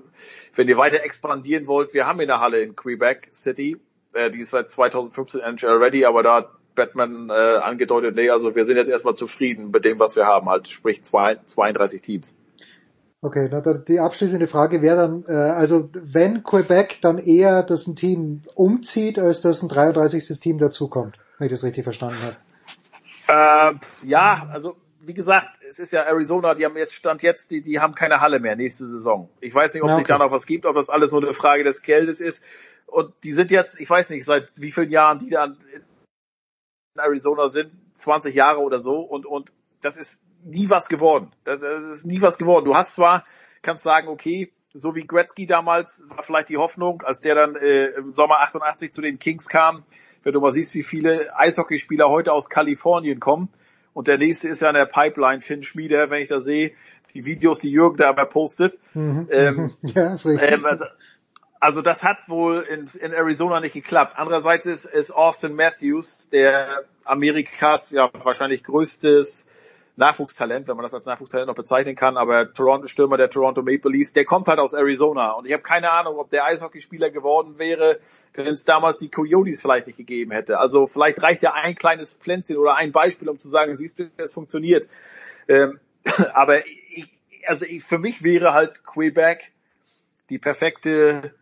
[0.55, 3.77] wenn ihr weiter expandieren wollt, wir haben hier eine Halle in Quebec City,
[4.13, 8.55] äh, die ist seit 2015 NHL ready, aber da hat Batman äh, angedeutet, nee, also
[8.55, 12.35] wir sind jetzt erstmal zufrieden mit dem, was wir haben, halt sprich zwei, 32 Teams.
[13.21, 17.95] Okay, na, die abschließende Frage wäre dann, äh, also wenn Quebec dann eher, dass ein
[17.95, 20.39] Team umzieht, als dass ein 33.
[20.39, 22.35] Team dazukommt, wenn ich das richtig verstanden habe.
[23.27, 27.61] Äh, ja, also wie gesagt, es ist ja Arizona, die haben jetzt Stand jetzt, die,
[27.61, 29.29] die haben keine Halle mehr nächste Saison.
[29.41, 30.05] Ich weiß nicht, ob es okay.
[30.07, 32.43] da noch was gibt, ob das alles nur eine Frage des Geldes ist.
[32.85, 35.83] Und die sind jetzt, ich weiß nicht, seit wie vielen Jahren die dann in
[36.97, 41.31] Arizona sind, 20 Jahre oder so, und, und das ist nie was geworden.
[41.43, 42.65] Das, das ist nie was geworden.
[42.65, 43.23] Du hast zwar,
[43.61, 47.87] kannst sagen, okay, so wie Gretzky damals war vielleicht die Hoffnung, als der dann äh,
[47.87, 49.83] im Sommer 88 zu den Kings kam,
[50.23, 53.49] wenn du mal siehst, wie viele Eishockeyspieler heute aus Kalifornien kommen.
[53.93, 56.71] Und der nächste ist ja in der Pipeline, Finn Schmieder, wenn ich da sehe,
[57.13, 58.79] die Videos, die Jürgen da aber postet.
[58.93, 59.27] Mhm.
[59.29, 60.51] Ähm, ja, ist richtig.
[60.51, 60.85] Ähm, also,
[61.59, 64.13] also das hat wohl in, in Arizona nicht geklappt.
[64.17, 69.47] Andererseits ist, ist Austin Matthews, der Amerikas ja wahrscheinlich größtes
[69.95, 73.91] Nachwuchstalent, wenn man das als Nachwuchstalent noch bezeichnen kann, aber Toronto Stürmer der Toronto Maple
[73.91, 77.59] Leafs, der kommt halt aus Arizona und ich habe keine Ahnung, ob der Eishockeyspieler geworden
[77.59, 77.99] wäre,
[78.33, 80.59] wenn es damals die Coyotes vielleicht nicht gegeben hätte.
[80.59, 84.09] Also vielleicht reicht ja ein kleines Pflänzchen oder ein Beispiel, um zu sagen, siehst du,
[84.17, 84.87] es funktioniert.
[85.47, 85.79] Ähm,
[86.33, 87.07] aber ich,
[87.45, 89.51] also ich, für mich wäre halt Quebec
[90.29, 91.35] die perfekte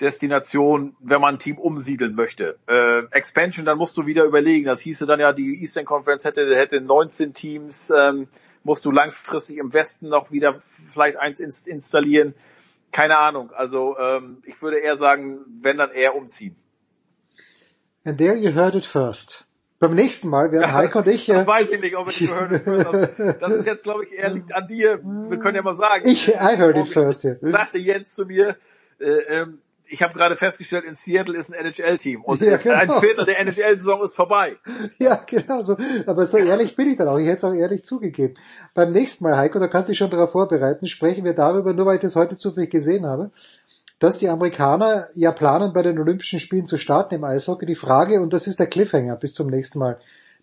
[0.00, 2.58] Destination, wenn man ein Team umsiedeln möchte.
[2.68, 4.66] Äh, Expansion, dann musst du wieder überlegen.
[4.66, 8.28] Das hieße dann ja, die Eastern Conference hätte, hätte 19 Teams, ähm,
[8.62, 12.34] musst du langfristig im Westen noch wieder vielleicht eins installieren.
[12.92, 13.50] Keine Ahnung.
[13.52, 16.56] Also ähm, ich würde eher sagen, wenn dann eher umziehen.
[18.04, 19.46] And there you heard it first.
[19.78, 21.28] Beim nächsten Mal werden Heiko und ich.
[21.28, 23.42] Äh, das weiß ich nicht, ob ich gehört it first.
[23.42, 25.00] Das ist jetzt, glaube ich, eher liegt an dir.
[25.02, 26.06] Wir können ja mal sagen.
[26.06, 27.24] Ich, I heard it first.
[27.24, 27.36] Yeah.
[27.40, 28.56] Sagte Jens zu mir,
[28.98, 29.58] äh, ähm,
[29.88, 32.76] ich habe gerade festgestellt, in Seattle ist ein NHL-Team und ja, genau.
[32.76, 34.56] ein Viertel der NHL-Saison ist vorbei.
[34.98, 35.76] Ja, genau so.
[36.06, 37.18] Aber so ehrlich bin ich dann auch.
[37.18, 38.34] Ich hätte es auch ehrlich zugegeben.
[38.74, 41.86] Beim nächsten Mal, Heiko, da kannst du dich schon darauf vorbereiten, sprechen wir darüber, nur
[41.86, 43.30] weil ich das heute zufällig gesehen habe,
[43.98, 47.66] dass die Amerikaner ja planen, bei den Olympischen Spielen zu starten im Eishockey.
[47.66, 49.98] Die Frage, und das ist der Cliffhanger bis zum nächsten Mal,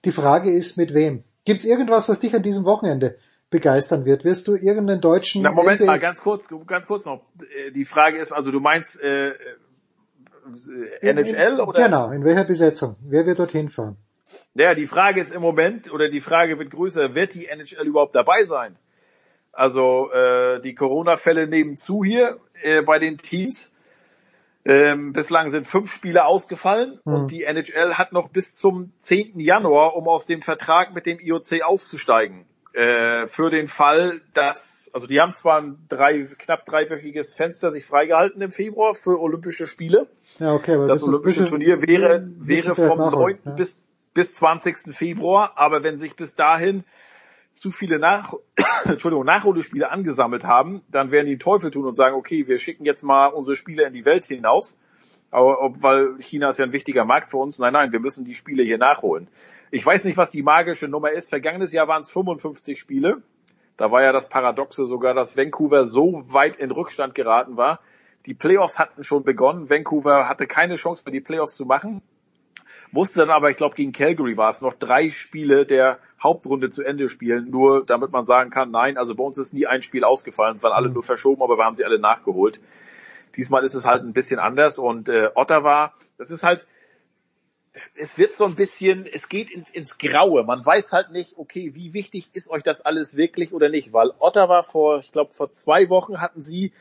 [0.05, 1.23] die Frage ist, mit wem?
[1.45, 3.17] Gibt's irgendwas, was dich an diesem Wochenende
[3.53, 4.25] begeistern wird.
[4.25, 5.43] Wirst du irgendeinen deutschen...
[5.43, 7.21] Na, Moment NBA mal, ganz kurz, ganz kurz noch.
[7.73, 9.33] Die Frage ist, also du meinst äh, äh
[11.01, 11.85] NHL in, in, oder?
[11.85, 12.97] Genau, in welcher Besetzung?
[13.01, 13.95] Wer wird dorthin fahren?
[14.55, 18.15] Naja, die Frage ist im Moment, oder die Frage wird größer, wird die NHL überhaupt
[18.15, 18.75] dabei sein?
[19.51, 23.71] Also äh, die Corona-Fälle nehmen zu hier äh, bei den Teams.
[24.65, 27.13] Ähm, bislang sind fünf Spiele ausgefallen hm.
[27.13, 29.39] und die NHL hat noch bis zum 10.
[29.39, 35.05] Januar, um aus dem Vertrag mit dem IOC auszusteigen äh, für den Fall, dass, also
[35.07, 40.07] die haben zwar ein drei, knapp dreiwöchiges Fenster sich freigehalten im Februar für Olympische Spiele.
[40.39, 43.39] Ja, okay, aber das, Olympische Turnier wäre, wäre vom 9.
[43.45, 43.51] Ja.
[43.51, 43.81] bis,
[44.13, 44.95] bis 20.
[44.95, 46.83] Februar, aber wenn sich bis dahin
[47.51, 48.33] zu viele Nach
[48.85, 53.03] Entschuldigung, Nachholspiele angesammelt haben, dann werden die Teufel tun und sagen, okay, wir schicken jetzt
[53.03, 54.77] mal unsere Spiele in die Welt hinaus
[55.33, 57.57] aber ob, weil China ist ja ein wichtiger Markt für uns.
[57.57, 59.27] Nein, nein, wir müssen die Spiele hier nachholen.
[59.71, 61.29] Ich weiß nicht, was die magische Nummer ist.
[61.29, 63.23] Vergangenes Jahr waren es 55 Spiele.
[63.75, 67.79] Da war ja das Paradoxe sogar, dass Vancouver so weit in Rückstand geraten war.
[68.27, 69.71] Die Playoffs hatten schon begonnen.
[69.71, 72.03] Vancouver hatte keine Chance mehr, die Playoffs zu machen.
[72.91, 76.83] Musste dann aber, ich glaube, gegen Calgary war es noch drei Spiele der Hauptrunde zu
[76.83, 80.03] Ende spielen, nur damit man sagen kann, nein, also bei uns ist nie ein Spiel
[80.03, 80.93] ausgefallen, es waren alle mhm.
[80.93, 82.61] nur verschoben, aber wir haben sie alle nachgeholt.
[83.35, 86.65] Diesmal ist es halt ein bisschen anders und äh, Ottawa, das ist halt,
[87.95, 90.43] es wird so ein bisschen, es geht ins, ins Graue.
[90.43, 94.11] Man weiß halt nicht, okay, wie wichtig ist euch das alles wirklich oder nicht, weil
[94.19, 96.71] Ottawa vor, ich glaube, vor zwei Wochen hatten sie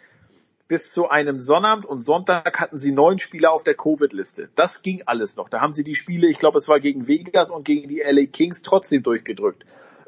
[0.68, 4.50] bis zu einem Sonnabend und Sonntag hatten sie neun Spieler auf der Covid-Liste.
[4.54, 5.48] Das ging alles noch.
[5.48, 8.26] Da haben sie die Spiele, ich glaube, es war gegen Vegas und gegen die LA
[8.26, 9.66] Kings trotzdem durchgedrückt.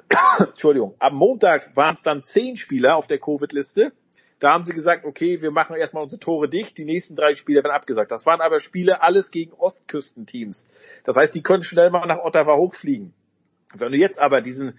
[0.39, 0.95] Entschuldigung.
[0.99, 3.93] Am Montag waren es dann zehn Spieler auf der Covid-Liste
[4.45, 7.65] da haben sie gesagt, okay, wir machen erstmal unsere Tore dicht, die nächsten drei Spiele
[7.65, 8.11] werden abgesagt.
[8.11, 10.69] Das waren aber Spiele alles gegen Ostküstenteams.
[11.03, 13.15] Das heißt, die können schnell mal nach Ottawa hochfliegen.
[13.75, 14.79] Wenn du jetzt aber diesen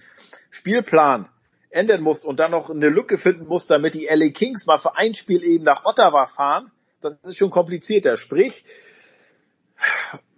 [0.51, 1.27] Spielplan
[1.69, 4.97] ändern musst und dann noch eine Lücke finden musst, damit die LA Kings mal für
[4.97, 6.71] ein Spiel eben nach Ottawa fahren,
[7.01, 8.17] das ist schon komplizierter.
[8.17, 8.63] Sprich,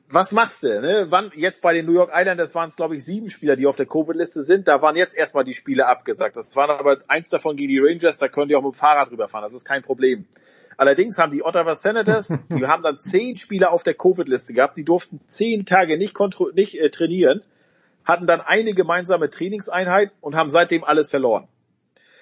[0.09, 0.81] was machst du?
[0.81, 1.07] Ne?
[1.09, 3.75] Wann jetzt bei den New York Islanders waren es glaube ich sieben Spieler, die auf
[3.75, 4.67] der Covid-Liste sind.
[4.67, 6.35] Da waren jetzt erstmal die Spiele abgesagt.
[6.35, 8.17] Das waren aber eins davon gegen die Rangers.
[8.17, 9.45] Da können die auch mit dem Fahrrad rüberfahren.
[9.45, 10.25] Das ist kein Problem.
[10.77, 14.77] Allerdings haben die Ottawa Senators, die haben dann zehn Spieler auf der Covid-Liste gehabt.
[14.77, 16.17] Die durften zehn Tage nicht,
[16.53, 17.43] nicht äh, trainieren,
[18.05, 21.47] hatten dann eine gemeinsame Trainingseinheit und haben seitdem alles verloren.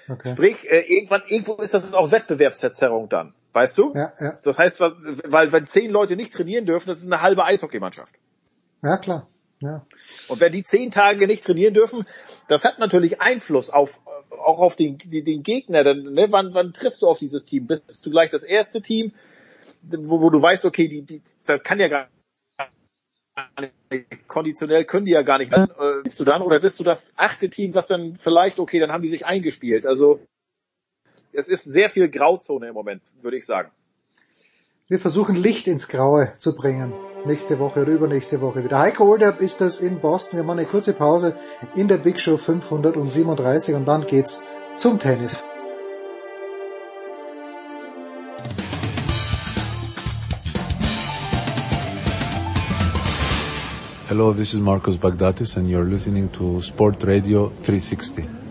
[0.08, 0.32] Okay.
[0.32, 3.34] Sprich, äh, irgendwann irgendwo ist das auch Wettbewerbsverzerrung dann.
[3.56, 3.94] Weißt du?
[3.96, 4.34] Ja, ja.
[4.44, 8.16] Das heißt, weil wenn zehn Leute nicht trainieren dürfen, das ist eine halbe Eishockeymannschaft.
[8.84, 9.30] Ja, klar.
[9.62, 9.86] Ja.
[10.28, 12.06] Und wenn die zehn Tage nicht trainieren dürfen,
[12.50, 15.86] das hat natürlich Einfluss auf auch auf den, den Gegner.
[15.86, 17.66] Dann, ne, wann, wann triffst du auf dieses Team?
[17.66, 19.14] Bist du gleich das erste Team,
[19.84, 22.10] wo, wo du weißt, okay, die, die, das kann ja gar
[23.62, 25.54] nicht, konditionell können die ja gar nicht.
[25.54, 25.66] Äh,
[26.04, 29.02] bist du dann oder bist du das achte Team, das dann vielleicht, okay, dann haben
[29.02, 29.86] die sich eingespielt.
[29.86, 30.20] Also
[31.38, 33.72] es ist sehr viel Grauzone im Moment, würde ich sagen.
[34.88, 36.94] Wir versuchen Licht ins Graue zu bringen.
[37.26, 38.78] Nächste Woche oder übernächste Woche wieder.
[38.78, 40.38] Heiko Olderb ist das in Boston.
[40.38, 41.36] Wir machen eine kurze Pause
[41.76, 44.44] in der Big Show 537 und dann geht's
[44.78, 45.44] zum Tennis.
[54.08, 58.45] Hello, this is Marcos Bagdatis and you're listening to Sport Radio 360.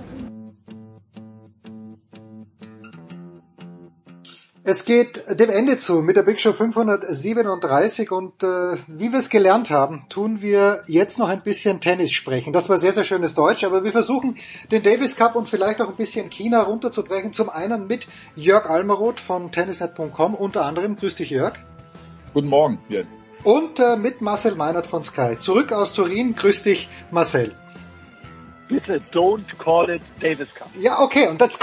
[4.67, 9.29] Es geht dem Ende zu mit der Big Show 537 und äh, wie wir es
[9.29, 12.55] gelernt haben, tun wir jetzt noch ein bisschen Tennis sprechen.
[12.55, 14.39] Das war sehr, sehr schönes Deutsch, aber wir versuchen
[14.71, 17.35] den Davis Cup und vielleicht auch ein bisschen China runterzubrechen.
[17.35, 20.97] Zum einen mit Jörg Almeroth von tennisnet.com unter anderem.
[20.97, 21.59] Grüß dich Jörg.
[22.33, 23.21] Guten Morgen, Jens.
[23.43, 25.37] Und äh, mit Marcel Meinert von Sky.
[25.39, 26.37] Zurück aus Turin.
[26.37, 27.55] Grüß dich, Marcel.
[28.69, 30.71] Bitte don't call it Davis Cup.
[30.75, 31.59] Ja, okay, und das,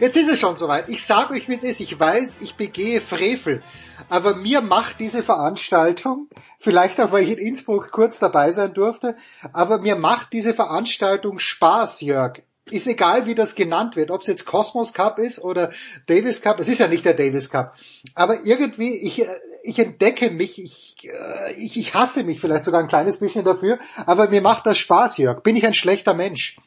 [0.00, 0.88] jetzt, ist es schon soweit.
[0.88, 1.80] Ich sage euch, wie es ist.
[1.80, 3.62] Ich weiß, ich begehe Frevel.
[4.08, 6.28] Aber mir macht diese Veranstaltung,
[6.58, 9.16] vielleicht auch, weil ich in Innsbruck kurz dabei sein durfte,
[9.52, 12.42] aber mir macht diese Veranstaltung Spaß, Jörg.
[12.70, 15.72] Ist egal, wie das genannt wird, ob es jetzt Cosmos Cup ist oder
[16.06, 16.60] Davis Cup.
[16.60, 17.74] Es ist ja nicht der Davis Cup.
[18.14, 19.26] Aber irgendwie, ich,
[19.62, 24.28] ich entdecke mich, ich, ich, ich hasse mich vielleicht sogar ein kleines bisschen dafür, aber
[24.28, 25.42] mir macht das Spaß, Jörg.
[25.42, 26.58] Bin ich ein schlechter Mensch?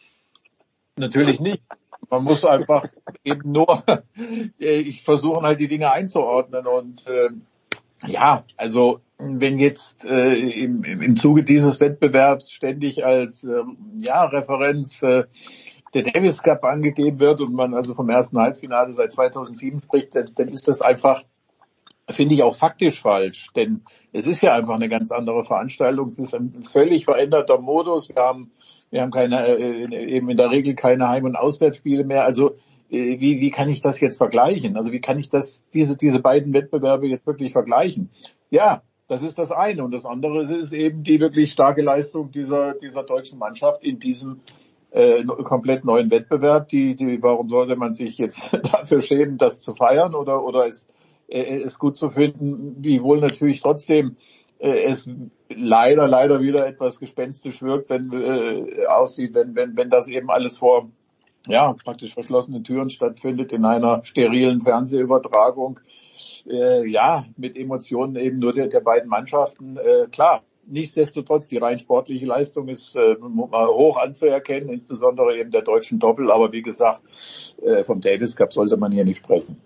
[0.98, 1.64] Natürlich nicht.
[2.10, 2.86] Man muss einfach
[3.24, 3.84] eben nur,
[4.58, 7.30] ich versuche halt die Dinge einzuordnen und äh,
[8.06, 13.64] ja, also wenn jetzt äh, im, im Zuge dieses Wettbewerbs ständig als äh,
[13.96, 15.24] ja, Referenz äh,
[15.94, 20.32] der Davis Cup angegeben wird und man also vom ersten Halbfinale seit 2007 spricht, dann,
[20.36, 21.24] dann ist das einfach
[22.10, 26.10] finde ich auch faktisch falsch, denn es ist ja einfach eine ganz andere Veranstaltung.
[26.10, 28.10] Es ist ein völlig veränderter Modus.
[28.10, 28.52] Wir haben,
[28.92, 32.26] wir haben keine, äh, eben in der Regel keine Heim- und Auswärtsspiele mehr.
[32.26, 32.56] Also
[32.90, 34.76] äh, wie, wie kann ich das jetzt vergleichen?
[34.76, 38.10] Also wie kann ich das, diese, diese beiden Wettbewerbe jetzt wirklich vergleichen?
[38.50, 39.84] Ja, das ist das eine.
[39.84, 44.42] Und das andere ist eben die wirklich starke Leistung dieser, dieser deutschen Mannschaft in diesem
[44.92, 46.68] äh, komplett neuen Wettbewerb.
[46.68, 50.68] Die, die, warum sollte man sich jetzt dafür schämen, das zu feiern oder, oder
[51.28, 54.18] ist es gut zu finden, wiewohl natürlich trotzdem
[54.60, 55.10] äh, es
[55.50, 60.58] leider, leider wieder etwas gespenstisch wirkt, wenn äh, aussieht, wenn, wenn, wenn das eben alles
[60.58, 60.90] vor
[61.48, 65.80] ja, praktisch verschlossenen Türen stattfindet in einer sterilen Fernsehübertragung.
[66.50, 69.78] Äh, ja, mit Emotionen eben nur der, der beiden Mannschaften.
[69.78, 76.00] Äh, klar, nichtsdestotrotz, die rein sportliche Leistung ist äh, hoch anzuerkennen, insbesondere eben der deutschen
[76.00, 76.32] Doppel.
[76.32, 77.02] Aber wie gesagt,
[77.62, 79.62] äh, vom Davis Cup sollte man hier nicht sprechen.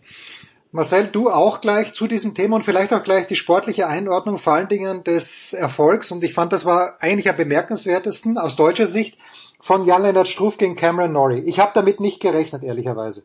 [0.77, 4.53] Marcel, du auch gleich zu diesem Thema und vielleicht auch gleich die sportliche Einordnung vor
[4.53, 6.11] allen Dingen des Erfolgs.
[6.11, 9.17] Und ich fand, das war eigentlich am bemerkenswertesten aus deutscher Sicht
[9.59, 11.41] von Jan-Lennart Struff gegen Cameron Norrie.
[11.47, 13.23] Ich habe damit nicht gerechnet, ehrlicherweise.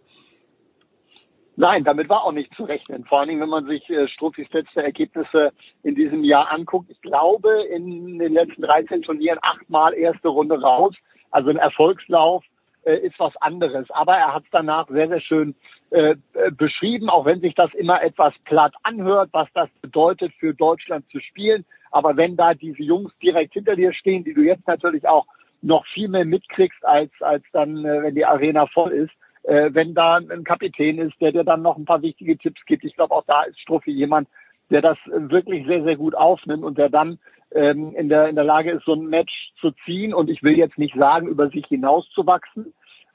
[1.56, 3.04] Nein, damit war auch nicht zu rechnen.
[3.04, 6.88] Vor allen Dingen, wenn man sich äh, Struffis letzte Ergebnisse in diesem Jahr anguckt.
[6.88, 10.94] Ich glaube, in den letzten 13 Turnieren achtmal erste Runde raus.
[11.30, 12.42] Also ein Erfolgslauf
[12.84, 13.90] äh, ist was anderes.
[13.90, 15.54] Aber er hat es danach sehr, sehr schön
[15.92, 16.16] äh,
[16.52, 21.20] beschrieben, auch wenn sich das immer etwas platt anhört, was das bedeutet für Deutschland zu
[21.20, 21.66] spielen.
[21.90, 25.26] Aber wenn da diese Jungs direkt hinter dir stehen, die du jetzt natürlich auch
[25.60, 29.12] noch viel mehr mitkriegst, als, als dann, äh, wenn die Arena voll ist,
[29.42, 32.84] äh, wenn da ein Kapitän ist, der dir dann noch ein paar wichtige Tipps gibt.
[32.84, 34.28] Ich glaube, auch da ist Struffi jemand,
[34.70, 37.18] der das wirklich sehr, sehr gut aufnimmt und der dann
[37.54, 40.14] ähm, in, der, in der Lage ist, so ein Match zu ziehen.
[40.14, 42.72] Und ich will jetzt nicht sagen, über sich hinauszuwachsen,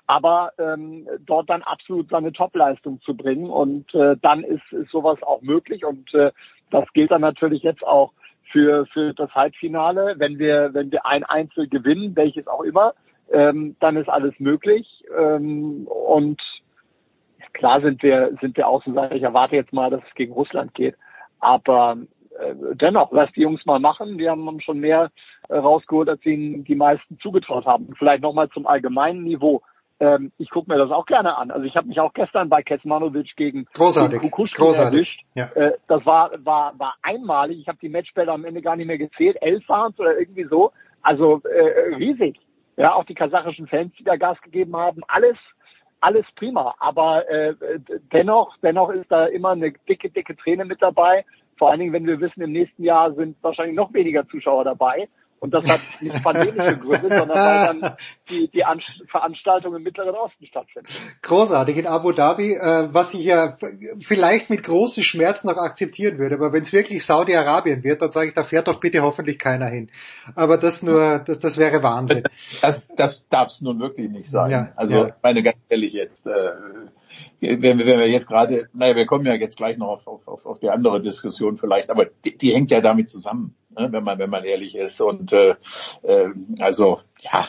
[0.07, 3.49] aber ähm, dort dann absolut seine Topleistung zu bringen.
[3.49, 5.85] Und äh, dann ist, ist sowas auch möglich.
[5.85, 6.31] Und äh,
[6.71, 8.13] das gilt dann natürlich jetzt auch
[8.51, 10.15] für, für das Halbfinale.
[10.17, 12.93] Wenn wir, wenn wir ein Einzel gewinnen, welches auch immer,
[13.31, 15.03] ähm, dann ist alles möglich.
[15.17, 16.41] Ähm, und
[17.51, 19.15] klar sind wir, sind wir Außenseiter.
[19.15, 20.95] Ich erwarte jetzt mal, dass es gegen Russland geht.
[21.41, 21.97] Aber
[22.39, 24.17] äh, dennoch, lass die Jungs mal machen.
[24.17, 25.11] Die haben schon mehr
[25.49, 27.93] äh, rausgeholt, als ihnen die meisten zugetraut haben.
[27.97, 29.61] Vielleicht nochmal zum allgemeinen Niveau
[29.99, 31.51] ähm, ich gucke mir das auch gerne an.
[31.51, 34.21] Also ich habe mich auch gestern bei Kesmanovic gegen, Großartig.
[34.21, 34.93] gegen Großartig.
[34.93, 35.21] erwischt.
[35.35, 35.51] Ja.
[35.53, 37.59] Äh, das war, war, war einmalig.
[37.59, 39.37] Ich habe die Matchbälle am Ende gar nicht mehr gezählt.
[39.41, 40.71] Elf waren oder irgendwie so.
[41.01, 42.39] Also äh, riesig.
[42.75, 45.01] Ja, auch die kasachischen Fans, die da Gas gegeben haben.
[45.07, 45.37] Alles,
[45.99, 46.75] alles prima.
[46.79, 47.55] Aber äh,
[48.13, 51.25] dennoch, dennoch ist da immer eine dicke, dicke Träne mit dabei.
[51.57, 55.09] Vor allen Dingen, wenn wir wissen, im nächsten Jahr sind wahrscheinlich noch weniger Zuschauer dabei.
[55.39, 57.97] Und das hat nicht pandemische Gründe, sondern weil dann
[58.29, 60.91] die, die An Veranstaltung im Mittleren Osten stattfindet.
[61.21, 63.55] Großartig in Abu Dhabi, äh, was ich ja
[63.99, 68.29] vielleicht mit großen Schmerzen noch akzeptieren würde, aber wenn es wirklich Saudi-Arabien wird, dann sage
[68.29, 69.91] ich, da fährt doch bitte hoffentlich keiner hin.
[70.35, 72.23] Aber das nur, das, das wäre Wahnsinn.
[72.61, 74.49] Das, das darf es nun wirklich nicht sein.
[74.49, 75.15] Ja, also ja.
[75.21, 76.51] meine ganz ehrlich jetzt, äh,
[77.39, 80.45] wenn, wir, wenn wir jetzt gerade, naja, wir kommen ja jetzt gleich noch auf, auf,
[80.45, 84.19] auf die andere Diskussion vielleicht, aber die, die hängt ja damit zusammen ne, wenn man
[84.19, 85.01] wenn man ehrlich ist.
[85.01, 85.55] Und äh,
[86.03, 87.47] äh, also ja,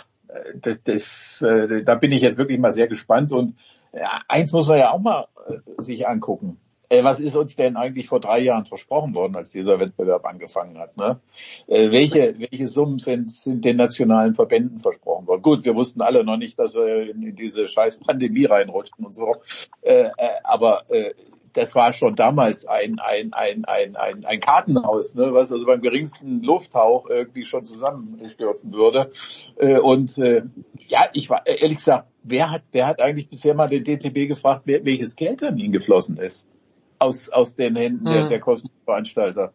[0.55, 3.33] das, das, äh, da bin ich jetzt wirklich mal sehr gespannt.
[3.33, 3.57] Und
[3.93, 6.59] ja, eins muss man ja auch mal äh, sich angucken.
[6.91, 10.79] Äh, was ist uns denn eigentlich vor drei Jahren versprochen worden, als dieser Wettbewerb angefangen
[10.79, 10.97] hat?
[10.97, 11.21] Ne?
[11.67, 15.43] Äh, welche, welche Summen sind, sind den nationalen Verbänden versprochen worden?
[15.43, 19.15] Gut, wir wussten alle noch nicht, dass wir in, in diese scheiß Pandemie reinrutschen und
[19.15, 19.37] so.
[19.83, 20.11] Äh, äh,
[20.45, 21.13] aber äh,
[21.59, 25.81] das war schon damals ein, ein, ein, ein, ein, ein Kartenhaus, ne, was also beim
[25.81, 29.11] geringsten Lufthauch irgendwie schon zusammenstürzen würde.
[29.57, 30.43] Äh, und äh,
[30.87, 34.63] ja, ich war ehrlich gesagt, wer hat, wer hat eigentlich bisher mal den DTB gefragt,
[34.67, 36.47] wer, welches Geld an ihn geflossen ist?
[37.01, 38.13] Aus, aus den Händen mhm.
[38.13, 39.53] der, der Kosmos-Veranstalter.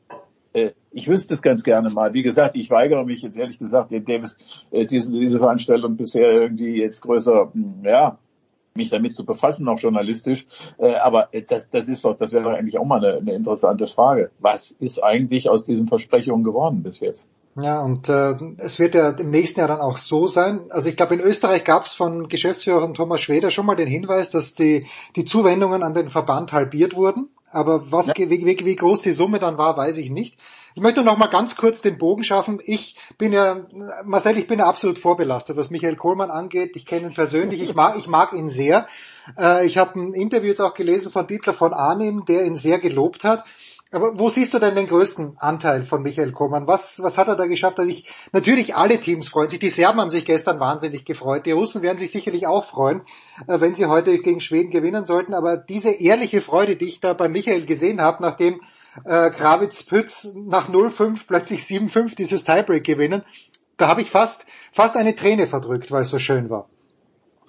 [0.54, 2.14] Äh, ich wüsste es ganz gerne mal.
[2.14, 4.38] Wie gesagt, ich weigere mich jetzt ehrlich gesagt, Davis,
[4.72, 8.20] äh, diese, diese Veranstaltung bisher irgendwie jetzt größer, hm, ja,
[8.76, 10.46] mich damit zu befassen, auch journalistisch.
[10.78, 13.88] Äh, aber das, das ist doch, das wäre doch eigentlich auch mal eine, eine interessante
[13.88, 14.32] Frage.
[14.40, 17.28] Was ist eigentlich aus diesen Versprechungen geworden bis jetzt?
[17.56, 20.72] Ja, und äh, es wird ja im nächsten Jahr dann auch so sein.
[20.72, 24.32] Also ich glaube, in Österreich gab es von Geschäftsführer Thomas Schweder schon mal den Hinweis,
[24.32, 27.30] dass die, die Zuwendungen an den Verband halbiert wurden.
[27.52, 28.14] Aber was, ja.
[28.18, 30.40] wie, wie, wie groß die Summe dann war, weiß ich nicht.
[30.76, 32.60] Ich möchte noch mal ganz kurz den Bogen schaffen.
[32.66, 33.68] Ich bin ja,
[34.06, 36.76] Marcel, ich bin ja absolut vorbelastet, was Michael Kohlmann angeht.
[36.76, 38.88] Ich kenne ihn persönlich, ich mag, ich mag ihn sehr.
[39.38, 42.80] Äh, ich habe ein Interview jetzt auch gelesen von Dietler von Arnim, der ihn sehr
[42.80, 43.46] gelobt hat.
[43.92, 46.66] Aber wo siehst du denn den größten Anteil von Michael Kohlmann?
[46.66, 47.78] Was, was hat er da geschafft?
[47.78, 49.60] Dass ich, natürlich alle Teams freuen sich.
[49.60, 51.46] Die Serben haben sich gestern wahnsinnig gefreut.
[51.46, 53.04] Die Russen werden sich sicherlich auch freuen,
[53.48, 55.36] äh, wenn sie heute gegen Schweden gewinnen sollten.
[55.36, 58.62] Aber diese ehrliche Freude, die ich da bei Michael gesehen habe, nachdem
[59.06, 63.24] äh, Krawitz-Pütz nach 0-5 plötzlich 7-5 dieses Tiebreak gewinnen,
[63.78, 66.70] da habe ich fast, fast eine Träne verdrückt, weil es so schön war.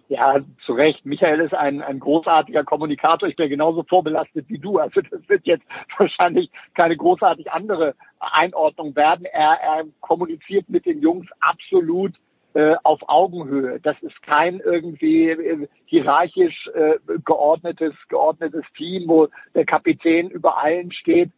[0.09, 1.07] Ja, zu Recht.
[1.07, 3.29] Michael ist ein, ein großartiger Kommunikator.
[3.29, 4.77] Ich bin genauso vorbelastet wie du.
[4.77, 5.65] Also das wird jetzt
[5.99, 9.25] wahrscheinlich keine großartig andere Einordnung werden.
[9.25, 12.15] Er, er kommuniziert mit den Jungs absolut
[12.55, 13.81] äh, auf Augenhöhe.
[13.81, 20.93] Das ist kein irgendwie äh, hierarchisch äh, geordnetes, geordnetes Team, wo der Kapitän über allen
[20.93, 21.31] steht.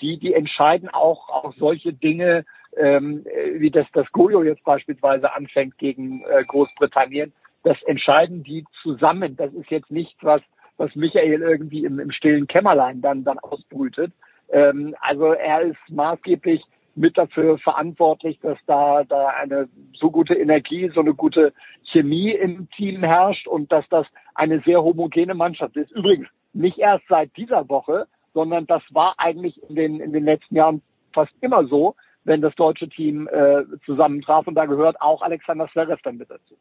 [0.00, 2.44] Die, die entscheiden auch, auch solche Dinge,
[2.76, 3.24] ähm,
[3.56, 7.32] wie das, das Gojo jetzt beispielsweise anfängt gegen äh, Großbritannien
[7.64, 9.36] das entscheiden die zusammen.
[9.36, 10.42] Das ist jetzt nichts, was,
[10.76, 14.12] was Michael irgendwie im, im stillen Kämmerlein dann, dann ausbrütet.
[14.50, 16.62] Ähm, also er ist maßgeblich
[16.96, 21.52] mit dafür verantwortlich, dass da, da eine so gute Energie, so eine gute
[21.84, 25.90] Chemie im Team herrscht und dass das eine sehr homogene Mannschaft ist.
[25.92, 30.56] Übrigens, nicht erst seit dieser Woche, sondern das war eigentlich in den, in den letzten
[30.56, 30.82] Jahren
[31.12, 34.46] fast immer so, wenn das deutsche Team äh, zusammentraf.
[34.46, 36.56] Und da gehört auch Alexander Zverev dann mit dazu.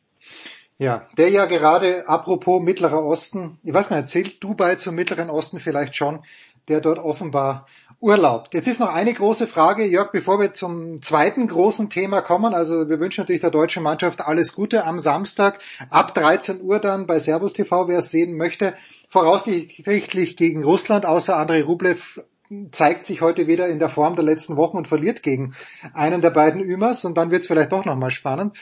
[0.77, 5.59] Ja, der ja gerade, apropos Mittlerer Osten, ich weiß nicht, zählt Dubai zum Mittleren Osten
[5.59, 6.19] vielleicht schon,
[6.67, 7.67] der dort offenbar
[7.99, 8.53] urlaubt.
[8.53, 12.53] Jetzt ist noch eine große Frage, Jörg, bevor wir zum zweiten großen Thema kommen.
[12.53, 15.59] Also wir wünschen natürlich der deutschen Mannschaft alles Gute am Samstag
[15.89, 18.73] ab 13 Uhr dann bei Servus TV, wer es sehen möchte.
[19.07, 22.21] Voraussichtlich gegen Russland, außer Andrei Rublev
[22.71, 25.55] zeigt sich heute wieder in der Form der letzten Wochen und verliert gegen
[25.93, 28.57] einen der beiden Ümers und dann wird es vielleicht doch nochmal spannend.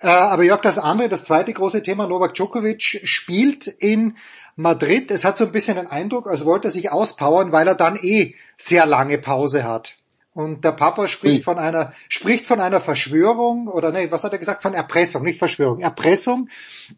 [0.00, 4.16] Äh, aber Jörg, das andere, das zweite große Thema, Novak Djokovic spielt in
[4.58, 5.10] Madrid.
[5.10, 7.96] Es hat so ein bisschen den Eindruck, als wollte er sich auspowern, weil er dann
[7.96, 9.96] eh sehr lange Pause hat.
[10.34, 14.38] Und der Papa spricht von einer, spricht von einer Verschwörung oder nee, was hat er
[14.38, 14.62] gesagt?
[14.62, 15.80] Von Erpressung, nicht Verschwörung.
[15.80, 16.48] Erpressung.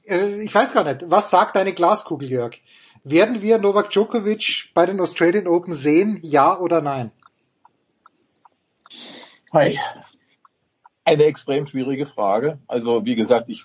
[0.05, 1.09] Äh, ich weiß gar nicht.
[1.09, 2.57] Was sagt deine Glaskugel, Jörg?
[3.05, 6.19] Werden wir Novak Djokovic bei den Australian Open sehen?
[6.23, 7.13] Ja oder nein?
[9.53, 9.79] Hi
[11.11, 12.59] eine extrem schwierige Frage.
[12.67, 13.65] Also wie gesagt, ich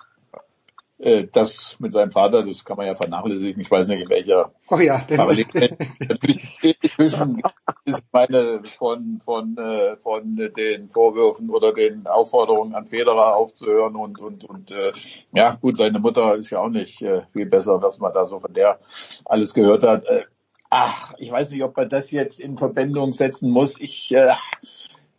[0.98, 3.62] äh, das mit seinem Vater, das kann man ja vernachlässigen.
[3.62, 4.54] Ich weiß nicht in welcher.
[4.70, 7.42] Oh ja, der natürlich inzwischen
[7.86, 14.22] ist meine von von äh, von den Vorwürfen oder den Aufforderungen an Federer aufzuhören und
[14.22, 14.94] und und äh,
[15.34, 18.40] ja gut, seine Mutter ist ja auch nicht äh, viel besser, was man da so
[18.40, 18.80] von der
[19.26, 20.06] alles gehört hat.
[20.06, 20.24] Äh,
[20.70, 23.80] ach, ich weiß nicht, ob man das jetzt in Verbindung setzen muss.
[23.80, 24.34] Ich äh,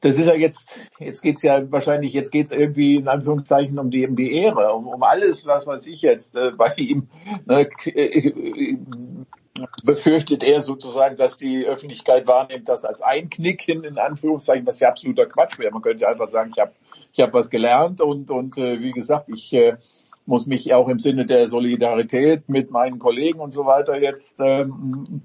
[0.07, 4.07] das ist ja jetzt, jetzt geht's ja wahrscheinlich, jetzt geht's irgendwie in Anführungszeichen um die,
[4.07, 7.09] um die Ehre, um, um alles, was weiß ich jetzt äh, bei ihm.
[7.45, 8.77] Ne, äh,
[9.85, 15.27] befürchtet er sozusagen, dass die Öffentlichkeit wahrnimmt, das als Einknicken in Anführungszeichen, was ja absoluter
[15.27, 15.73] Quatsch wäre.
[15.73, 16.73] Man könnte einfach sagen, ich habe
[17.13, 19.77] ich hab was gelernt und, und äh, wie gesagt, ich äh,
[20.27, 25.23] muss mich auch im Sinne der Solidarität mit meinen Kollegen und so weiter jetzt ähm,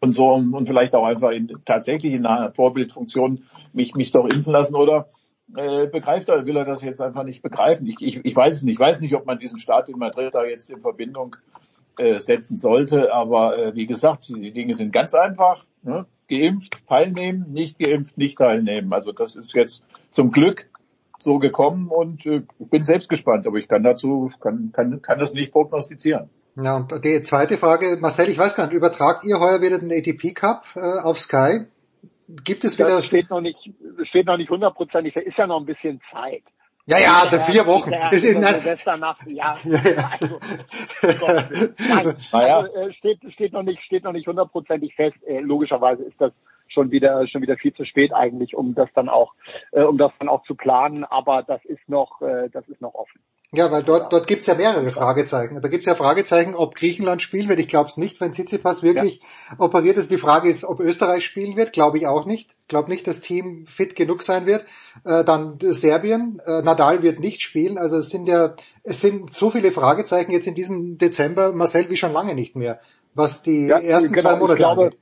[0.00, 4.52] und so und, vielleicht auch einfach in, tatsächlich in einer Vorbildfunktion mich, mich doch impfen
[4.52, 5.08] lassen oder
[5.56, 7.86] äh, begreift er, will er das jetzt einfach nicht begreifen.
[7.86, 8.74] Ich, ich, ich weiß es nicht.
[8.74, 11.36] Ich weiß nicht, ob man diesen Staat in Madrid da jetzt in Verbindung
[11.96, 15.64] äh, setzen sollte, aber äh, wie gesagt, die Dinge sind ganz einfach.
[15.82, 16.06] Ne?
[16.28, 18.92] Geimpft, teilnehmen, nicht geimpft, nicht teilnehmen.
[18.92, 20.68] Also das ist jetzt zum Glück
[21.18, 25.32] so gekommen und äh, bin selbst gespannt, aber ich kann dazu, kann, kann, kann das
[25.32, 26.30] nicht prognostizieren.
[26.60, 29.92] Ja, und die zweite Frage, Marcel, ich weiß gar nicht, übertragt ihr heuer wieder den
[29.92, 31.66] ATP Cup äh, auf Sky?
[32.28, 32.88] Gibt es wieder?
[32.88, 33.58] Das steht noch nicht,
[34.08, 36.42] steht noch nicht hundertprozentig, da ist ja noch ein bisschen Zeit.
[36.86, 37.90] Ja, ja, der vier Wochen.
[37.90, 39.56] Der, das ist der Silvesternacht, ja.
[39.64, 40.10] ja, ja.
[40.10, 40.40] Also,
[41.02, 42.58] Nein, naja.
[42.60, 45.16] also, äh, steht, steht noch nicht, steht noch nicht hundertprozentig fest.
[45.26, 46.32] Äh, logischerweise ist das
[46.68, 49.34] schon wieder, schon wieder viel zu spät eigentlich, um das dann auch,
[49.72, 51.04] äh, um das dann auch zu planen.
[51.04, 53.20] Aber das ist noch, äh, das ist noch offen.
[53.54, 55.62] Ja, weil dort, dort gibt's ja mehrere Fragezeichen.
[55.62, 57.58] Da gibt's ja Fragezeichen, ob Griechenland spielen wird.
[57.58, 59.56] Ich glaube es nicht, wenn Tsitsipas wirklich ja.
[59.58, 60.10] operiert ist.
[60.10, 61.72] Die Frage ist, ob Österreich spielen wird.
[61.72, 62.50] Glaube ich auch nicht.
[62.68, 64.66] Glaube nicht, dass Team fit genug sein wird.
[65.04, 66.42] Äh, dann Serbien.
[66.44, 67.78] Äh, Nadal wird nicht spielen.
[67.78, 71.96] Also es sind ja, es sind so viele Fragezeichen jetzt in diesem Dezember, Marcel, wie
[71.96, 72.80] schon lange nicht mehr,
[73.14, 74.98] was die ja, ersten genau, zwei Monate angeht.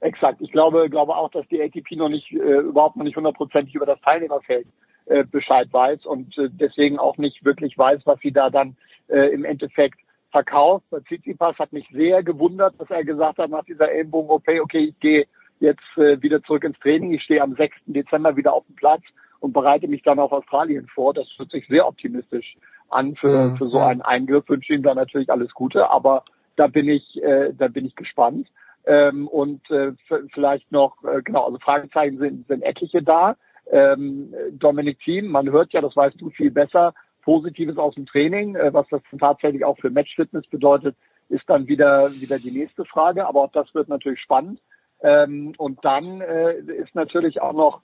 [0.00, 0.40] Exakt.
[0.40, 3.86] Ich glaube, glaube auch, dass die ATP noch nicht, äh, überhaupt noch nicht hundertprozentig über
[3.86, 4.66] das Teilnehmerfeld
[5.06, 8.76] äh, Bescheid weiß und äh, deswegen auch nicht wirklich weiß, was sie da dann
[9.08, 9.98] äh, im Endeffekt
[10.30, 10.84] verkauft.
[10.90, 15.00] Bei Tsitsipas hat mich sehr gewundert, dass er gesagt hat nach dieser Ellenbogen-OP, okay, ich
[15.00, 15.26] gehe
[15.58, 17.76] jetzt äh, wieder zurück ins Training, ich stehe am 6.
[17.86, 19.02] Dezember wieder auf dem Platz
[19.40, 21.12] und bereite mich dann auf Australien vor.
[21.12, 22.56] Das hört sich sehr optimistisch
[22.88, 23.56] an für, mhm.
[23.56, 24.48] für so einen Eingriff.
[24.48, 26.24] Wünsche ihm dann natürlich alles Gute, aber
[26.56, 28.48] da bin ich, äh, da bin ich gespannt.
[28.86, 29.92] Ähm, und äh,
[30.32, 33.36] vielleicht noch, äh, genau, also Fragezeichen sind, sind etliche da
[33.70, 38.56] ähm, Dominik Thiem, man hört ja, das weißt du viel besser, Positives aus dem Training,
[38.56, 40.96] äh, was das tatsächlich auch für Matchfitness bedeutet,
[41.28, 44.60] ist dann wieder, wieder die nächste Frage, aber auch das wird natürlich spannend.
[45.02, 47.80] Ähm, und dann äh, ist natürlich auch noch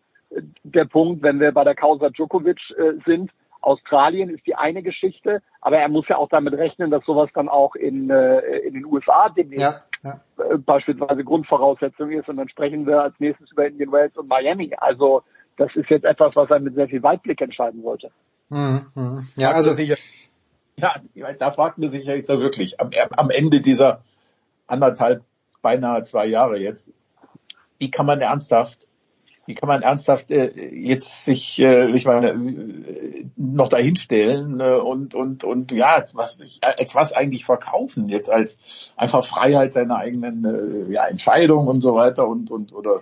[0.65, 5.43] der Punkt, wenn wir bei der Causa Djokovic äh, sind, Australien ist die eine Geschichte,
[5.61, 8.85] aber er muss ja auch damit rechnen, dass sowas dann auch in, äh, in den
[8.85, 10.21] USA demnächst ja, ja.
[10.39, 14.75] Äh, beispielsweise Grundvoraussetzung ist und dann sprechen wir als nächstes über Indian Wells und Miami.
[14.79, 15.23] Also
[15.57, 18.11] das ist jetzt etwas, was er mit sehr viel Weitblick entscheiden wollte.
[18.49, 18.87] Mhm.
[18.95, 19.29] mhm.
[19.37, 19.97] Ja, also sicher.
[20.79, 20.95] Ja,
[21.39, 24.03] da fragt man sich ja jetzt wirklich am, am Ende dieser
[24.67, 25.23] anderthalb,
[25.63, 26.91] beinahe zwei Jahre jetzt,
[27.79, 28.87] wie kann man ernsthaft,
[29.47, 35.15] wie kann man ernsthaft äh, jetzt sich, äh, ich meine, äh, noch dahinstellen äh, und
[35.15, 38.09] und und ja, was als was eigentlich verkaufen?
[38.09, 38.59] Jetzt als
[38.97, 43.01] einfach Freiheit seiner eigenen äh, ja, Entscheidung und so weiter und und oder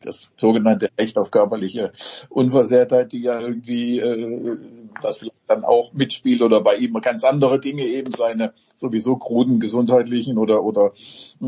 [0.00, 1.92] das sogenannte Recht auf körperliche
[2.28, 4.56] Unversehrtheit, die ja irgendwie äh,
[5.00, 10.38] das dann auch mitspielt oder bei ihm ganz andere Dinge eben seine sowieso kruden gesundheitlichen
[10.38, 10.92] oder oder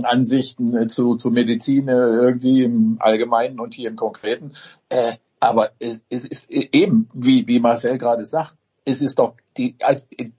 [0.03, 4.53] Ansichten zu, zu Medizin irgendwie im Allgemeinen und hier im Konkreten.
[4.89, 9.77] Äh, aber es, es ist eben, wie, wie Marcel gerade sagt, es ist doch die,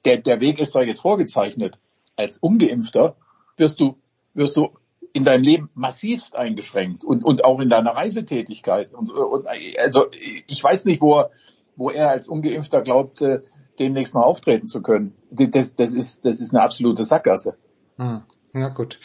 [0.04, 1.78] der, der Weg ist doch jetzt vorgezeichnet.
[2.16, 3.16] Als Ungeimpfter
[3.58, 3.98] wirst du,
[4.34, 4.70] wirst du
[5.14, 8.94] in deinem Leben massivst eingeschränkt und, und auch in deiner Reisetätigkeit.
[8.94, 10.08] Und, und also
[10.48, 11.32] ich weiß nicht, wo er,
[11.76, 13.40] wo er als Ungeimpfter glaubt, äh,
[13.80, 15.16] demnächst noch auftreten zu können.
[15.30, 17.58] Das, das, ist, das ist eine absolute Sackgasse.
[17.98, 18.24] Hm.
[18.54, 19.00] Ja gut.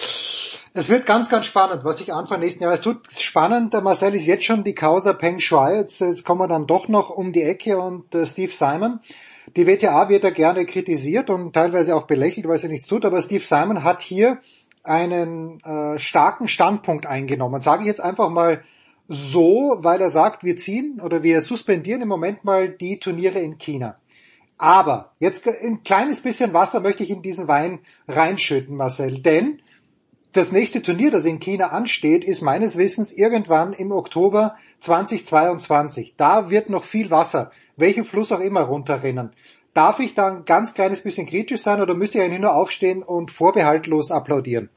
[0.73, 3.01] Es wird ganz, ganz spannend, was sich Anfang nächsten Jahres tut.
[3.11, 5.79] Spannend, der Marcel ist jetzt schon die Causa Peng Shuai.
[5.79, 9.01] Jetzt, jetzt kommen wir dann doch noch um die Ecke und äh, Steve Simon.
[9.57, 13.21] Die WTA wird ja gerne kritisiert und teilweise auch belächelt, weil sie nichts tut, aber
[13.21, 14.39] Steve Simon hat hier
[14.85, 17.61] einen äh, starken Standpunkt eingenommen.
[17.61, 18.63] Sage ich jetzt einfach mal
[19.13, 23.59] so, weil er sagt, wir ziehen oder wir suspendieren im Moment mal die Turniere in
[23.59, 23.97] China.
[24.57, 29.63] Aber jetzt ein kleines bisschen Wasser möchte ich in diesen Wein reinschütten, Marcel, denn
[30.33, 36.15] das nächste Turnier, das in China ansteht, ist meines Wissens irgendwann im Oktober 2022.
[36.17, 39.31] Da wird noch viel Wasser, welchen Fluss auch immer, runterrinnen.
[39.75, 43.03] Darf ich da ein ganz kleines bisschen kritisch sein oder müsste ich eigentlich nur aufstehen
[43.03, 44.71] und vorbehaltlos applaudieren?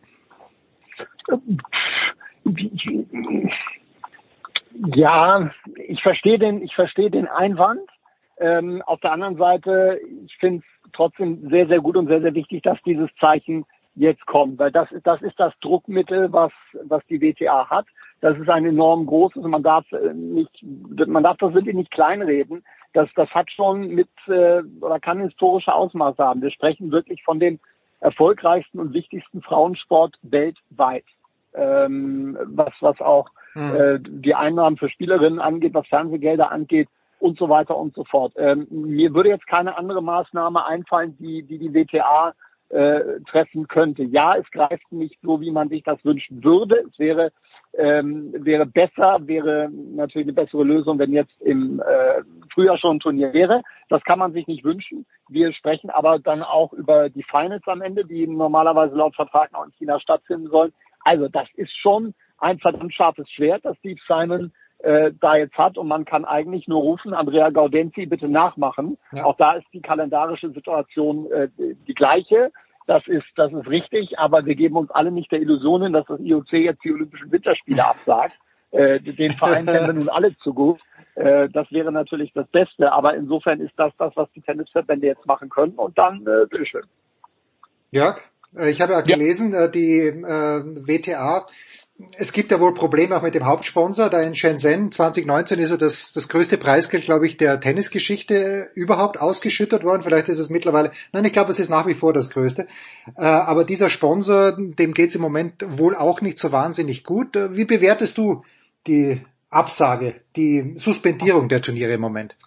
[4.96, 5.52] Ja,
[5.88, 7.90] ich verstehe den, ich verstehe den Einwand.
[8.38, 12.34] Ähm, auf der anderen Seite, ich finde es trotzdem sehr, sehr gut und sehr, sehr
[12.34, 16.52] wichtig, dass dieses Zeichen jetzt kommt, weil das das ist das Druckmittel, was,
[16.86, 17.86] was die WTA hat.
[18.22, 22.64] Das ist ein enorm großes, man darf äh, nicht, man darf das wirklich nicht kleinreden
[22.94, 26.42] das, das hat schon mit äh, oder kann historische Ausmaße haben.
[26.42, 27.60] Wir sprechen wirklich von dem
[28.00, 31.06] erfolgreichsten und wichtigsten Frauensport weltweit,
[31.54, 33.76] ähm, was was auch hm.
[33.76, 38.34] äh, die Einnahmen für Spielerinnen angeht, was Fernsehgelder angeht und so weiter und so fort.
[38.38, 42.34] Ähm, mir würde jetzt keine andere Maßnahme einfallen, die die, die WTA
[42.70, 44.04] äh, treffen könnte.
[44.04, 46.84] Ja, es greift nicht so, wie man sich das wünschen würde.
[46.90, 47.32] Es wäre
[47.76, 52.22] ähm, wäre besser, wäre natürlich eine bessere Lösung, wenn jetzt im äh,
[52.54, 53.64] Frühjahr schon ein Turnier wäre.
[53.90, 55.06] Das kann man sich nicht wünschen.
[55.28, 59.66] Wir sprechen aber dann auch über die Finals am Ende, die normalerweise laut Vertrag noch
[59.66, 60.72] in China stattfinden sollen.
[61.04, 65.78] Also das ist schon ein verdammt scharfes Schwert, das Steve Simon äh, da jetzt hat
[65.78, 68.98] und man kann eigentlich nur rufen, Andrea Gaudenzi bitte nachmachen.
[69.12, 69.24] Ja.
[69.24, 72.52] Auch da ist die kalendarische Situation äh, die gleiche.
[72.86, 76.06] Das ist, das ist richtig, aber wir geben uns alle nicht der Illusion hin, dass
[76.06, 78.36] das IOC jetzt die Olympischen Winterspiele absagt.
[78.72, 80.82] Äh, den Verein kennen wir nun alle zu gut.
[81.16, 82.92] Äh, das wäre natürlich das Beste.
[82.92, 85.76] Aber insofern ist das das, was die Tennisverbände jetzt machen können.
[85.76, 86.84] Und dann, äh, bitteschön.
[87.92, 88.20] Jörg,
[88.58, 89.66] äh, ich habe ja gelesen, ja.
[89.66, 91.46] Äh, die äh, WTA
[92.18, 94.10] es gibt ja wohl Probleme auch mit dem Hauptsponsor.
[94.10, 99.22] Da in Shenzhen 2019 ist ja das, das größte Preisgeld, glaube ich, der Tennisgeschichte überhaupt
[99.22, 100.04] ausgeschüttet worden.
[100.04, 102.68] Vielleicht ist es mittlerweile, nein, ich glaube, es ist nach wie vor das größte.
[103.16, 107.38] Aber dieser Sponsor, dem geht es im Moment wohl auch nicht so wahnsinnig gut.
[107.52, 108.44] Wie bewertest du
[108.88, 112.38] die Absage, die Suspendierung der Turniere im Moment?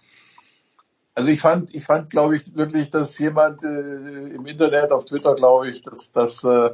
[1.15, 5.33] Also ich fand, ich fand, glaube ich, wirklich, dass jemand äh, im Internet, auf Twitter,
[5.33, 6.69] glaube ich, dass das äh,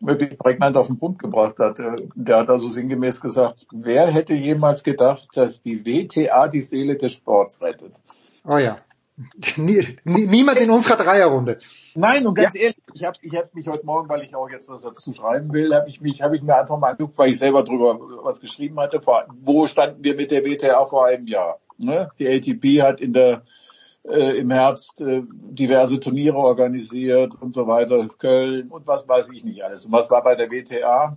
[0.00, 1.78] wirklich prägnant auf den Punkt gebracht hat.
[1.78, 6.96] Äh, der hat also sinngemäß gesagt, wer hätte jemals gedacht, dass die WTA die Seele
[6.96, 7.92] des Sports rettet?
[8.44, 8.78] Oh ja.
[9.56, 11.58] Nie, niemand in unserer Dreierrunde.
[11.94, 12.62] Nein, und ganz ja.
[12.62, 15.52] ehrlich, ich habe ich hab mich heute Morgen, weil ich auch jetzt was dazu schreiben
[15.52, 18.40] will, habe ich mich, habe ich mir einfach mal angeguckt, weil ich selber drüber was
[18.40, 19.02] geschrieben hatte.
[19.02, 21.58] Vor, wo standen wir mit der WTA vor einem Jahr?
[21.76, 22.10] Ne?
[22.18, 23.42] Die ATP hat in der
[24.04, 29.44] äh, im Herbst äh, diverse Turniere organisiert und so weiter, Köln und was weiß ich
[29.44, 29.86] nicht alles.
[29.86, 31.16] Und was war bei der WTA?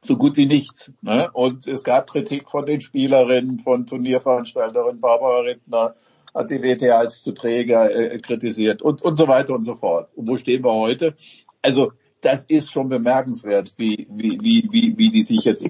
[0.00, 0.92] So gut wie nichts.
[1.02, 1.28] Ne?
[1.32, 5.94] Und es gab Kritik von den Spielerinnen, von Turnierveranstalterinnen, Barbara Rittner
[6.34, 10.08] hat die WTA als zu träger äh, kritisiert und, und so weiter und so fort.
[10.14, 11.14] Und wo stehen wir heute?
[11.62, 15.68] Also das ist schon bemerkenswert, wie, wie, wie, wie, wie die sich jetzt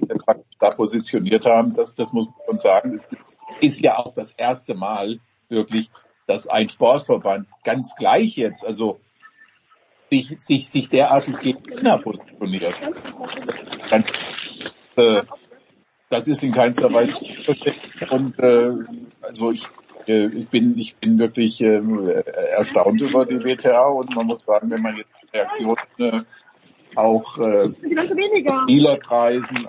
[0.59, 1.73] da positioniert haben.
[1.73, 2.93] Das, das muss man sagen.
[2.93, 3.07] Es
[3.61, 5.89] ist ja auch das erste Mal wirklich,
[6.29, 8.99] dass ein Sportverband ganz gleich jetzt, also
[10.11, 12.75] sich, sich, sich derartig gegen China positioniert.
[13.89, 14.05] Ganz,
[14.95, 15.23] äh,
[16.09, 17.13] das ist in keinster Weise
[18.11, 18.71] und äh,
[19.21, 19.65] also ich
[20.07, 21.81] äh, ich bin ich bin wirklich äh,
[22.51, 26.21] erstaunt über die WTA und man muss sagen, wenn man jetzt Reaktionen äh,
[26.95, 27.71] auch äh,
[28.63, 29.67] Spielerkreisen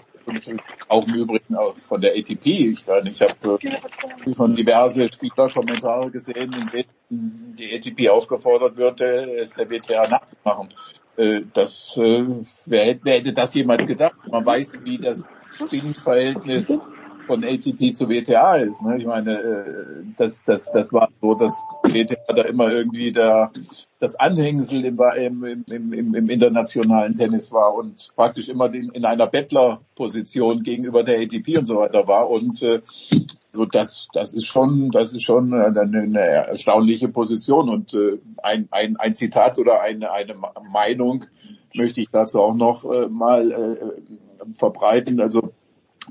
[0.89, 2.47] auch im Übrigen auch von der ATP.
[2.47, 9.55] Ich, ich habe äh, schon diverse Spielerkommentare gesehen, in denen die ATP aufgefordert würde, es
[9.55, 10.69] der WTA nachzumachen.
[11.17, 12.25] Äh, das, äh,
[12.67, 14.17] wer, wer hätte das jemals gedacht?
[14.31, 15.29] Man weiß, wie das
[15.71, 16.79] Binnenverhältnis
[17.31, 18.83] von ATP zu WTA ist.
[18.83, 18.99] Ne?
[18.99, 23.53] Ich meine, äh, das, das, das war so, dass WTA da immer irgendwie da
[24.01, 24.99] das Anhängsel im,
[25.45, 31.21] im, im, im internationalen Tennis war und praktisch immer in, in einer Bettlerposition gegenüber der
[31.21, 32.29] ATP und so weiter war.
[32.29, 32.81] Und äh,
[33.53, 37.69] so das, das ist schon, das ist schon eine, eine erstaunliche Position.
[37.69, 40.35] Und äh, ein, ein, ein Zitat oder eine, eine
[40.73, 41.27] Meinung
[41.75, 45.21] möchte ich dazu auch noch äh, mal äh, verbreiten.
[45.21, 45.53] Also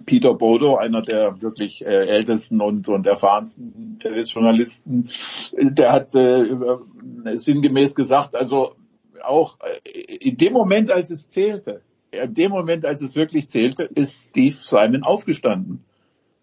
[0.05, 5.09] Peter Bodo, einer der wirklich äh, ältesten und, und erfahrensten Tennisjournalisten,
[5.53, 6.45] der hat äh,
[7.35, 8.75] sinngemäß gesagt, also
[9.23, 13.83] auch äh, in dem Moment, als es zählte, in dem Moment, als es wirklich zählte,
[13.83, 15.83] ist Steve Simon aufgestanden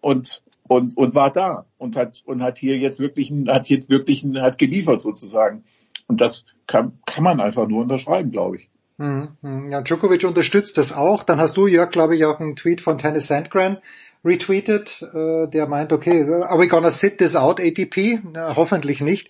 [0.01, 4.25] und und und war da und hat und hat hier jetzt wirklich hat jetzt wirklich
[4.35, 5.63] hat geliefert sozusagen
[6.07, 8.69] und das kann kann man einfach nur unterschreiben, glaube ich.
[8.97, 9.71] Hm, hm.
[9.71, 11.23] Ja, Djokovic unterstützt das auch.
[11.23, 13.77] Dann hast du, Jörg, glaube ich, auch einen Tweet von Tennis Sandgren
[14.25, 18.19] retweetet, äh, der meint, okay, are we gonna sit this out, ATP?
[18.33, 19.29] Na, hoffentlich nicht.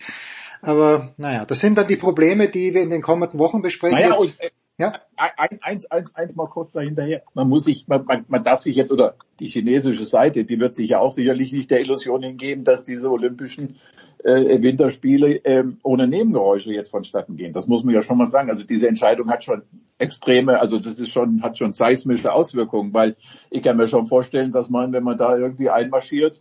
[0.62, 3.98] Aber naja, das sind dann die Probleme, die wir in den kommenden Wochen besprechen.
[3.98, 4.36] Naja, und,
[4.78, 4.92] äh, ja.
[5.36, 7.22] Eins, eins, eins mal kurz dahinterher.
[7.34, 10.74] Man muss sich, man, man, man darf sich jetzt, oder die chinesische Seite, die wird
[10.74, 13.76] sich ja auch sicherlich nicht der Illusion hingeben, dass diese Olympischen
[14.24, 17.52] äh, Winterspiele äh, ohne Nebengeräusche jetzt vonstatten gehen.
[17.52, 18.50] Das muss man ja schon mal sagen.
[18.50, 19.62] Also diese Entscheidung hat schon
[19.98, 23.16] extreme, also das ist schon, hat schon seismische Auswirkungen, weil
[23.50, 26.40] ich kann mir schon vorstellen, dass man, wenn man da irgendwie einmarschiert,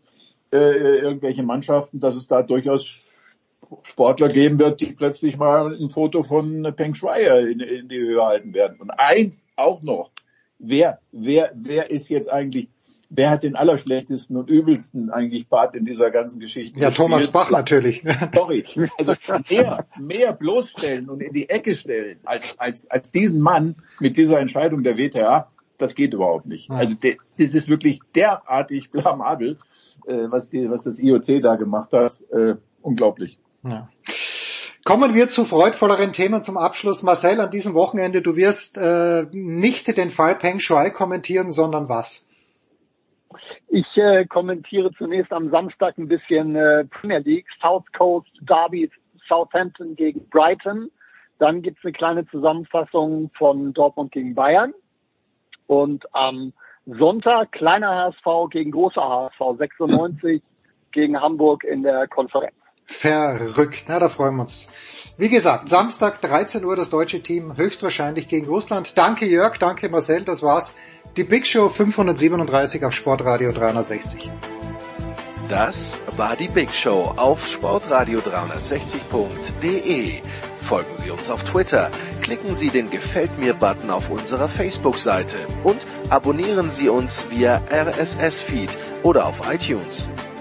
[0.51, 2.87] äh, irgendwelche Mannschaften, dass es da durchaus
[3.83, 8.23] Sportler geben wird, die plötzlich mal ein Foto von Peng Shui in, in die Höhe
[8.23, 8.79] halten werden.
[8.79, 10.11] Und eins auch noch.
[10.59, 12.69] Wer, wer, wer ist jetzt eigentlich,
[13.09, 16.79] wer hat den allerschlechtesten und übelsten eigentlich Part in dieser ganzen Geschichte?
[16.79, 17.07] Ja, gespielt?
[17.07, 18.03] Thomas Bach natürlich.
[18.33, 18.65] Sorry.
[18.97, 19.13] Also
[19.49, 24.39] mehr, mehr bloßstellen und in die Ecke stellen als, als, als diesen Mann mit dieser
[24.39, 26.71] Entscheidung der WTA, das geht überhaupt nicht.
[26.71, 26.95] Also
[27.37, 29.59] das ist wirklich derartig blamabel,
[30.07, 32.19] äh, was, die, was das IOC da gemacht hat.
[32.31, 33.37] Äh, unglaublich.
[33.69, 33.89] Ja.
[34.83, 37.03] Kommen wir zu freudvolleren Themen zum Abschluss.
[37.03, 42.29] Marcel, an diesem Wochenende, du wirst äh, nicht den Fall Peng Shuai kommentieren, sondern was?
[43.67, 48.89] Ich äh, kommentiere zunächst am Samstag ein bisschen äh, Premier League, South Coast Derby
[49.27, 50.89] Southampton gegen Brighton.
[51.37, 54.73] Dann gibt's eine kleine Zusammenfassung von Dortmund gegen Bayern.
[55.67, 56.53] Und am
[56.85, 60.41] Sonntag kleiner HSV gegen großer HSV 96
[60.93, 62.56] gegen Hamburg in der Konferenz.
[62.87, 63.85] Verrückt.
[63.87, 64.65] Na, da freuen wir uns.
[65.17, 68.97] Wie gesagt, Samstag 13 Uhr das deutsche Team höchstwahrscheinlich gegen Russland.
[68.97, 70.73] Danke Jörg, danke Marcel, das war's.
[71.15, 74.29] Die Big Show 537 auf Sportradio 360.
[75.49, 80.21] Das war die Big Show auf sportradio360.de.
[80.57, 81.89] Folgen Sie uns auf Twitter,
[82.21, 85.77] klicken Sie den Gefällt mir Button auf unserer Facebook-Seite und
[86.09, 88.69] abonnieren Sie uns via RSS-Feed
[89.03, 90.09] oder auf iTunes.